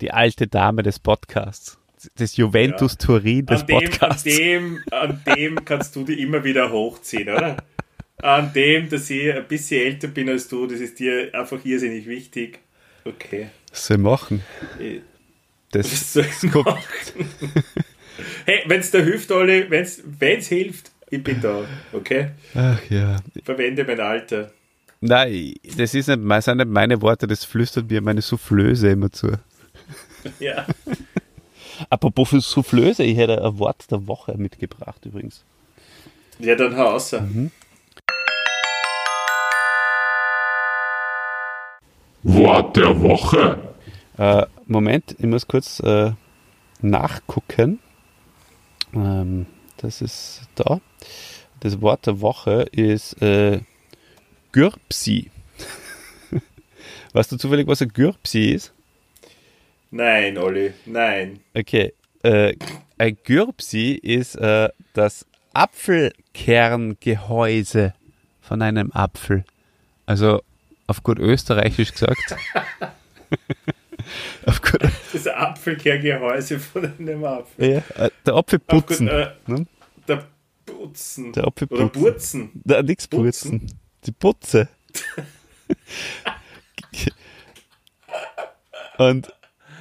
die 0.00 0.10
alte 0.10 0.48
Dame 0.48 0.82
des 0.82 0.98
Podcasts. 0.98 1.78
Das 2.16 2.36
Juventus 2.36 2.96
Turin 2.98 3.46
des 3.46 3.60
An 3.60 3.66
dem, 3.68 3.76
an, 3.76 3.82
Podcasts. 3.84 4.22
dem, 4.24 4.80
an 4.90 5.22
dem 5.26 5.64
kannst 5.64 5.94
du 5.94 6.02
die 6.02 6.20
immer 6.22 6.42
wieder 6.42 6.72
hochziehen, 6.72 7.28
oder? 7.28 7.56
An 8.22 8.52
dem, 8.52 8.88
dass 8.88 9.08
ich 9.10 9.32
ein 9.32 9.46
bisschen 9.46 9.80
älter 9.86 10.08
bin 10.08 10.28
als 10.28 10.48
du, 10.48 10.66
das 10.66 10.80
ist 10.80 10.98
dir 10.98 11.30
einfach 11.34 11.64
irrsinnig 11.64 12.06
wichtig. 12.06 12.58
Okay. 13.04 13.48
Was 13.70 13.86
soll 13.86 13.96
ich 13.96 14.02
machen? 14.02 14.42
Äh, 14.78 15.00
Das, 15.72 15.90
Was 15.90 16.12
soll 16.12 16.24
ich 16.24 16.54
machen? 16.54 16.78
Hey, 18.44 18.62
wenn 18.66 18.80
es 18.80 18.90
da 18.90 18.98
hilft, 18.98 19.30
Olli, 19.32 19.64
wenn 19.70 19.82
es 20.38 20.46
hilft, 20.48 20.90
ich 21.08 21.22
bin 21.24 21.40
da, 21.40 21.64
okay? 21.92 22.32
ach 22.54 22.78
ja. 22.90 23.16
Verwende 23.44 23.82
mein 23.84 23.98
Alter. 24.00 24.52
Nein, 25.00 25.54
das 25.76 25.94
ist 25.94 26.08
nicht, 26.08 26.20
das 26.28 26.44
sind 26.44 26.58
nicht 26.58 26.68
meine 26.68 27.00
Worte, 27.00 27.26
das 27.26 27.44
flüstert 27.46 27.88
mir 27.90 28.02
meine 28.02 28.20
Soufflöse 28.20 28.90
immer 28.90 29.10
zu. 29.10 29.32
Ja. 30.38 30.66
Apropos 31.88 32.28
für 32.28 32.40
Soufflöse, 32.42 33.04
ich 33.04 33.16
hätte 33.16 33.42
ein 33.42 33.58
Wort 33.58 33.90
der 33.90 34.06
Woche 34.06 34.36
mitgebracht 34.36 35.06
übrigens. 35.06 35.42
Ja, 36.38 36.54
dann 36.56 36.76
hau 36.76 36.90
raus. 36.90 37.14
Wort 42.22 42.76
der 42.76 43.00
Woche. 43.00 43.58
Äh, 44.18 44.44
Moment, 44.66 45.16
ich 45.18 45.26
muss 45.26 45.48
kurz 45.48 45.80
äh, 45.80 46.12
nachgucken. 46.82 47.78
Ähm, 48.94 49.46
das 49.78 50.02
ist 50.02 50.42
da. 50.54 50.82
Das 51.60 51.80
Wort 51.80 52.06
der 52.06 52.20
Woche 52.20 52.66
ist 52.72 53.22
äh, 53.22 53.60
Gürpsi. 54.52 55.30
weißt 57.12 57.32
du 57.32 57.38
zufällig, 57.38 57.66
was 57.66 57.80
ein 57.80 57.88
Gürpsi 57.88 58.50
ist? 58.50 58.74
Nein, 59.90 60.36
Olli, 60.36 60.74
nein. 60.84 61.40
Okay. 61.54 61.94
Äh, 62.22 62.54
ein 62.98 63.16
Gürpsi 63.24 63.92
ist 63.92 64.34
äh, 64.36 64.68
das 64.92 65.24
Apfelkerngehäuse 65.54 67.94
von 68.42 68.60
einem 68.60 68.92
Apfel. 68.92 69.44
Also 70.04 70.42
auf 70.90 71.02
gut 71.02 71.18
österreichisch 71.18 71.92
gesagt. 71.92 72.36
auf 74.46 74.60
gut, 74.60 74.80
Das 75.12 75.26
Apfelkerngehäuse 75.26 76.58
von 76.58 76.92
einem 76.98 77.24
Apfel. 77.24 77.82
ja, 77.96 78.06
äh, 78.06 78.10
der 78.26 78.34
Apfelputzen. 78.34 79.06
Gut, 79.06 79.16
äh, 79.16 79.30
ne? 79.46 79.66
Der 80.08 80.26
Putzen. 80.66 81.32
Der 81.32 81.44
Oder 81.44 81.48
Apfelputzen. 81.48 82.02
Burzen. 82.02 82.50
Da, 82.64 82.82
nix 82.82 83.06
putzen. 83.06 83.66
Die 84.04 84.12
Putze. 84.12 84.68
Und 88.98 89.32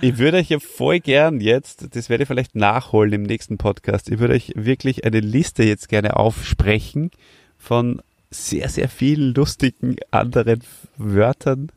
ich 0.02 0.18
würde 0.18 0.38
euch 0.38 0.49
ja 0.49 0.60
voll 0.60 0.99
gern 0.99 1.41
jetzt, 1.41 1.95
das 1.95 2.10
werde 2.10 2.23
ich 2.23 2.27
vielleicht 2.27 2.56
nachholen 2.56 3.14
im 3.14 3.23
nächsten 3.23 3.57
Podcast, 3.57 4.10
ich 4.10 4.19
würde 4.19 4.36
euch 4.36 4.53
wirklich 4.56 5.03
eine 5.03 5.19
Liste 5.19 5.64
jetzt 5.64 5.90
gerne 5.90 6.15
aufsprechen 6.15 7.11
von 7.57 8.02
sehr, 8.32 8.70
sehr 8.70 8.90
vielen 8.90 9.34
lustigen 9.34 9.96
anderen 10.12 10.62
Wörtern, 10.98 11.72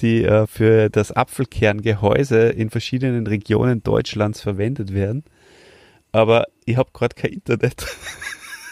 die 0.00 0.24
äh, 0.24 0.46
für 0.46 0.90
das 0.90 1.12
Apfelkerngehäuse 1.12 2.48
in 2.50 2.70
verschiedenen 2.70 3.26
Regionen 3.26 3.82
Deutschlands 3.82 4.40
verwendet 4.40 4.92
werden. 4.94 5.24
Aber 6.12 6.46
ich 6.64 6.76
habe 6.76 6.90
gerade 6.92 7.14
kein 7.14 7.32
Internet. 7.32 7.86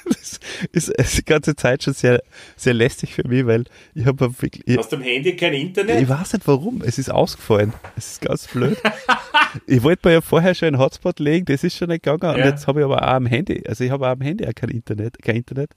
Das 0.08 0.38
ist, 0.70 0.88
ist 0.90 1.18
die 1.18 1.24
ganze 1.24 1.56
Zeit 1.56 1.82
schon 1.82 1.92
sehr, 1.92 2.22
sehr 2.54 2.74
lästig 2.74 3.12
für 3.12 3.26
mich, 3.26 3.44
weil 3.44 3.64
ich 3.92 4.06
habe 4.06 4.20
wirklich. 4.40 4.62
Ich, 4.64 4.78
Hast 4.78 4.92
du 4.92 4.96
am 4.96 5.02
Handy 5.02 5.34
kein 5.34 5.52
Internet? 5.52 6.00
ich 6.00 6.08
weiß 6.08 6.34
nicht 6.34 6.46
warum, 6.46 6.80
es 6.82 6.96
ist 6.98 7.10
ausgefallen. 7.10 7.72
Es 7.96 8.12
ist 8.12 8.20
ganz 8.20 8.46
blöd. 8.46 8.78
ich 9.66 9.82
wollte 9.82 10.06
mir 10.06 10.14
ja 10.14 10.20
vorher 10.20 10.54
schon 10.54 10.68
einen 10.68 10.78
Hotspot 10.78 11.18
legen, 11.18 11.46
das 11.46 11.64
ist 11.64 11.76
schon 11.76 11.88
nicht 11.88 12.04
gegangen. 12.04 12.36
Und 12.36 12.38
Ja. 12.38 12.50
jetzt 12.50 12.68
habe 12.68 12.78
ich 12.80 12.84
aber 12.84 13.02
auch 13.02 13.14
am 13.14 13.26
Handy, 13.26 13.64
also 13.66 13.82
ich 13.82 13.90
habe 13.90 14.06
auch 14.06 14.12
am 14.12 14.20
Handy 14.20 14.46
auch 14.46 14.54
kein 14.54 14.70
Internet, 14.70 15.20
kein 15.20 15.34
Internet. 15.36 15.70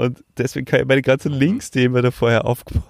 Und 0.00 0.24
deswegen 0.38 0.64
kann 0.64 0.80
ich 0.80 0.86
meine 0.86 1.02
ganzen 1.02 1.32
Links, 1.32 1.70
die 1.70 1.80
ich 1.80 1.90
mir 1.90 2.00
da 2.00 2.10
vorher 2.10 2.46
aufge 2.46 2.82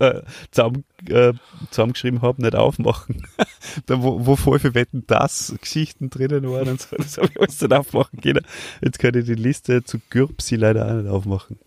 äh, 0.00 0.22
zusammen, 0.50 0.82
äh, 1.08 1.32
zusammengeschrieben 1.70 2.22
habe, 2.22 2.42
nicht 2.42 2.56
aufmachen. 2.56 3.24
da 3.86 4.02
wo, 4.02 4.26
wo 4.26 4.34
voll 4.34 4.58
für 4.58 4.74
Wetten 4.74 5.04
das 5.06 5.54
Geschichten 5.60 6.10
drinnen 6.10 6.50
waren 6.50 6.70
und 6.70 6.80
so, 6.80 6.96
das 6.96 7.18
habe 7.18 7.28
ich 7.30 7.40
alles 7.40 7.60
nicht 7.60 7.72
aufmachen 7.72 8.20
können. 8.20 8.44
Jetzt 8.82 8.98
kann 8.98 9.14
ich 9.14 9.26
die 9.26 9.34
Liste 9.34 9.84
zu 9.84 10.00
Gürpsi 10.10 10.56
leider 10.56 10.86
auch 10.86 10.94
nicht 10.94 11.08
aufmachen. 11.08 11.60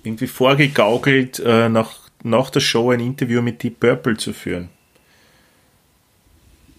irgendwie 0.03 0.27
vorgegaukelt, 0.27 1.39
äh, 1.39 1.69
nach, 1.69 2.09
nach 2.23 2.49
der 2.49 2.59
Show 2.59 2.91
ein 2.91 2.99
Interview 2.99 3.41
mit 3.41 3.63
Deep 3.63 3.79
Purple 3.79 4.17
zu 4.17 4.33
führen. 4.33 4.69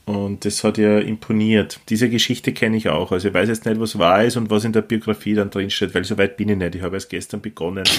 Und 0.08 0.46
das 0.46 0.64
hat 0.64 0.78
ihr 0.78 1.02
imponiert. 1.02 1.80
Diese 1.90 2.08
Geschichte 2.08 2.54
kenne 2.54 2.78
ich 2.78 2.88
auch. 2.88 3.12
Also 3.12 3.28
ich 3.28 3.34
weiß 3.34 3.50
jetzt 3.50 3.66
nicht, 3.66 3.78
was 3.78 3.98
wahr 3.98 4.24
ist 4.24 4.38
und 4.38 4.48
was 4.48 4.64
in 4.64 4.72
der 4.72 4.80
Biografie 4.80 5.34
dann 5.34 5.50
drinsteht, 5.50 5.94
weil 5.94 6.04
so 6.04 6.16
weit 6.16 6.38
bin 6.38 6.48
ich 6.48 6.56
nicht. 6.56 6.76
Ich 6.76 6.82
habe 6.82 6.96
erst 6.96 7.10
gestern 7.10 7.42
begonnen. 7.42 7.84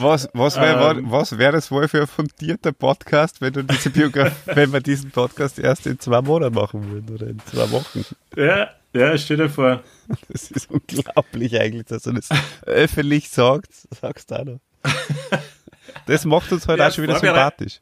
Was, 0.00 0.28
was 0.34 0.56
wäre 0.56 1.00
was 1.04 1.38
wär 1.38 1.52
das 1.52 1.70
wohl 1.70 1.86
für 1.86 2.00
ein 2.00 2.06
fundierter 2.08 2.72
Podcast, 2.72 3.40
wenn 3.40 3.52
du 3.52 3.62
diese 3.62 3.94
wenn 4.46 4.72
wir 4.72 4.80
diesen 4.80 5.12
Podcast 5.12 5.60
erst 5.60 5.86
in 5.86 6.00
zwei 6.00 6.20
Monaten 6.20 6.56
machen 6.56 6.90
würden 6.90 7.14
oder 7.14 7.28
in 7.28 7.38
zwei 7.46 7.70
Wochen? 7.70 8.04
ja, 8.36 8.70
ja, 8.92 9.16
stell 9.16 9.36
dir 9.36 9.48
vor. 9.48 9.84
Das 10.28 10.50
ist 10.50 10.68
unglaublich 10.68 11.58
eigentlich, 11.60 11.86
dass 11.86 12.02
du 12.02 12.12
das 12.12 12.28
öffentlich 12.66 13.30
sagst, 13.30 13.86
sagst 13.94 14.32
du 14.32 14.34
auch 14.34 14.44
noch. 14.44 14.60
Das 16.06 16.24
macht 16.24 16.52
uns 16.52 16.66
heute 16.66 16.80
Ja, 16.80 16.88
auch 16.88 16.92
schon 16.92 17.04
wieder 17.04 17.18
sympathisch. 17.18 17.80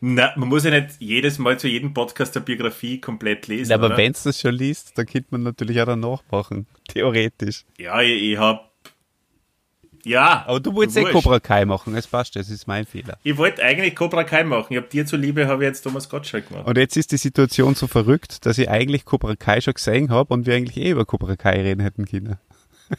Na, 0.00 0.32
man 0.36 0.48
muss 0.48 0.64
ja 0.64 0.70
nicht 0.70 0.96
jedes 0.98 1.38
Mal 1.38 1.58
zu 1.58 1.68
jedem 1.68 1.94
Podcast 1.94 2.34
der 2.34 2.40
Biografie 2.40 3.00
komplett 3.00 3.46
lesen. 3.46 3.70
Ja, 3.70 3.76
aber 3.76 3.96
wenn 3.96 4.12
es 4.12 4.24
das 4.24 4.40
schon 4.40 4.54
liest, 4.54 4.96
dann 4.98 5.06
könnte 5.06 5.28
man 5.30 5.42
natürlich 5.42 5.80
auch 5.80 5.86
danach 5.86 6.22
machen. 6.30 6.66
Theoretisch. 6.88 7.64
Ja, 7.78 8.00
ich, 8.02 8.22
ich 8.22 8.38
hab. 8.38 8.70
Ja. 10.04 10.44
Aber 10.46 10.60
du 10.60 10.72
wolltest 10.74 10.98
eh. 10.98 11.04
Cobra 11.04 11.40
Kai 11.40 11.64
machen, 11.64 11.96
es 11.96 12.06
passt, 12.06 12.36
das 12.36 12.48
ist 12.50 12.68
mein 12.68 12.84
Fehler. 12.84 13.18
Ich 13.24 13.36
wollte 13.38 13.62
eigentlich 13.62 13.96
Cobra 13.96 14.22
Kai 14.22 14.44
machen. 14.44 14.66
Ich 14.70 14.76
hab 14.76 14.90
dir 14.90 15.06
zuliebe, 15.06 15.48
habe 15.48 15.64
ich 15.64 15.68
jetzt 15.68 15.82
Thomas 15.82 16.08
Gottschalk 16.08 16.48
gemacht. 16.48 16.66
Und 16.66 16.78
jetzt 16.78 16.96
ist 16.96 17.10
die 17.10 17.16
Situation 17.16 17.74
so 17.74 17.86
verrückt, 17.86 18.46
dass 18.46 18.58
ich 18.58 18.70
eigentlich 18.70 19.04
Cobra 19.04 19.34
Kai 19.34 19.60
schon 19.60 19.74
gesehen 19.74 20.10
habe 20.10 20.32
und 20.32 20.46
wir 20.46 20.54
eigentlich 20.54 20.76
eh 20.76 20.90
über 20.90 21.04
Cobra 21.06 21.34
Kai 21.36 21.60
reden 21.62 21.80
hätten 21.80 22.04
können. 22.06 22.36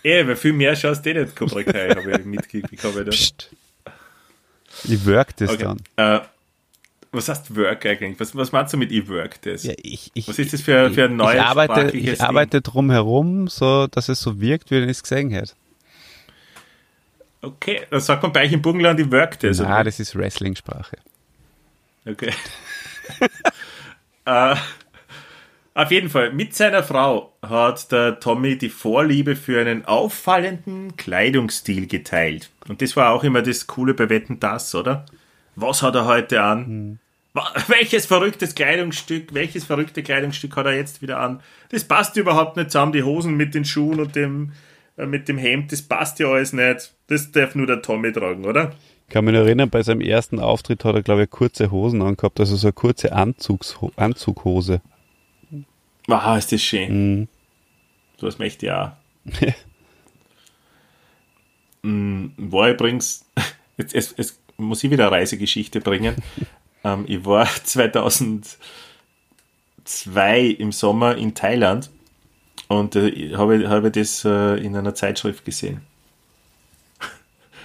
Eh, 0.04 0.28
weil 0.28 0.36
viel 0.36 0.52
mehr 0.52 0.76
schaust 0.76 1.06
du 1.06 1.12
eh 1.12 1.14
nicht 1.14 1.34
Cobra 1.34 1.64
Kai, 1.64 1.92
habe 1.92 2.12
ich 2.12 2.82
da. 2.82 3.04
Psst. 3.04 3.56
Ich 4.84 5.06
work 5.06 5.38
das 5.38 5.52
Okay. 5.52 5.64
dann. 5.96 6.20
Äh, 6.20 6.26
was 7.12 7.30
heißt 7.30 7.56
Work 7.56 7.86
eigentlich? 7.86 8.20
Was, 8.20 8.36
was 8.36 8.52
meinst 8.52 8.74
du 8.74 8.78
mit 8.78 8.92
ich 8.92 9.08
work 9.08 9.42
das? 9.42 9.64
Ja, 9.64 9.74
ich, 9.82 10.12
ich, 10.14 10.28
Was 10.28 10.40
ist 10.40 10.54
das 10.54 10.62
für, 10.62 10.90
für 10.92 11.06
ein 11.06 11.16
neues 11.16 11.36
ich 11.36 11.42
arbeite, 11.42 11.98
ich 11.98 12.22
arbeite 12.22 12.62
drum 12.62 12.90
herum, 12.90 13.48
so 13.48 13.88
dass 13.88 14.10
es 14.10 14.20
so 14.20 14.40
wirkt, 14.40 14.72
wie 14.72 14.82
wenn 14.82 14.90
ich 14.90 14.98
es 14.98 15.04
gesehen 15.04 15.30
hätte. 15.32 15.54
Okay, 17.42 17.82
dann 17.90 18.00
sagt 18.00 18.24
man 18.24 18.34
bei 18.34 18.46
euch 18.46 18.54
im 18.54 18.62
Burgenland, 18.62 19.00
ich 19.00 19.12
work 19.12 19.40
das. 19.40 19.62
Ah, 19.62 19.84
das 19.84 20.00
ist 20.00 20.16
Wrestling-Sprache. 20.16 20.98
Okay. 22.06 22.32
äh, 24.26 24.56
auf 25.78 25.92
jeden 25.92 26.10
Fall, 26.10 26.34
mit 26.34 26.56
seiner 26.56 26.82
Frau 26.82 27.34
hat 27.44 27.92
der 27.92 28.20
Tommy 28.20 28.58
die 28.58 28.70
Vorliebe 28.70 29.36
für 29.36 29.62
einen 29.62 29.86
auffallenden 29.86 30.98
Kleidungsstil 30.98 31.86
geteilt. 31.86 32.50
Und 32.68 32.82
das 32.82 32.96
war 32.96 33.12
auch 33.12 33.24
immer 33.24 33.44
das 33.44 33.68
Coole 33.68 33.94
bei 33.94 34.10
Wetten 34.10 34.40
das, 34.40 34.74
oder? 34.74 35.06
Was 35.60 35.82
hat 35.82 35.96
er 35.96 36.06
heute 36.06 36.42
an? 36.44 37.00
Wa- 37.34 37.52
Welches 37.68 38.06
verrücktes 38.06 38.54
Kleidungsstück, 38.54 39.34
welches 39.34 39.66
verrückte 39.66 40.04
Kleidungsstück 40.04 40.56
hat 40.56 40.68
er 40.68 40.76
jetzt 40.76 41.02
wieder 41.02 41.20
an? 41.20 41.42
Das 41.70 41.84
passt 41.84 42.16
überhaupt 42.16 42.58
nicht 42.58 42.70
zusammen, 42.72 42.92
die 42.94 43.02
Hosen 43.04 43.36
mit 43.36 43.56
den 43.56 43.66
Schuhen 43.66 44.00
und 44.00 44.16
dem, 44.16 44.52
äh, 44.98 45.08
mit 45.08 45.28
dem 45.28 45.40
Hemd, 45.40 45.72
das 45.72 45.82
passt 45.82 46.20
ja 46.20 46.28
alles 46.28 46.54
nicht. 46.54 46.94
Das 47.08 47.32
darf 47.32 47.56
nur 47.56 47.66
der 47.66 47.82
Tommy 47.82 48.12
tragen, 48.14 48.46
oder? 48.46 48.72
Ich 49.08 49.14
kann 49.14 49.26
mich 49.26 49.34
erinnern, 49.36 49.70
bei 49.70 49.82
seinem 49.82 50.02
ersten 50.02 50.40
Auftritt 50.40 50.86
hat 50.86 50.94
er, 50.94 51.02
glaube 51.02 51.24
ich, 51.24 51.30
kurze 51.32 51.72
Hosen 51.72 52.02
angehabt, 52.04 52.40
also 52.40 52.56
so 52.56 52.68
eine 52.68 52.74
kurze 52.74 53.14
Anzugs 53.14 53.80
Anzughose. 53.96 54.82
Ah, 56.08 56.38
ist 56.38 56.52
das 56.52 56.62
schön. 56.62 57.16
Mhm. 57.22 57.28
So 58.18 58.28
was 58.28 58.38
möchte 58.38 58.66
ich 58.68 58.72
auch. 58.72 58.92
Mm, 61.84 62.30
war 62.38 62.70
übrigens, 62.72 63.26
jetzt, 63.78 63.94
jetzt, 63.94 64.18
jetzt 64.18 64.40
muss 64.58 64.84
ich 64.84 64.92
wieder 64.92 65.12
Reisegeschichte 65.12 65.80
bringen. 65.82 66.16
ähm, 66.84 67.06
ich 67.08 67.24
war 67.26 67.48
2002 67.64 68.58
im 70.60 70.72
Sommer 70.72 71.16
in 71.16 71.34
Thailand 71.34 71.90
und 72.68 72.96
äh, 72.96 73.36
habe, 73.36 73.70
habe 73.70 73.92
das 73.92 74.26
äh, 74.26 74.56
in 74.64 74.76
einer 74.76 74.96
Zeitschrift 74.96 75.46
gesehen. 75.46 75.82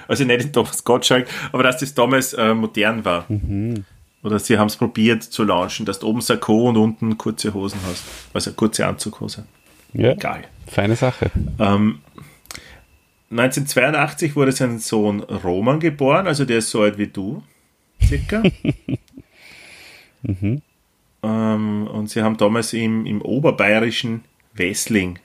Also 0.09 0.24
nicht 0.24 0.43
in 0.43 0.52
Thomas 0.52 0.82
Gottschalk, 0.85 1.28
aber 1.52 1.62
dass 1.62 1.78
das 1.78 1.94
damals 1.94 2.35
äh, 2.35 2.52
modern 2.55 3.05
war. 3.05 3.24
Oder 4.24 4.39
sie 4.40 4.59
haben 4.59 4.66
es 4.66 4.77
probiert 4.77 5.23
zu 5.23 5.44
launchen, 5.44 5.86
dass 5.86 6.01
du 6.01 6.09
oben 6.09 6.20
Sakko 6.20 6.69
und 6.69 6.77
unten 6.77 7.16
kurze 7.16 7.55
Hosen 7.55 7.78
hast. 7.89 8.05
Also 8.35 8.52
kurze 8.52 8.85
Anzughose. 8.86 9.47
Ja, 9.94 10.14
Geil. 10.14 10.44
feine 10.66 10.97
Sache. 10.97 11.31
Ähm, 11.59 12.01
1982 13.32 14.36
wurde 14.36 14.52
sein 14.52 14.78
Sohn 14.78 15.20
Roman 15.20 15.80
geboren, 15.80 16.26
also 16.26 16.44
der 16.44 16.59
ist 16.59 16.68
so 16.68 16.82
alt 16.82 16.98
wie 16.98 17.06
du, 17.06 17.42
circa. 18.04 18.42
ähm, 20.28 21.86
und 21.86 22.10
sie 22.10 22.22
haben 22.22 22.36
damals 22.36 22.74
im, 22.74 23.06
im 23.06 23.22
oberbayerischen 23.22 24.24
Wessling 24.52 25.18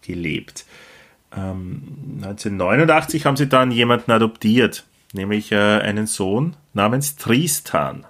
gelebt. 0.00 0.64
Ähm, 1.36 1.82
1989 2.22 3.26
haben 3.26 3.36
sie 3.36 3.46
dann 3.46 3.70
jemanden 3.70 4.10
adoptiert, 4.10 4.86
nämlich 5.12 5.52
äh, 5.52 5.56
einen 5.56 6.06
Sohn 6.06 6.56
namens 6.72 7.16
Tristan. 7.16 8.06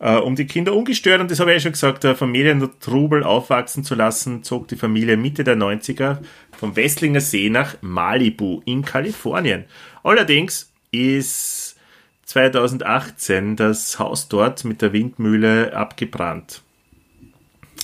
Äh, 0.00 0.16
um 0.16 0.34
die 0.34 0.46
Kinder 0.46 0.74
ungestört, 0.74 1.20
und 1.20 1.30
das 1.30 1.40
habe 1.40 1.50
ich 1.50 1.56
ja 1.56 1.60
schon 1.60 1.72
gesagt, 1.72 2.04
der 2.04 2.16
Familientrubel 2.16 3.22
aufwachsen 3.22 3.84
zu 3.84 3.94
lassen, 3.94 4.42
zog 4.42 4.66
die 4.68 4.76
Familie 4.76 5.18
Mitte 5.18 5.44
der 5.44 5.56
90er 5.56 6.18
vom 6.58 6.74
Wesslinger 6.74 7.20
See 7.20 7.50
nach 7.50 7.76
Malibu 7.82 8.62
in 8.64 8.82
Kalifornien. 8.82 9.66
Allerdings 10.02 10.72
ist 10.90 11.76
2018 12.24 13.56
das 13.56 13.98
Haus 13.98 14.28
dort 14.28 14.64
mit 14.64 14.80
der 14.80 14.94
Windmühle 14.94 15.76
abgebrannt. 15.76 16.62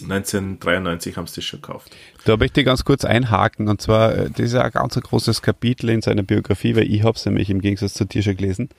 1993 0.02 1.16
haben 1.16 1.26
sie 1.26 1.36
das 1.36 1.44
schon 1.44 1.60
gekauft. 1.60 1.94
Da 2.24 2.36
möchte 2.36 2.60
ich 2.60 2.66
ganz 2.66 2.84
kurz 2.84 3.04
einhaken 3.04 3.68
und 3.68 3.82
zwar, 3.82 4.14
äh, 4.14 4.30
das 4.30 4.46
ist 4.46 4.54
ein 4.54 4.70
ganz 4.70 4.94
großes 4.94 5.42
Kapitel 5.42 5.90
in 5.90 6.00
seiner 6.00 6.22
Biografie, 6.22 6.76
weil 6.76 6.90
ich 6.90 7.02
habe 7.02 7.16
es 7.16 7.26
nämlich 7.26 7.50
im 7.50 7.60
Gegensatz 7.60 7.92
zu 7.94 8.06
dir 8.06 8.22
schon 8.22 8.36
gelesen, 8.36 8.70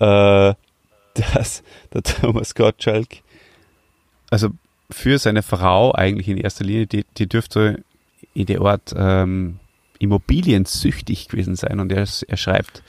äh, 0.00 0.54
dass 1.14 1.62
der 1.92 2.02
Thomas 2.02 2.54
Gottschalk, 2.54 3.08
also 4.30 4.50
für 4.90 5.18
seine 5.18 5.42
Frau 5.42 5.94
eigentlich 5.94 6.28
in 6.28 6.36
erster 6.36 6.64
Linie, 6.64 6.86
die, 6.86 7.04
die 7.16 7.28
dürfte 7.28 7.82
in 8.34 8.46
der 8.46 8.60
Art 8.60 8.94
ähm, 8.96 9.58
immobiliensüchtig 9.98 11.28
gewesen 11.28 11.56
sein 11.56 11.80
und 11.80 11.92
er, 11.92 12.06
er 12.28 12.36
schreibt, 12.36 12.82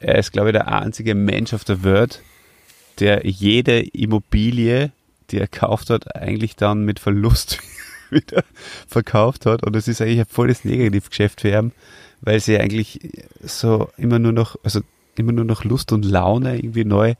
er 0.00 0.18
ist 0.18 0.32
glaube 0.32 0.50
ich 0.50 0.52
der 0.52 0.68
einzige 0.68 1.14
Mensch 1.14 1.52
auf 1.54 1.64
der 1.64 1.82
Welt, 1.82 2.22
der 3.00 3.26
jede 3.26 3.80
Immobilie, 3.80 4.92
die 5.30 5.38
er 5.38 5.48
gekauft 5.48 5.90
hat, 5.90 6.14
eigentlich 6.14 6.56
dann 6.56 6.84
mit 6.84 7.00
Verlust 7.00 7.58
wieder 8.10 8.44
verkauft 8.86 9.46
hat. 9.46 9.64
Und 9.64 9.74
das 9.74 9.88
ist 9.88 10.00
eigentlich 10.00 10.20
ein 10.20 10.26
volles 10.26 10.64
Negativgeschäft 10.64 11.40
für 11.40 11.50
ihn, 11.50 11.72
weil 12.20 12.40
sie 12.40 12.58
eigentlich 12.58 13.00
so 13.42 13.90
immer 13.96 14.18
nur 14.18 14.32
noch, 14.32 14.56
also 14.62 14.80
immer 15.16 15.32
nur 15.32 15.44
noch 15.44 15.64
Lust 15.64 15.92
und 15.92 16.04
Laune 16.04 16.56
irgendwie 16.56 16.84
neu, 16.84 17.14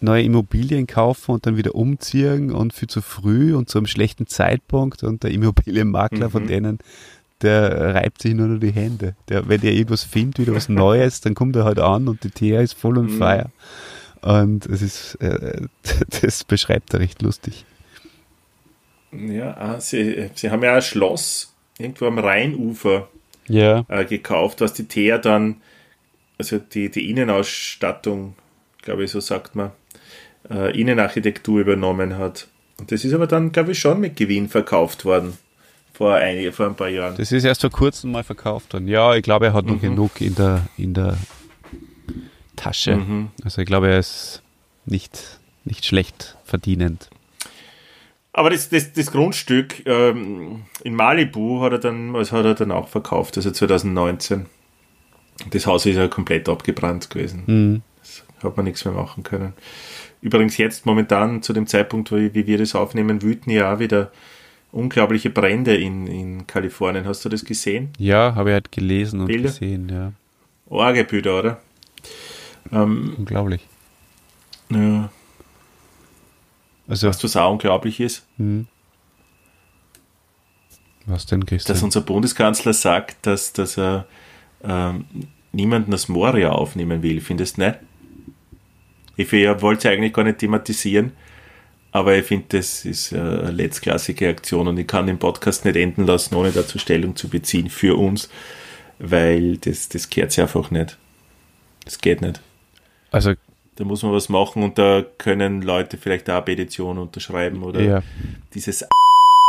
neue 0.00 0.22
Immobilien 0.22 0.86
kaufen 0.86 1.32
und 1.32 1.46
dann 1.46 1.56
wieder 1.56 1.74
umziehen 1.74 2.50
und 2.52 2.72
viel 2.72 2.88
zu 2.88 3.00
früh 3.00 3.54
und 3.54 3.68
zu 3.70 3.78
einem 3.78 3.86
schlechten 3.86 4.26
Zeitpunkt 4.26 5.02
und 5.02 5.22
der 5.22 5.30
Immobilienmakler 5.30 6.30
von 6.30 6.46
denen, 6.46 6.78
der 7.42 7.94
reibt 7.94 8.22
sich 8.22 8.34
nur 8.34 8.46
noch 8.46 8.60
die 8.60 8.72
Hände. 8.72 9.14
Der, 9.28 9.48
wenn 9.48 9.60
der 9.60 9.72
irgendwas 9.72 10.04
findet, 10.04 10.38
wieder 10.40 10.54
was 10.54 10.68
Neues, 10.68 11.20
dann 11.20 11.34
kommt 11.34 11.56
er 11.56 11.64
halt 11.64 11.78
an 11.78 12.08
und 12.08 12.24
die 12.24 12.30
Thea 12.30 12.60
ist 12.60 12.74
voll 12.74 12.98
on 12.98 13.08
fire. 13.08 13.50
Und 14.22 14.66
es 14.66 14.82
ist, 14.82 15.14
äh, 15.16 15.60
das 16.22 16.44
beschreibt 16.44 16.92
er 16.94 17.00
recht 17.00 17.22
lustig. 17.22 17.64
Ja, 19.12 19.56
ah, 19.56 19.80
sie, 19.80 20.30
sie 20.34 20.50
haben 20.50 20.62
ja 20.62 20.74
ein 20.76 20.82
Schloss 20.82 21.54
irgendwo 21.78 22.06
am 22.06 22.18
Rheinufer 22.18 23.08
Ja. 23.48 23.84
äh, 23.88 24.04
gekauft, 24.04 24.60
was 24.60 24.72
die 24.72 24.84
Thea 24.88 25.18
dann, 25.18 25.60
also 26.38 26.58
die, 26.58 26.90
die 26.90 27.10
Innenausstattung, 27.10 28.34
glaube 28.82 29.04
ich, 29.04 29.10
so 29.10 29.20
sagt 29.20 29.54
man, 29.54 29.72
äh, 30.50 30.78
Innenarchitektur 30.78 31.60
übernommen 31.60 32.18
hat. 32.18 32.48
Und 32.78 32.92
das 32.92 33.04
ist 33.04 33.12
aber 33.14 33.26
dann, 33.26 33.52
glaube 33.52 33.72
ich, 33.72 33.78
schon 33.78 34.00
mit 34.00 34.16
Gewinn 34.16 34.48
verkauft 34.48 35.04
worden. 35.04 35.38
Vor, 35.92 36.14
einige, 36.14 36.52
vor 36.52 36.66
ein 36.66 36.74
paar 36.74 36.88
Jahren. 36.90 37.16
Das 37.16 37.32
ist 37.32 37.44
erst 37.44 37.62
vor 37.62 37.70
kurzem 37.70 38.12
mal 38.12 38.22
verkauft 38.22 38.74
worden. 38.74 38.86
Ja, 38.86 39.14
ich 39.14 39.22
glaube, 39.22 39.46
er 39.46 39.52
hat 39.54 39.64
noch 39.64 39.80
genug 39.80 40.20
in 40.20 40.34
der, 40.34 40.66
in 40.76 40.92
der 40.92 41.16
Tasche. 42.54 43.28
Also 43.42 43.62
ich 43.62 43.66
glaube, 43.66 43.88
er 43.88 43.98
ist 43.98 44.42
nicht, 44.84 45.38
nicht 45.64 45.86
schlecht 45.86 46.36
verdienend. 46.44 47.08
Aber 48.34 48.50
das, 48.50 48.68
das, 48.68 48.92
das 48.92 49.10
Grundstück 49.10 49.86
ähm, 49.86 50.64
in 50.84 50.94
Malibu 50.94 51.62
hat 51.62 51.72
er, 51.72 51.78
dann, 51.78 52.12
das 52.12 52.32
hat 52.32 52.44
er 52.44 52.54
dann 52.54 52.70
auch 52.70 52.88
verkauft, 52.88 53.38
also 53.38 53.50
2019. 53.50 54.44
Das 55.50 55.66
Haus 55.66 55.86
ist 55.86 55.96
ja 55.96 56.08
komplett 56.08 56.46
abgebrannt 56.46 57.08
gewesen. 57.08 57.82
Das 58.02 58.22
hat 58.42 58.56
man 58.56 58.64
nichts 58.64 58.84
mehr 58.84 58.92
machen 58.92 59.22
können. 59.22 59.54
Übrigens 60.20 60.56
jetzt 60.56 60.86
momentan, 60.86 61.42
zu 61.42 61.52
dem 61.52 61.66
Zeitpunkt, 61.66 62.10
wie, 62.12 62.34
wie 62.34 62.46
wir 62.46 62.58
das 62.58 62.74
aufnehmen, 62.74 63.22
wüten 63.22 63.50
ja 63.50 63.74
auch 63.74 63.78
wieder 63.78 64.10
unglaubliche 64.72 65.30
Brände 65.30 65.76
in, 65.76 66.06
in 66.06 66.46
Kalifornien. 66.46 67.06
Hast 67.06 67.24
du 67.24 67.28
das 67.28 67.44
gesehen? 67.44 67.90
Ja, 67.98 68.34
habe 68.34 68.50
ich 68.50 68.54
halt 68.54 68.72
gelesen 68.72 69.20
und 69.20 69.26
Bilder? 69.26 69.48
gesehen, 69.48 69.88
ja. 69.88 70.12
Orgebilder, 70.68 71.38
oder? 71.38 71.60
Unglaublich. 72.70 73.64
Ja. 74.70 75.10
Also, 76.88 77.08
Weißt 77.08 77.22
du, 77.22 77.24
was 77.26 77.36
auch 77.36 77.52
unglaublich 77.52 78.00
ist? 78.00 78.26
was 81.06 81.26
denn, 81.26 81.40
Dass 81.40 81.48
Christian? 81.48 81.82
unser 81.84 82.00
Bundeskanzler 82.00 82.72
sagt, 82.72 83.26
dass, 83.26 83.52
dass 83.52 83.78
er 83.78 84.06
ähm, 84.64 85.04
niemanden 85.52 85.94
aus 85.94 86.08
Moria 86.08 86.50
aufnehmen 86.50 87.02
will. 87.02 87.20
Findest 87.20 87.56
du 87.58 87.62
nicht? 87.62 87.78
Ich 89.16 89.32
wollte 89.32 89.88
es 89.88 89.94
eigentlich 89.94 90.12
gar 90.12 90.24
nicht 90.24 90.38
thematisieren, 90.38 91.12
aber 91.92 92.16
ich 92.16 92.26
finde, 92.26 92.58
das 92.58 92.84
ist 92.84 93.12
äh, 93.12 93.16
eine 93.16 93.50
letztklassige 93.50 94.28
Aktion 94.28 94.68
und 94.68 94.78
ich 94.78 94.86
kann 94.86 95.06
den 95.06 95.18
Podcast 95.18 95.64
nicht 95.64 95.76
enden 95.76 96.06
lassen, 96.06 96.34
ohne 96.34 96.52
dazu 96.52 96.78
Stellung 96.78 97.16
zu 97.16 97.28
beziehen 97.28 97.70
für 97.70 97.96
uns, 97.96 98.28
weil 98.98 99.56
das, 99.56 99.88
das 99.88 100.10
gehört 100.10 100.32
sich 100.32 100.42
einfach 100.42 100.70
nicht. 100.70 100.98
Das 101.84 101.98
geht 102.00 102.20
nicht. 102.20 102.40
Also, 103.10 103.32
Da 103.76 103.84
muss 103.84 104.02
man 104.02 104.12
was 104.12 104.28
machen 104.28 104.62
und 104.62 104.76
da 104.76 105.04
können 105.16 105.62
Leute 105.62 105.96
vielleicht 105.96 106.28
auch 106.28 106.34
eine 106.34 106.42
Petition 106.42 106.98
unterschreiben 106.98 107.62
oder 107.62 107.80
ja, 107.80 108.02
dieses 108.52 108.84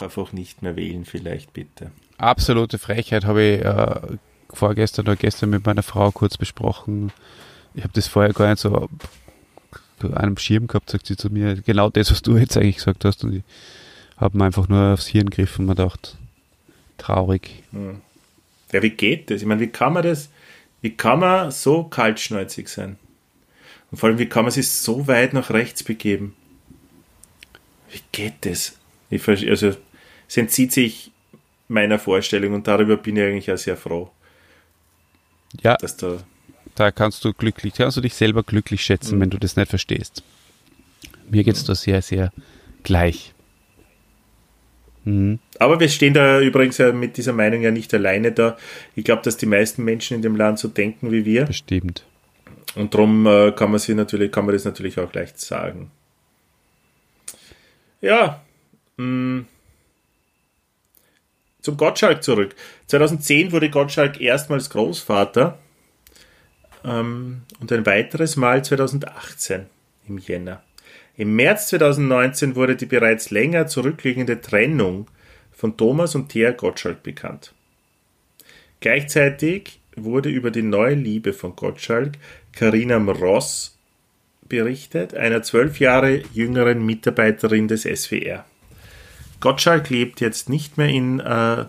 einfach 0.01 0.31
nicht 0.31 0.61
mehr 0.61 0.75
wählen, 0.75 1.05
vielleicht 1.05 1.53
bitte. 1.53 1.91
absolute 2.17 2.77
Frechheit 2.77 3.25
habe 3.25 3.41
ich 3.41 3.65
äh, 3.65 4.17
vorgestern 4.53 5.07
oder 5.07 5.15
gestern 5.15 5.49
mit 5.49 5.65
meiner 5.65 5.83
Frau 5.83 6.11
kurz 6.11 6.37
besprochen. 6.37 7.11
Ich 7.73 7.83
habe 7.83 7.93
das 7.93 8.07
vorher 8.07 8.33
gar 8.33 8.49
nicht 8.49 8.59
so 8.59 8.87
einem 10.03 10.37
Schirm 10.37 10.67
gehabt, 10.67 10.89
sagt 10.89 11.07
sie 11.07 11.17
zu 11.17 11.29
mir. 11.29 11.55
Genau 11.55 11.89
das, 11.89 12.11
was 12.11 12.21
du 12.21 12.37
jetzt 12.37 12.57
eigentlich 12.57 12.77
gesagt 12.77 13.05
hast. 13.05 13.23
Und 13.23 13.35
ich 13.37 13.43
habe 14.17 14.37
mir 14.37 14.45
einfach 14.45 14.67
nur 14.67 14.93
aufs 14.93 15.07
Hirn 15.07 15.29
gegriffen 15.29 15.61
und 15.61 15.65
mir 15.67 15.75
gedacht, 15.75 16.17
traurig. 16.97 17.63
Ja, 18.71 18.81
wie 18.81 18.89
geht 18.89 19.29
das? 19.29 19.41
Ich 19.41 19.47
meine, 19.47 19.61
wie 19.61 19.67
kann 19.67 19.93
man 19.93 20.03
das, 20.03 20.29
wie 20.81 20.91
kann 20.91 21.19
man 21.19 21.51
so 21.51 21.83
kaltschnäuzig 21.83 22.67
sein? 22.67 22.97
Und 23.91 23.97
vor 23.97 24.09
allem, 24.09 24.19
wie 24.19 24.27
kann 24.27 24.43
man 24.43 24.51
sich 24.51 24.69
so 24.69 25.07
weit 25.07 25.33
nach 25.33 25.49
rechts 25.49 25.83
begeben? 25.83 26.35
Wie 27.89 28.01
geht 28.11 28.33
das? 28.41 28.77
Ich, 29.09 29.21
ver- 29.21 29.37
also, 29.49 29.73
es 30.27 30.37
entzieht 30.37 30.73
sich 30.73 31.11
meiner 31.69 31.99
Vorstellung 31.99 32.53
und 32.53 32.67
darüber 32.67 32.97
bin 32.97 33.15
ich 33.15 33.23
eigentlich 33.23 33.51
auch 33.51 33.57
sehr 33.57 33.77
froh, 33.77 34.11
Ja, 35.61 35.77
dass 35.77 35.95
da, 35.95 36.17
da 36.79 36.91
kannst 36.91 37.25
du 37.25 37.33
glücklich, 37.33 37.73
kannst 37.73 37.97
du 37.97 38.01
dich 38.01 38.13
selber 38.13 38.43
glücklich 38.43 38.81
schätzen, 38.81 39.19
wenn 39.19 39.29
du 39.29 39.37
das 39.37 39.55
nicht 39.55 39.69
verstehst. 39.69 40.23
Mir 41.29 41.43
geht's 41.43 41.63
da 41.63 41.75
sehr, 41.75 42.01
sehr 42.01 42.31
gleich. 42.83 43.33
Mhm. 45.03 45.39
aber 45.57 45.79
wir 45.79 45.87
stehen 45.87 46.13
da 46.13 46.41
übrigens 46.41 46.77
ja 46.79 46.91
mit 46.91 47.15
dieser 47.15 47.31
Meinung 47.31 47.61
ja 47.61 47.71
nicht 47.71 47.93
alleine 47.93 48.33
da. 48.33 48.57
Ich 48.93 49.05
glaube, 49.05 49.21
dass 49.21 49.37
die 49.37 49.45
meisten 49.45 49.85
Menschen 49.85 50.15
in 50.15 50.21
dem 50.21 50.35
Land 50.35 50.59
so 50.59 50.67
denken 50.67 51.11
wie 51.11 51.23
wir. 51.23 51.45
Bestimmt. 51.45 52.03
Und 52.75 52.93
darum 52.93 53.25
äh, 53.25 53.53
kann 53.53 53.71
man 53.71 53.79
sie 53.79 53.95
natürlich, 53.95 54.33
kann 54.33 54.45
man 54.45 54.53
das 54.53 54.65
natürlich 54.65 54.99
auch 54.99 55.13
leicht 55.13 55.39
sagen. 55.39 55.91
Ja, 58.01 58.41
mh, 58.97 59.45
zum 61.61 61.77
Gottschalk 61.77 62.23
zurück. 62.23 62.55
2010 62.87 63.51
wurde 63.51 63.69
Gottschalk 63.69 64.19
erstmals 64.21 64.69
Großvater. 64.69 65.57
Ähm, 66.83 67.41
und 67.59 67.71
ein 67.71 67.85
weiteres 67.85 68.35
Mal 68.35 68.63
2018 68.63 69.65
im 70.07 70.17
Jänner. 70.17 70.63
Im 71.15 71.35
März 71.35 71.69
2019 71.69 72.55
wurde 72.55 72.75
die 72.75 72.85
bereits 72.85 73.31
länger 73.31 73.67
zurückliegende 73.67 74.39
Trennung 74.39 75.07
von 75.51 75.75
Thomas 75.75 76.13
und 76.13 76.29
Thea 76.29 76.51
Gottschalk 76.51 77.01
bekannt. 77.01 77.53
Gleichzeitig 78.79 79.79
wurde 79.95 80.29
über 80.29 80.51
die 80.51 80.61
neue 80.61 80.93
Liebe 80.93 81.33
von 81.33 81.55
Gottschalk 81.55 82.13
Karina 82.51 82.99
Mross 82.99 83.77
berichtet, 84.47 85.15
einer 85.15 85.41
zwölf 85.41 85.79
Jahre 85.79 86.21
jüngeren 86.33 86.85
Mitarbeiterin 86.85 87.67
des 87.67 87.83
SWR. 87.83 88.45
Gottschalk 89.39 89.89
lebt 89.89 90.21
jetzt 90.21 90.49
nicht 90.49 90.77
mehr 90.77 90.89
in 90.89 91.19
äh, 91.19 91.65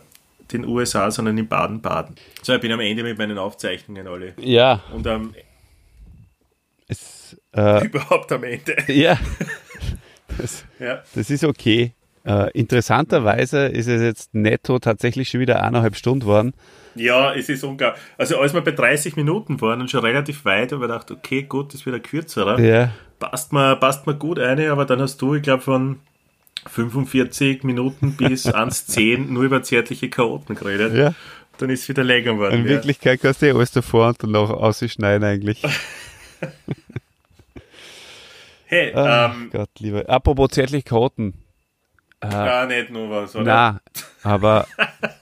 den 0.53 0.67
USA, 0.67 1.11
sondern 1.11 1.37
in 1.39 1.49
Baden-Baden. 1.49 2.15
So, 2.43 2.55
ich 2.55 2.61
bin 2.61 2.73
am 2.73 2.81
Ende 2.81 3.03
mit 3.03 3.19
meinen 3.19 3.39
Aufzeichnungen, 3.39 4.07
Olli. 4.09 4.33
Ja. 4.39 4.83
Und 4.93 5.07
am, 5.07 5.35
es, 6.87 7.37
äh, 7.55 7.85
überhaupt 7.87 8.33
am 8.33 8.45
Ende. 8.45 8.77
Ja. 8.89 9.19
Das, 10.37 10.65
Ja. 10.79 11.03
das 11.15 11.31
ist 11.31 11.45
okay. 11.45 11.93
Äh, 12.25 12.51
interessanterweise 12.53 13.67
ist 13.67 13.87
es 13.89 14.03
jetzt 14.03 14.35
netto 14.35 14.79
tatsächlich 14.79 15.29
schon 15.31 15.41
wieder 15.41 15.63
eineinhalb 15.63 15.97
Stunden 15.97 16.27
worden. 16.27 16.53
Ja, 16.95 17.33
es 17.35 17.49
ist 17.49 17.65
unglaublich. 17.65 18.03
Also 18.19 18.39
als 18.39 18.55
wir 18.55 18.61
bei 18.61 18.73
30 18.73 19.17
Minuten 19.17 19.61
waren 19.61 19.81
und 19.81 19.91
schon 19.91 20.01
relativ 20.01 20.45
weit, 20.45 20.73
habe 20.73 20.85
ich 20.85 20.91
gedacht, 20.91 21.11
okay, 21.11 21.43
gut, 21.43 21.73
das 21.73 21.87
wird 21.87 21.97
ein 21.97 22.03
kürzerer. 22.03 22.59
Ja. 22.61 22.91
Passt 23.19 23.53
mir, 23.53 23.77
passt 23.77 24.07
mir 24.07 24.15
gut 24.15 24.39
eine, 24.39 24.71
aber 24.71 24.85
dann 24.85 25.01
hast 25.01 25.21
du, 25.23 25.35
ich 25.35 25.43
glaube, 25.43 25.63
von 25.63 26.01
45 26.69 27.65
Minuten 27.65 28.17
bis 28.17 28.47
1,10 28.55 29.31
nur 29.31 29.45
über 29.45 29.63
zärtliche 29.63 30.09
Chaoten 30.09 30.55
geredet. 30.55 30.95
Ja. 30.95 31.15
Dann 31.59 31.71
ist 31.71 31.83
es 31.83 31.89
wieder 31.89 32.05
länger 32.05 32.35
geworden. 32.35 32.55
In 32.55 32.65
ja. 32.65 32.71
Wirklichkeit 32.71 33.21
kannst 33.21 33.43
du 33.43 33.47
eh 33.47 33.53
alles 33.53 33.73
davor 33.73 34.09
und 34.09 34.23
danach 34.23 34.51
ausschneiden 34.51 35.25
eigentlich. 35.25 35.63
Hey, 38.71 38.93
Ach 38.95 39.35
ähm, 39.35 39.49
Gott, 39.51 39.71
lieber. 39.79 40.07
Apropos 40.11 40.51
zärtlich 40.51 40.85
Chaoten. 40.85 41.33
gar 42.21 42.67
nicht 42.67 42.91
nur 42.91 43.09
was, 43.09 43.35
oder? 43.35 43.45
Na, 43.45 43.81
aber 44.23 44.67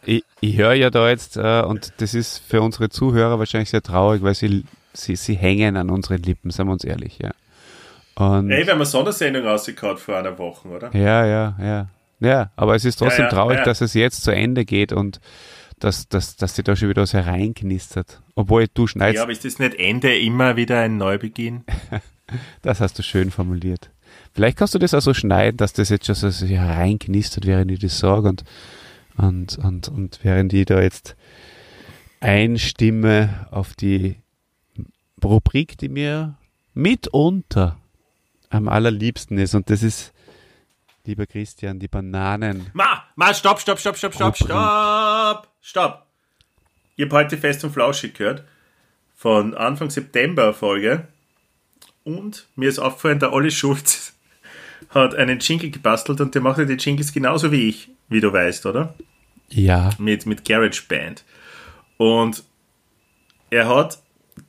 ich, 0.05 0.24
ich 0.40 0.56
höre 0.56 0.74
ja 0.74 0.90
da 0.90 1.09
jetzt, 1.09 1.36
äh, 1.36 1.62
und 1.62 1.93
das 1.98 2.14
ist 2.14 2.39
für 2.39 2.60
unsere 2.60 2.89
Zuhörer 2.89 3.39
wahrscheinlich 3.39 3.70
sehr 3.70 3.82
traurig, 3.82 4.23
weil 4.23 4.35
sie, 4.35 4.64
sie, 4.93 5.14
sie 5.14 5.36
hängen 5.36 5.77
an 5.77 5.90
unseren 5.90 6.24
Lippen, 6.24 6.51
seien 6.51 6.66
wir 6.66 6.73
uns 6.73 6.82
ehrlich, 6.82 7.18
ja. 7.23 7.31
Und, 8.19 8.51
Ey, 8.51 8.65
wir 8.65 8.73
haben 8.73 8.79
eine 8.79 8.87
Sondersendung 8.87 9.47
rausgekaut 9.47 10.01
vor 10.01 10.17
einer 10.17 10.39
Woche, 10.39 10.69
oder? 10.69 10.95
ja, 10.95 11.27
ja, 11.27 11.57
ja. 11.61 11.89
Ja, 12.19 12.51
aber 12.57 12.75
es 12.75 12.87
ist 12.87 12.97
trotzdem 12.97 13.25
Ja, 13.25 13.31
ja, 13.31 13.35
traurig, 13.35 13.59
ja. 13.59 13.65
dass 13.65 13.83
es 13.83 13.93
jetzt 13.93 14.23
zu 14.25 14.31
Ende 14.31 14.65
geht 14.65 14.91
und 14.93 15.21
dass, 15.81 16.09
dass, 16.09 16.37
dass 16.37 16.57
sie 16.57 16.63
da 16.63 16.75
schon 16.75 16.89
wieder 16.89 17.03
was 17.03 17.13
hereinknistert. 17.13 18.23
Obwohl 18.35 18.69
du 18.73 18.87
schneidest, 18.87 19.17
Ja, 19.17 19.23
aber 19.23 19.33
ist 19.33 19.45
das 19.45 19.59
nicht 19.59 19.79
Ende 19.79 20.19
immer 20.19 20.57
wieder 20.57 20.81
ein 20.81 20.97
Neubeginn? 20.97 21.65
das 22.63 22.81
hast 22.81 22.99
du 22.99 23.03
schön 23.03 23.31
formuliert. 23.31 23.91
Vielleicht 24.33 24.57
kannst 24.57 24.75
du 24.75 24.79
das 24.79 24.95
auch 24.95 25.01
so 25.01 25.13
schneiden, 25.13 25.59
dass 25.59 25.75
das 25.75 25.91
jetzt 25.91 26.07
schon 26.07 26.15
so 26.15 26.31
so 26.31 26.47
hereinknistert, 26.47 27.45
während 27.45 27.71
ich 27.71 27.81
das 27.81 27.99
sage 27.99 28.29
und, 28.29 28.45
und, 29.19 29.59
und, 29.59 29.89
und 29.89 30.21
während 30.23 30.55
ich 30.55 30.65
da 30.65 30.81
jetzt 30.81 31.17
einstimme 32.21 33.47
auf 33.51 33.75
die 33.75 34.17
Rubrik, 35.23 35.77
die 35.77 35.91
mir 35.91 36.39
mitunter 36.73 37.77
am 38.51 38.68
allerliebsten 38.68 39.39
ist. 39.39 39.55
Und 39.55 39.70
das 39.70 39.82
ist, 39.82 40.12
lieber 41.05 41.27
Christian, 41.27 41.78
die 41.78 41.89
Bananen. 41.89 42.70
Ma, 42.73 43.05
ma, 43.14 43.35
stopp, 43.35 43.60
stopp, 43.60 43.78
stopp, 43.78 43.97
stopp, 43.97 44.14
stopp, 44.14 44.36
stopp, 44.36 45.48
stopp. 45.60 46.06
Ich 46.97 47.05
habe 47.05 47.16
heute 47.16 47.36
Fest 47.36 47.64
und 47.64 47.73
Flauschig 47.73 48.14
gehört. 48.14 48.44
Von 49.14 49.55
Anfang 49.55 49.90
September 49.90 50.52
Folge. 50.52 51.09
Und 52.05 52.47
mir 52.55 52.68
ist 52.68 52.78
aufgefallen, 52.78 53.18
der 53.18 53.32
Olli 53.32 53.51
Schulz 53.51 54.14
hat 54.90 55.14
einen 55.14 55.40
Jingle 55.40 55.70
gebastelt 55.70 56.20
und 56.20 56.35
der 56.35 56.43
macht 56.43 56.59
ja 56.59 56.64
die 56.64 56.74
Jingles 56.74 57.12
genauso 57.12 57.51
wie 57.51 57.68
ich, 57.68 57.90
wie 58.09 58.20
du 58.20 58.32
weißt, 58.32 58.66
oder? 58.66 58.94
Ja. 59.48 59.90
mit, 59.98 60.27
mit 60.27 60.44
GarageBand. 60.44 61.24
Und 61.98 62.44
er 63.51 63.68
hat 63.68 63.98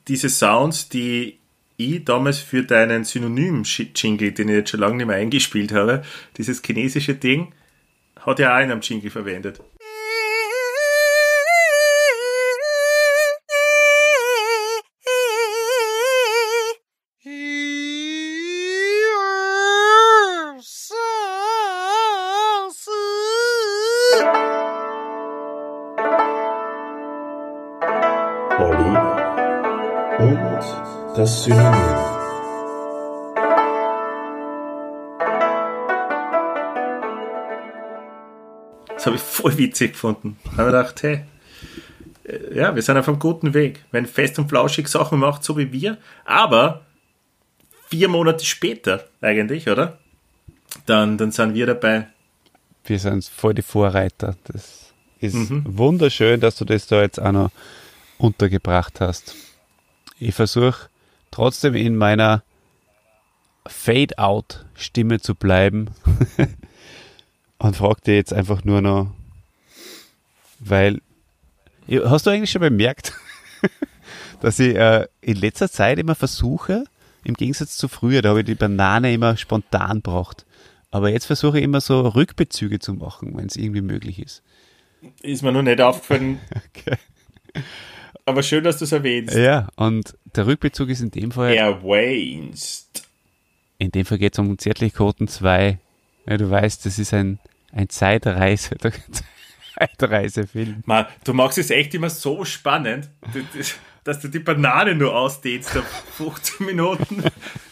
diese 0.06 0.28
Sounds, 0.28 0.88
die 0.88 1.37
ich 1.78 2.04
damals 2.04 2.38
für 2.38 2.64
deinen 2.64 3.04
Synonym-Jingle, 3.04 4.32
den 4.32 4.48
ich 4.48 4.54
jetzt 4.54 4.70
schon 4.70 4.80
lange 4.80 4.96
nicht 4.96 5.06
mehr 5.06 5.16
eingespielt 5.16 5.72
habe, 5.72 6.02
dieses 6.36 6.60
chinesische 6.60 7.14
Ding, 7.14 7.54
hat 8.20 8.40
er 8.40 8.54
auch 8.54 8.60
in 8.60 8.70
einem 8.70 8.80
Jingle 8.80 9.10
verwendet. 9.10 9.60
Voll 39.38 39.56
witzig 39.56 39.92
gefunden. 39.92 40.36
Da 40.44 40.50
habe 40.50 40.62
ich 40.62 40.66
gedacht, 40.66 41.02
hey, 41.02 41.20
äh, 42.24 42.56
ja, 42.56 42.74
wir 42.74 42.82
sind 42.82 42.96
auf 42.96 43.08
einem 43.08 43.18
guten 43.18 43.54
Weg. 43.54 43.84
Wenn 43.90 44.06
Fest 44.06 44.38
und 44.38 44.48
Flauschig 44.48 44.88
Sachen 44.88 45.18
macht, 45.18 45.44
so 45.44 45.56
wie 45.56 45.72
wir, 45.72 45.98
aber 46.24 46.82
vier 47.88 48.08
Monate 48.08 48.44
später 48.44 49.04
eigentlich, 49.20 49.68
oder? 49.68 49.98
Dann, 50.86 51.16
dann 51.16 51.30
sind 51.30 51.54
wir 51.54 51.66
dabei. 51.66 52.08
Wir 52.84 52.98
sind 52.98 53.24
voll 53.24 53.54
die 53.54 53.62
Vorreiter. 53.62 54.36
Das 54.44 54.92
ist 55.20 55.36
wunderschön, 55.64 56.40
dass 56.40 56.56
du 56.56 56.64
das 56.64 56.86
da 56.86 57.00
jetzt 57.02 57.20
auch 57.20 57.32
noch 57.32 57.50
untergebracht 58.18 59.00
hast. 59.00 59.34
Ich 60.18 60.34
versuche 60.34 60.88
trotzdem 61.30 61.74
in 61.74 61.96
meiner 61.96 62.42
Fade-out-Stimme 63.66 65.20
zu 65.20 65.34
bleiben 65.34 65.90
und 67.58 67.76
frage 67.76 68.00
dir 68.06 68.16
jetzt 68.16 68.32
einfach 68.32 68.64
nur 68.64 68.80
noch, 68.80 69.12
weil, 70.70 71.00
hast 72.04 72.26
du 72.26 72.30
eigentlich 72.30 72.50
schon 72.50 72.60
bemerkt, 72.60 73.12
dass 74.40 74.58
ich 74.58 74.76
äh, 74.76 75.06
in 75.20 75.36
letzter 75.36 75.70
Zeit 75.70 75.98
immer 75.98 76.14
versuche, 76.14 76.84
im 77.24 77.34
Gegensatz 77.34 77.76
zu 77.76 77.88
früher, 77.88 78.22
da 78.22 78.30
habe 78.30 78.40
ich 78.40 78.46
die 78.46 78.54
Banane 78.54 79.12
immer 79.12 79.36
spontan 79.36 80.00
braucht. 80.02 80.46
Aber 80.90 81.10
jetzt 81.10 81.26
versuche 81.26 81.58
ich 81.58 81.64
immer 81.64 81.80
so 81.80 82.00
Rückbezüge 82.08 82.78
zu 82.78 82.94
machen, 82.94 83.36
wenn 83.36 83.46
es 83.46 83.56
irgendwie 83.56 83.82
möglich 83.82 84.18
ist. 84.18 84.42
Ist 85.22 85.42
mir 85.42 85.52
noch 85.52 85.62
nicht 85.62 85.80
aufgefallen. 85.80 86.40
Okay. 86.74 86.96
Aber 88.24 88.42
schön, 88.42 88.62
dass 88.62 88.78
du 88.78 88.84
es 88.84 88.92
erwähnst. 88.92 89.34
Ja, 89.34 89.68
und 89.76 90.14
der 90.36 90.46
Rückbezug 90.46 90.90
ist 90.90 91.00
in 91.00 91.10
dem 91.10 91.32
Fall, 91.32 91.54
Erwähnst. 91.54 93.08
in 93.78 93.90
dem 93.90 94.04
Fall 94.04 94.18
geht 94.18 94.34
es 94.34 94.38
um 94.38 94.58
Zärtlichkeiten 94.58 95.28
2. 95.28 95.78
Ja, 96.26 96.36
du 96.36 96.50
weißt, 96.50 96.84
das 96.84 96.98
ist 96.98 97.14
ein, 97.14 97.38
ein 97.72 97.88
Zeitreise, 97.88 98.76
Zeitreisefilm. 99.78 100.82
Man, 100.86 101.06
du 101.24 101.32
machst 101.34 101.58
es 101.58 101.70
echt 101.70 101.94
immer 101.94 102.10
so 102.10 102.44
spannend, 102.44 103.08
dass 104.04 104.20
du 104.20 104.28
die 104.28 104.38
Banane 104.38 104.94
nur 104.94 105.14
ausdehnst 105.14 105.76
auf 105.76 105.84
15 106.16 106.66
Minuten, 106.66 107.22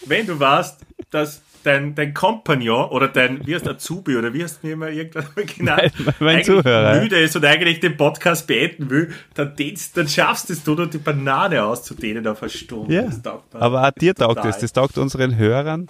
wenn 0.06 0.26
du 0.26 0.38
weißt, 0.38 0.78
dass 1.10 1.42
dein, 1.62 1.94
dein 1.94 2.14
Kompagnon 2.14 2.90
oder 2.90 3.08
dein, 3.08 3.44
wie 3.46 3.54
heißt 3.54 3.66
Azubi 3.66 4.16
oder 4.16 4.32
wie 4.32 4.44
hast 4.44 4.62
du 4.62 4.68
mir 4.68 4.72
immer 4.74 4.88
irgendwas 4.88 5.24
genannt, 5.56 5.92
Mein- 6.20 6.44
Zuhörer. 6.44 7.00
müde 7.00 7.18
ist 7.18 7.34
und 7.36 7.44
eigentlich 7.44 7.80
den 7.80 7.96
Podcast 7.96 8.46
beenden 8.46 8.88
will, 8.90 9.12
dann, 9.34 9.54
dann 9.94 10.08
schaffst 10.08 10.50
es 10.50 10.62
du, 10.62 10.74
nur 10.74 10.86
die 10.88 10.98
Banane 10.98 11.64
auszudehnen 11.64 12.26
auf 12.28 12.42
eine 12.42 12.50
Stunde. 12.50 12.94
Ja, 12.94 13.02
Das 13.02 13.20
taugt 13.22 13.52
mir 13.54 13.60
aber 13.62 13.82
auch 13.88 13.90
dir 13.92 14.14
taugt 14.14 14.44
es. 14.44 14.58
Das 14.58 14.72
taugt 14.72 14.96
unseren 14.98 15.36
Hörern 15.36 15.88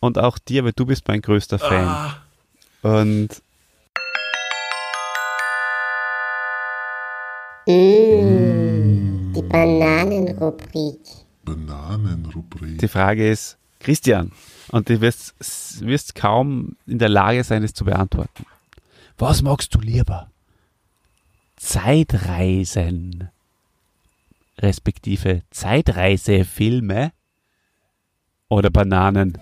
und 0.00 0.18
auch 0.18 0.38
dir, 0.38 0.64
weil 0.64 0.72
du 0.72 0.86
bist 0.86 1.08
mein 1.08 1.20
größter 1.22 1.58
Fan. 1.58 1.84
Ah, 1.88 2.16
Und 2.82 3.28
Die 7.66 9.42
Bananenrubrik. 9.48 10.98
Bananenrubrik. 11.44 12.78
die 12.78 12.88
Frage 12.88 13.30
ist, 13.30 13.56
Christian, 13.78 14.32
und 14.70 14.88
du 14.88 15.00
wirst, 15.00 15.34
wirst 15.80 16.14
kaum 16.16 16.76
in 16.86 16.98
der 16.98 17.08
Lage 17.08 17.44
sein, 17.44 17.62
es 17.62 17.72
zu 17.72 17.84
beantworten. 17.84 18.46
Was 19.16 19.42
magst 19.42 19.74
du 19.74 19.80
lieber? 19.80 20.30
Zeitreisen, 21.56 23.28
respektive 24.58 25.42
Zeitreisefilme 25.50 27.12
oder 28.48 28.70
Bananen? 28.70 29.38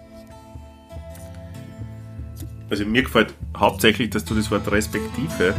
Also 2.69 2.85
mir 2.85 3.03
gefällt 3.03 3.35
hauptsächlich, 3.57 4.11
dass 4.11 4.27
du 4.27 4.35
das 4.35 4.51
Wort 4.51 4.71
respektive 4.71 5.55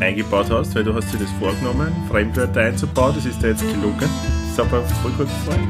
eingebaut 0.00 0.50
hast, 0.50 0.74
weil 0.74 0.84
du 0.84 0.94
hast 0.94 1.12
dir 1.12 1.18
das 1.18 1.30
vorgenommen, 1.38 1.92
Fremdwörter 2.10 2.60
einzubauen. 2.60 3.14
Das 3.14 3.26
ist 3.26 3.42
dir 3.42 3.48
jetzt 3.48 3.66
gelungen. 3.66 3.98
Das 4.00 4.50
ist 4.50 4.60
aber 4.60 4.82
voll 4.82 5.12
gut 5.12 5.28
gefallen. 5.28 5.68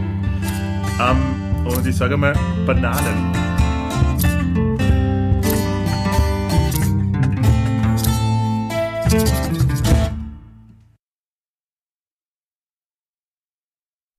Ähm, 1.00 1.66
und 1.66 1.86
ich 1.86 1.96
sage 1.96 2.16
mal, 2.16 2.34
Bananen. 2.66 3.32
thank 9.12 9.41